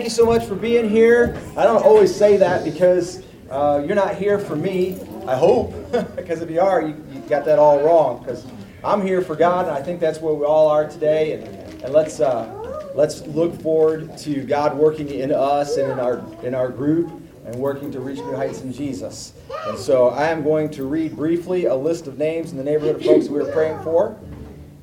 Thank 0.00 0.08
you 0.08 0.16
so 0.16 0.24
much 0.24 0.46
for 0.46 0.54
being 0.54 0.88
here. 0.88 1.38
I 1.58 1.64
don't 1.64 1.84
always 1.84 2.16
say 2.16 2.38
that 2.38 2.64
because 2.64 3.22
uh, 3.50 3.84
you're 3.86 3.94
not 3.94 4.14
here 4.14 4.38
for 4.38 4.56
me. 4.56 4.98
I 5.26 5.36
hope, 5.36 5.74
because 6.16 6.40
if 6.40 6.50
you 6.50 6.58
are, 6.58 6.80
you, 6.80 6.96
you 7.12 7.20
got 7.28 7.44
that 7.44 7.58
all 7.58 7.82
wrong. 7.82 8.20
Because 8.20 8.46
I'm 8.82 9.02
here 9.02 9.20
for 9.20 9.36
God, 9.36 9.68
and 9.68 9.76
I 9.76 9.82
think 9.82 10.00
that's 10.00 10.18
where 10.18 10.32
we 10.32 10.46
all 10.46 10.68
are 10.68 10.88
today. 10.88 11.34
And, 11.34 11.82
and 11.84 11.92
let's 11.92 12.18
uh, 12.18 12.90
let's 12.94 13.20
look 13.26 13.60
forward 13.60 14.16
to 14.20 14.42
God 14.42 14.74
working 14.74 15.10
in 15.10 15.32
us 15.32 15.76
and 15.76 15.92
in 15.92 16.00
our 16.00 16.24
in 16.42 16.54
our 16.54 16.70
group 16.70 17.10
and 17.44 17.54
working 17.56 17.92
to 17.92 18.00
reach 18.00 18.20
new 18.20 18.34
heights 18.34 18.62
in 18.62 18.72
Jesus. 18.72 19.34
And 19.66 19.78
so 19.78 20.08
I 20.08 20.28
am 20.28 20.42
going 20.42 20.70
to 20.70 20.84
read 20.84 21.14
briefly 21.14 21.66
a 21.66 21.74
list 21.74 22.06
of 22.06 22.16
names 22.16 22.52
in 22.52 22.56
the 22.56 22.64
neighborhood 22.64 22.96
of 22.96 23.04
folks 23.04 23.28
we 23.28 23.38
are 23.38 23.52
praying 23.52 23.82
for. 23.82 24.18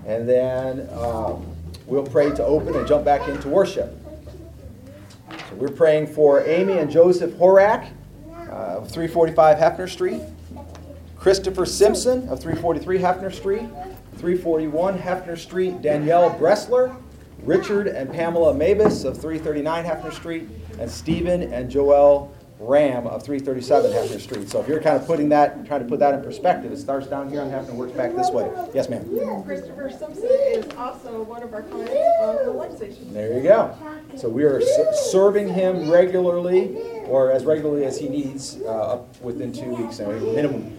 And 0.06 0.29
then 0.29 0.88
um, 0.91 1.44
we'll 1.88 2.06
pray 2.06 2.29
to 2.35 2.45
open 2.45 2.75
and 2.75 2.88
jump 2.88 3.03
back 3.03 3.27
into 3.27 3.50
worship. 3.50 3.87
We're 5.57 5.69
praying 5.69 6.07
for 6.07 6.45
Amy 6.45 6.78
and 6.78 6.90
Joseph 6.90 7.31
Horak 7.31 7.91
uh, 8.31 8.78
of 8.78 8.91
345 8.91 9.57
Hefner 9.57 9.90
Street, 9.90 10.22
Christopher 11.16 11.66
Simpson 11.66 12.29
of 12.29 12.40
343 12.40 13.00
Hefner 13.00 13.34
Street, 13.34 13.68
341 14.18 15.00
Hefner 15.00 15.35
Street, 15.35 15.81
Danielle 15.81 16.29
Bressler, 16.38 16.95
Richard 17.41 17.88
and 17.88 18.12
Pamela 18.12 18.53
Mavis 18.53 19.03
of 19.03 19.19
339 19.19 19.84
Hefner 19.84 20.13
Street, 20.13 20.47
and 20.79 20.91
Stephen 20.91 21.51
and 21.51 21.72
Joel 21.72 22.31
Ram 22.59 23.07
of 23.07 23.24
337 23.24 23.91
Hefner 23.91 24.19
Street. 24.19 24.50
So 24.50 24.59
if 24.59 24.68
you're 24.68 24.81
kind 24.81 24.95
of 24.95 25.07
putting 25.07 25.29
that, 25.29 25.66
trying 25.66 25.81
to 25.81 25.88
put 25.88 26.00
that 26.00 26.13
in 26.13 26.24
perspective, 26.24 26.72
it 26.72 26.78
starts 26.78 27.07
down 27.07 27.31
here 27.31 27.41
on 27.41 27.50
Hefner, 27.50 27.74
works 27.74 27.94
back 27.94 28.16
this 28.16 28.29
way. 28.29 28.47
Yes, 28.75 28.89
ma'am. 28.89 29.44
Christopher 29.44 29.89
Simpson 29.89 30.29
is 30.29 30.66
also 30.75 31.24
one 31.24 31.41
of 31.41 31.51
our 31.53 31.63
clients 31.63 31.91
on 32.22 32.45
the 32.45 32.51
light 32.51 32.75
station. 32.75 33.12
There 33.12 33.35
you 33.35 33.41
go. 33.41 33.75
So 34.17 34.29
we 34.29 34.44
are 34.44 34.59
s- 34.59 35.11
serving 35.11 35.50
him 35.50 35.89
regularly, 35.91 36.75
or 37.07 37.31
as 37.31 37.45
regularly 37.45 37.85
as 37.85 37.97
he 38.00 38.09
needs, 38.09 38.57
uh, 38.66 38.94
up 38.94 39.22
within 39.22 39.51
two 39.53 39.69
weeks, 39.75 40.00
minimum. 40.00 40.73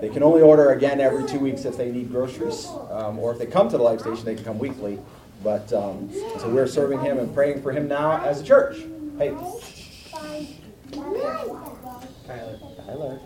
They 0.00 0.08
can 0.10 0.22
only 0.22 0.42
order 0.42 0.70
again 0.70 1.00
every 1.00 1.24
two 1.24 1.38
weeks 1.38 1.64
if 1.64 1.76
they 1.78 1.90
need 1.90 2.10
groceries, 2.10 2.68
um, 2.90 3.18
or 3.18 3.32
if 3.32 3.38
they 3.38 3.46
come 3.46 3.68
to 3.70 3.78
the 3.78 3.82
light 3.82 4.00
station, 4.00 4.24
they 4.24 4.34
can 4.34 4.44
come 4.44 4.58
weekly. 4.58 4.98
But 5.42 5.72
um, 5.72 6.10
so 6.38 6.48
we're 6.50 6.66
serving 6.66 7.00
him 7.00 7.18
and 7.18 7.32
praying 7.34 7.62
for 7.62 7.72
him 7.72 7.88
now 7.88 8.22
as 8.24 8.40
a 8.40 8.44
church. 8.44 8.78
Hey, 9.18 9.34
Tyler. 12.26 12.58
Tyler. 12.86 13.20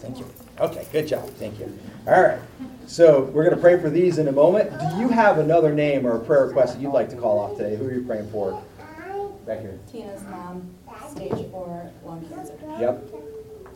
Thank 0.00 0.18
you. 0.18 0.26
Okay, 0.60 0.86
good 0.92 1.06
job. 1.08 1.28
Thank 1.30 1.58
you. 1.58 1.76
All 2.06 2.22
right. 2.22 2.38
So 2.86 3.22
we're 3.24 3.44
going 3.44 3.56
to 3.56 3.60
pray 3.60 3.80
for 3.80 3.88
these 3.88 4.18
in 4.18 4.28
a 4.28 4.32
moment. 4.32 4.70
Do 4.78 4.98
you 4.98 5.08
have 5.08 5.38
another 5.38 5.72
name 5.72 6.06
or 6.06 6.16
a 6.16 6.20
prayer 6.20 6.46
request 6.46 6.74
that 6.74 6.82
you'd 6.82 6.92
like 6.92 7.08
to 7.10 7.16
call 7.16 7.38
off 7.38 7.56
today? 7.56 7.76
Who 7.76 7.86
are 7.86 7.92
you 7.92 8.02
praying 8.02 8.30
for? 8.30 8.62
Back 9.46 9.60
here. 9.60 9.78
Tina's 9.90 10.22
mom, 10.24 10.74
stage 11.10 11.50
four 11.50 11.90
lung 12.04 12.26
cancer. 12.28 12.58
Yep. 12.78 13.02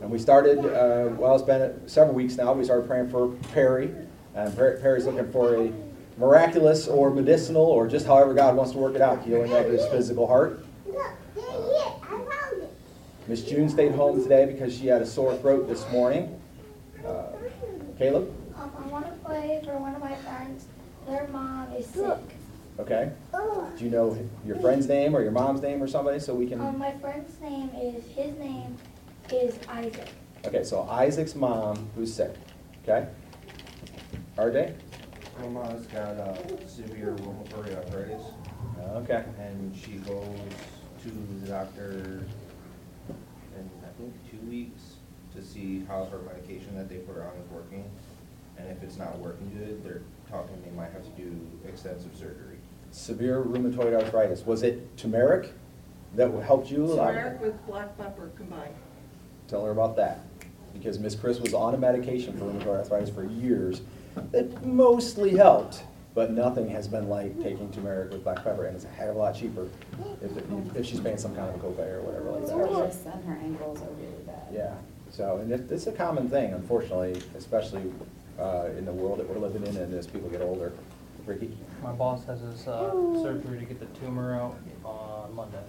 And 0.00 0.10
we 0.10 0.18
started, 0.18 0.58
uh, 0.58 1.10
well, 1.16 1.34
it's 1.34 1.42
been 1.42 1.88
several 1.88 2.14
weeks 2.14 2.36
now. 2.36 2.52
We 2.52 2.64
started 2.64 2.86
praying 2.86 3.10
for 3.10 3.28
Perry. 3.52 3.92
And 4.34 4.56
Perry's 4.56 5.06
looking 5.06 5.30
for 5.32 5.56
a 5.56 5.72
miraculous 6.16 6.86
or 6.86 7.10
medicinal 7.10 7.64
or 7.64 7.88
just 7.88 8.06
however 8.06 8.34
God 8.34 8.56
wants 8.56 8.72
to 8.72 8.78
work 8.78 8.94
it 8.94 9.00
out, 9.00 9.22
healing 9.24 9.52
of 9.52 9.66
his 9.66 9.84
physical 9.86 10.26
heart. 10.26 10.64
Miss 13.26 13.42
June 13.42 13.68
stayed 13.68 13.92
home 13.92 14.22
today 14.22 14.46
because 14.46 14.76
she 14.76 14.86
had 14.86 15.02
a 15.02 15.06
sore 15.06 15.36
throat 15.36 15.68
this 15.68 15.90
morning. 15.90 16.40
Uh, 17.06 17.26
Caleb? 17.98 18.32
Um, 18.56 18.72
I 18.76 18.86
want 18.88 19.06
to 19.06 19.12
play 19.28 19.60
for 19.64 19.76
one 19.76 19.94
of 19.94 20.00
my 20.00 20.14
friends. 20.16 20.66
Their 21.06 21.28
mom 21.28 21.72
is 21.72 21.86
sick. 21.86 22.18
Okay. 22.78 23.12
Do 23.76 23.84
you 23.84 23.90
know 23.90 24.16
your 24.46 24.58
friend's 24.58 24.86
name 24.86 25.14
or 25.14 25.22
your 25.22 25.32
mom's 25.32 25.60
name 25.60 25.82
or 25.82 25.88
somebody 25.88 26.18
so 26.18 26.34
we 26.34 26.46
can? 26.46 26.60
Um, 26.60 26.78
my 26.78 26.92
friend's 26.98 27.38
name 27.40 27.70
is, 27.80 28.04
his 28.14 28.36
name 28.38 28.76
is 29.32 29.58
Isaac. 29.68 30.08
Okay, 30.46 30.64
so 30.64 30.82
Isaac's 30.88 31.34
mom 31.34 31.90
who's 31.94 32.12
sick. 32.14 32.34
Okay? 32.84 33.08
RJ? 34.36 34.74
My 35.40 35.48
mom's 35.48 35.86
got 35.88 36.16
uh, 36.16 36.66
severe 36.66 37.14
rheumatoid 37.18 37.76
arthritis, 37.76 38.22
Okay. 38.78 39.24
and 39.38 39.76
she 39.76 39.92
goes 39.92 40.26
to 41.02 41.08
the 41.40 41.48
doctor 41.48 42.24
in, 43.08 43.70
I 43.84 43.90
think, 43.98 44.14
two 44.30 44.38
weeks 44.48 44.94
to 45.34 45.42
see 45.42 45.84
how 45.86 46.04
her 46.06 46.18
medication 46.18 46.76
that 46.76 46.88
they 46.88 46.96
put 46.96 47.16
her 47.16 47.22
on 47.24 47.36
is 47.36 47.50
working. 47.50 47.84
And 48.58 48.68
if 48.70 48.82
it's 48.82 48.96
not 48.96 49.18
working 49.18 49.50
good, 49.56 49.84
they're 49.84 50.02
talking 50.30 50.60
they 50.64 50.70
might 50.72 50.90
have 50.92 51.04
to 51.04 51.10
do 51.22 51.34
extensive 51.66 52.14
surgery. 52.16 52.56
Severe 52.90 53.42
rheumatoid 53.42 53.94
arthritis. 53.94 54.44
Was 54.46 54.62
it 54.62 54.96
turmeric 54.96 55.52
that 56.16 56.30
helped 56.42 56.70
you? 56.70 56.86
Turmeric 56.96 57.40
with 57.40 57.66
black 57.66 57.96
pepper 57.98 58.30
combined. 58.36 58.74
Tell 59.46 59.64
her 59.64 59.70
about 59.70 59.96
that. 59.96 60.20
Because 60.74 60.98
Miss 60.98 61.14
Chris 61.14 61.40
was 61.40 61.54
on 61.54 61.74
a 61.74 61.78
medication 61.78 62.36
for 62.36 62.44
rheumatoid 62.46 62.78
arthritis 62.78 63.10
for 63.10 63.24
years 63.24 63.82
that 64.32 64.64
mostly 64.64 65.36
helped, 65.36 65.82
but 66.14 66.30
nothing 66.32 66.68
has 66.68 66.88
been 66.88 67.08
like 67.08 67.40
taking 67.42 67.70
turmeric 67.70 68.10
with 68.10 68.24
black 68.24 68.42
pepper, 68.42 68.66
and 68.66 68.74
it's 68.74 68.84
a 68.84 68.88
heck 68.88 69.08
of 69.08 69.16
a 69.16 69.18
lot 69.18 69.34
cheaper 69.34 69.68
if, 70.20 70.76
if 70.76 70.86
she's 70.86 71.00
paying 71.00 71.16
some 71.18 71.34
kind 71.34 71.48
of 71.48 71.56
a 71.56 71.58
copay 71.66 71.92
or 71.94 72.02
whatever 72.02 72.30
like 72.30 72.42
It's 72.42 72.50
that. 72.50 72.58
worse 72.58 73.04
and 73.12 73.24
her 73.24 73.36
ankles 73.42 73.80
are 73.80 73.90
really 73.92 74.22
bad. 74.26 74.42
Yeah, 74.52 74.74
so, 75.10 75.38
and 75.38 75.50
it, 75.52 75.70
it's 75.70 75.86
a 75.86 75.92
common 75.92 76.28
thing, 76.28 76.52
unfortunately, 76.52 77.20
especially 77.36 77.82
uh, 78.38 78.70
in 78.76 78.84
the 78.84 78.92
world 78.92 79.18
that 79.18 79.28
we're 79.28 79.38
living 79.38 79.66
in 79.66 79.76
and 79.76 79.94
as 79.94 80.06
people 80.06 80.28
get 80.28 80.42
older. 80.42 80.72
Ricky? 81.26 81.56
My 81.82 81.92
boss 81.92 82.24
has 82.24 82.40
his 82.40 82.66
uh, 82.66 82.90
surgery 83.22 83.58
to 83.58 83.64
get 83.66 83.80
the 83.80 84.00
tumor 84.00 84.34
out 84.34 84.56
on 84.84 85.34
Monday. 85.34 85.62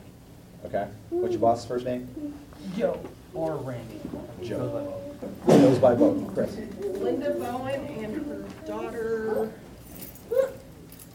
Okay. 0.66 0.88
What's 1.10 1.34
your 1.34 1.42
boss's 1.42 1.66
first 1.66 1.86
name? 1.86 2.34
Joe 2.78 3.00
or 3.34 3.56
Randy. 3.58 4.00
Joe. 4.44 4.58
Goes 4.58 4.70
by 4.72 4.84
both. 4.84 5.46
Who 5.46 5.58
knows 5.60 5.80
by 5.80 5.96
both? 5.96 6.34
Chris? 6.34 6.58
Linda 7.00 7.32
Bowen 7.32 7.86
and 7.88 8.26
her 8.28 8.46
daughter, 8.66 9.52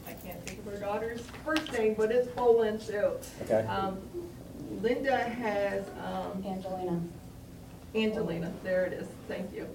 I 0.07 0.13
can't 0.13 0.43
think 0.45 0.59
of 0.59 0.65
her 0.65 0.79
daughter's 0.79 1.21
first 1.43 1.71
name, 1.73 1.95
but 1.97 2.11
it's 2.11 2.27
Bowen 2.29 2.79
too. 2.79 3.11
Okay. 3.43 3.65
Um, 3.67 3.99
Linda 4.81 5.17
has, 5.17 5.85
um, 6.03 6.43
Angelina. 6.45 7.01
Angelina, 7.95 8.51
there 8.63 8.85
it 8.85 8.93
is, 8.93 9.07
thank 9.27 9.53
you. 9.53 9.67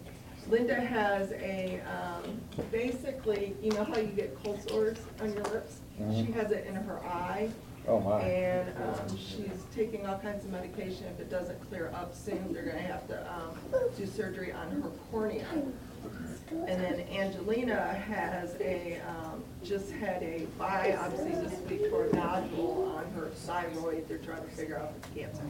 Linda 0.50 0.74
has 0.74 1.30
a, 1.32 1.80
um, 1.86 2.40
basically, 2.72 3.54
you 3.62 3.70
know 3.72 3.84
how 3.84 3.98
you 3.98 4.08
get 4.08 4.36
cold 4.42 4.60
sores 4.68 4.98
on 5.20 5.32
your 5.32 5.44
lips? 5.44 5.80
She 5.96 6.02
Mhm. 6.04 6.34
has 6.34 6.50
it 6.50 6.66
in 6.66 6.74
her 6.74 6.98
eye, 7.04 7.48
Oh, 7.86 8.00
my. 8.00 8.20
and 8.22 8.68
um, 8.82 9.16
she's 9.16 9.64
taking 9.74 10.06
all 10.06 10.18
kinds 10.18 10.44
of 10.44 10.50
medication. 10.50 11.06
If 11.14 11.20
it 11.20 11.30
doesn't 11.30 11.60
clear 11.68 11.90
up 11.94 12.14
soon, 12.14 12.52
they're 12.52 12.64
gonna 12.64 12.78
have 12.78 13.06
to 13.08 13.32
um, 13.32 13.56
do 13.96 14.06
surgery 14.06 14.52
on 14.52 14.82
her 14.82 14.88
cornea. 15.12 15.46
And 16.50 16.82
then 16.82 17.00
Angelina 17.12 17.92
has 17.92 18.56
a, 18.60 18.98
um, 19.06 19.44
just 19.62 19.92
had 19.92 20.22
a 20.22 20.46
biopsy 20.58 21.40
this 21.48 21.60
week 21.70 21.88
for 21.90 22.06
a 22.06 22.12
nodule 22.16 22.92
on 22.96 23.04
her 23.12 23.28
thyroid. 23.28 24.08
They're 24.08 24.18
trying 24.18 24.42
to 24.42 24.50
figure 24.50 24.78
out 24.78 24.92
if 24.96 25.04
it's 25.04 25.14
cancer. 25.14 25.44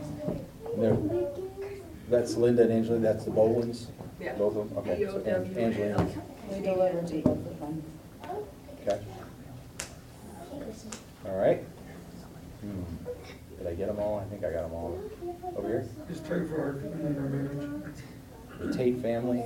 No. 0.77 1.81
That's 2.11 2.37
Linda 2.37 2.63
and 2.65 2.73
Angelina, 2.73 3.13
that's 3.13 3.25
the 3.25 3.31
Bowens? 3.31 3.87
Yeah. 4.21 4.35
Both 4.35 4.57
of 4.57 4.69
them? 4.69 4.79
Okay. 4.79 5.05
so 5.07 5.17
An- 5.19 5.45
B-O-W-N. 5.45 5.93
Angelina, 5.95 6.23
We 6.51 6.61
delivered 6.61 7.07
to 7.07 7.19
both 7.23 7.39
of 7.39 7.61
them. 7.61 7.83
okay. 8.83 9.01
All 11.27 11.37
right. 11.37 11.63
Hmm. 12.63 12.83
Did 13.59 13.67
I 13.69 13.75
get 13.75 13.87
them 13.87 14.01
all? 14.01 14.19
I 14.19 14.25
think 14.25 14.45
I 14.45 14.51
got 14.53 14.63
them 14.63 14.73
all. 14.73 14.99
Over 15.57 15.69
here? 15.69 15.89
Just 16.09 16.27
pray 16.27 16.45
for 16.49 16.57
our, 16.61 16.69
our 16.69 17.29
marriage. 17.29 17.95
The 18.59 18.73
Tate 18.77 19.01
family, 19.01 19.45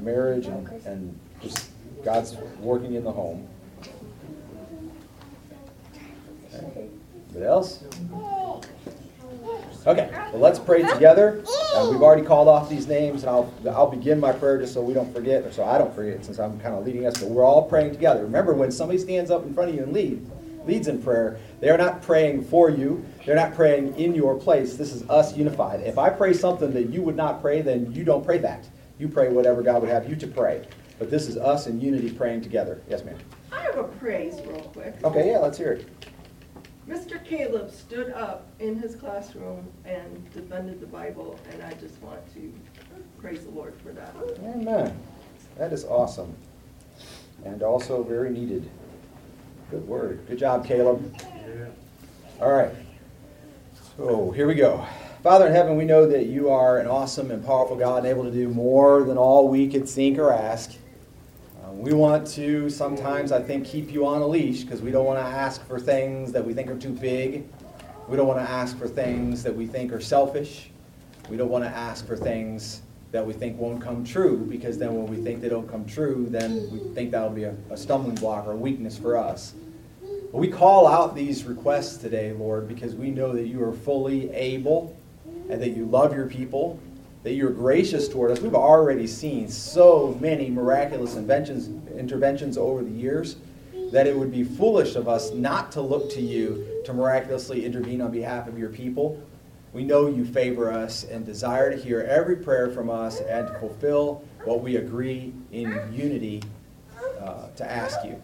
marriage, 0.00 0.46
and, 0.46 0.68
and 0.86 1.18
just 1.42 1.70
God's 2.04 2.36
working 2.60 2.94
in 2.94 3.02
the 3.02 3.12
home. 3.12 3.48
Okay. 6.54 6.88
Anybody 7.30 7.44
else? 7.46 7.82
Okay, 9.86 10.10
well, 10.32 10.40
let's 10.40 10.58
pray 10.58 10.82
together. 10.82 11.42
Uh, 11.74 11.88
we've 11.90 12.02
already 12.02 12.22
called 12.22 12.46
off 12.46 12.68
these 12.68 12.86
names, 12.86 13.22
and 13.22 13.30
I'll, 13.30 13.52
I'll 13.70 13.90
begin 13.90 14.20
my 14.20 14.32
prayer 14.32 14.58
just 14.58 14.74
so 14.74 14.82
we 14.82 14.92
don't 14.92 15.12
forget, 15.14 15.44
or 15.44 15.52
so 15.52 15.64
I 15.64 15.78
don't 15.78 15.94
forget, 15.94 16.24
since 16.24 16.38
I'm 16.38 16.60
kind 16.60 16.74
of 16.74 16.84
leading 16.84 17.06
us, 17.06 17.18
but 17.18 17.30
we're 17.30 17.44
all 17.44 17.62
praying 17.62 17.92
together. 17.92 18.22
Remember, 18.22 18.52
when 18.52 18.70
somebody 18.70 18.98
stands 18.98 19.30
up 19.30 19.44
in 19.44 19.54
front 19.54 19.70
of 19.70 19.76
you 19.76 19.84
and 19.84 19.92
lead, 19.92 20.30
leads 20.66 20.88
in 20.88 21.02
prayer, 21.02 21.38
they 21.60 21.70
are 21.70 21.78
not 21.78 22.02
praying 22.02 22.44
for 22.44 22.68
you. 22.68 23.04
They're 23.24 23.36
not 23.36 23.54
praying 23.54 23.96
in 23.96 24.14
your 24.14 24.38
place. 24.38 24.76
This 24.76 24.92
is 24.92 25.08
us 25.08 25.34
unified. 25.34 25.80
If 25.80 25.96
I 25.96 26.10
pray 26.10 26.34
something 26.34 26.72
that 26.74 26.90
you 26.90 27.00
would 27.02 27.16
not 27.16 27.40
pray, 27.40 27.62
then 27.62 27.90
you 27.92 28.04
don't 28.04 28.24
pray 28.24 28.38
that. 28.38 28.68
You 28.98 29.08
pray 29.08 29.30
whatever 29.30 29.62
God 29.62 29.80
would 29.80 29.90
have 29.90 30.08
you 30.08 30.16
to 30.16 30.26
pray. 30.26 30.66
But 30.98 31.10
this 31.10 31.28
is 31.28 31.38
us 31.38 31.66
in 31.66 31.80
unity 31.80 32.10
praying 32.10 32.42
together. 32.42 32.82
Yes, 32.90 33.04
ma'am. 33.04 33.16
I 33.52 33.62
have 33.62 33.78
a 33.78 33.84
praise 33.84 34.34
real 34.46 34.60
quick. 34.60 34.96
Okay, 35.04 35.30
yeah, 35.30 35.38
let's 35.38 35.56
hear 35.56 35.72
it. 35.72 35.88
Mr. 36.88 37.22
Caleb 37.22 37.70
stood 37.70 38.10
up 38.12 38.46
in 38.60 38.78
his 38.78 38.96
classroom 38.96 39.68
and 39.84 40.30
defended 40.32 40.80
the 40.80 40.86
Bible, 40.86 41.38
and 41.52 41.62
I 41.62 41.74
just 41.74 42.00
want 42.02 42.20
to 42.32 42.52
praise 43.18 43.44
the 43.44 43.50
Lord 43.50 43.74
for 43.82 43.92
that. 43.92 44.14
Amen. 44.42 44.98
That 45.58 45.74
is 45.74 45.84
awesome. 45.84 46.34
And 47.44 47.62
also 47.62 48.02
very 48.02 48.30
needed. 48.30 48.70
Good 49.70 49.86
word. 49.86 50.26
Good 50.28 50.38
job, 50.38 50.64
Caleb. 50.64 51.14
Yeah. 51.20 51.66
All 52.40 52.52
right. 52.52 52.72
So 53.98 54.30
here 54.30 54.46
we 54.46 54.54
go. 54.54 54.86
Father 55.22 55.46
in 55.46 55.52
heaven, 55.52 55.76
we 55.76 55.84
know 55.84 56.06
that 56.06 56.26
you 56.26 56.48
are 56.48 56.78
an 56.78 56.86
awesome 56.86 57.30
and 57.30 57.44
powerful 57.44 57.76
God, 57.76 57.98
and 57.98 58.06
able 58.06 58.24
to 58.24 58.30
do 58.30 58.48
more 58.48 59.02
than 59.02 59.18
all 59.18 59.48
we 59.48 59.68
could 59.68 59.86
think 59.86 60.18
or 60.18 60.32
ask. 60.32 60.74
Uh, 61.68 61.72
we 61.72 61.92
want 61.92 62.26
to 62.26 62.70
sometimes, 62.70 63.32
I 63.32 63.42
think, 63.42 63.66
keep 63.66 63.92
you 63.92 64.06
on 64.06 64.22
a 64.22 64.26
leash 64.26 64.62
because 64.62 64.80
we 64.80 64.90
don't 64.90 65.04
want 65.04 65.18
to 65.18 65.24
ask 65.24 65.66
for 65.66 65.78
things 65.78 66.32
that 66.32 66.44
we 66.44 66.54
think 66.54 66.70
are 66.70 66.78
too 66.78 66.92
big. 66.92 67.46
We 68.08 68.16
don't 68.16 68.26
want 68.26 68.38
to 68.40 68.50
ask 68.50 68.78
for 68.78 68.88
things 68.88 69.42
that 69.42 69.54
we 69.54 69.66
think 69.66 69.92
are 69.92 70.00
selfish. 70.00 70.70
We 71.28 71.36
don't 71.36 71.50
want 71.50 71.64
to 71.64 71.70
ask 71.70 72.06
for 72.06 72.16
things 72.16 72.82
that 73.12 73.26
we 73.26 73.32
think 73.32 73.58
won't 73.58 73.82
come 73.82 74.04
true 74.04 74.46
because 74.48 74.78
then 74.78 74.94
when 74.94 75.06
we 75.06 75.22
think 75.22 75.40
they 75.42 75.48
don't 75.48 75.68
come 75.68 75.84
true, 75.84 76.26
then 76.30 76.70
we 76.70 76.78
think 76.94 77.10
that'll 77.10 77.30
be 77.30 77.44
a, 77.44 77.54
a 77.70 77.76
stumbling 77.76 78.14
block 78.14 78.46
or 78.46 78.52
a 78.52 78.56
weakness 78.56 78.96
for 78.96 79.16
us. 79.16 79.54
But 80.00 80.38
we 80.38 80.48
call 80.48 80.86
out 80.86 81.14
these 81.14 81.44
requests 81.44 81.98
today, 81.98 82.32
Lord, 82.32 82.68
because 82.68 82.94
we 82.94 83.10
know 83.10 83.32
that 83.32 83.46
you 83.46 83.62
are 83.62 83.74
fully 83.74 84.30
able 84.30 84.96
and 85.50 85.60
that 85.60 85.70
you 85.70 85.84
love 85.84 86.14
your 86.14 86.26
people, 86.26 86.80
that 87.28 87.34
you're 87.34 87.50
gracious 87.50 88.08
toward 88.08 88.30
us. 88.30 88.40
We've 88.40 88.54
already 88.54 89.06
seen 89.06 89.50
so 89.50 90.16
many 90.18 90.48
miraculous 90.48 91.14
inventions, 91.14 91.68
interventions 91.94 92.56
over 92.56 92.82
the 92.82 92.90
years 92.90 93.36
that 93.92 94.06
it 94.06 94.16
would 94.16 94.32
be 94.32 94.44
foolish 94.44 94.94
of 94.94 95.08
us 95.08 95.30
not 95.34 95.70
to 95.72 95.82
look 95.82 96.10
to 96.12 96.22
you 96.22 96.80
to 96.86 96.94
miraculously 96.94 97.66
intervene 97.66 98.00
on 98.00 98.10
behalf 98.10 98.48
of 98.48 98.58
your 98.58 98.70
people. 98.70 99.22
We 99.74 99.84
know 99.84 100.06
you 100.06 100.24
favor 100.24 100.72
us 100.72 101.04
and 101.04 101.26
desire 101.26 101.70
to 101.70 101.76
hear 101.76 102.00
every 102.00 102.36
prayer 102.36 102.70
from 102.70 102.88
us 102.88 103.20
and 103.20 103.46
to 103.46 103.58
fulfill 103.58 104.24
what 104.44 104.62
we 104.62 104.76
agree 104.76 105.34
in 105.52 105.78
unity 105.92 106.42
uh, 107.20 107.48
to 107.56 107.70
ask 107.70 108.02
you. 108.06 108.22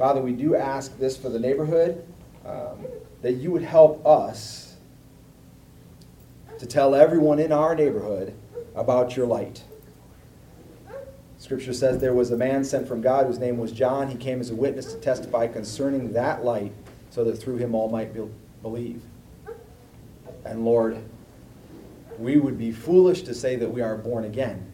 Father, 0.00 0.20
we 0.20 0.32
do 0.32 0.56
ask 0.56 0.98
this 0.98 1.16
for 1.16 1.28
the 1.28 1.38
neighborhood, 1.38 2.04
um, 2.44 2.86
that 3.22 3.34
you 3.34 3.52
would 3.52 3.62
help 3.62 4.04
us 4.04 4.65
to 6.58 6.66
tell 6.66 6.94
everyone 6.94 7.38
in 7.38 7.52
our 7.52 7.74
neighborhood 7.74 8.34
about 8.74 9.16
your 9.16 9.26
light. 9.26 9.62
Scripture 11.38 11.72
says 11.72 11.98
there 11.98 12.14
was 12.14 12.30
a 12.30 12.36
man 12.36 12.64
sent 12.64 12.88
from 12.88 13.00
God 13.00 13.26
whose 13.26 13.38
name 13.38 13.58
was 13.58 13.70
John. 13.70 14.08
He 14.08 14.16
came 14.16 14.40
as 14.40 14.50
a 14.50 14.54
witness 14.54 14.92
to 14.92 15.00
testify 15.00 15.46
concerning 15.46 16.12
that 16.14 16.44
light 16.44 16.72
so 17.10 17.24
that 17.24 17.34
through 17.34 17.56
him 17.56 17.74
all 17.74 17.88
might 17.88 18.14
be, 18.14 18.22
believe. 18.62 19.02
And 20.44 20.64
Lord, 20.64 20.98
we 22.18 22.38
would 22.38 22.58
be 22.58 22.72
foolish 22.72 23.22
to 23.22 23.34
say 23.34 23.56
that 23.56 23.68
we 23.68 23.82
are 23.82 23.96
born 23.96 24.24
again 24.24 24.72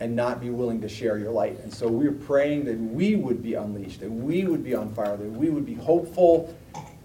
and 0.00 0.16
not 0.16 0.40
be 0.40 0.50
willing 0.50 0.80
to 0.80 0.88
share 0.88 1.18
your 1.18 1.30
light. 1.30 1.58
And 1.60 1.72
so 1.72 1.88
we're 1.88 2.12
praying 2.12 2.64
that 2.64 2.78
we 2.78 3.16
would 3.16 3.42
be 3.42 3.54
unleashed, 3.54 4.00
that 4.00 4.10
we 4.10 4.44
would 4.44 4.64
be 4.64 4.74
on 4.74 4.94
fire, 4.94 5.16
that 5.16 5.30
we 5.30 5.50
would 5.50 5.66
be 5.66 5.74
hopeful, 5.74 6.54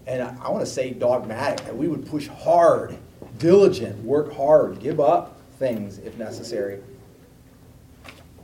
and 0.07 0.21
I, 0.21 0.35
I 0.41 0.49
want 0.49 0.65
to 0.65 0.71
say 0.71 0.91
dogmatic, 0.91 1.65
that 1.65 1.75
we 1.75 1.87
would 1.87 2.05
push 2.05 2.27
hard, 2.27 2.97
diligent, 3.37 4.03
work 4.03 4.33
hard, 4.33 4.79
give 4.79 4.99
up 4.99 5.37
things 5.57 5.99
if 5.99 6.17
necessary 6.17 6.81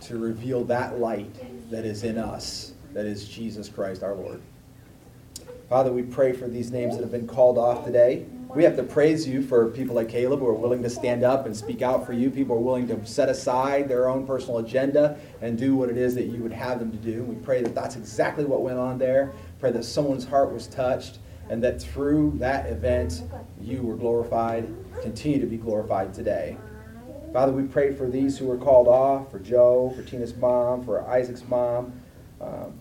to 0.02 0.18
reveal 0.18 0.64
that 0.66 1.00
light 1.00 1.30
that 1.70 1.86
is 1.86 2.04
in 2.04 2.18
us, 2.18 2.74
that 2.94 3.06
is 3.06 3.28
Jesus 3.28 3.70
Christ 3.70 4.04
our 4.04 4.16
Lord. 4.16 4.42
Father, 5.70 5.92
we 5.94 6.04
pray 6.04 6.34
for 6.34 6.48
these 6.48 6.72
names 6.72 6.96
that 6.96 7.02
have 7.02 7.12
been 7.12 7.28
called 7.28 7.58
off 7.58 7.86
today. 7.86 8.26
We 8.54 8.66
have 8.66 8.76
to 8.76 8.84
praise 8.84 9.26
you 9.26 9.42
for 9.42 9.70
people 9.70 9.96
like 9.96 10.10
Caleb 10.10 10.42
who 10.42 10.48
are 10.48 10.54
willing 10.54 10.84
to 10.84 10.90
stand 10.90 11.24
up 11.24 11.46
and 11.46 11.56
speak 11.56 11.82
out 11.82 12.06
for 12.06 12.12
you. 12.12 12.30
People 12.30 12.58
are 12.58 12.60
willing 12.60 12.88
to 12.90 13.06
set 13.06 13.30
aside 13.30 13.88
their 13.88 14.10
own 14.10 14.28
personal 14.28 14.58
agenda 14.58 15.18
and 15.42 15.58
do 15.58 15.74
what 15.78 15.90
it 15.90 15.96
is 15.96 16.14
that 16.16 16.26
you 16.26 16.42
would 16.42 16.52
have 16.52 16.80
them 16.80 16.92
to 16.92 16.98
do. 16.98 17.24
We 17.24 17.36
pray 17.36 17.64
that 17.64 17.74
that's 17.74 17.96
exactly 17.96 18.44
what 18.44 18.62
went 18.62 18.80
on 18.80 18.98
there. 18.98 19.32
Pray 19.60 19.72
that 19.72 19.86
someone's 19.86 20.26
heart 20.26 20.52
was 20.52 20.68
touched 20.68 21.20
and 21.52 21.62
that 21.62 21.82
through 21.82 22.32
that 22.38 22.68
event 22.68 23.24
you 23.62 23.82
were 23.84 23.98
glorified, 23.98 24.74
continue 25.02 25.38
to 25.38 25.46
be 25.46 25.58
glorified 25.58 26.14
today. 26.14 26.58
Father, 27.34 27.52
we 27.52 27.64
pray 27.64 27.94
for 27.94 28.10
these 28.10 28.38
who 28.38 28.46
were 28.46 28.58
called 28.58 28.88
off, 28.88 29.30
for 29.30 29.38
Joe, 29.38 29.92
for 29.94 30.02
Tina's 30.02 30.34
mom, 30.34 30.86
for 30.86 31.06
Isaac's 31.10 31.44
mom, 31.50 31.92
um, 32.40 32.80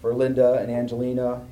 for 0.00 0.14
Linda 0.14 0.54
and 0.54 0.70
Angelina, 0.70 1.44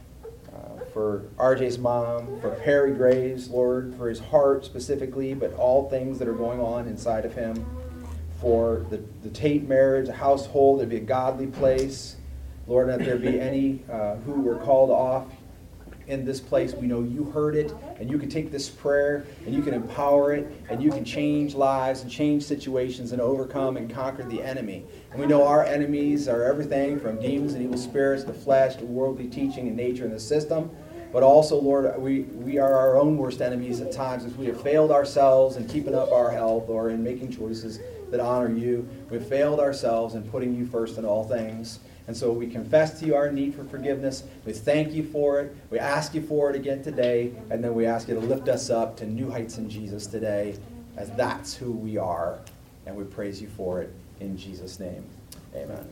uh, 0.55 0.85
for 0.93 1.25
RJ's 1.39 1.79
mom, 1.79 2.41
for 2.41 2.51
Perry 2.51 2.93
Graves, 2.93 3.51
Lord, 3.51 3.93
for 3.97 4.09
his 4.09 4.21
heart 4.21 4.65
specifically, 4.65 5.35
but 5.35 5.53
all 5.55 5.91
things 5.91 6.21
that 6.21 6.29
are 6.29 6.35
going 6.35 6.61
on 6.61 6.87
inside 6.87 7.25
of 7.25 7.35
him, 7.35 7.67
for 8.41 8.87
the, 8.91 9.03
the 9.25 9.31
Tate 9.31 9.67
marriage, 9.69 10.09
a 10.09 10.13
household, 10.13 10.81
that 10.81 10.89
be 10.89 10.99
a 10.99 11.01
godly 11.01 11.49
place. 11.49 12.17
Lord, 12.69 12.89
that 12.91 13.01
there 13.01 13.17
be 13.17 13.41
any 13.41 13.81
uh, 13.91 14.15
who 14.17 14.41
were 14.41 14.57
called 14.57 14.91
off 14.91 15.27
in 16.07 16.25
this 16.25 16.41
place. 16.41 16.75
We 16.75 16.87
know 16.87 17.03
you 17.03 17.25
heard 17.25 17.55
it, 17.55 17.75
and 17.99 18.11
you 18.11 18.19
can 18.19 18.29
take 18.29 18.51
this 18.51 18.69
prayer 18.69 19.25
and 19.47 19.55
you 19.55 19.63
can 19.63 19.75
empower 19.75 20.33
it, 20.35 20.51
and 20.69 20.83
you 20.83 20.91
can 20.91 21.05
change 21.05 21.55
lives 21.55 22.03
and 22.03 22.11
change 22.11 22.43
situations 22.43 23.13
and 23.13 23.21
overcome 23.21 23.77
and 23.77 23.93
conquer 23.93 24.25
the 24.25 24.43
enemy. 24.43 24.85
And 25.11 25.21
we 25.21 25.27
know 25.27 25.47
our 25.47 25.65
enemies 25.65 26.29
are 26.29 26.43
everything 26.43 26.99
from 26.99 27.21
demons 27.21 27.55
and 27.55 27.63
evil 27.63 27.79
spirits 27.79 28.25
the 28.25 28.33
flesh 28.33 28.77
to 28.77 28.85
worldly 28.85 29.29
teaching 29.29 29.69
and 29.69 29.77
nature 29.77 30.05
and 30.05 30.13
the 30.13 30.21
system. 30.21 30.71
but 31.13 31.23
also, 31.23 31.61
Lord, 31.61 32.01
we, 32.01 32.23
we 32.23 32.57
are 32.57 32.75
our 32.75 32.97
own 32.97 33.19
worst 33.19 33.43
enemies 33.43 33.83
at 33.83 33.93
times 33.93 34.25
if 34.25 34.35
we 34.39 34.47
have 34.47 34.63
failed 34.63 34.91
ourselves 34.91 35.57
in 35.57 35.69
keeping 35.69 35.95
up 35.95 36.11
our 36.11 36.31
health 36.31 36.71
or 36.71 36.89
in 36.89 37.03
making 37.03 37.31
choices 37.31 37.81
that 38.11 38.19
honor 38.19 38.49
you. 38.49 38.89
We've 39.11 39.25
failed 39.25 39.61
ourselves 39.61 40.15
in 40.15 40.23
putting 40.23 40.55
you 40.55 40.67
first 40.67 40.97
in 40.97 41.05
all 41.05 41.25
things. 41.29 41.81
And 42.07 42.17
so 42.17 42.33
we 42.33 42.47
confess 42.49 42.99
to 43.01 43.07
you 43.07 43.15
our 43.15 43.31
need 43.31 43.55
for 43.55 43.65
forgiveness. 43.65 44.25
We 44.45 44.53
thank 44.53 44.93
you 44.93 45.05
for 45.05 45.41
it. 45.41 45.57
We 45.71 45.79
ask 45.79 46.15
you 46.15 46.23
for 46.23 46.51
it 46.51 46.57
again 46.57 46.83
today. 46.83 47.33
And 47.51 47.63
then 47.63 47.75
we 47.75 47.87
ask 47.87 48.09
you 48.09 48.15
to 48.15 48.21
lift 48.21 48.49
us 48.49 48.71
up 48.71 48.97
to 48.99 49.07
new 49.07 49.31
heights 49.31 49.59
in 49.59 49.71
Jesus 49.71 50.07
today, 50.07 50.57
as 50.97 51.11
that's 51.13 51.55
who 51.55 51.71
we 51.71 51.97
are. 51.99 52.41
And 52.87 52.97
we 52.97 53.05
praise 53.05 53.41
you 53.41 53.49
for 53.49 53.81
it 53.81 53.93
in 54.21 54.37
Jesus' 54.37 54.81
name. 54.81 55.05
Amen. 55.55 55.89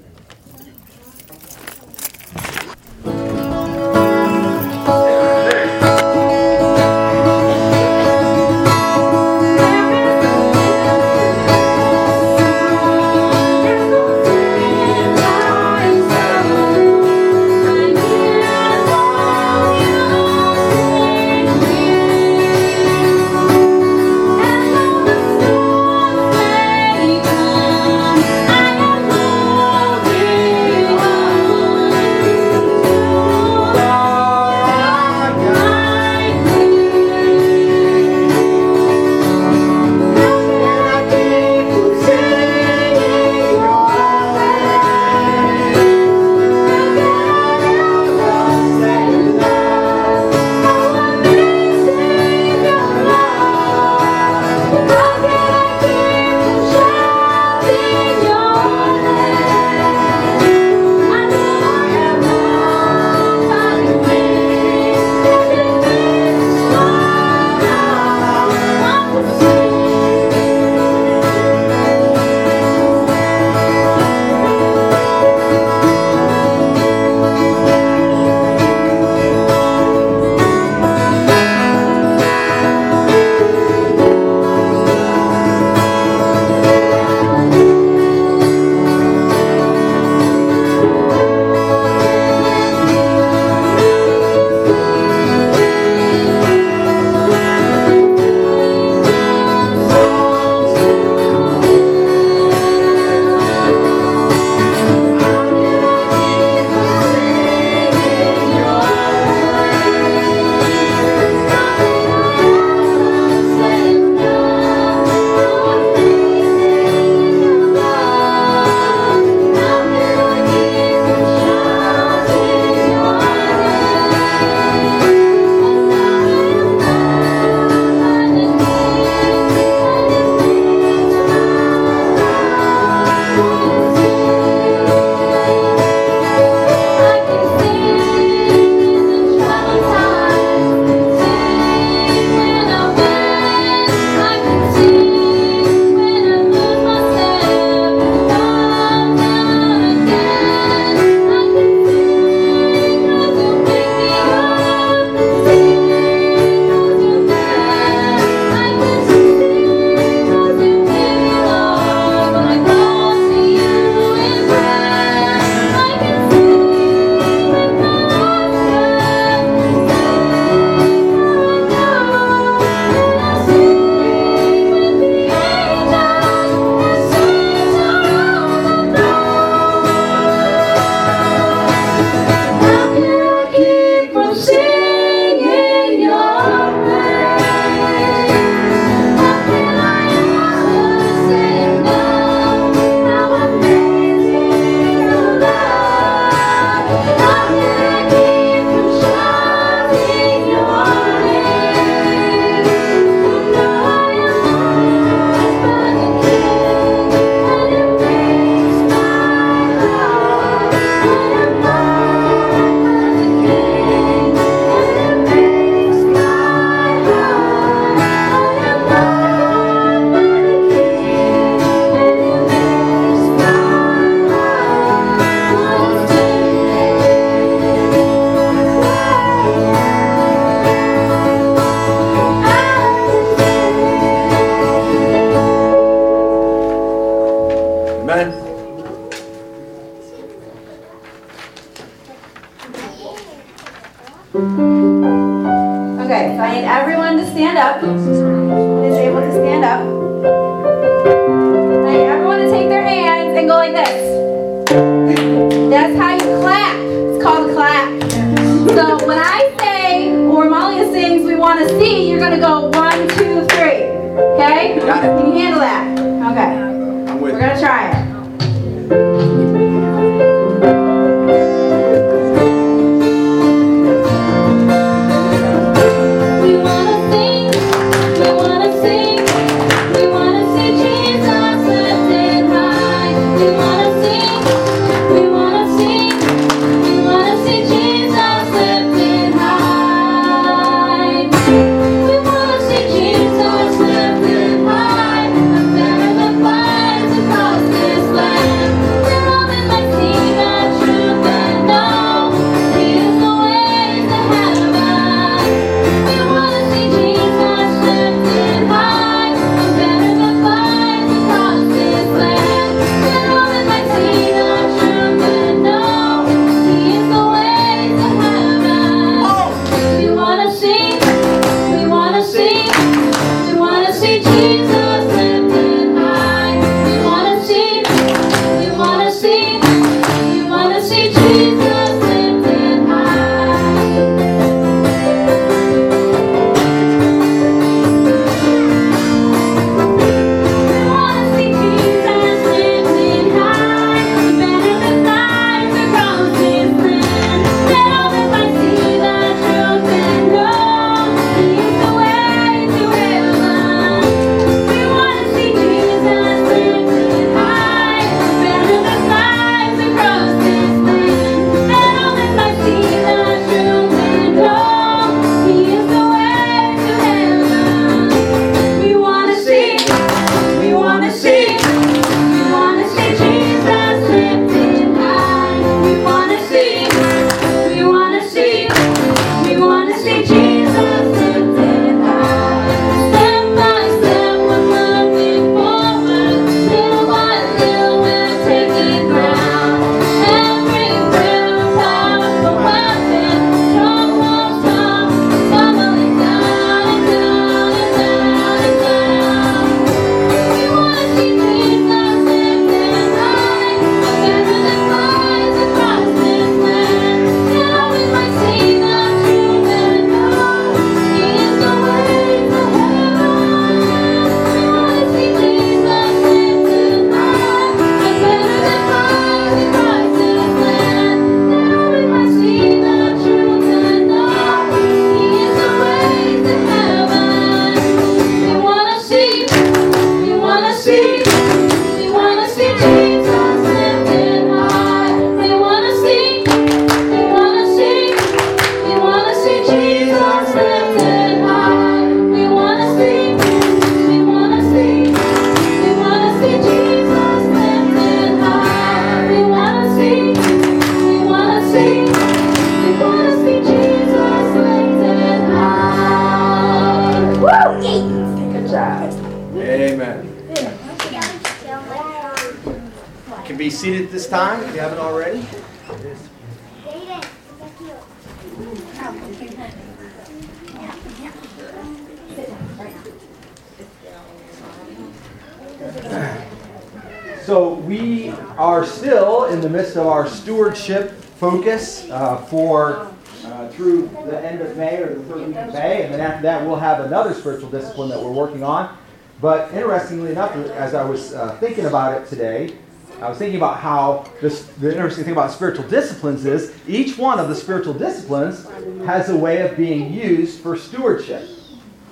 Thinking 493.41 493.57
about 493.57 493.81
how 493.81 494.31
this, 494.43 494.67
the 494.83 494.91
interesting 494.91 495.25
thing 495.25 495.33
about 495.33 495.51
spiritual 495.51 495.89
disciplines 495.89 496.45
is 496.45 496.77
each 496.87 497.17
one 497.17 497.41
of 497.41 497.49
the 497.49 497.55
spiritual 497.55 497.95
disciplines 497.95 498.69
has 499.07 499.31
a 499.31 499.37
way 499.37 499.67
of 499.67 499.75
being 499.79 500.13
used 500.13 500.61
for 500.61 500.77
stewardship. 500.77 501.49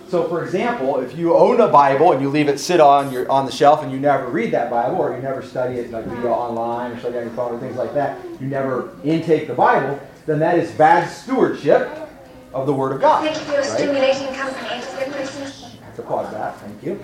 So, 0.09 0.27
for 0.27 0.43
example, 0.43 1.01
if 1.01 1.19
you 1.19 1.37
own 1.37 1.61
a 1.61 1.69
Bible 1.69 2.13
and 2.13 2.23
you 2.23 2.31
leave 2.31 2.49
it 2.49 2.59
sit 2.59 2.81
on 2.81 3.13
your 3.13 3.31
on 3.31 3.45
the 3.45 3.53
shelf 3.53 3.83
and 3.83 3.93
you 3.93 4.01
never 4.01 4.27
read 4.29 4.53
that 4.53 4.71
Bible 4.71 4.97
or 4.97 5.15
you 5.15 5.21
never 5.21 5.43
study 5.43 5.75
it 5.75 5.91
like 5.91 6.07
via 6.07 6.33
online 6.33 6.93
or 6.93 6.99
study 6.99 7.19
on 7.19 7.25
your 7.25 7.35
phone 7.35 7.57
or 7.57 7.61
things 7.61 7.77
like 7.77 7.93
that, 7.93 8.19
you 8.41 8.47
never 8.47 8.97
intake 9.05 9.49
the 9.49 9.55
Bible, 9.55 10.01
then 10.25 10.39
that 10.39 10.59
is 10.59 10.71
bad 10.73 11.07
stewardship 11.11 12.09
of 12.55 12.65
the 12.65 12.73
Word 12.73 12.93
of 12.93 13.03
God. 13.03 13.23
Thank 13.23 13.37
you. 13.37 13.63
For 13.63 13.85
right? 13.93 14.35
Comes 14.35 14.57
from 14.57 14.67
answer 14.67 15.11
questions. 15.11 15.77
to 15.95 16.03
pause 16.03 16.33
that. 16.33 16.57
Thank 16.57 16.83
you. 16.83 16.99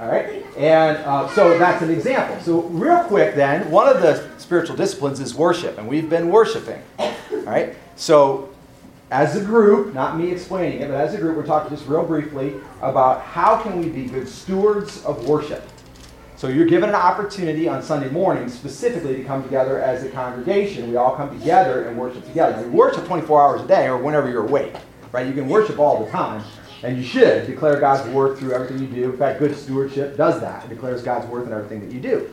All 0.00 0.08
right. 0.08 0.42
And 0.56 0.96
uh, 0.98 1.28
so 1.28 1.58
that's 1.58 1.82
an 1.82 1.90
example. 1.90 2.40
So, 2.42 2.62
real 2.62 3.04
quick, 3.04 3.34
then, 3.34 3.70
one 3.70 3.86
of 3.86 4.00
the 4.00 4.30
spiritual 4.38 4.74
disciplines 4.74 5.20
is 5.20 5.34
worship, 5.34 5.76
and 5.76 5.86
we've 5.86 6.08
been 6.08 6.30
worshiping. 6.30 6.82
All 6.98 7.12
right. 7.44 7.76
So, 7.96 8.48
as 9.10 9.36
a 9.36 9.44
group, 9.44 9.92
not 9.92 10.16
me 10.16 10.30
explaining 10.30 10.80
it, 10.80 10.88
but 10.88 10.96
as 10.96 11.12
a 11.14 11.18
group, 11.18 11.36
we're 11.36 11.44
talking 11.44 11.76
just 11.76 11.86
real 11.86 12.04
briefly 12.04 12.54
about 12.80 13.20
how 13.22 13.60
can 13.60 13.78
we 13.78 13.90
be 13.90 14.06
good 14.06 14.26
stewards 14.26 15.04
of 15.04 15.28
worship. 15.28 15.62
So 16.36 16.48
you're 16.48 16.66
given 16.66 16.88
an 16.88 16.94
opportunity 16.94 17.68
on 17.68 17.82
Sunday 17.82 18.08
morning 18.08 18.48
specifically 18.48 19.16
to 19.16 19.24
come 19.24 19.42
together 19.42 19.82
as 19.82 20.04
a 20.04 20.08
congregation. 20.08 20.88
We 20.88 20.96
all 20.96 21.14
come 21.14 21.38
together 21.38 21.84
and 21.84 21.98
worship 21.98 22.24
together. 22.24 22.62
We 22.62 22.70
worship 22.70 23.04
24 23.04 23.42
hours 23.42 23.60
a 23.60 23.66
day 23.66 23.88
or 23.88 23.98
whenever 23.98 24.30
you're 24.30 24.46
awake, 24.46 24.74
right? 25.12 25.26
You 25.26 25.34
can 25.34 25.50
worship 25.50 25.78
all 25.78 26.02
the 26.02 26.10
time, 26.10 26.42
and 26.82 26.96
you 26.96 27.04
should 27.04 27.46
declare 27.46 27.78
God's 27.78 28.08
worth 28.10 28.38
through 28.38 28.52
everything 28.52 28.78
you 28.78 28.86
do. 28.86 29.10
In 29.10 29.16
fact, 29.16 29.38
good 29.38 29.56
stewardship 29.56 30.16
does 30.16 30.40
that. 30.40 30.64
It 30.64 30.68
declares 30.68 31.02
God's 31.02 31.26
worth 31.26 31.46
in 31.46 31.52
everything 31.52 31.80
that 31.80 31.92
you 31.92 32.00
do. 32.00 32.30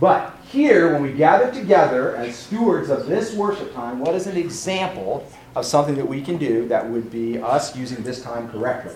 But 0.00 0.36
here, 0.44 0.92
when 0.92 1.02
we 1.02 1.12
gather 1.12 1.50
together 1.52 2.14
as 2.16 2.36
stewards 2.36 2.88
of 2.88 3.06
this 3.06 3.34
worship 3.34 3.74
time, 3.74 3.98
what 3.98 4.14
is 4.14 4.26
an 4.26 4.36
example 4.36 5.26
of 5.56 5.64
something 5.64 5.96
that 5.96 6.06
we 6.06 6.22
can 6.22 6.36
do 6.36 6.68
that 6.68 6.88
would 6.88 7.10
be 7.10 7.38
us 7.38 7.76
using 7.76 8.02
this 8.04 8.22
time 8.22 8.48
correctly? 8.50 8.94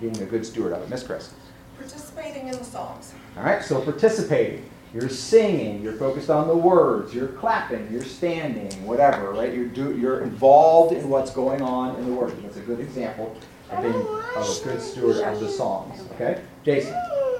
Being 0.00 0.20
a 0.22 0.26
good 0.26 0.46
steward 0.46 0.72
of 0.72 0.82
it. 0.82 0.88
Miss 0.88 1.02
Chris. 1.02 1.32
Participating 1.78 2.48
in 2.48 2.56
the 2.56 2.64
songs. 2.64 3.14
All 3.36 3.42
right, 3.42 3.62
so 3.62 3.80
participating. 3.80 4.68
You're 4.94 5.08
singing, 5.08 5.82
you're 5.82 5.94
focused 5.94 6.30
on 6.30 6.46
the 6.46 6.56
words, 6.56 7.12
you're 7.12 7.28
clapping, 7.28 7.90
you're 7.90 8.04
standing, 8.04 8.86
whatever, 8.86 9.32
right? 9.32 9.52
You're, 9.52 9.66
do, 9.66 9.96
you're 9.96 10.20
involved 10.20 10.94
in 10.94 11.08
what's 11.08 11.32
going 11.32 11.60
on 11.60 11.96
in 11.96 12.06
the 12.06 12.12
worship. 12.12 12.40
That's 12.42 12.56
a 12.56 12.60
good 12.60 12.80
example 12.80 13.36
of 13.70 13.82
being 13.82 13.94
a 13.94 14.64
good 14.64 14.80
steward 14.80 15.16
of 15.16 15.40
the 15.40 15.48
songs. 15.48 16.02
Okay? 16.12 16.42
Jason. 16.64 16.94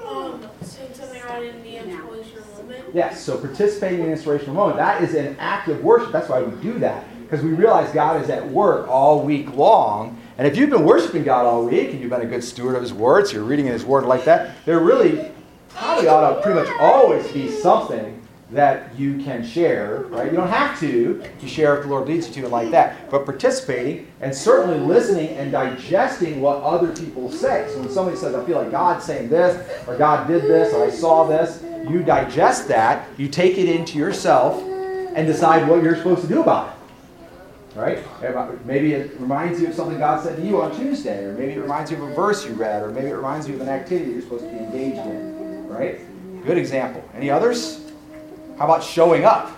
Um, 0.07 0.47
something 0.61 1.21
right 1.23 1.43
in 1.43 1.63
the 1.63 1.77
inspirational 1.77 2.63
moment. 2.63 2.85
Yes, 2.93 3.21
so 3.21 3.37
participating 3.37 3.99
in 3.99 4.05
an 4.05 4.11
inspirational 4.11 4.55
moment, 4.55 4.77
that 4.77 5.03
is 5.03 5.13
an 5.15 5.35
act 5.39 5.67
of 5.67 5.83
worship. 5.83 6.11
That's 6.11 6.29
why 6.29 6.41
we 6.41 6.61
do 6.61 6.79
that. 6.79 7.05
Because 7.21 7.43
we 7.43 7.51
realize 7.51 7.91
God 7.93 8.21
is 8.21 8.29
at 8.29 8.47
work 8.47 8.87
all 8.87 9.23
week 9.23 9.53
long. 9.53 10.19
And 10.37 10.47
if 10.47 10.55
you've 10.55 10.69
been 10.69 10.85
worshiping 10.85 11.23
God 11.23 11.45
all 11.45 11.65
week 11.65 11.89
and 11.91 11.99
you've 11.99 12.09
been 12.09 12.21
a 12.21 12.25
good 12.25 12.43
steward 12.43 12.75
of 12.75 12.81
His 12.81 12.93
Word, 12.93 13.27
so 13.27 13.33
you're 13.33 13.43
reading 13.43 13.65
His 13.65 13.83
Word 13.83 14.05
like 14.05 14.23
that, 14.25 14.55
there 14.65 14.79
really 14.79 15.31
probably 15.69 16.07
ought 16.07 16.35
to 16.35 16.41
pretty 16.41 16.59
much 16.59 16.69
always 16.79 17.29
be 17.31 17.51
something 17.51 18.16
that 18.49 18.97
you 18.97 19.17
can 19.21 19.45
share, 19.45 20.03
right? 20.03 20.31
You 20.31 20.37
don't 20.37 20.47
have 20.47 20.79
to. 20.79 21.21
You 21.41 21.47
share 21.47 21.75
if 21.77 21.83
the 21.83 21.89
Lord 21.89 22.07
leads 22.07 22.27
you 22.27 22.33
to 22.35 22.43
and 22.43 22.51
like 22.51 22.71
that. 22.71 23.09
But 23.09 23.25
participating 23.25 24.07
and 24.21 24.33
certainly 24.33 24.79
listening 24.79 25.29
and 25.31 25.51
digesting 25.51 26.39
what 26.39 26.63
other 26.63 26.95
people 26.95 27.29
say. 27.29 27.67
So 27.73 27.81
when 27.81 27.89
somebody 27.89 28.15
says, 28.15 28.35
I 28.35 28.45
feel 28.45 28.57
like 28.57 28.71
God's 28.71 29.03
saying 29.03 29.27
this, 29.27 29.85
or 29.85 29.97
God 29.97 30.27
did 30.27 30.43
this, 30.43 30.73
or 30.73 30.85
I 30.85 30.89
saw 30.89 31.25
this, 31.25 31.61
you 31.89 32.03
digest 32.03 32.69
that, 32.69 33.07
you 33.17 33.27
take 33.27 33.57
it 33.57 33.67
into 33.67 33.97
yourself, 33.97 34.63
and 34.63 35.27
decide 35.27 35.67
what 35.67 35.83
you're 35.83 35.95
supposed 35.97 36.21
to 36.21 36.27
do 36.27 36.41
about 36.41 36.69
it. 36.69 36.73
Right? 37.77 38.65
Maybe 38.65 38.93
it 38.93 39.19
reminds 39.19 39.59
you 39.59 39.67
of 39.67 39.73
something 39.73 39.97
God 39.97 40.23
said 40.23 40.37
to 40.37 40.41
you 40.41 40.61
on 40.61 40.75
Tuesday, 40.75 41.25
or 41.25 41.33
maybe 41.33 41.53
it 41.53 41.59
reminds 41.59 41.91
you 41.91 41.97
of 41.97 42.03
a 42.11 42.13
verse 42.13 42.45
you 42.45 42.53
read, 42.53 42.81
or 42.81 42.91
maybe 42.91 43.07
it 43.07 43.15
reminds 43.15 43.47
you 43.47 43.55
of 43.55 43.61
an 43.61 43.69
activity 43.69 44.11
you're 44.11 44.21
supposed 44.21 44.45
to 44.45 44.49
be 44.51 44.57
engaged 44.57 44.99
in. 44.99 45.67
Right? 45.67 45.99
Good 46.45 46.57
example. 46.57 47.03
Any 47.13 47.29
others? 47.29 47.86
How 48.57 48.65
about 48.65 48.83
showing 48.83 49.23
up? 49.25 49.51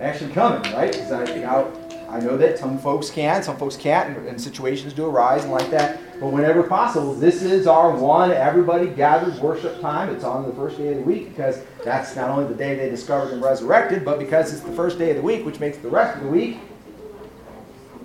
Actually 0.00 0.32
coming, 0.32 0.72
right? 0.72 0.92
'Cause 0.92 1.12
I, 1.12 1.24
you 1.34 1.42
know, 1.42 1.70
I 2.10 2.20
know 2.20 2.36
that 2.36 2.58
some 2.58 2.78
folks 2.78 3.10
can, 3.10 3.42
some 3.42 3.56
folks 3.56 3.76
can't, 3.76 4.16
and, 4.16 4.26
and 4.28 4.40
situations 4.40 4.92
do 4.92 5.06
arise 5.06 5.44
and 5.44 5.52
like 5.52 5.70
that. 5.70 5.98
But 6.20 6.28
whenever 6.32 6.62
possible, 6.62 7.14
this 7.14 7.42
is 7.42 7.66
our 7.66 7.90
one 7.90 8.30
everybody 8.32 8.86
gathered 8.88 9.38
worship 9.40 9.80
time. 9.80 10.10
It's 10.10 10.24
on 10.24 10.46
the 10.46 10.52
first 10.54 10.78
day 10.78 10.88
of 10.92 10.96
the 10.98 11.02
week 11.02 11.28
because 11.30 11.60
that's 11.84 12.14
not 12.16 12.30
only 12.30 12.46
the 12.46 12.54
day 12.54 12.74
they 12.74 12.88
discovered 12.90 13.32
and 13.32 13.42
resurrected, 13.42 14.04
but 14.04 14.18
because 14.18 14.52
it's 14.52 14.62
the 14.62 14.72
first 14.72 14.98
day 14.98 15.10
of 15.10 15.16
the 15.16 15.22
week, 15.22 15.44
which 15.46 15.60
makes 15.60 15.78
the 15.78 15.88
rest 15.88 16.16
of 16.18 16.24
the 16.24 16.28
week 16.30 16.58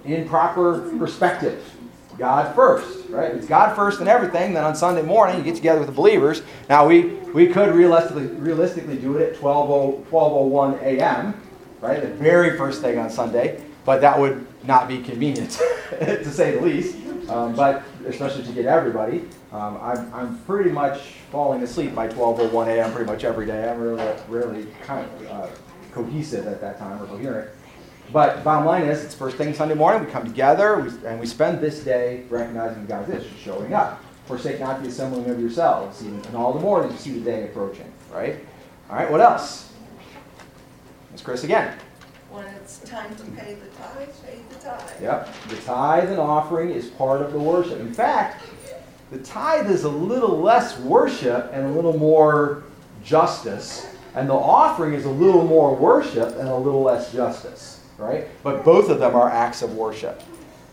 in 0.05 0.27
proper 0.27 0.91
perspective. 0.97 1.63
God 2.19 2.53
first, 2.53 3.09
right? 3.09 3.31
It's 3.31 3.47
God 3.47 3.75
first 3.75 4.01
in 4.01 4.07
everything. 4.07 4.53
Then 4.53 4.65
on 4.65 4.75
Sunday 4.75 5.01
morning, 5.01 5.37
you 5.37 5.43
get 5.43 5.55
together 5.55 5.79
with 5.79 5.87
the 5.87 5.95
believers. 5.95 6.43
Now, 6.69 6.85
we, 6.85 7.05
we 7.33 7.47
could 7.47 7.73
realistically, 7.73 8.27
realistically 8.27 8.97
do 8.97 9.17
it 9.17 9.33
at 9.33 9.39
12, 9.39 10.07
12.01 10.09 10.81
a.m., 10.83 11.41
right? 11.81 12.01
The 12.01 12.09
very 12.09 12.57
first 12.57 12.81
thing 12.81 12.99
on 12.99 13.09
Sunday. 13.09 13.63
But 13.85 14.01
that 14.01 14.19
would 14.19 14.45
not 14.65 14.87
be 14.87 15.01
convenient, 15.01 15.51
to 15.89 16.31
say 16.31 16.51
the 16.51 16.61
least. 16.61 16.97
Um, 17.29 17.55
but 17.55 17.83
especially 18.07 18.43
to 18.43 18.51
get 18.51 18.65
everybody. 18.65 19.27
Um, 19.51 19.77
I'm, 19.81 20.13
I'm 20.13 20.37
pretty 20.39 20.71
much 20.71 21.13
falling 21.31 21.63
asleep 21.63 21.95
by 21.95 22.07
12.01 22.07 22.67
a.m. 22.67 22.91
pretty 22.91 23.09
much 23.09 23.23
every 23.23 23.45
day. 23.45 23.69
I'm 23.69 23.79
really, 23.79 24.15
really 24.27 24.67
kind 24.83 25.05
of 25.05 25.27
uh, 25.27 25.47
cohesive 25.91 26.47
at 26.47 26.59
that 26.61 26.77
time 26.79 27.01
or 27.01 27.05
coherent. 27.07 27.49
But 28.11 28.43
bottom 28.43 28.65
line 28.65 28.83
is, 28.83 29.03
it's 29.03 29.13
first 29.13 29.37
thing 29.37 29.53
Sunday 29.53 29.75
morning. 29.75 30.03
We 30.03 30.11
come 30.11 30.25
together 30.25 30.79
we, 30.79 31.07
and 31.07 31.19
we 31.19 31.27
spend 31.27 31.59
this 31.61 31.83
day 31.83 32.23
recognizing 32.29 32.85
God 32.87 33.07
is 33.09 33.23
showing 33.39 33.73
up. 33.73 34.03
Forsake 34.25 34.59
not 34.59 34.81
the 34.81 34.89
assembling 34.89 35.29
of 35.29 35.39
yourselves, 35.39 36.03
even, 36.03 36.23
and 36.25 36.35
all 36.35 36.53
the 36.53 36.59
more 36.59 36.85
as 36.85 36.91
you 36.91 36.97
see 36.97 37.19
the 37.19 37.25
day 37.25 37.43
approaching. 37.45 37.91
Right? 38.11 38.37
All 38.89 38.95
right. 38.95 39.09
What 39.11 39.21
else? 39.21 39.71
Miss 41.11 41.21
Chris 41.21 41.43
again. 41.43 41.77
When 42.31 42.45
it's 42.45 42.79
time 42.79 43.15
to 43.15 43.23
pay 43.23 43.55
the 43.55 43.67
tithe, 43.67 44.09
pay 44.25 44.39
the 44.49 44.55
tithe. 44.55 45.01
Yep. 45.01 45.33
The 45.49 45.55
tithe 45.57 46.09
and 46.09 46.19
offering 46.19 46.71
is 46.71 46.87
part 46.87 47.21
of 47.21 47.31
the 47.31 47.39
worship. 47.39 47.79
In 47.79 47.93
fact, 47.93 48.43
the 49.11 49.19
tithe 49.19 49.69
is 49.69 49.83
a 49.83 49.89
little 49.89 50.39
less 50.39 50.79
worship 50.79 51.49
and 51.53 51.65
a 51.65 51.69
little 51.71 51.97
more 51.97 52.63
justice, 53.03 53.95
and 54.15 54.29
the 54.29 54.33
offering 54.33 54.93
is 54.93 55.05
a 55.05 55.09
little 55.09 55.43
more 55.43 55.75
worship 55.75 56.37
and 56.37 56.47
a 56.47 56.55
little 56.55 56.81
less 56.81 57.11
justice 57.11 57.78
right? 57.99 58.27
But 58.43 58.63
both 58.63 58.89
of 58.89 58.99
them 58.99 59.15
are 59.15 59.29
acts 59.29 59.61
of 59.61 59.75
worship. 59.75 60.21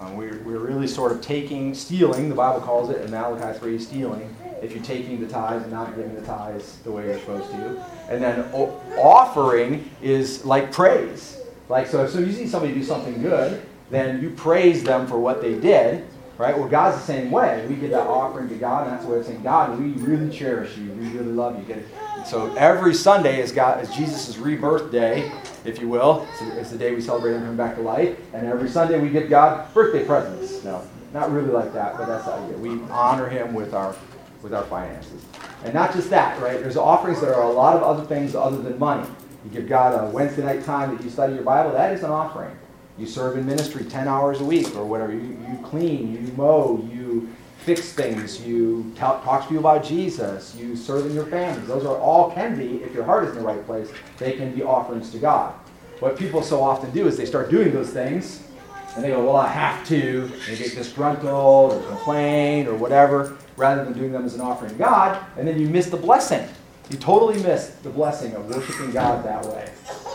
Um, 0.00 0.16
we're, 0.16 0.38
we're 0.42 0.58
really 0.58 0.86
sort 0.86 1.10
of 1.12 1.20
taking, 1.22 1.74
stealing, 1.74 2.28
the 2.28 2.34
Bible 2.34 2.60
calls 2.60 2.90
it 2.90 3.00
in 3.02 3.10
Malachi 3.10 3.58
3, 3.58 3.78
stealing, 3.78 4.36
if 4.62 4.74
you're 4.74 4.84
taking 4.84 5.20
the 5.20 5.26
tithes 5.26 5.62
and 5.62 5.72
not 5.72 5.96
giving 5.96 6.14
the 6.14 6.22
tithes 6.22 6.78
the 6.84 6.92
way 6.92 7.06
you're 7.06 7.18
supposed 7.18 7.50
to. 7.50 7.84
And 8.10 8.22
then 8.22 8.40
o- 8.52 8.78
offering 8.98 9.90
is 10.02 10.44
like 10.44 10.70
praise. 10.70 11.40
Like, 11.68 11.86
so, 11.86 12.06
so 12.06 12.18
you 12.18 12.32
see 12.32 12.46
somebody 12.46 12.74
do 12.74 12.82
something 12.82 13.20
good, 13.22 13.62
then 13.90 14.20
you 14.22 14.30
praise 14.30 14.84
them 14.84 15.06
for 15.06 15.18
what 15.18 15.40
they 15.40 15.58
did, 15.58 16.06
right? 16.38 16.56
Well, 16.56 16.68
God's 16.68 16.98
the 16.98 17.02
same 17.02 17.30
way. 17.30 17.66
We 17.68 17.76
give 17.76 17.90
that 17.90 18.06
offering 18.06 18.48
to 18.48 18.54
God, 18.56 18.86
and 18.86 18.92
that's 18.92 19.04
the 19.04 19.12
way 19.12 19.18
of 19.18 19.26
saying, 19.26 19.42
God, 19.42 19.78
we 19.78 19.92
really 20.02 20.30
cherish 20.30 20.76
you. 20.76 20.90
We 20.92 21.08
really 21.08 21.32
love 21.32 21.58
you. 21.58 21.64
Get 21.64 21.78
it? 21.78 21.86
So 22.26 22.54
every 22.56 22.94
Sunday 22.94 23.40
is 23.40 23.52
God 23.52 23.82
is 23.82 23.94
Jesus' 23.94 24.36
rebirth 24.36 24.90
day, 24.90 25.30
if 25.64 25.80
you 25.80 25.88
will. 25.88 26.26
It's, 26.32 26.42
it's 26.56 26.70
the 26.70 26.78
day 26.78 26.94
we 26.94 27.00
celebrate 27.00 27.34
him 27.34 27.40
coming 27.40 27.56
back 27.56 27.76
to 27.76 27.82
life. 27.82 28.18
And 28.34 28.46
every 28.46 28.68
Sunday 28.68 28.98
we 28.98 29.08
give 29.08 29.30
God 29.30 29.72
birthday 29.72 30.04
presents. 30.04 30.64
No, 30.64 30.82
not 31.12 31.30
really 31.30 31.50
like 31.50 31.72
that, 31.72 31.96
but 31.96 32.06
that's 32.06 32.24
the 32.24 32.32
idea. 32.32 32.56
We 32.58 32.80
honor 32.90 33.28
him 33.28 33.54
with 33.54 33.74
our 33.74 33.94
with 34.42 34.54
our 34.54 34.64
finances. 34.64 35.24
And 35.64 35.74
not 35.74 35.92
just 35.92 36.10
that, 36.10 36.40
right? 36.40 36.60
There's 36.60 36.76
offerings 36.76 37.20
that 37.20 37.34
are 37.34 37.42
a 37.42 37.50
lot 37.50 37.74
of 37.74 37.82
other 37.82 38.04
things 38.04 38.34
other 38.36 38.58
than 38.58 38.78
money. 38.78 39.08
You 39.44 39.50
give 39.50 39.68
God 39.68 40.08
a 40.08 40.10
Wednesday 40.10 40.44
night 40.44 40.64
time 40.64 40.94
that 40.94 41.02
you 41.02 41.10
study 41.10 41.34
your 41.34 41.42
Bible, 41.42 41.72
that 41.72 41.92
is 41.92 42.02
an 42.02 42.10
offering. 42.10 42.56
You 42.98 43.06
serve 43.06 43.36
in 43.36 43.46
ministry 43.46 43.84
10 43.84 44.08
hours 44.08 44.40
a 44.40 44.44
week 44.44 44.74
or 44.74 44.84
whatever. 44.84 45.12
You, 45.12 45.20
you 45.20 45.58
clean, 45.62 46.12
you 46.12 46.32
mow, 46.32 46.82
you 46.90 47.28
fix 47.58 47.92
things, 47.92 48.40
you 48.46 48.92
talk, 48.96 49.24
talk 49.24 49.42
to 49.42 49.48
people 49.48 49.68
about 49.68 49.84
Jesus, 49.84 50.54
you 50.54 50.76
serve 50.76 51.06
in 51.06 51.14
your 51.14 51.26
families. 51.26 51.66
Those 51.66 51.84
are 51.84 51.98
all 51.98 52.30
can 52.30 52.56
be, 52.56 52.82
if 52.84 52.94
your 52.94 53.04
heart 53.04 53.24
is 53.24 53.30
in 53.30 53.36
the 53.36 53.42
right 53.42 53.64
place, 53.66 53.90
they 54.18 54.32
can 54.32 54.54
be 54.54 54.62
offerings 54.62 55.10
to 55.10 55.18
God. 55.18 55.52
What 55.98 56.16
people 56.16 56.42
so 56.42 56.62
often 56.62 56.90
do 56.92 57.08
is 57.08 57.16
they 57.16 57.26
start 57.26 57.50
doing 57.50 57.72
those 57.72 57.90
things 57.90 58.46
and 58.94 59.04
they 59.04 59.08
go, 59.08 59.24
well, 59.24 59.36
I 59.36 59.48
have 59.48 59.86
to. 59.88 60.30
They 60.46 60.56
get 60.56 60.74
disgruntled 60.74 61.72
or 61.72 61.82
complain 61.88 62.66
or 62.66 62.74
whatever, 62.74 63.36
rather 63.56 63.84
than 63.84 63.92
doing 63.92 64.12
them 64.12 64.24
as 64.24 64.34
an 64.34 64.40
offering 64.40 64.70
to 64.70 64.78
God. 64.78 65.22
And 65.36 65.46
then 65.46 65.60
you 65.60 65.68
miss 65.68 65.90
the 65.90 65.96
blessing. 65.96 66.48
You 66.90 66.96
totally 66.98 67.42
miss 67.42 67.70
the 67.82 67.90
blessing 67.90 68.34
of 68.34 68.48
worshiping 68.48 68.92
God 68.92 69.24
that 69.24 69.44
way. 69.44 69.70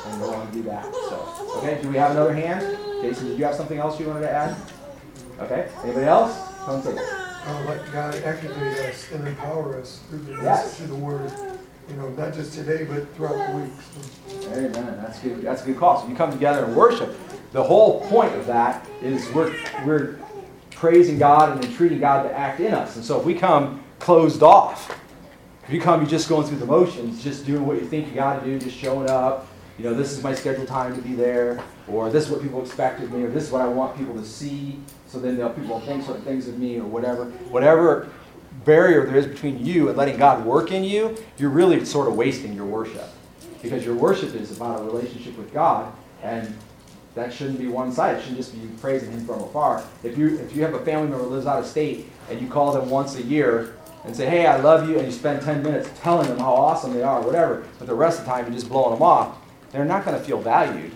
And 0.05 0.19
don't 0.21 0.33
want 0.33 0.51
to 0.51 0.57
do 0.57 0.63
that. 0.63 0.85
So, 0.93 1.53
okay, 1.57 1.81
do 1.81 1.89
we 1.89 1.97
have 1.97 2.11
another 2.11 2.33
hand? 2.33 2.77
Jason, 3.01 3.27
did 3.29 3.37
you 3.39 3.45
have 3.45 3.55
something 3.55 3.77
else 3.77 3.99
you 3.99 4.07
wanted 4.07 4.21
to 4.21 4.31
add? 4.31 4.55
Okay, 5.39 5.69
anybody 5.83 6.05
else? 6.05 6.37
Come 6.65 6.81
take 6.83 6.95
it. 6.95 7.01
Uh, 7.01 7.63
let 7.67 7.91
God 7.91 8.15
activate 8.15 8.77
us 8.79 9.11
and 9.11 9.27
empower 9.27 9.79
us 9.79 9.99
through 10.09 10.19
the 10.19 10.31
Yes. 10.33 10.65
message 10.65 10.83
of 10.85 10.89
the 10.91 10.95
word, 10.95 11.31
you 11.89 11.95
know, 11.95 12.09
not 12.09 12.33
just 12.33 12.53
today, 12.53 12.83
but 12.85 13.11
throughout 13.15 13.51
the 13.51 13.57
week. 13.57 13.71
So, 14.43 14.51
Amen. 14.53 14.99
That's 15.01 15.19
good. 15.19 15.41
That's 15.41 15.63
a 15.63 15.65
good 15.65 15.77
call. 15.77 16.01
So 16.01 16.07
you 16.07 16.15
come 16.15 16.31
together 16.31 16.65
and 16.65 16.75
worship. 16.75 17.15
The 17.51 17.63
whole 17.63 18.01
point 18.01 18.33
of 18.35 18.45
that 18.47 18.85
is 19.01 19.27
we're 19.33 19.53
we're 19.85 20.19
praising 20.75 21.17
God 21.17 21.51
and 21.51 21.65
entreating 21.65 21.99
God 21.99 22.23
to 22.23 22.33
act 22.37 22.59
in 22.59 22.73
us. 22.73 22.95
And 22.95 23.03
so 23.05 23.19
if 23.19 23.25
we 23.25 23.33
come 23.33 23.83
closed 23.99 24.41
off, 24.43 24.97
if 25.67 25.73
you 25.73 25.81
come, 25.81 26.01
you're 26.01 26.09
just 26.09 26.29
going 26.29 26.45
through 26.47 26.57
the 26.57 26.65
motions, 26.65 27.23
just 27.23 27.45
doing 27.45 27.65
what 27.65 27.77
you 27.77 27.85
think 27.85 28.07
you 28.07 28.13
got 28.13 28.39
to 28.39 28.45
do, 28.45 28.59
just 28.59 28.75
showing 28.77 29.09
up. 29.09 29.47
You 29.81 29.89
know, 29.89 29.95
this 29.95 30.11
is 30.11 30.21
my 30.21 30.35
scheduled 30.35 30.67
time 30.67 30.95
to 30.95 31.01
be 31.01 31.15
there, 31.15 31.59
or 31.87 32.11
this 32.11 32.25
is 32.25 32.29
what 32.29 32.43
people 32.43 32.61
expect 32.61 33.01
of 33.01 33.11
me, 33.11 33.23
or 33.23 33.31
this 33.31 33.45
is 33.45 33.51
what 33.51 33.63
I 33.63 33.67
want 33.67 33.97
people 33.97 34.13
to 34.13 34.23
see. 34.23 34.79
So 35.07 35.19
then 35.19 35.37
they'll 35.37 35.49
people 35.49 35.73
will 35.73 35.81
think 35.81 36.05
certain 36.05 36.21
things 36.21 36.47
of 36.47 36.59
me, 36.59 36.77
or 36.77 36.83
whatever. 36.83 37.25
Whatever 37.49 38.07
barrier 38.63 39.07
there 39.07 39.17
is 39.17 39.25
between 39.25 39.65
you 39.65 39.89
and 39.89 39.97
letting 39.97 40.19
God 40.19 40.45
work 40.45 40.71
in 40.71 40.83
you, 40.83 41.17
you're 41.39 41.49
really 41.49 41.83
sort 41.83 42.07
of 42.07 42.15
wasting 42.15 42.53
your 42.53 42.67
worship 42.67 43.09
because 43.63 43.83
your 43.83 43.95
worship 43.95 44.35
is 44.35 44.55
about 44.55 44.81
a 44.81 44.83
relationship 44.83 45.35
with 45.35 45.51
God, 45.51 45.91
and 46.21 46.55
that 47.15 47.33
shouldn't 47.33 47.57
be 47.57 47.65
one 47.65 47.91
sided. 47.91 48.19
It 48.19 48.21
shouldn't 48.21 48.37
just 48.37 48.53
be 48.53 48.67
praising 48.79 49.09
Him 49.09 49.25
from 49.25 49.41
afar. 49.41 49.83
If 50.03 50.15
you 50.15 50.37
if 50.37 50.55
you 50.55 50.61
have 50.61 50.75
a 50.75 50.85
family 50.85 51.09
member 51.09 51.23
who 51.23 51.31
lives 51.31 51.47
out 51.47 51.57
of 51.57 51.65
state 51.65 52.07
and 52.29 52.39
you 52.39 52.47
call 52.47 52.71
them 52.71 52.87
once 52.87 53.15
a 53.15 53.23
year 53.23 53.73
and 54.05 54.15
say, 54.15 54.27
"Hey, 54.27 54.45
I 54.45 54.57
love 54.57 54.87
you," 54.87 54.99
and 54.99 55.07
you 55.07 55.11
spend 55.11 55.41
ten 55.41 55.63
minutes 55.63 55.89
telling 56.03 56.27
them 56.27 56.37
how 56.37 56.53
awesome 56.53 56.93
they 56.93 57.01
are, 57.01 57.19
whatever, 57.19 57.63
but 57.79 57.87
the 57.87 57.95
rest 57.95 58.19
of 58.19 58.25
the 58.25 58.31
time 58.31 58.45
you're 58.45 58.53
just 58.53 58.69
blowing 58.69 58.93
them 58.93 59.01
off, 59.01 59.40
they're 59.71 59.85
not 59.85 60.05
going 60.05 60.17
to 60.17 60.23
feel 60.23 60.41
valued. 60.41 60.91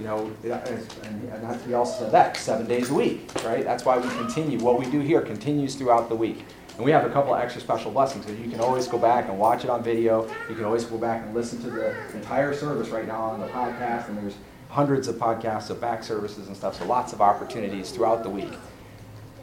You 0.00 0.06
know, 0.06 0.32
and 0.42 1.66
we 1.66 1.74
also 1.74 2.04
said 2.04 2.12
that 2.12 2.36
seven 2.36 2.66
days 2.66 2.90
a 2.90 2.94
week, 2.94 3.30
right? 3.44 3.62
That's 3.62 3.84
why 3.84 3.98
we 3.98 4.08
continue. 4.08 4.58
What 4.58 4.78
we 4.78 4.90
do 4.90 5.00
here 5.00 5.20
continues 5.20 5.74
throughout 5.74 6.08
the 6.08 6.16
week. 6.16 6.44
And 6.76 6.84
we 6.84 6.90
have 6.90 7.04
a 7.04 7.10
couple 7.10 7.34
extra 7.34 7.60
special 7.60 7.90
blessings. 7.90 8.26
So 8.26 8.32
you 8.32 8.50
can 8.50 8.58
always 8.60 8.88
go 8.88 8.98
back 8.98 9.28
and 9.28 9.38
watch 9.38 9.62
it 9.64 9.70
on 9.70 9.82
video. 9.82 10.26
You 10.48 10.54
can 10.54 10.64
always 10.64 10.84
go 10.84 10.96
back 10.96 11.22
and 11.22 11.34
listen 11.34 11.60
to 11.62 11.70
the 11.70 11.94
entire 12.14 12.54
service 12.54 12.88
right 12.88 13.06
now 13.06 13.20
on 13.20 13.40
the 13.40 13.46
podcast. 13.48 14.08
And 14.08 14.18
there's 14.18 14.34
hundreds 14.70 15.06
of 15.06 15.16
podcasts 15.16 15.68
of 15.68 15.80
back 15.80 16.02
services 16.02 16.48
and 16.48 16.56
stuff. 16.56 16.78
So 16.78 16.86
lots 16.86 17.12
of 17.12 17.20
opportunities 17.20 17.90
throughout 17.90 18.22
the 18.22 18.30
week. 18.30 18.54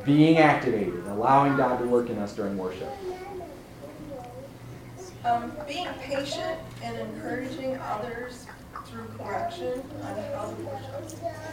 Being 0.04 0.40
activated, 0.40 1.06
allowing 1.08 1.56
God 1.56 1.78
to 1.78 1.86
work 1.86 2.10
in 2.10 2.18
us 2.18 2.34
during 2.34 2.58
worship. 2.58 2.92
Um, 5.26 5.52
being 5.68 5.88
patient 6.02 6.60
and 6.82 6.98
encouraging 6.98 7.78
others 7.78 8.46
through 8.86 9.06
correction 9.18 9.84
on 10.02 10.16
how. 10.16 10.54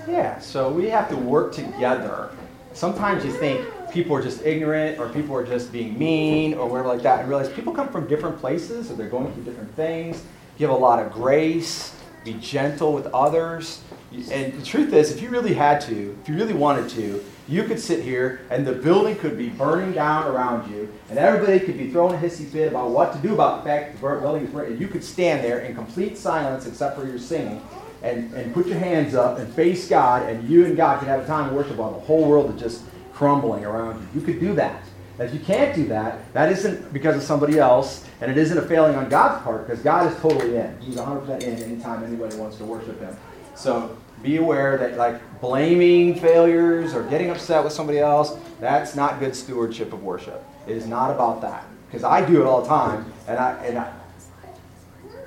Yeah, 0.08 0.38
so 0.38 0.70
we 0.70 0.88
have 0.88 1.08
to 1.08 1.16
work 1.16 1.52
together. 1.52 2.30
Sometimes 2.72 3.24
you 3.24 3.32
think 3.32 3.66
people 3.90 4.14
are 4.14 4.22
just 4.22 4.44
ignorant 4.44 5.00
or 5.00 5.08
people 5.08 5.34
are 5.34 5.44
just 5.44 5.72
being 5.72 5.98
mean 5.98 6.54
or 6.54 6.68
whatever 6.68 6.88
like 6.88 7.02
that, 7.02 7.20
and 7.20 7.28
realize 7.28 7.48
people 7.48 7.72
come 7.72 7.88
from 7.88 8.06
different 8.06 8.38
places 8.38 8.90
or 8.90 8.94
they're 8.94 9.08
going 9.08 9.32
through 9.32 9.44
different 9.44 9.74
things. 9.74 10.22
Give 10.58 10.70
a 10.70 10.74
lot 10.74 11.04
of 11.04 11.12
grace, 11.12 11.94
be 12.24 12.34
gentle 12.34 12.92
with 12.92 13.06
others. 13.08 13.82
And 14.30 14.52
the 14.52 14.64
truth 14.64 14.92
is, 14.92 15.10
if 15.10 15.20
you 15.20 15.28
really 15.28 15.54
had 15.54 15.80
to, 15.82 16.16
if 16.22 16.28
you 16.28 16.36
really 16.36 16.54
wanted 16.54 16.88
to, 16.90 17.24
you 17.48 17.64
could 17.64 17.78
sit 17.78 18.02
here 18.02 18.40
and 18.50 18.66
the 18.66 18.72
building 18.72 19.16
could 19.16 19.38
be 19.38 19.48
burning 19.48 19.92
down 19.92 20.26
around 20.26 20.70
you, 20.70 20.92
and 21.08 21.18
everybody 21.18 21.60
could 21.60 21.78
be 21.78 21.90
throwing 21.90 22.14
a 22.14 22.18
hissy 22.18 22.46
fit 22.46 22.68
about 22.68 22.90
what 22.90 23.12
to 23.12 23.18
do 23.18 23.34
about 23.34 23.62
the 23.62 23.70
fact 23.70 23.92
that 23.92 24.00
the 24.00 24.20
building 24.20 24.44
is 24.44 24.50
burning. 24.50 24.72
And 24.72 24.80
you 24.80 24.88
could 24.88 25.04
stand 25.04 25.44
there 25.44 25.60
in 25.60 25.74
complete 25.74 26.18
silence 26.18 26.66
except 26.66 26.98
for 26.98 27.06
your 27.06 27.18
singing 27.18 27.62
and, 28.02 28.32
and 28.34 28.52
put 28.52 28.66
your 28.66 28.78
hands 28.78 29.14
up 29.14 29.38
and 29.38 29.52
face 29.54 29.88
God, 29.88 30.28
and 30.28 30.48
you 30.48 30.64
and 30.64 30.76
God 30.76 30.98
could 30.98 31.08
have 31.08 31.20
a 31.20 31.26
time 31.26 31.48
of 31.48 31.54
worship 31.54 31.76
while 31.76 31.92
the 31.92 32.00
whole 32.00 32.28
world 32.28 32.54
is 32.54 32.60
just 32.60 32.82
crumbling 33.12 33.64
around 33.64 34.00
you. 34.00 34.20
You 34.20 34.26
could 34.26 34.40
do 34.40 34.54
that. 34.54 34.82
If 35.18 35.32
you 35.32 35.40
can't 35.40 35.74
do 35.74 35.86
that, 35.86 36.32
that 36.34 36.52
isn't 36.52 36.92
because 36.92 37.16
of 37.16 37.22
somebody 37.22 37.58
else, 37.58 38.04
and 38.20 38.30
it 38.30 38.36
isn't 38.36 38.58
a 38.58 38.62
failing 38.62 38.96
on 38.96 39.08
God's 39.08 39.42
part, 39.42 39.66
because 39.66 39.82
God 39.82 40.12
is 40.12 40.20
totally 40.20 40.56
in. 40.56 40.78
He's 40.80 40.96
100% 40.96 41.42
in 41.42 41.62
anytime 41.62 42.04
anybody 42.04 42.36
wants 42.36 42.58
to 42.58 42.64
worship 42.64 43.00
Him. 43.00 43.16
So 43.54 43.96
be 44.22 44.36
aware 44.36 44.76
that, 44.76 44.98
like, 44.98 45.20
blaming 45.40 46.14
failures 46.14 46.94
or 46.94 47.02
getting 47.04 47.30
upset 47.30 47.62
with 47.62 47.72
somebody 47.72 47.98
else, 47.98 48.36
that's 48.60 48.94
not 48.94 49.20
good 49.20 49.34
stewardship 49.34 49.92
of 49.92 50.02
worship. 50.02 50.44
It 50.66 50.76
is 50.76 50.86
not 50.86 51.10
about 51.10 51.40
that. 51.42 51.64
Because 51.86 52.04
I 52.04 52.24
do 52.26 52.40
it 52.40 52.46
all 52.46 52.62
the 52.62 52.68
time, 52.68 53.12
and 53.28 53.38
I, 53.38 53.52
and 53.64 53.78
I, 53.78 53.92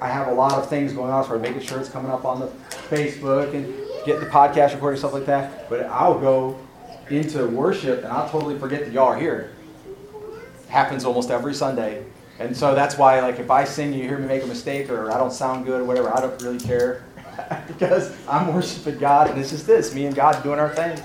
I 0.02 0.08
have 0.08 0.28
a 0.28 0.34
lot 0.34 0.54
of 0.54 0.69
things 0.69 0.93
going 0.93 1.12
on, 1.12 1.26
so 1.26 1.36
I'm 1.36 1.41
making 1.41 1.62
sure 1.62 1.80
it's 1.80 1.89
coming 1.89 2.12
up 2.12 2.26
on 2.26 2.39
the 2.39 2.48
Facebook 2.89 3.54
and 3.54 3.74
getting 4.06 4.22
the 4.22 4.30
podcast 4.30 4.74
recording, 4.74 5.00
stuff 5.00 5.13
like 5.13 5.26
that. 5.26 5.69
But 5.69 5.86
I'll 5.86 6.19
go 6.19 6.60
into 7.10 7.45
worship 7.48 8.04
and 8.04 8.08
I'll 8.08 8.30
totally 8.30 8.58
forget 8.60 8.86
that 8.86 8.93
y'all 8.93 9.08
are 9.08 9.17
here. 9.17 9.52
happens 10.69 11.04
almost 11.04 11.32
every 11.32 11.54
Sunday. 11.54 12.06
And 12.39 12.56
so 12.56 12.74
that's 12.74 12.98
why, 12.98 13.19
like, 13.19 13.39
if 13.39 13.52
I 13.52 13.65
sing, 13.65 13.93
you 13.93 14.04
hear 14.04 14.17
me 14.17 14.28
make 14.28 14.43
a 14.43 14.48
mistake, 14.48 14.89
or 14.89 15.12
I 15.12 15.17
don't 15.17 15.34
sound 15.34 15.65
good, 15.65 15.82
or 15.82 15.84
whatever, 15.84 16.15
I 16.15 16.22
don't 16.22 16.41
really 16.41 16.60
care. 16.60 17.04
because 17.67 18.15
I'm 18.28 18.54
worshiping 18.54 18.97
God, 18.97 19.30
and 19.30 19.39
it's 19.39 19.52
just 19.52 19.67
this 19.67 19.93
me 19.93 20.06
and 20.06 20.15
God 20.15 20.41
doing 20.43 20.60
our 20.60 20.73
thing. 20.73 20.99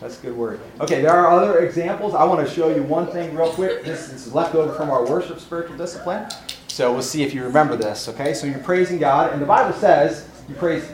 That's 0.00 0.18
a 0.18 0.22
good 0.22 0.36
word. 0.36 0.60
Okay, 0.80 1.02
there 1.02 1.12
are 1.12 1.28
other 1.28 1.58
examples. 1.60 2.14
I 2.14 2.22
want 2.24 2.46
to 2.46 2.54
show 2.54 2.74
you 2.74 2.84
one 2.84 3.08
thing 3.08 3.34
real 3.34 3.50
quick. 3.52 3.84
This 3.84 4.12
is 4.12 4.32
left 4.32 4.54
over 4.54 4.72
from 4.74 4.90
our 4.90 5.04
worship 5.04 5.40
spiritual 5.40 5.76
discipline. 5.76 6.28
So 6.68 6.92
we'll 6.92 7.02
see 7.02 7.24
if 7.24 7.34
you 7.34 7.42
remember 7.42 7.74
this, 7.74 8.08
okay? 8.08 8.32
So 8.34 8.46
you're 8.46 8.60
praising 8.60 8.98
God, 8.98 9.32
and 9.32 9.42
the 9.42 9.46
Bible 9.46 9.76
says 9.76 10.28
you 10.48 10.54
praise. 10.54 10.88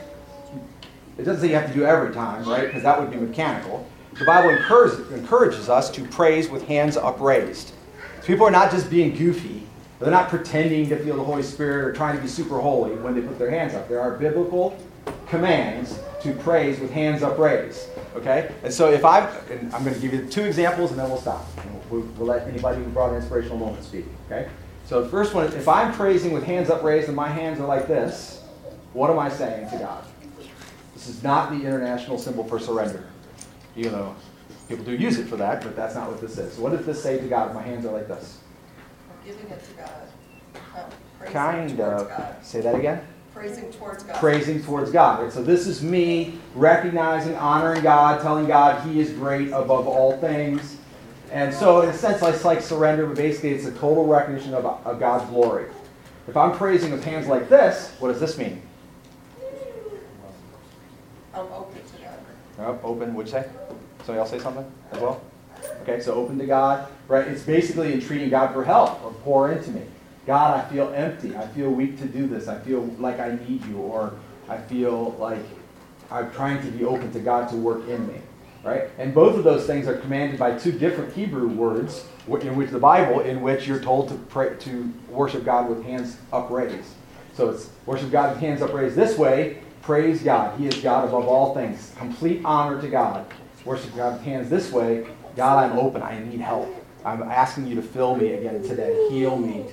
It 1.18 1.24
doesn't 1.24 1.42
say 1.42 1.48
you 1.48 1.54
have 1.54 1.68
to 1.68 1.74
do 1.74 1.84
every 1.84 2.14
time, 2.14 2.48
right? 2.48 2.66
Because 2.66 2.82
that 2.82 2.98
would 2.98 3.10
be 3.10 3.18
mechanical. 3.18 3.86
The 4.18 4.24
Bible 4.24 4.50
encourages, 4.50 5.10
encourages 5.12 5.68
us 5.68 5.90
to 5.90 6.04
praise 6.08 6.48
with 6.48 6.66
hands 6.66 6.96
upraised. 6.96 7.72
So 8.20 8.26
people 8.26 8.46
are 8.46 8.50
not 8.50 8.70
just 8.70 8.88
being 8.88 9.14
goofy, 9.14 9.66
they're 10.00 10.10
not 10.10 10.28
pretending 10.28 10.88
to 10.88 10.96
feel 10.96 11.16
the 11.16 11.24
Holy 11.24 11.42
Spirit 11.42 11.84
or 11.84 11.92
trying 11.92 12.16
to 12.16 12.22
be 12.22 12.28
super 12.28 12.58
holy 12.58 12.96
when 12.96 13.14
they 13.14 13.20
put 13.20 13.38
their 13.38 13.50
hands 13.50 13.74
up. 13.74 13.88
There 13.88 14.00
are 14.00 14.16
biblical 14.16 14.76
commands 15.28 15.98
to 16.22 16.32
praise 16.34 16.80
with 16.80 16.90
hands 16.90 17.22
upraised. 17.22 17.88
Okay? 18.16 18.52
And 18.62 18.72
so 18.72 18.90
if 18.90 19.04
and 19.04 19.74
I'm 19.74 19.84
going 19.84 19.94
to 19.94 20.00
give 20.00 20.12
you 20.12 20.26
two 20.26 20.42
examples 20.42 20.90
and 20.90 20.98
then 20.98 21.08
we'll 21.08 21.20
stop. 21.20 21.46
We'll, 21.90 22.00
we'll 22.00 22.26
let 22.26 22.46
anybody 22.48 22.82
who 22.82 22.90
brought 22.90 23.10
an 23.10 23.16
inspirational 23.16 23.58
moment 23.58 23.84
speak. 23.84 24.06
Okay? 24.26 24.48
So 24.86 25.02
the 25.02 25.08
first 25.08 25.34
one, 25.34 25.46
if 25.46 25.68
I'm 25.68 25.92
praising 25.92 26.32
with 26.32 26.44
hands 26.44 26.70
upraised 26.70 27.08
and 27.08 27.16
my 27.16 27.28
hands 27.28 27.60
are 27.60 27.66
like 27.66 27.86
this, 27.86 28.42
what 28.92 29.10
am 29.10 29.18
I 29.18 29.28
saying 29.28 29.70
to 29.70 29.78
God? 29.78 30.04
This 30.94 31.08
is 31.08 31.22
not 31.22 31.50
the 31.50 31.56
international 31.56 32.18
symbol 32.18 32.44
for 32.44 32.58
surrender. 32.58 33.04
Even 33.76 33.92
though 33.92 34.14
people 34.68 34.84
do 34.84 34.92
use 34.92 35.18
it 35.18 35.26
for 35.26 35.36
that, 35.36 35.62
but 35.62 35.74
that's 35.74 35.94
not 35.94 36.10
what 36.10 36.20
this 36.20 36.38
is. 36.38 36.58
What 36.58 36.72
does 36.72 36.86
this 36.86 37.02
say 37.02 37.18
to 37.18 37.26
God 37.26 37.48
if 37.48 37.54
my 37.54 37.62
hands 37.62 37.84
are 37.86 37.92
like 37.92 38.08
this? 38.08 38.38
Giving 39.24 39.48
it 39.50 39.64
to 39.64 39.72
God. 39.72 39.90
Oh, 40.76 40.88
praising 41.18 41.32
Kind 41.34 41.76
towards 41.76 42.02
of. 42.02 42.08
God. 42.08 42.36
Say 42.42 42.60
that 42.60 42.74
again. 42.74 43.00
Praising 43.32 43.72
towards 43.72 44.02
God. 44.04 44.16
praising 44.16 44.62
towards 44.62 44.90
God. 44.90 45.22
Right? 45.22 45.32
So 45.32 45.42
this 45.42 45.66
is 45.66 45.82
me 45.82 46.38
recognizing, 46.54 47.34
honoring 47.36 47.82
God, 47.82 48.20
telling 48.20 48.46
God 48.46 48.86
He 48.86 49.00
is 49.00 49.10
great 49.10 49.48
above 49.48 49.88
all 49.88 50.16
things. 50.18 50.76
And 51.32 51.52
so 51.52 51.80
in 51.80 51.88
a 51.88 51.92
sense, 51.92 52.22
it's 52.22 52.44
like 52.44 52.60
surrender, 52.60 53.06
but 53.06 53.16
basically 53.16 53.50
it's 53.50 53.66
a 53.66 53.72
total 53.72 54.06
recognition 54.06 54.54
of, 54.54 54.64
of 54.64 55.00
God's 55.00 55.28
glory. 55.30 55.66
If 56.28 56.36
I'm 56.36 56.52
praising 56.52 56.92
with 56.92 57.02
hands 57.04 57.26
like 57.26 57.48
this, 57.48 57.92
what 57.98 58.08
does 58.08 58.20
this 58.20 58.38
mean? 58.38 58.62
I'm 61.34 61.46
open 61.52 61.74
to 61.74 62.02
God. 62.02 62.80
Oh, 62.84 62.88
open, 62.90 63.14
would 63.14 63.26
you 63.26 63.32
say? 63.32 63.48
Somebody 64.04 64.18
else 64.20 64.30
say 64.30 64.38
something 64.38 64.70
as 64.92 65.00
well? 65.00 65.20
Okay, 65.86 66.00
so 66.00 66.14
open 66.14 66.38
to 66.38 66.46
God, 66.46 66.88
right? 67.08 67.28
It's 67.28 67.42
basically 67.42 67.92
entreating 67.92 68.30
God 68.30 68.54
for 68.54 68.64
help 68.64 69.04
or 69.04 69.12
pour 69.22 69.52
into 69.52 69.70
me. 69.70 69.82
God, 70.26 70.58
I 70.58 70.66
feel 70.70 70.90
empty. 70.94 71.36
I 71.36 71.46
feel 71.48 71.68
weak 71.68 71.98
to 71.98 72.06
do 72.06 72.26
this. 72.26 72.48
I 72.48 72.58
feel 72.58 72.84
like 72.98 73.20
I 73.20 73.36
need 73.46 73.62
you, 73.66 73.76
or 73.76 74.14
I 74.48 74.56
feel 74.56 75.14
like 75.18 75.44
I'm 76.10 76.32
trying 76.32 76.62
to 76.62 76.70
be 76.70 76.86
open 76.86 77.12
to 77.12 77.20
God 77.20 77.50
to 77.50 77.56
work 77.56 77.86
in 77.86 78.06
me, 78.06 78.14
right? 78.62 78.84
And 78.96 79.12
both 79.14 79.36
of 79.36 79.44
those 79.44 79.66
things 79.66 79.86
are 79.86 79.98
commanded 79.98 80.38
by 80.38 80.56
two 80.56 80.72
different 80.72 81.12
Hebrew 81.12 81.48
words, 81.48 82.06
in 82.26 82.56
which 82.56 82.70
the 82.70 82.78
Bible, 82.78 83.20
in 83.20 83.42
which 83.42 83.66
you're 83.66 83.82
told 83.82 84.08
to 84.08 84.14
pray 84.14 84.56
to 84.60 84.90
worship 85.10 85.44
God 85.44 85.68
with 85.68 85.84
hands 85.84 86.16
upraised. 86.32 86.94
So 87.34 87.50
it's 87.50 87.68
worship 87.84 88.10
God 88.10 88.30
with 88.30 88.40
hands 88.40 88.62
upraised 88.62 88.96
this 88.96 89.18
way. 89.18 89.58
Praise 89.82 90.22
God. 90.22 90.58
He 90.58 90.66
is 90.66 90.76
God 90.76 91.06
above 91.06 91.28
all 91.28 91.52
things. 91.52 91.92
Complete 91.98 92.40
honor 92.42 92.80
to 92.80 92.88
God. 92.88 93.26
Worship 93.66 93.94
God 93.94 94.14
with 94.14 94.22
hands 94.22 94.48
this 94.48 94.72
way. 94.72 95.06
God, 95.36 95.70
I'm 95.70 95.78
open. 95.78 96.02
I 96.02 96.18
need 96.18 96.40
help. 96.40 96.68
I'm 97.04 97.22
asking 97.22 97.66
you 97.66 97.74
to 97.76 97.82
fill 97.82 98.16
me 98.16 98.32
again 98.32 98.62
today, 98.62 99.08
heal 99.10 99.36
me, 99.36 99.66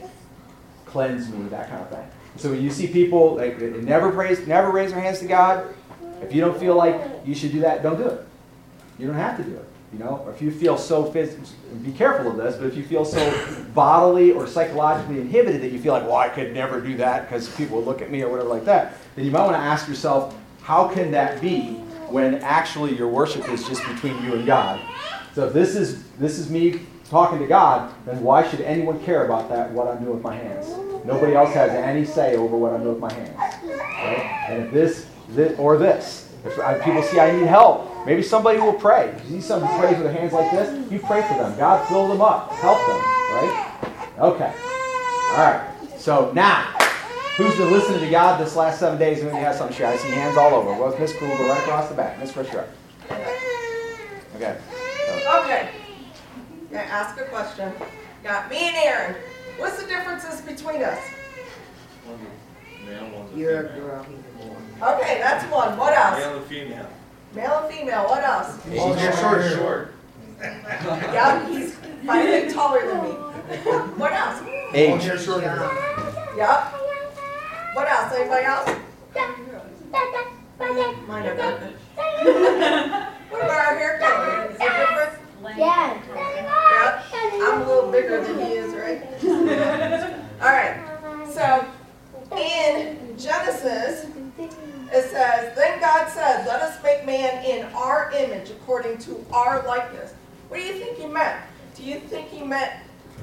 cleanse 0.86 1.30
me, 1.30 1.47
that 1.50 1.69
kind 1.69 1.82
of 1.82 1.89
thing. 1.89 2.08
So 2.38 2.52
when 2.52 2.62
you 2.62 2.69
see 2.69 2.88
people 2.88 3.36
like 3.36 3.60
never 3.60 4.10
raise 4.10 4.45
never 4.47 4.71
raise 4.71 4.91
their 4.91 5.02
hands 5.02 5.19
to 5.19 5.28
God, 5.28 5.74
if 6.21 6.34
you 6.34 6.41
don't 6.41 6.60
feel 6.60 6.76
like 6.76 7.00
you 7.26 7.34
should 7.34 7.52
do 7.52 7.62
that, 7.62 7.84
don't 7.84 7.97
do 7.97 8.08
it. 8.08 8.26
You 9.00 9.08
don't 9.08 9.15
have 9.15 9.38
to 9.38 9.43
do 9.43 9.56
it. 9.56 9.65
You 9.93 10.00
know, 10.00 10.24
or 10.26 10.32
if 10.32 10.41
you 10.41 10.52
feel 10.52 10.78
so 10.78 11.12
phys- 11.12 11.38
be 11.84 11.91
careful 11.91 12.32
of 12.32 12.38
this, 12.38 12.56
but 12.56 12.67
if 12.67 12.78
you 12.78 12.84
feel 12.84 13.04
so 13.04 13.65
bodily 13.74 14.32
or 14.32 14.47
psychologically 14.47 15.19
inhibited 15.19 15.62
that 15.62 15.74
you 15.74 15.80
feel 15.80 15.91
like, 15.91 16.04
well, 16.04 16.15
I 16.15 16.30
could 16.30 16.54
never 16.54 16.80
do 16.80 16.95
that 16.97 17.24
because 17.24 17.54
people 17.56 17.78
will 17.78 17.84
look 17.84 18.02
at 18.02 18.10
me 18.10 18.21
or 18.21 18.30
whatever 18.30 18.47
like 18.47 18.63
that, 18.65 18.93
then 19.15 19.26
you 19.26 19.32
might 19.32 19.43
want 19.43 19.58
to 19.58 19.62
ask 19.62 19.89
yourself, 19.89 20.34
how 20.62 20.88
can 20.88 21.12
that 21.12 21.41
be 21.41 21.74
when 22.08 22.36
actually 22.36 22.95
your 22.95 23.10
worship 23.10 23.50
is 23.50 23.67
just 23.67 23.86
between 23.86 24.21
you 24.24 24.36
and 24.36 24.45
God? 24.45 24.80
So 25.34 25.48
if 25.48 25.54
this 25.54 25.76
is 25.76 26.04
this 26.20 26.38
is 26.39 26.50
me 26.50 26.82
talking 27.10 27.39
to 27.39 27.48
God, 27.48 27.94
then 28.06 28.22
why 28.24 28.48
should 28.48 28.62
anyone 28.62 29.04
care 29.04 29.26
about 29.26 29.50
that? 29.50 29.72
What 29.72 29.88
I'm 29.88 30.00
doing 30.00 30.15
with 30.15 30.24
my 30.24 30.36
hands? 30.36 30.70
Nobody 31.06 31.36
else 31.36 31.54
has 31.54 31.72
any 31.72 32.06
say 32.06 32.36
over 32.36 32.56
what 32.56 32.74
I'm 32.74 32.84
doing 32.84 33.02
with 33.02 33.02
my 33.02 33.13
hands. 33.13 33.38
Right? 33.38 34.48
And 34.50 34.63
if 34.63 34.72
this, 34.72 35.08
this 35.30 35.58
or 35.60 35.78
this, 35.78 36.32
if 36.46 36.84
people 36.84 37.04
see 37.04 37.20
I 37.20 37.32
need 37.38 37.48
help, 37.48 38.06
maybe 38.06 38.24
somebody 38.24 38.60
will 38.60 38.74
pray. 38.74 39.10
If 39.10 39.30
you 39.30 39.41
see 39.41 39.48
somebody 39.48 39.78
prays 39.80 39.98
with 39.98 40.04
their 40.04 40.13
hands 40.13 40.34
like 40.34 40.52
this, 40.52 40.91
you 40.91 41.00
pray 41.00 41.22
for 41.24 41.36
them. 41.36 41.58
God 41.58 41.88
fill 41.88 42.08
them 42.08 42.22
up, 42.22 42.52
help 42.54 42.78
them. 42.88 42.98
Right? 43.32 43.78
Okay. 44.20 44.54
All 45.32 45.38
right. 45.38 45.67
So 45.98 46.32
now, 46.34 46.63
who's 47.38 47.56
been 47.58 47.72
listening 47.72 48.00
to 48.00 48.10
God 48.10 48.39
this 48.39 48.56
last 48.56 48.80
seven 48.80 48.98
days 48.98 49.22
and 49.22 49.32
maybe 49.32 49.44
has 49.44 49.58
something 49.58 49.76
to 49.76 49.78
share? 49.78 49.91
I 49.91 49.98
see 49.98 50.10
hands 50.10 50.38
all 50.38 50.54
over. 50.54 50.72
Well, 50.72 50.98
Miss 50.98 51.15
Kruger, 51.15 51.44
right 51.44 51.62
across 51.62 51.89
the 51.89 51.96
back. 51.96 52.20
Miss 52.20 52.32
Fisher. 52.32 52.67
Okay. 54.36 54.58
So, 55.32 55.44
Okay. 55.44 55.70
Gonna 56.72 56.84
ask 56.84 57.17
a 57.20 57.24
question. 57.24 57.72
Got 58.24 58.50
me 58.50 58.58
and 58.58 58.76
Aaron. 58.76 59.15
What's 59.58 59.82
the 59.82 59.88
differences 59.88 60.41
between 60.41 60.84
us? 60.84 61.00
Male. 62.86 63.30
You're 63.36 63.60
a 63.60 63.80
girl. 63.80 64.06
Okay, 64.82 65.20
that's 65.20 65.46
one. 65.52 65.78
What 65.78 65.94
else? 65.94 66.20
Male 66.20 66.38
and 66.38 66.46
female. 66.48 66.88
Male 67.34 67.63
and 67.63 67.74
female. 67.74 68.04
What 68.06 68.24
else? 68.24 68.65
Long 68.67 68.98
hair, 68.98 69.15
short 69.17 69.41
hair. 69.41 69.58
Short. 69.58 69.94
Yeah, 70.41 71.48
he's 71.48 71.76
five 72.06 72.44
feet 72.44 72.54
taller 72.54 72.86
than 72.88 73.04
me. 73.04 73.10
What 73.98 74.12
else? 74.12 74.41
Long 74.41 74.52
age. 74.74 75.04
hair, 75.04 75.17
short. 75.17 75.44
Yep. 75.44 76.74
What 77.74 77.88
else? 77.89 78.13
Anybody 78.15 78.46
else? 78.46 78.70
Mine 81.08 81.28
are. 81.28 83.08
What 83.32 83.46
about 83.46 83.65
our 83.65 83.78
hair 83.78 83.98
color? 83.98 84.46
Is 84.46 84.56
it 84.56 84.60
different? 84.60 85.20
Yeah. 85.43 86.01
Yep. 86.15 87.06
I'm 87.13 87.62
a 87.62 87.67
little 87.67 87.91
bigger 87.91 88.23
than 88.23 88.39
he 88.39 88.54
is, 88.54 88.73
right? 88.73 89.04
All 90.41 90.47
right. 90.47 91.27
So 91.32 91.65
in 92.38 93.17
Genesis, 93.17 94.08
it 94.39 95.04
says, 95.10 95.56
Then 95.56 95.80
God 95.80 96.10
said, 96.10 96.45
Let 96.45 96.62
us 96.62 96.82
make 96.84 97.06
man 97.06 97.43
in 97.45 97.65
our 97.73 98.12
image 98.15 98.49
according 98.51 98.97
to 98.99 99.25
our 99.34 99.65
likeness. 99.65 100.13
What 100.49 100.58
do 100.58 100.63
you 100.63 100.73
think 100.73 100.97
he 100.97 101.08
meant? 101.08 101.41
Do 101.75 101.84
you 101.84 101.99
think 101.99 102.27
he 102.30 102.43
meant 102.43 102.71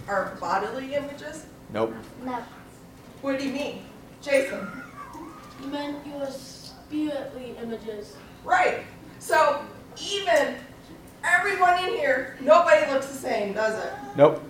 our 0.08 0.36
bodily 0.40 0.94
images? 0.94 1.46
Nope. 1.72 1.94
No. 2.24 2.42
What 3.20 3.38
do 3.38 3.46
you 3.46 3.52
mean? 3.52 3.84
Jason? 4.22 4.66
You 5.62 5.68
meant 5.68 6.06
your 6.06 6.26
spiritly 6.30 7.54
images. 7.62 8.16
Right. 8.44 8.84
So 9.18 9.62
even 10.00 10.56
everyone 11.38 11.78
in 11.84 11.90
here, 11.90 12.36
nobody 12.40 12.90
looks 12.92 13.06
the 13.06 13.18
same, 13.18 13.52
does 13.52 13.82
it? 13.82 13.92
Nope. 14.16 14.42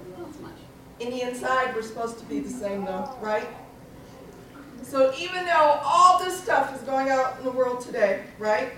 In 1.00 1.10
the 1.10 1.22
inside, 1.22 1.74
we're 1.74 1.82
supposed 1.82 2.18
to 2.18 2.24
be 2.24 2.40
the 2.40 2.50
same 2.50 2.84
though, 2.84 3.14
right? 3.20 3.46
So 4.82 5.12
even 5.18 5.44
though 5.44 5.80
all 5.84 6.18
this 6.18 6.42
stuff 6.42 6.74
is 6.74 6.82
going 6.82 7.08
out 7.08 7.38
in 7.38 7.44
the 7.44 7.50
world 7.50 7.80
today, 7.80 8.24
right? 8.38 8.72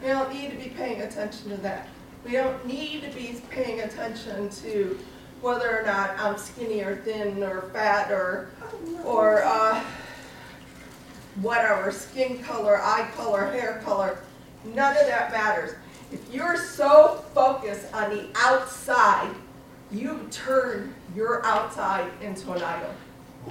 We 0.00 0.08
don't 0.08 0.32
need 0.32 0.50
to 0.50 0.56
be 0.56 0.70
paying 0.70 1.02
attention 1.02 1.50
to 1.50 1.56
that. 1.58 1.88
We 2.24 2.32
don't 2.32 2.64
need 2.66 3.02
to 3.02 3.10
be 3.10 3.40
paying 3.50 3.80
attention 3.80 4.48
to 4.50 4.98
whether 5.40 5.80
or 5.80 5.84
not 5.84 6.18
I'm 6.18 6.38
skinny 6.38 6.82
or 6.82 6.96
thin 6.96 7.42
or 7.42 7.62
fat 7.72 8.10
or, 8.10 8.50
or, 9.04 9.42
uh, 9.44 9.82
whatever, 11.42 11.92
skin 11.92 12.42
color, 12.42 12.78
eye 12.80 13.08
color, 13.14 13.50
hair 13.50 13.82
color. 13.84 14.18
None 14.64 14.96
of 14.96 15.06
that 15.06 15.30
matters. 15.32 15.74
If 16.12 16.32
you're 16.32 16.56
so 16.56 17.24
focused 17.34 17.92
on 17.92 18.10
the 18.10 18.26
outside, 18.36 19.34
you 19.90 20.26
turn 20.30 20.94
your 21.14 21.44
outside 21.44 22.10
into 22.20 22.52
an 22.52 22.62
idol, 22.62 22.90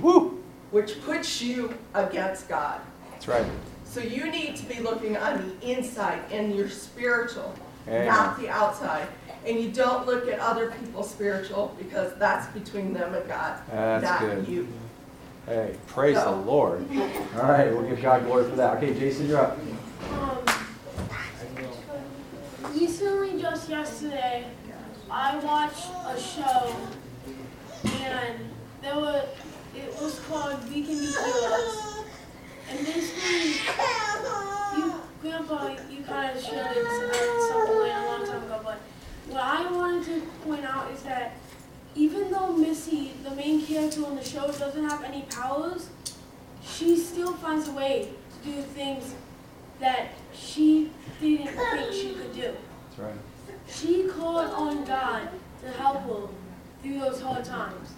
Woo. 0.02 0.44
which 0.72 1.02
puts 1.04 1.42
you 1.42 1.74
against 1.94 2.48
God. 2.48 2.80
That's 3.12 3.28
right. 3.28 3.46
So 3.86 4.02
you 4.02 4.30
need 4.30 4.56
to 4.58 4.66
be 4.66 4.80
looking 4.80 5.16
on 5.18 5.56
the 5.60 5.72
inside 5.72 6.20
and 6.32 6.56
your 6.56 6.70
spiritual, 6.70 7.54
Amen. 7.88 8.08
not 8.08 8.38
the 8.40 8.50
outside. 8.50 9.08
And 9.46 9.60
you 9.60 9.70
don't 9.70 10.06
look 10.08 10.28
at 10.28 10.40
other 10.40 10.72
people's 10.72 11.10
spiritual 11.10 11.76
because 11.78 12.14
that's 12.18 12.48
between 12.48 12.94
them 12.94 13.14
and 13.14 13.28
God, 13.28 13.60
That's 13.72 14.04
not 14.04 14.20
good. 14.22 14.48
you. 14.48 14.68
Hey, 15.46 15.76
praise 15.88 16.16
the 16.22 16.32
Lord. 16.32 16.84
All 17.36 17.44
right, 17.44 17.72
we'll 17.72 17.84
give 17.88 18.02
God 18.02 18.26
glory 18.26 18.50
for 18.50 18.56
that. 18.56 18.78
Okay, 18.78 18.98
Jason, 18.98 19.28
you're 19.28 19.40
up. 19.40 19.58
Um, 20.12 20.40
recently, 22.76 23.42
just 23.42 23.70
yesterday, 23.70 24.46
I 25.10 25.38
watched 25.40 25.88
a 26.08 26.20
show, 26.20 26.76
and 27.86 28.40
there 28.82 29.26
it 29.76 30.02
was 30.02 30.20
called 30.28 30.58
We 30.70 30.84
Can 30.84 31.00
Be 31.00 31.06
Heroes. 31.06 32.04
And 32.70 32.86
basically, 32.86 33.52
you, 34.78 34.94
Grandpa, 35.22 35.76
you 35.90 36.04
kind 36.04 36.38
of 36.38 36.44
showed 36.44 36.54
it 36.54 36.86
at 36.86 37.50
some 37.50 37.68
point 37.68 37.92
a 37.92 38.06
long 38.06 38.26
time 38.26 38.44
ago, 38.44 38.62
but 38.64 38.80
what 39.30 39.42
I 39.42 39.72
wanted 39.72 40.06
to 40.06 40.22
point 40.44 40.66
out 40.66 40.92
is 40.92 41.02
that 41.04 41.38
even 41.96 42.32
though 42.32 42.54
Missy, 42.54 43.14
the 43.24 43.32
main 43.32 43.66
character 43.66 44.06
on 44.06 44.16
the 44.16 44.24
show, 44.24 44.48
doesn't 44.52 44.90
have 44.90 45.04
any 45.04 45.22
powers, 45.24 45.90
she 46.64 46.98
still 46.98 47.34
finds 47.34 47.70
a 47.70 47.72
way 47.72 48.10
to 48.44 48.50
do 48.50 48.62
things 48.62 49.14
that 49.86 50.08
she 50.34 50.90
didn't 51.22 51.50
think 51.50 51.94
she 51.94 52.14
could 52.16 52.34
do. 52.34 52.42
That's 52.42 53.00
right. 53.00 53.14
She 53.70 54.08
called 54.08 54.52
on 54.52 54.84
God 54.84 55.30
to 55.62 55.70
help 55.74 56.02
her 56.08 56.28
through 56.82 57.00
those 57.00 57.22
hard 57.22 57.46
times. 57.46 57.94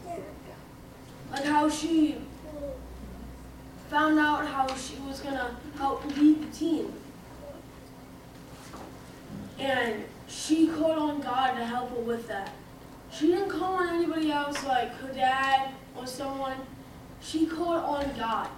Like 1.32 1.46
how 1.46 1.70
she 1.70 2.18
found 3.90 4.20
out 4.20 4.46
how 4.46 4.68
she 4.76 4.98
was 5.08 5.22
gonna 5.22 5.58
help 5.78 6.06
lead 6.18 6.42
the 6.42 6.58
team. 6.58 6.92
And 9.58 10.04
she 10.28 10.68
called 10.68 10.98
on 10.98 11.22
God 11.22 11.56
to 11.56 11.66
help 11.66 11.92
her 11.92 12.02
with 12.02 12.28
that. 12.28 12.52
She 13.14 13.28
didn't 13.28 13.50
call 13.50 13.76
on 13.76 13.96
anybody 13.96 14.30
else 14.30 14.62
like 14.66 14.94
her 14.98 15.14
dad 15.14 15.70
or 15.96 16.06
someone. 16.06 16.58
She 17.22 17.46
called 17.46 17.82
on 17.82 18.14
God. 18.18 18.50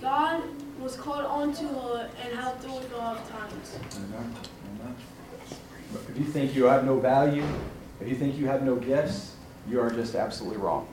God 0.00 0.42
was 0.80 0.96
called 0.96 1.24
onto 1.24 1.68
her 1.68 2.10
and 2.22 2.38
helped 2.38 2.64
her 2.64 2.70
with 2.70 2.92
all 2.94 3.16
times. 3.16 3.78
Amen. 3.96 4.34
Amen. 4.80 4.96
If 6.08 6.18
you 6.18 6.24
think 6.24 6.54
you 6.54 6.64
have 6.64 6.84
no 6.84 6.98
value, 6.98 7.44
if 8.00 8.08
you 8.08 8.16
think 8.16 8.38
you 8.38 8.46
have 8.46 8.62
no 8.62 8.76
gifts, 8.76 9.36
you 9.68 9.80
are 9.80 9.90
just 9.90 10.14
absolutely 10.14 10.58
wrong. 10.58 10.88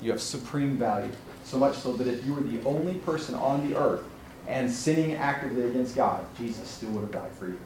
You 0.00 0.10
have 0.10 0.20
supreme 0.20 0.76
value. 0.76 1.12
So 1.44 1.58
much 1.58 1.76
so 1.76 1.92
that 1.94 2.06
if 2.06 2.24
you 2.24 2.34
were 2.34 2.42
the 2.42 2.62
only 2.64 2.94
person 2.94 3.34
on 3.34 3.68
the 3.68 3.76
earth 3.76 4.04
and 4.46 4.70
sinning 4.70 5.14
actively 5.14 5.64
against 5.64 5.96
God, 5.96 6.24
Jesus 6.38 6.68
still 6.68 6.90
would 6.90 7.02
have 7.02 7.12
died 7.12 7.32
for 7.32 7.48
you. 7.48 7.58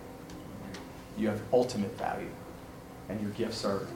You 1.17 1.29
have 1.29 1.41
ultimate 1.53 1.97
value. 1.99 2.31
And 3.09 3.21
your 3.21 3.31
gifts 3.33 3.65
are 3.65 3.87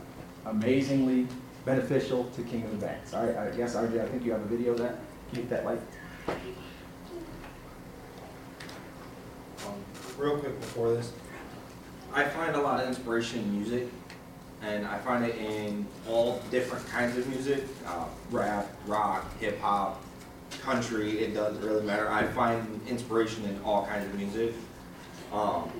amazingly 0.46 1.26
beneficial 1.64 2.24
to 2.24 2.42
Kingdom 2.42 2.72
Advance. 2.72 3.14
All 3.14 3.26
right, 3.26 3.36
I 3.36 3.56
guess, 3.56 3.74
RJ, 3.74 4.00
I 4.00 4.08
think 4.08 4.24
you 4.24 4.32
have 4.32 4.42
a 4.42 4.46
video 4.46 4.72
of 4.72 4.78
that. 4.78 4.96
Keep 5.34 5.48
that 5.48 5.64
light. 5.64 5.80
Real 10.18 10.36
quick 10.36 10.58
before 10.58 10.94
this, 10.94 11.12
I 12.12 12.24
find 12.24 12.56
a 12.56 12.60
lot 12.60 12.80
of 12.80 12.88
inspiration 12.88 13.38
in 13.38 13.52
music, 13.52 13.88
and 14.62 14.84
I 14.84 14.98
find 14.98 15.24
it 15.24 15.36
in 15.36 15.86
all 16.08 16.42
different 16.50 16.84
kinds 16.88 17.16
of 17.16 17.28
music, 17.28 17.62
uh, 17.86 18.04
rap, 18.32 18.66
rock, 18.88 19.38
hip 19.38 19.60
hop, 19.60 20.02
country. 20.60 21.20
It 21.20 21.34
doesn't 21.34 21.62
really 21.64 21.86
matter. 21.86 22.10
I 22.10 22.24
find 22.26 22.80
inspiration 22.88 23.44
in 23.44 23.60
all 23.62 23.86
kinds 23.86 24.06
of 24.06 24.14
music. 24.16 24.54
Um, 25.32 25.70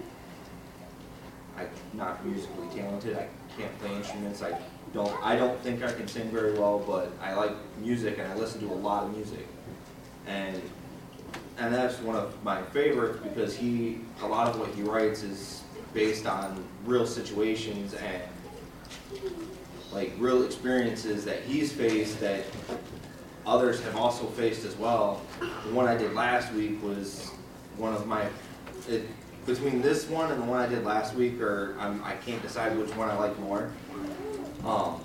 I'm 1.56 1.68
not 1.92 2.24
musically 2.24 2.68
talented. 2.80 3.16
I 3.18 3.26
can't 3.58 3.76
play 3.80 3.96
instruments. 3.96 4.40
I 4.40 4.56
don't. 4.94 5.20
I 5.20 5.34
don't 5.34 5.58
think 5.62 5.82
I 5.82 5.90
can 5.90 6.06
sing 6.06 6.30
very 6.30 6.52
well, 6.52 6.78
but 6.78 7.10
I 7.20 7.34
like 7.34 7.52
music 7.80 8.18
and 8.18 8.30
I 8.30 8.36
listen 8.36 8.60
to 8.60 8.72
a 8.72 8.76
lot 8.76 9.02
of 9.02 9.16
music. 9.16 9.48
And 10.28 10.62
and 11.58 11.74
that's 11.74 11.98
one 12.00 12.16
of 12.16 12.42
my 12.44 12.62
favorites 12.62 13.18
because 13.22 13.56
he 13.56 13.98
a 14.22 14.26
lot 14.26 14.48
of 14.48 14.58
what 14.58 14.70
he 14.70 14.82
writes 14.82 15.22
is 15.22 15.62
based 15.92 16.26
on 16.26 16.64
real 16.84 17.06
situations 17.06 17.94
and 17.94 18.22
like 19.92 20.12
real 20.18 20.44
experiences 20.44 21.24
that 21.24 21.42
he's 21.42 21.72
faced 21.72 22.20
that 22.20 22.44
others 23.46 23.82
have 23.82 23.96
also 23.96 24.26
faced 24.26 24.64
as 24.64 24.76
well. 24.76 25.22
The 25.40 25.72
one 25.72 25.88
I 25.88 25.96
did 25.96 26.12
last 26.12 26.52
week 26.52 26.82
was 26.82 27.30
one 27.78 27.94
of 27.94 28.06
my, 28.06 28.26
it, 28.88 29.06
between 29.46 29.80
this 29.80 30.06
one 30.08 30.30
and 30.30 30.42
the 30.42 30.46
one 30.46 30.60
I 30.60 30.68
did 30.68 30.84
last 30.84 31.14
week, 31.14 31.40
or 31.40 31.74
I'm, 31.80 32.04
I 32.04 32.14
can't 32.14 32.42
decide 32.42 32.76
which 32.76 32.94
one 32.94 33.08
I 33.08 33.16
like 33.16 33.38
more. 33.38 33.72
Um, 34.64 35.00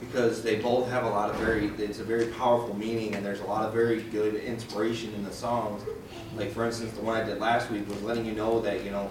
because 0.00 0.42
they 0.42 0.56
both 0.56 0.88
have 0.88 1.04
a 1.04 1.08
lot 1.08 1.30
of 1.30 1.36
very, 1.36 1.66
it's 1.78 2.00
a 2.00 2.04
very 2.04 2.26
powerful 2.26 2.76
meaning 2.76 3.14
and 3.14 3.24
there's 3.24 3.40
a 3.40 3.44
lot 3.44 3.66
of 3.66 3.72
very 3.72 4.02
good 4.02 4.34
inspiration 4.34 5.14
in 5.14 5.24
the 5.24 5.32
songs. 5.32 5.82
Like 6.36 6.52
for 6.52 6.64
instance, 6.64 6.92
the 6.92 7.02
one 7.02 7.20
I 7.20 7.24
did 7.24 7.38
last 7.38 7.70
week 7.70 7.88
was 7.88 8.00
letting 8.02 8.24
you 8.24 8.32
know 8.32 8.60
that, 8.60 8.84
you 8.84 8.90
know, 8.90 9.10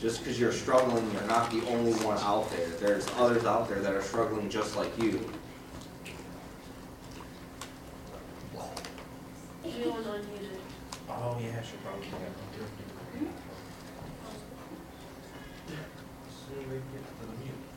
just 0.00 0.20
because 0.20 0.40
you're 0.40 0.52
struggling, 0.52 1.08
you're 1.12 1.26
not 1.26 1.50
the 1.50 1.66
only 1.68 1.92
one 2.04 2.16
out 2.18 2.50
there. 2.50 2.68
There's 2.68 3.06
others 3.18 3.44
out 3.44 3.68
there 3.68 3.80
that 3.80 3.92
are 3.92 4.02
struggling 4.02 4.48
just 4.48 4.76
like 4.76 4.90
you. 5.00 5.20
Oh, 11.08 11.38
yeah, 11.40 11.58
I 11.58 11.62
should 11.62 11.82
probably. 11.84 12.06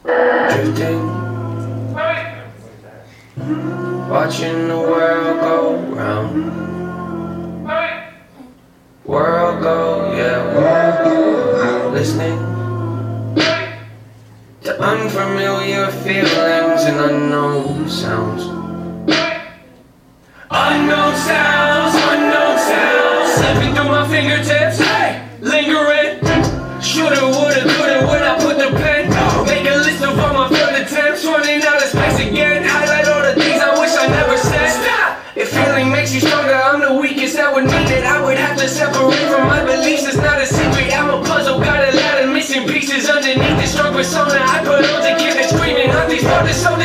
drifting, 0.05 1.13
watching 3.37 4.67
the 4.67 4.77
world 4.77 5.39
go 5.41 5.77
round. 5.95 6.63
World 9.05 9.61
go, 9.61 10.13
yeah, 10.15 10.55
world 10.55 11.03
go, 11.03 11.61
round. 11.61 11.93
listening 11.93 12.39
to 14.61 14.81
unfamiliar 14.81 15.87
feelings 15.87 16.83
and 16.83 16.99
unknown 16.99 17.89
sounds. 17.89 18.62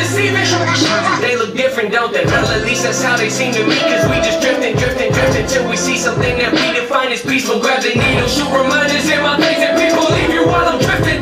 They 0.09 1.35
look 1.35 1.55
different, 1.55 1.91
don't 1.91 2.11
they? 2.11 2.25
Well, 2.25 2.47
at 2.47 2.63
least 2.63 2.83
that's 2.83 3.03
how 3.03 3.15
they 3.15 3.29
seem 3.29 3.53
to 3.53 3.63
me. 3.67 3.77
Cause 3.77 4.09
we 4.09 4.15
just 4.17 4.41
drifting, 4.41 4.75
drifting, 4.75 5.11
drifting 5.13 5.45
till 5.47 5.69
we 5.69 5.77
see 5.77 5.97
something 5.97 6.37
that 6.37 6.51
we 6.51 6.79
define 6.79 7.11
as 7.11 7.21
peaceful. 7.21 7.59
Grab 7.59 7.83
the 7.83 7.89
needle, 7.89 8.27
shoot 8.27 8.49
reminders 8.49 9.07
in 9.07 9.21
my 9.21 9.37
face 9.37 9.57
that 9.57 9.77
people 9.77 10.09
leave 10.15 10.33
you 10.33 10.47
while 10.47 10.67
I'm 10.67 10.79
drifting. 10.81 11.21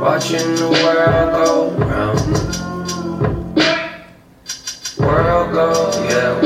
Watching 0.00 0.54
the 0.56 0.68
world 0.82 1.30
go 1.38 1.70
round. 1.86 2.20
World 4.98 5.52
go, 5.52 5.90
yeah. 6.08 6.40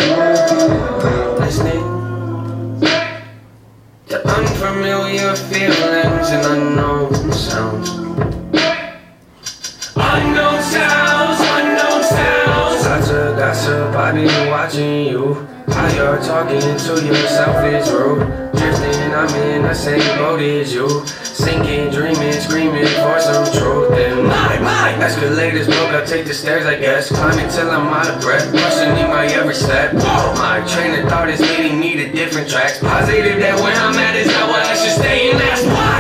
Listening 1.39 1.85
to 4.09 4.29
unfamiliar 4.29 5.35
feelings 5.37 6.29
and 6.29 6.47
unknown 6.47 7.33
sounds. 7.33 8.04
Sounds, 10.75 11.39
unknown 11.55 12.03
sounds. 12.03 12.85
Lots 12.85 13.11
of 13.11 13.37
gossip, 13.39 13.95
I've 13.95 14.15
been 14.15 14.51
watching 14.51 15.07
you. 15.07 15.47
How 15.69 15.87
you're 15.95 16.19
talking 16.19 16.61
to 16.61 17.07
yourself 17.07 17.65
is 17.65 17.91
rude. 17.93 18.27
Drifting, 18.59 19.15
I'm 19.15 19.33
in 19.37 19.63
the 19.63 19.75
same 19.75 20.19
boat 20.19 20.41
as 20.41 20.75
you. 20.75 21.07
Sinking, 21.07 21.91
dreaming, 21.91 22.33
screaming 22.33 22.87
for 22.87 23.21
some 23.21 23.47
truth. 23.55 23.93
And 23.93 24.27
my, 24.27 24.59
my 24.59 24.95
escalators 24.99 25.67
broke, 25.67 25.95
I 25.95 26.05
take 26.05 26.27
the 26.27 26.35
stairs, 26.35 26.67
I 26.67 26.77
guess. 26.77 27.09
Climbing 27.09 27.49
till 27.51 27.71
I'm 27.71 27.87
out 27.95 28.09
of 28.09 28.21
breath, 28.21 28.51
questioning 28.51 29.09
my 29.09 29.27
every 29.27 29.55
step. 29.55 29.95
My 29.95 30.65
train 30.67 30.99
of 30.99 31.09
thought 31.09 31.31
is 31.31 31.41
leading 31.41 31.79
me 31.79 31.95
to 31.97 32.11
different 32.11 32.51
tracks. 32.51 32.81
Positive 32.81 33.39
that 33.39 33.61
where 33.61 33.77
I'm 33.77 33.95
at 33.95 34.17
is 34.17 34.27
where 34.27 34.65
I 34.65 34.75
should 34.75 34.99
stay, 34.99 35.31
and 35.31 35.39
that's 35.39 35.63
why. 35.67 35.94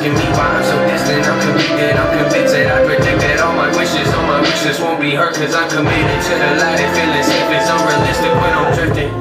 Asking 0.00 0.14
me 0.14 0.24
why 0.32 0.48
I'm 0.48 0.64
so 0.64 0.76
distant. 0.88 1.26
I'm 1.26 1.40
convicted, 1.40 1.96
I'm 1.96 2.18
convinced 2.18 2.54
that 2.54 2.72
I 2.72 2.86
predicted 2.86 3.40
all 3.40 3.54
my 3.54 3.68
wishes. 3.76 4.08
All 4.14 4.22
my 4.26 4.40
wishes 4.40 4.80
won't 4.80 5.00
be 5.00 5.10
hurt, 5.10 5.34
cause 5.34 5.54
I'm 5.54 5.68
committed 5.68 6.22
to 6.24 6.34
the 6.40 6.56
light. 6.56 6.80
And 6.80 6.96
feeling 6.96 7.22
safe 7.22 7.50
is 7.52 7.68
unrealistic 7.68 8.32
when 8.40 8.52
I'm 8.56 8.72
drifting. 8.76 9.12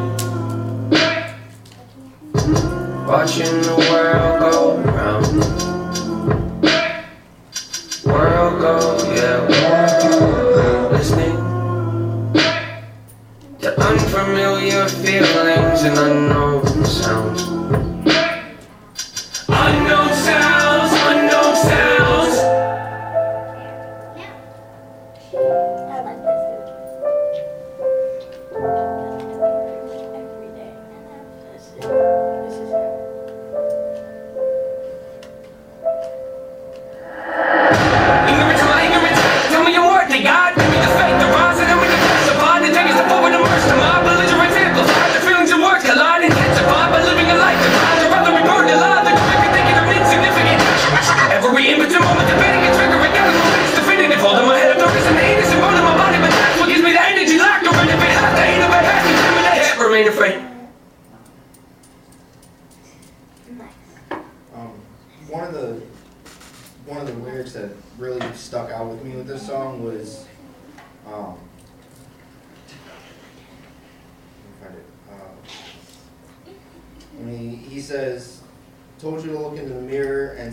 Watching 3.05 3.61
the 3.61 3.75
world 3.89 4.39
go 4.39 4.77
round. 4.95 5.25
World 8.05 8.61
go, 8.61 8.75
yeah, 9.15 9.39
world. 9.51 10.91
Listening 10.93 11.35
to 13.59 13.69
unfamiliar 13.81 14.87
feelings 14.87 15.83
and 15.83 15.97
unknown 15.97 16.85
sounds. 16.85 17.88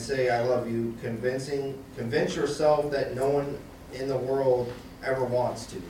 Say 0.07 0.31
I 0.31 0.43
love 0.43 0.71
you," 0.71 0.97
convincing 1.01 1.83
convince 1.97 2.37
yourself 2.37 2.91
that 2.93 3.15
no 3.15 3.29
one 3.29 3.59
in 3.93 4.09
the 4.09 4.17
world 4.17 4.73
ever 5.05 5.25
wants 5.25 5.67
to. 5.67 5.83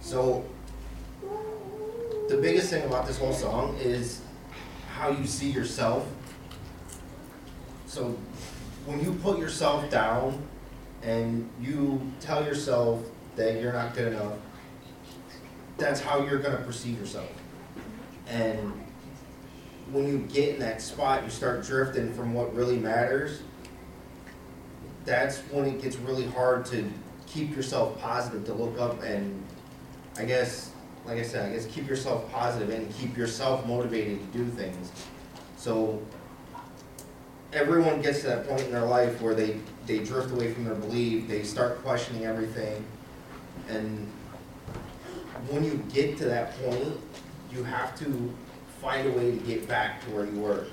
So, 0.00 0.44
the 2.28 2.36
biggest 2.36 2.70
thing 2.70 2.84
about 2.84 3.06
this 3.06 3.18
whole 3.18 3.32
song 3.32 3.76
is 3.80 4.22
how 4.88 5.10
you 5.10 5.26
see 5.26 5.50
yourself 5.50 6.06
so 7.90 8.16
when 8.86 9.00
you 9.00 9.14
put 9.14 9.40
yourself 9.40 9.90
down 9.90 10.40
and 11.02 11.50
you 11.60 12.00
tell 12.20 12.44
yourself 12.44 13.02
that 13.34 13.60
you're 13.60 13.72
not 13.72 13.96
good 13.96 14.12
enough, 14.12 14.34
that's 15.76 16.00
how 16.00 16.24
you're 16.24 16.38
gonna 16.38 16.58
perceive 16.58 17.00
yourself. 17.00 17.28
And 18.28 18.72
when 19.92 20.06
you 20.06 20.18
get 20.32 20.54
in 20.54 20.60
that 20.60 20.80
spot, 20.80 21.24
you 21.24 21.30
start 21.30 21.64
drifting 21.64 22.12
from 22.12 22.32
what 22.34 22.54
really 22.54 22.76
matters. 22.76 23.42
That's 25.04 25.38
when 25.50 25.66
it 25.66 25.82
gets 25.82 25.96
really 25.96 26.26
hard 26.26 26.64
to 26.66 26.88
keep 27.26 27.54
yourself 27.56 28.00
positive, 28.00 28.44
to 28.46 28.54
look 28.54 28.78
up 28.78 29.02
and, 29.02 29.42
I 30.16 30.24
guess, 30.24 30.70
like 31.06 31.18
I 31.18 31.22
said, 31.22 31.50
I 31.50 31.54
guess 31.54 31.66
keep 31.66 31.88
yourself 31.88 32.30
positive 32.32 32.70
and 32.70 32.92
keep 32.94 33.16
yourself 33.16 33.66
motivated 33.66 34.20
to 34.32 34.38
do 34.38 34.44
things. 34.50 34.92
So 35.56 36.00
everyone 37.52 38.00
gets 38.02 38.20
to 38.20 38.28
that 38.28 38.48
point 38.48 38.62
in 38.62 38.72
their 38.72 38.86
life 38.86 39.20
where 39.20 39.34
they, 39.34 39.58
they 39.86 39.98
drift 39.98 40.30
away 40.30 40.52
from 40.52 40.64
their 40.64 40.74
belief, 40.74 41.26
they 41.26 41.42
start 41.42 41.82
questioning 41.82 42.24
everything. 42.24 42.84
And 43.68 44.06
when 45.48 45.64
you 45.64 45.82
get 45.92 46.18
to 46.18 46.26
that 46.26 46.56
point, 46.62 47.00
you 47.52 47.64
have 47.64 47.98
to 47.98 48.32
find 48.80 49.06
a 49.06 49.10
way 49.12 49.30
to 49.30 49.36
get 49.38 49.68
back 49.68 50.02
to 50.04 50.10
where 50.10 50.24
you 50.24 50.40
were. 50.40 50.66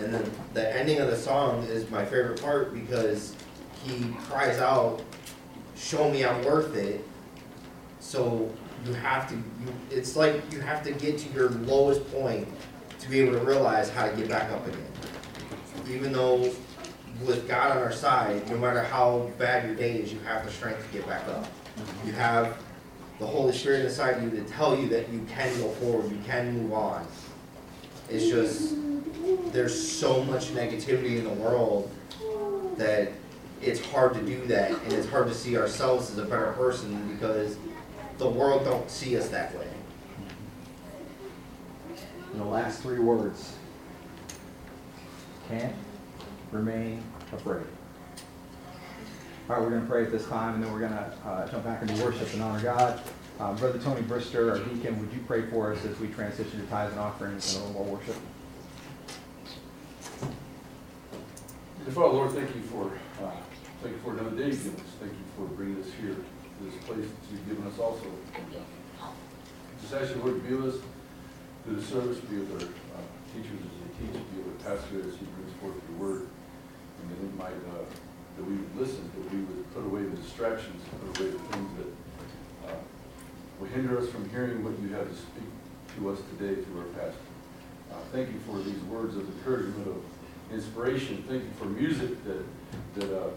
And 0.00 0.14
then 0.14 0.30
the 0.54 0.76
ending 0.76 1.00
of 1.00 1.10
the 1.10 1.16
song 1.16 1.64
is 1.64 1.90
my 1.90 2.04
favorite 2.04 2.40
part 2.40 2.72
because 2.72 3.34
he 3.84 4.12
cries 4.28 4.58
out, 4.58 5.02
show 5.76 6.08
me 6.10 6.24
I'm 6.24 6.44
worth 6.44 6.76
it. 6.76 7.04
So 7.98 8.50
you 8.86 8.94
have 8.94 9.28
to, 9.28 9.34
you, 9.34 9.72
it's 9.90 10.14
like 10.14 10.40
you 10.52 10.60
have 10.60 10.84
to 10.84 10.92
get 10.92 11.18
to 11.18 11.28
your 11.30 11.50
lowest 11.50 12.08
point 12.12 12.46
to 13.00 13.10
be 13.10 13.20
able 13.20 13.32
to 13.32 13.44
realize 13.44 13.90
how 13.90 14.08
to 14.08 14.16
get 14.16 14.28
back 14.28 14.50
up 14.52 14.66
again. 14.66 14.86
Even 15.90 16.12
though 16.12 16.52
with 17.24 17.48
God 17.48 17.76
on 17.76 17.78
our 17.78 17.92
side, 17.92 18.48
no 18.50 18.56
matter 18.56 18.82
how 18.82 19.30
bad 19.36 19.66
your 19.66 19.74
day 19.74 19.96
is, 19.96 20.12
you 20.12 20.20
have 20.20 20.44
the 20.44 20.52
strength 20.52 20.86
to 20.86 20.98
get 20.98 21.06
back 21.08 21.26
up. 21.28 21.46
You 22.06 22.12
have 22.12 22.56
the 23.18 23.26
Holy 23.26 23.52
Spirit 23.52 23.84
inside 23.84 24.22
you 24.22 24.30
to 24.30 24.42
tell 24.44 24.78
you 24.78 24.88
that 24.88 25.08
you 25.08 25.26
can 25.28 25.52
go 25.58 25.68
forward, 25.70 26.10
you 26.10 26.18
can 26.24 26.56
move 26.56 26.72
on. 26.72 27.06
It's 28.10 28.28
just, 28.28 28.74
there's 29.52 29.88
so 29.88 30.24
much 30.24 30.54
negativity 30.54 31.18
in 31.18 31.24
the 31.24 31.30
world 31.30 31.90
that 32.76 33.12
it's 33.60 33.84
hard 33.86 34.14
to 34.14 34.22
do 34.22 34.46
that, 34.46 34.70
and 34.70 34.92
it's 34.92 35.08
hard 35.08 35.26
to 35.28 35.34
see 35.34 35.56
ourselves 35.56 36.10
as 36.10 36.18
a 36.18 36.24
better 36.24 36.52
person 36.52 37.08
because 37.12 37.56
the 38.18 38.28
world 38.28 38.64
don't 38.64 38.90
see 38.90 39.16
us 39.16 39.28
that 39.28 39.54
way. 39.58 39.68
And 42.32 42.40
the 42.40 42.44
last 42.44 42.82
three 42.82 42.98
words. 42.98 43.54
Can't 45.48 45.74
remain 46.52 47.02
afraid. 47.32 47.64
All 49.48 49.56
right, 49.56 49.62
we're 49.62 49.70
going 49.70 49.80
to 49.80 49.88
pray 49.88 50.04
at 50.04 50.12
this 50.12 50.26
time, 50.26 50.56
and 50.56 50.64
then 50.64 50.70
we're 50.72 50.80
going 50.80 50.92
to 50.92 51.12
uh, 51.24 51.48
jump 51.48 51.64
back 51.64 51.80
into 51.80 52.04
worship 52.04 52.32
and 52.34 52.42
honor 52.42 52.62
God. 52.62 53.00
Um, 53.40 53.54
Brother 53.54 53.78
Tony 53.78 54.02
Brister, 54.02 54.50
our 54.50 54.58
deacon, 54.58 54.98
would 54.98 55.12
you 55.12 55.20
pray 55.28 55.42
for 55.42 55.72
us 55.72 55.84
as 55.84 55.96
we 56.00 56.08
transition 56.08 56.60
to 56.60 56.66
tithes 56.66 56.90
and 56.90 57.00
offerings 57.00 57.54
and 57.54 57.62
a 57.62 57.68
little 57.68 57.84
more 57.84 57.96
worship? 57.96 58.16
Dear 61.84 61.94
Father, 61.94 62.14
Lord, 62.14 62.32
thank 62.32 62.52
you 62.56 62.62
for, 62.62 62.90
uh, 63.22 63.30
thank 63.80 63.94
you 63.94 64.02
for 64.02 64.18
another 64.18 64.34
day 64.34 64.46
you've 64.46 64.64
given 64.64 64.80
us. 64.80 64.90
Thank 64.98 65.12
you 65.12 65.24
for 65.36 65.44
bringing 65.54 65.80
us 65.80 65.86
here 66.00 66.16
to 66.18 66.64
this 66.64 66.74
place 66.82 67.06
that 67.06 67.30
you've 67.30 67.48
given 67.48 67.64
us 67.70 67.78
also. 67.78 68.10
Just 69.82 69.94
ask 69.94 70.16
you, 70.16 70.20
Lord, 70.20 70.42
to 70.42 70.48
be 70.48 70.54
with 70.56 70.74
us 70.74 70.80
through 71.62 71.76
the 71.76 71.82
service, 71.82 72.18
be 72.18 72.38
with 72.38 72.50
our 72.58 72.66
uh, 72.66 73.06
teachers 73.30 73.54
as 73.54 73.70
they 73.78 73.90
teach, 74.02 74.18
be 74.34 74.42
with 74.42 74.66
our 74.66 74.74
pastor 74.74 74.98
as 74.98 75.14
he 75.14 75.26
brings 75.38 75.54
forth 75.62 75.78
your 75.86 75.98
word. 76.02 76.26
And 76.26 77.06
that 77.06 77.22
we 77.22 77.30
might, 77.38 77.54
uh, 77.70 77.86
that 77.86 78.44
we 78.44 78.58
would 78.58 78.74
listen, 78.74 79.08
that 79.14 79.30
we 79.30 79.38
would 79.46 79.62
put 79.72 79.86
away 79.86 80.02
the 80.02 80.16
distractions, 80.16 80.82
put 80.90 81.22
away 81.22 81.30
the 81.30 81.38
things 81.54 81.70
that 81.78 81.97
will 83.58 83.66
hinder 83.68 83.98
us 83.98 84.08
from 84.08 84.28
hearing 84.30 84.62
what 84.64 84.78
you 84.80 84.88
have 84.94 85.08
to 85.08 85.14
speak 85.14 85.48
to 85.96 86.10
us 86.10 86.18
today 86.36 86.62
through 86.62 86.80
our 86.80 86.86
pastor. 86.86 87.18
Uh, 87.90 87.94
Thank 88.12 88.32
you 88.32 88.38
for 88.40 88.58
these 88.62 88.80
words 88.84 89.16
of 89.16 89.22
encouragement, 89.26 89.86
of 89.88 90.02
inspiration. 90.52 91.24
Thank 91.28 91.44
you 91.44 91.50
for 91.58 91.64
music 91.66 92.22
that, 92.24 92.44
that 92.94 93.20
uh, 93.20 93.30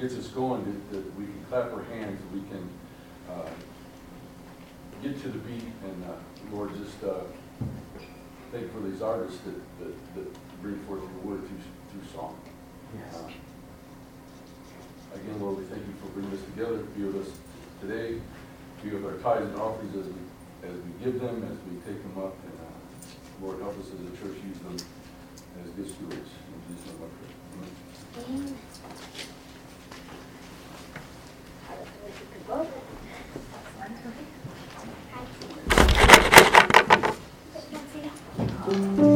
gets 0.00 0.14
us 0.14 0.28
going, 0.28 0.64
that, 0.64 0.96
that 0.96 1.18
we 1.18 1.26
can 1.26 1.44
clap 1.48 1.72
our 1.72 1.84
hands, 1.84 2.18
that 2.20 2.32
we 2.32 2.40
can 2.48 2.68
uh, 3.30 3.48
get 5.02 5.20
to 5.22 5.28
the 5.28 5.38
beat. 5.38 5.64
And 5.84 6.04
uh, 6.04 6.54
Lord, 6.54 6.70
just 6.76 7.02
uh, 7.04 7.24
thank 8.50 8.64
you 8.64 8.70
for 8.70 8.80
these 8.80 9.02
artists 9.02 9.38
that, 9.44 9.54
that, 9.84 10.14
that 10.16 10.62
bring 10.62 10.78
forth 10.80 11.00
your 11.02 11.34
word 11.34 11.46
through, 11.46 11.58
through 12.00 12.12
song. 12.12 12.38
Yes. 12.96 13.22
Uh, 13.22 13.30
Again, 15.14 15.42
Lord, 15.42 15.58
we 15.58 15.64
thank 15.64 15.86
you 15.86 15.92
for 16.00 16.06
bringing 16.18 16.32
us 16.32 16.42
together, 16.54 16.78
be 16.96 17.04
with 17.04 17.26
us 17.26 17.34
today, 17.82 18.18
be 18.82 18.90
with 18.90 19.04
our 19.04 19.18
tithes 19.18 19.46
and 19.46 19.60
offerings 19.60 19.94
as 19.94 20.06
we, 20.06 20.68
as 20.68 20.74
we 20.74 21.04
give 21.04 21.20
them, 21.20 21.44
as 21.44 21.56
we 21.70 21.76
take 21.86 22.02
them 22.02 22.16
up, 22.18 22.34
and, 22.44 22.54
uh, 22.58 22.66
Lord, 23.40 23.60
help 23.60 23.78
us 23.78 23.86
as 23.86 24.00
a 24.00 24.10
church 24.18 24.36
use 24.44 24.58
them 24.58 24.76
as 25.62 25.70
good 25.70 25.88
stewards. 25.88 26.16
In 26.16 26.58
Jesus' 26.68 26.86
name 26.86 26.98
I 26.98 27.08
pray. 27.16 27.30
Amen. 27.54 28.56
Thank 38.64 39.11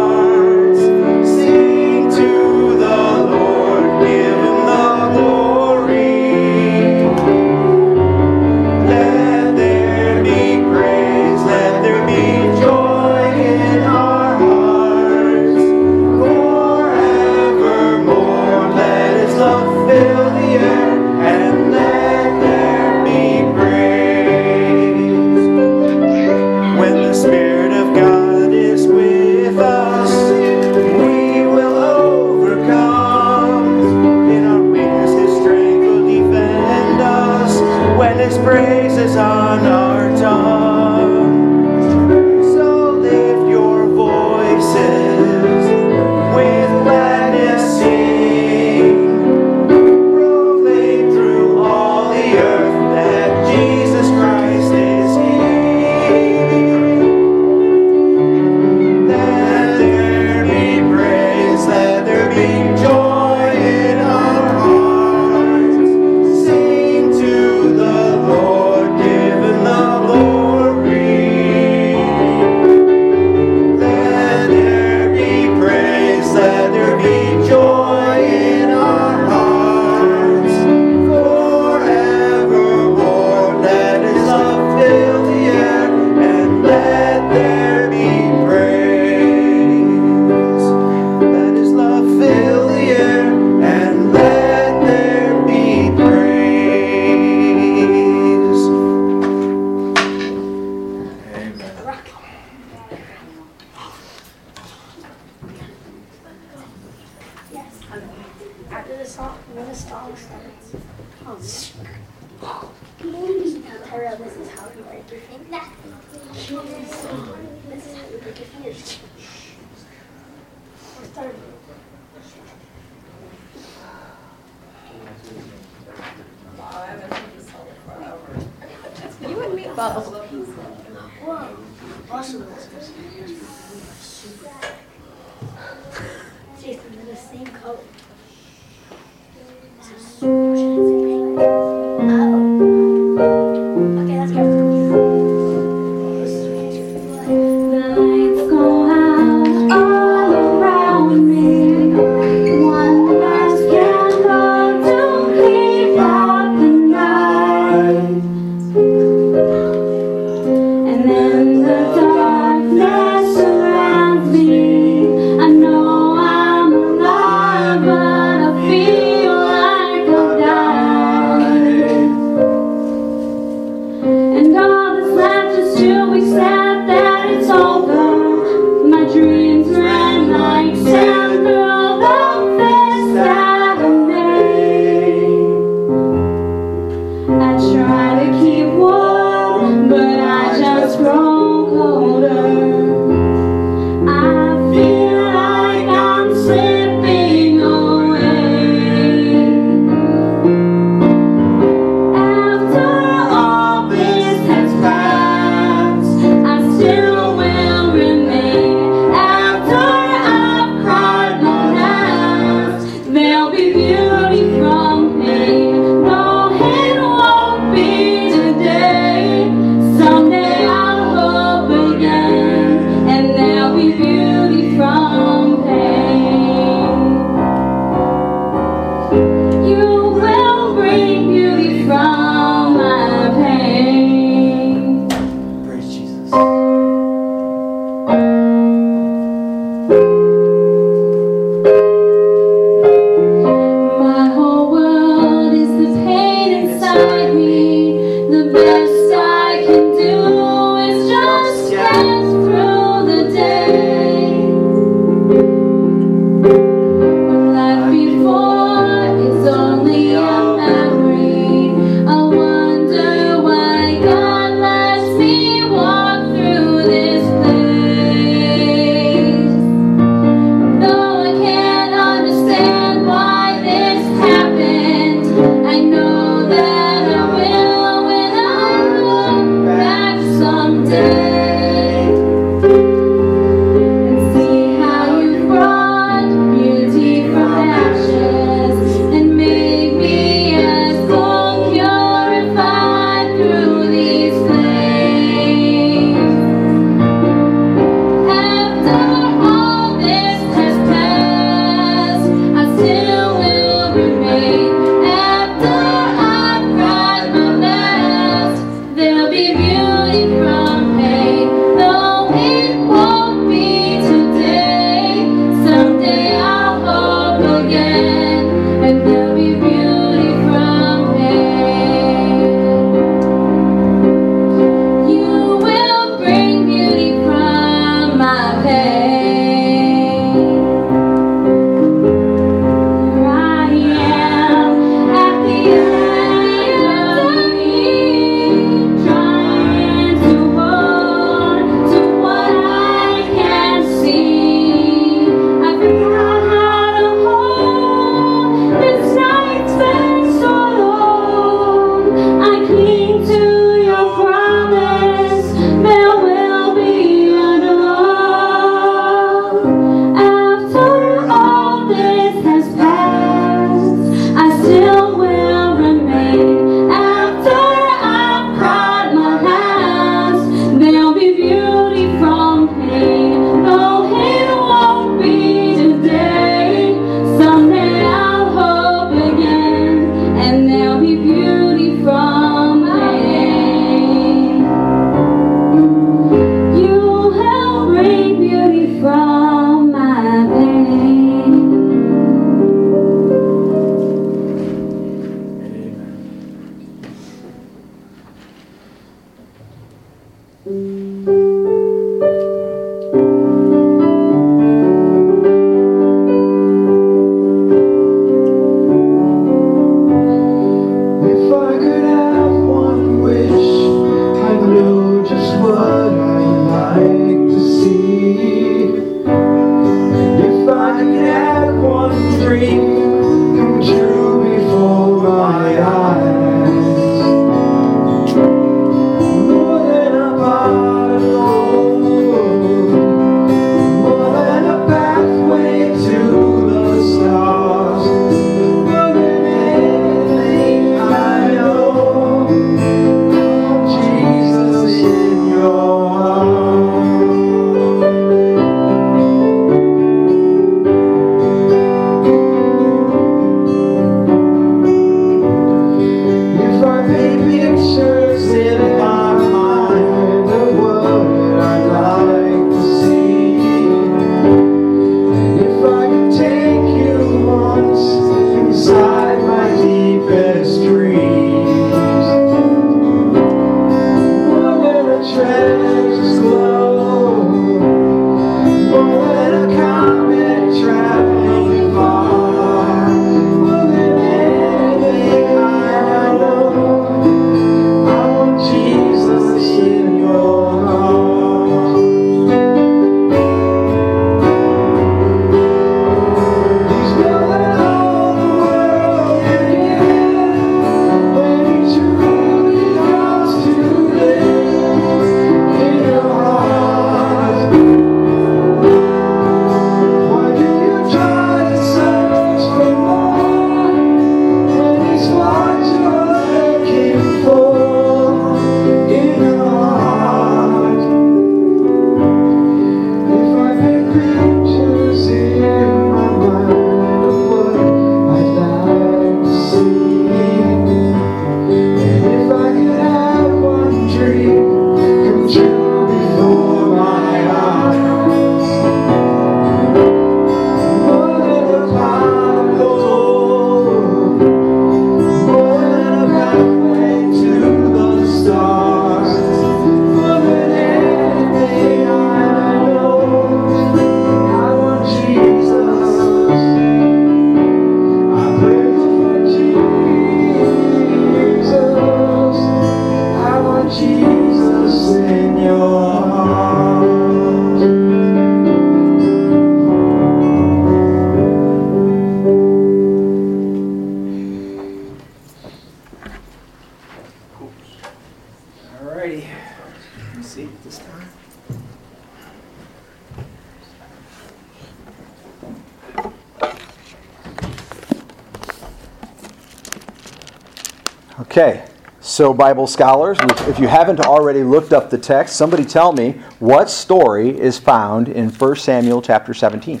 so 592.32 592.54
Bible 592.54 592.86
scholars, 592.86 593.36
if 593.68 593.78
you 593.78 593.86
haven't 593.86 594.20
already 594.20 594.62
looked 594.62 594.94
up 594.94 595.10
the 595.10 595.18
text, 595.18 595.54
somebody 595.54 595.84
tell 595.84 596.12
me 596.12 596.40
what 596.60 596.88
story 596.88 597.50
is 597.50 597.78
found 597.78 598.26
in 598.26 598.48
1 598.48 598.76
Samuel 598.76 599.20
chapter 599.20 599.52
17. 599.52 600.00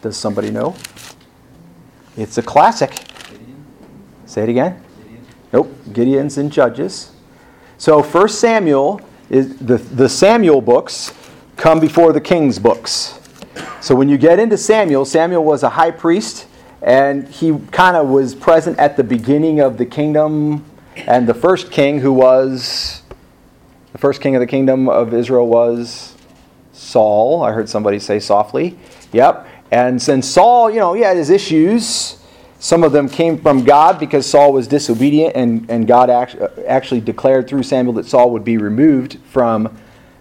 Does 0.00 0.16
somebody 0.16 0.50
know? 0.50 0.74
It's 2.16 2.38
a 2.38 2.42
classic. 2.42 3.04
Say 4.26 4.42
it 4.42 4.48
again. 4.48 4.82
Nope, 5.52 5.72
Gideon's 5.92 6.38
and 6.38 6.50
Judges. 6.50 7.12
So 7.78 8.02
1 8.02 8.28
Samuel 8.30 9.00
is 9.30 9.56
the, 9.58 9.76
the 9.76 10.08
Samuel 10.08 10.60
books 10.60 11.14
come 11.56 11.78
before 11.78 12.12
the 12.12 12.20
King's 12.20 12.58
books. 12.58 13.20
So 13.80 13.94
when 13.94 14.08
you 14.08 14.18
get 14.18 14.40
into 14.40 14.58
Samuel, 14.58 15.04
Samuel 15.04 15.44
was 15.44 15.62
a 15.62 15.68
high 15.68 15.92
priest 15.92 16.31
and 16.92 17.26
he 17.26 17.58
kind 17.70 17.96
of 17.96 18.08
was 18.08 18.34
present 18.34 18.78
at 18.78 18.98
the 18.98 19.04
beginning 19.04 19.60
of 19.60 19.78
the 19.78 19.86
kingdom 19.86 20.62
and 21.06 21.26
the 21.26 21.32
first 21.32 21.72
king 21.72 21.98
who 21.98 22.12
was 22.12 23.00
the 23.92 23.98
first 23.98 24.20
king 24.20 24.36
of 24.36 24.40
the 24.40 24.46
kingdom 24.46 24.90
of 24.90 25.14
Israel 25.14 25.46
was 25.46 26.14
Saul. 26.74 27.42
I 27.42 27.52
heard 27.52 27.70
somebody 27.70 27.98
say 27.98 28.20
softly. 28.20 28.78
Yep. 29.12 29.46
And 29.70 30.02
since 30.02 30.28
Saul, 30.28 30.70
you 30.70 30.80
know, 30.80 30.92
he 30.92 31.00
had 31.00 31.16
his 31.16 31.30
issues. 31.30 32.18
Some 32.58 32.84
of 32.84 32.92
them 32.92 33.08
came 33.08 33.38
from 33.38 33.64
God 33.64 33.98
because 33.98 34.26
Saul 34.26 34.52
was 34.52 34.68
disobedient, 34.68 35.34
and, 35.34 35.68
and 35.70 35.86
God 35.86 36.10
act, 36.10 36.36
actually 36.66 37.00
declared 37.00 37.48
through 37.48 37.62
Samuel 37.62 37.94
that 37.94 38.06
Saul 38.06 38.30
would 38.32 38.44
be 38.44 38.58
removed 38.58 39.18
from 39.30 39.76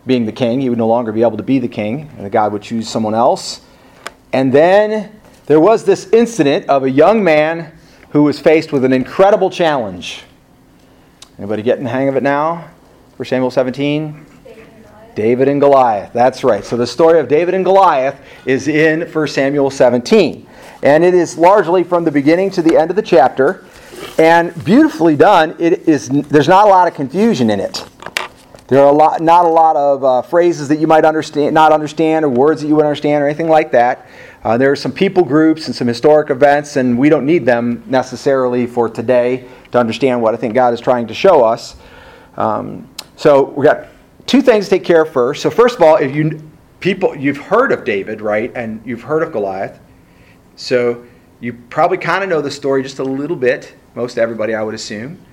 being 0.07 0.25
the 0.25 0.31
king. 0.31 0.61
He 0.61 0.69
would 0.69 0.77
no 0.77 0.87
longer 0.87 1.11
be 1.11 1.21
able 1.21 1.37
to 1.37 1.43
be 1.43 1.59
the 1.59 1.67
king, 1.67 2.09
and 2.17 2.31
God 2.31 2.53
would 2.53 2.61
choose 2.61 2.87
someone 2.87 3.13
else. 3.13 3.61
And 4.33 4.53
then 4.53 5.20
there 5.51 5.59
was 5.59 5.83
this 5.83 6.07
incident 6.13 6.69
of 6.69 6.85
a 6.85 6.89
young 6.89 7.21
man 7.21 7.77
who 8.11 8.23
was 8.23 8.39
faced 8.39 8.71
with 8.71 8.85
an 8.85 8.93
incredible 8.93 9.49
challenge. 9.49 10.23
Anybody 11.37 11.61
getting 11.61 11.83
the 11.83 11.89
hang 11.89 12.07
of 12.07 12.15
it 12.15 12.23
now? 12.23 12.69
For 13.17 13.25
Samuel 13.25 13.51
17? 13.51 14.25
David 15.13 15.49
and 15.49 15.59
Goliath. 15.59 16.13
That's 16.13 16.45
right. 16.45 16.63
So 16.63 16.77
the 16.77 16.87
story 16.87 17.19
of 17.19 17.27
David 17.27 17.53
and 17.53 17.65
Goliath 17.65 18.17
is 18.45 18.69
in 18.69 19.01
1 19.01 19.27
Samuel 19.27 19.69
17. 19.69 20.47
And 20.83 21.03
it 21.03 21.13
is 21.13 21.37
largely 21.37 21.83
from 21.83 22.05
the 22.05 22.11
beginning 22.11 22.49
to 22.51 22.61
the 22.61 22.77
end 22.77 22.89
of 22.89 22.95
the 22.95 23.01
chapter. 23.01 23.65
And 24.17 24.55
beautifully 24.63 25.17
done. 25.17 25.57
It 25.59 25.85
is, 25.85 26.07
there's 26.07 26.47
not 26.47 26.65
a 26.65 26.69
lot 26.69 26.87
of 26.87 26.93
confusion 26.93 27.49
in 27.49 27.59
it. 27.59 27.83
There 28.71 28.81
are 28.81 28.87
a 28.87 28.93
lot, 28.93 29.19
not 29.19 29.43
a 29.43 29.49
lot 29.49 29.75
of 29.75 30.01
uh, 30.01 30.21
phrases 30.21 30.69
that 30.69 30.77
you 30.77 30.87
might 30.87 31.03
understand, 31.03 31.53
not 31.53 31.73
understand, 31.73 32.23
or 32.23 32.29
words 32.29 32.61
that 32.61 32.69
you 32.69 32.75
would 32.77 32.85
understand, 32.85 33.21
or 33.21 33.27
anything 33.27 33.49
like 33.49 33.73
that. 33.73 34.07
Uh, 34.43 34.57
there 34.57 34.71
are 34.71 34.75
some 34.75 34.91
people 34.91 35.23
groups 35.23 35.67
and 35.67 35.75
some 35.75 35.87
historic 35.87 36.31
events, 36.31 36.75
and 36.75 36.97
we 36.97 37.09
don't 37.09 37.25
need 37.25 37.45
them 37.45 37.83
necessarily 37.85 38.65
for 38.65 38.89
today 38.89 39.47
to 39.71 39.77
understand 39.77 40.19
what 40.19 40.33
I 40.33 40.37
think 40.37 40.55
God 40.55 40.73
is 40.73 40.79
trying 40.79 41.05
to 41.07 41.13
show 41.13 41.43
us. 41.43 41.75
Um, 42.37 42.89
so 43.17 43.43
we 43.43 43.65
got 43.65 43.87
two 44.25 44.41
things 44.41 44.65
to 44.65 44.71
take 44.71 44.83
care 44.83 45.03
of 45.03 45.11
first. 45.11 45.43
So 45.43 45.51
first 45.51 45.75
of 45.75 45.83
all, 45.83 45.97
if 45.97 46.15
you 46.15 46.41
people 46.79 47.15
you've 47.15 47.37
heard 47.37 47.71
of 47.71 47.83
David, 47.83 48.19
right, 48.19 48.51
and 48.55 48.81
you've 48.83 49.03
heard 49.03 49.21
of 49.21 49.31
Goliath, 49.31 49.79
so 50.55 51.05
you 51.39 51.53
probably 51.53 51.99
kind 51.99 52.23
of 52.23 52.29
know 52.29 52.41
the 52.41 52.49
story 52.49 52.81
just 52.81 52.97
a 52.97 53.03
little 53.03 53.35
bit. 53.35 53.75
Most 53.93 54.17
everybody, 54.17 54.55
I 54.55 54.63
would 54.63 54.73
assume. 54.73 55.23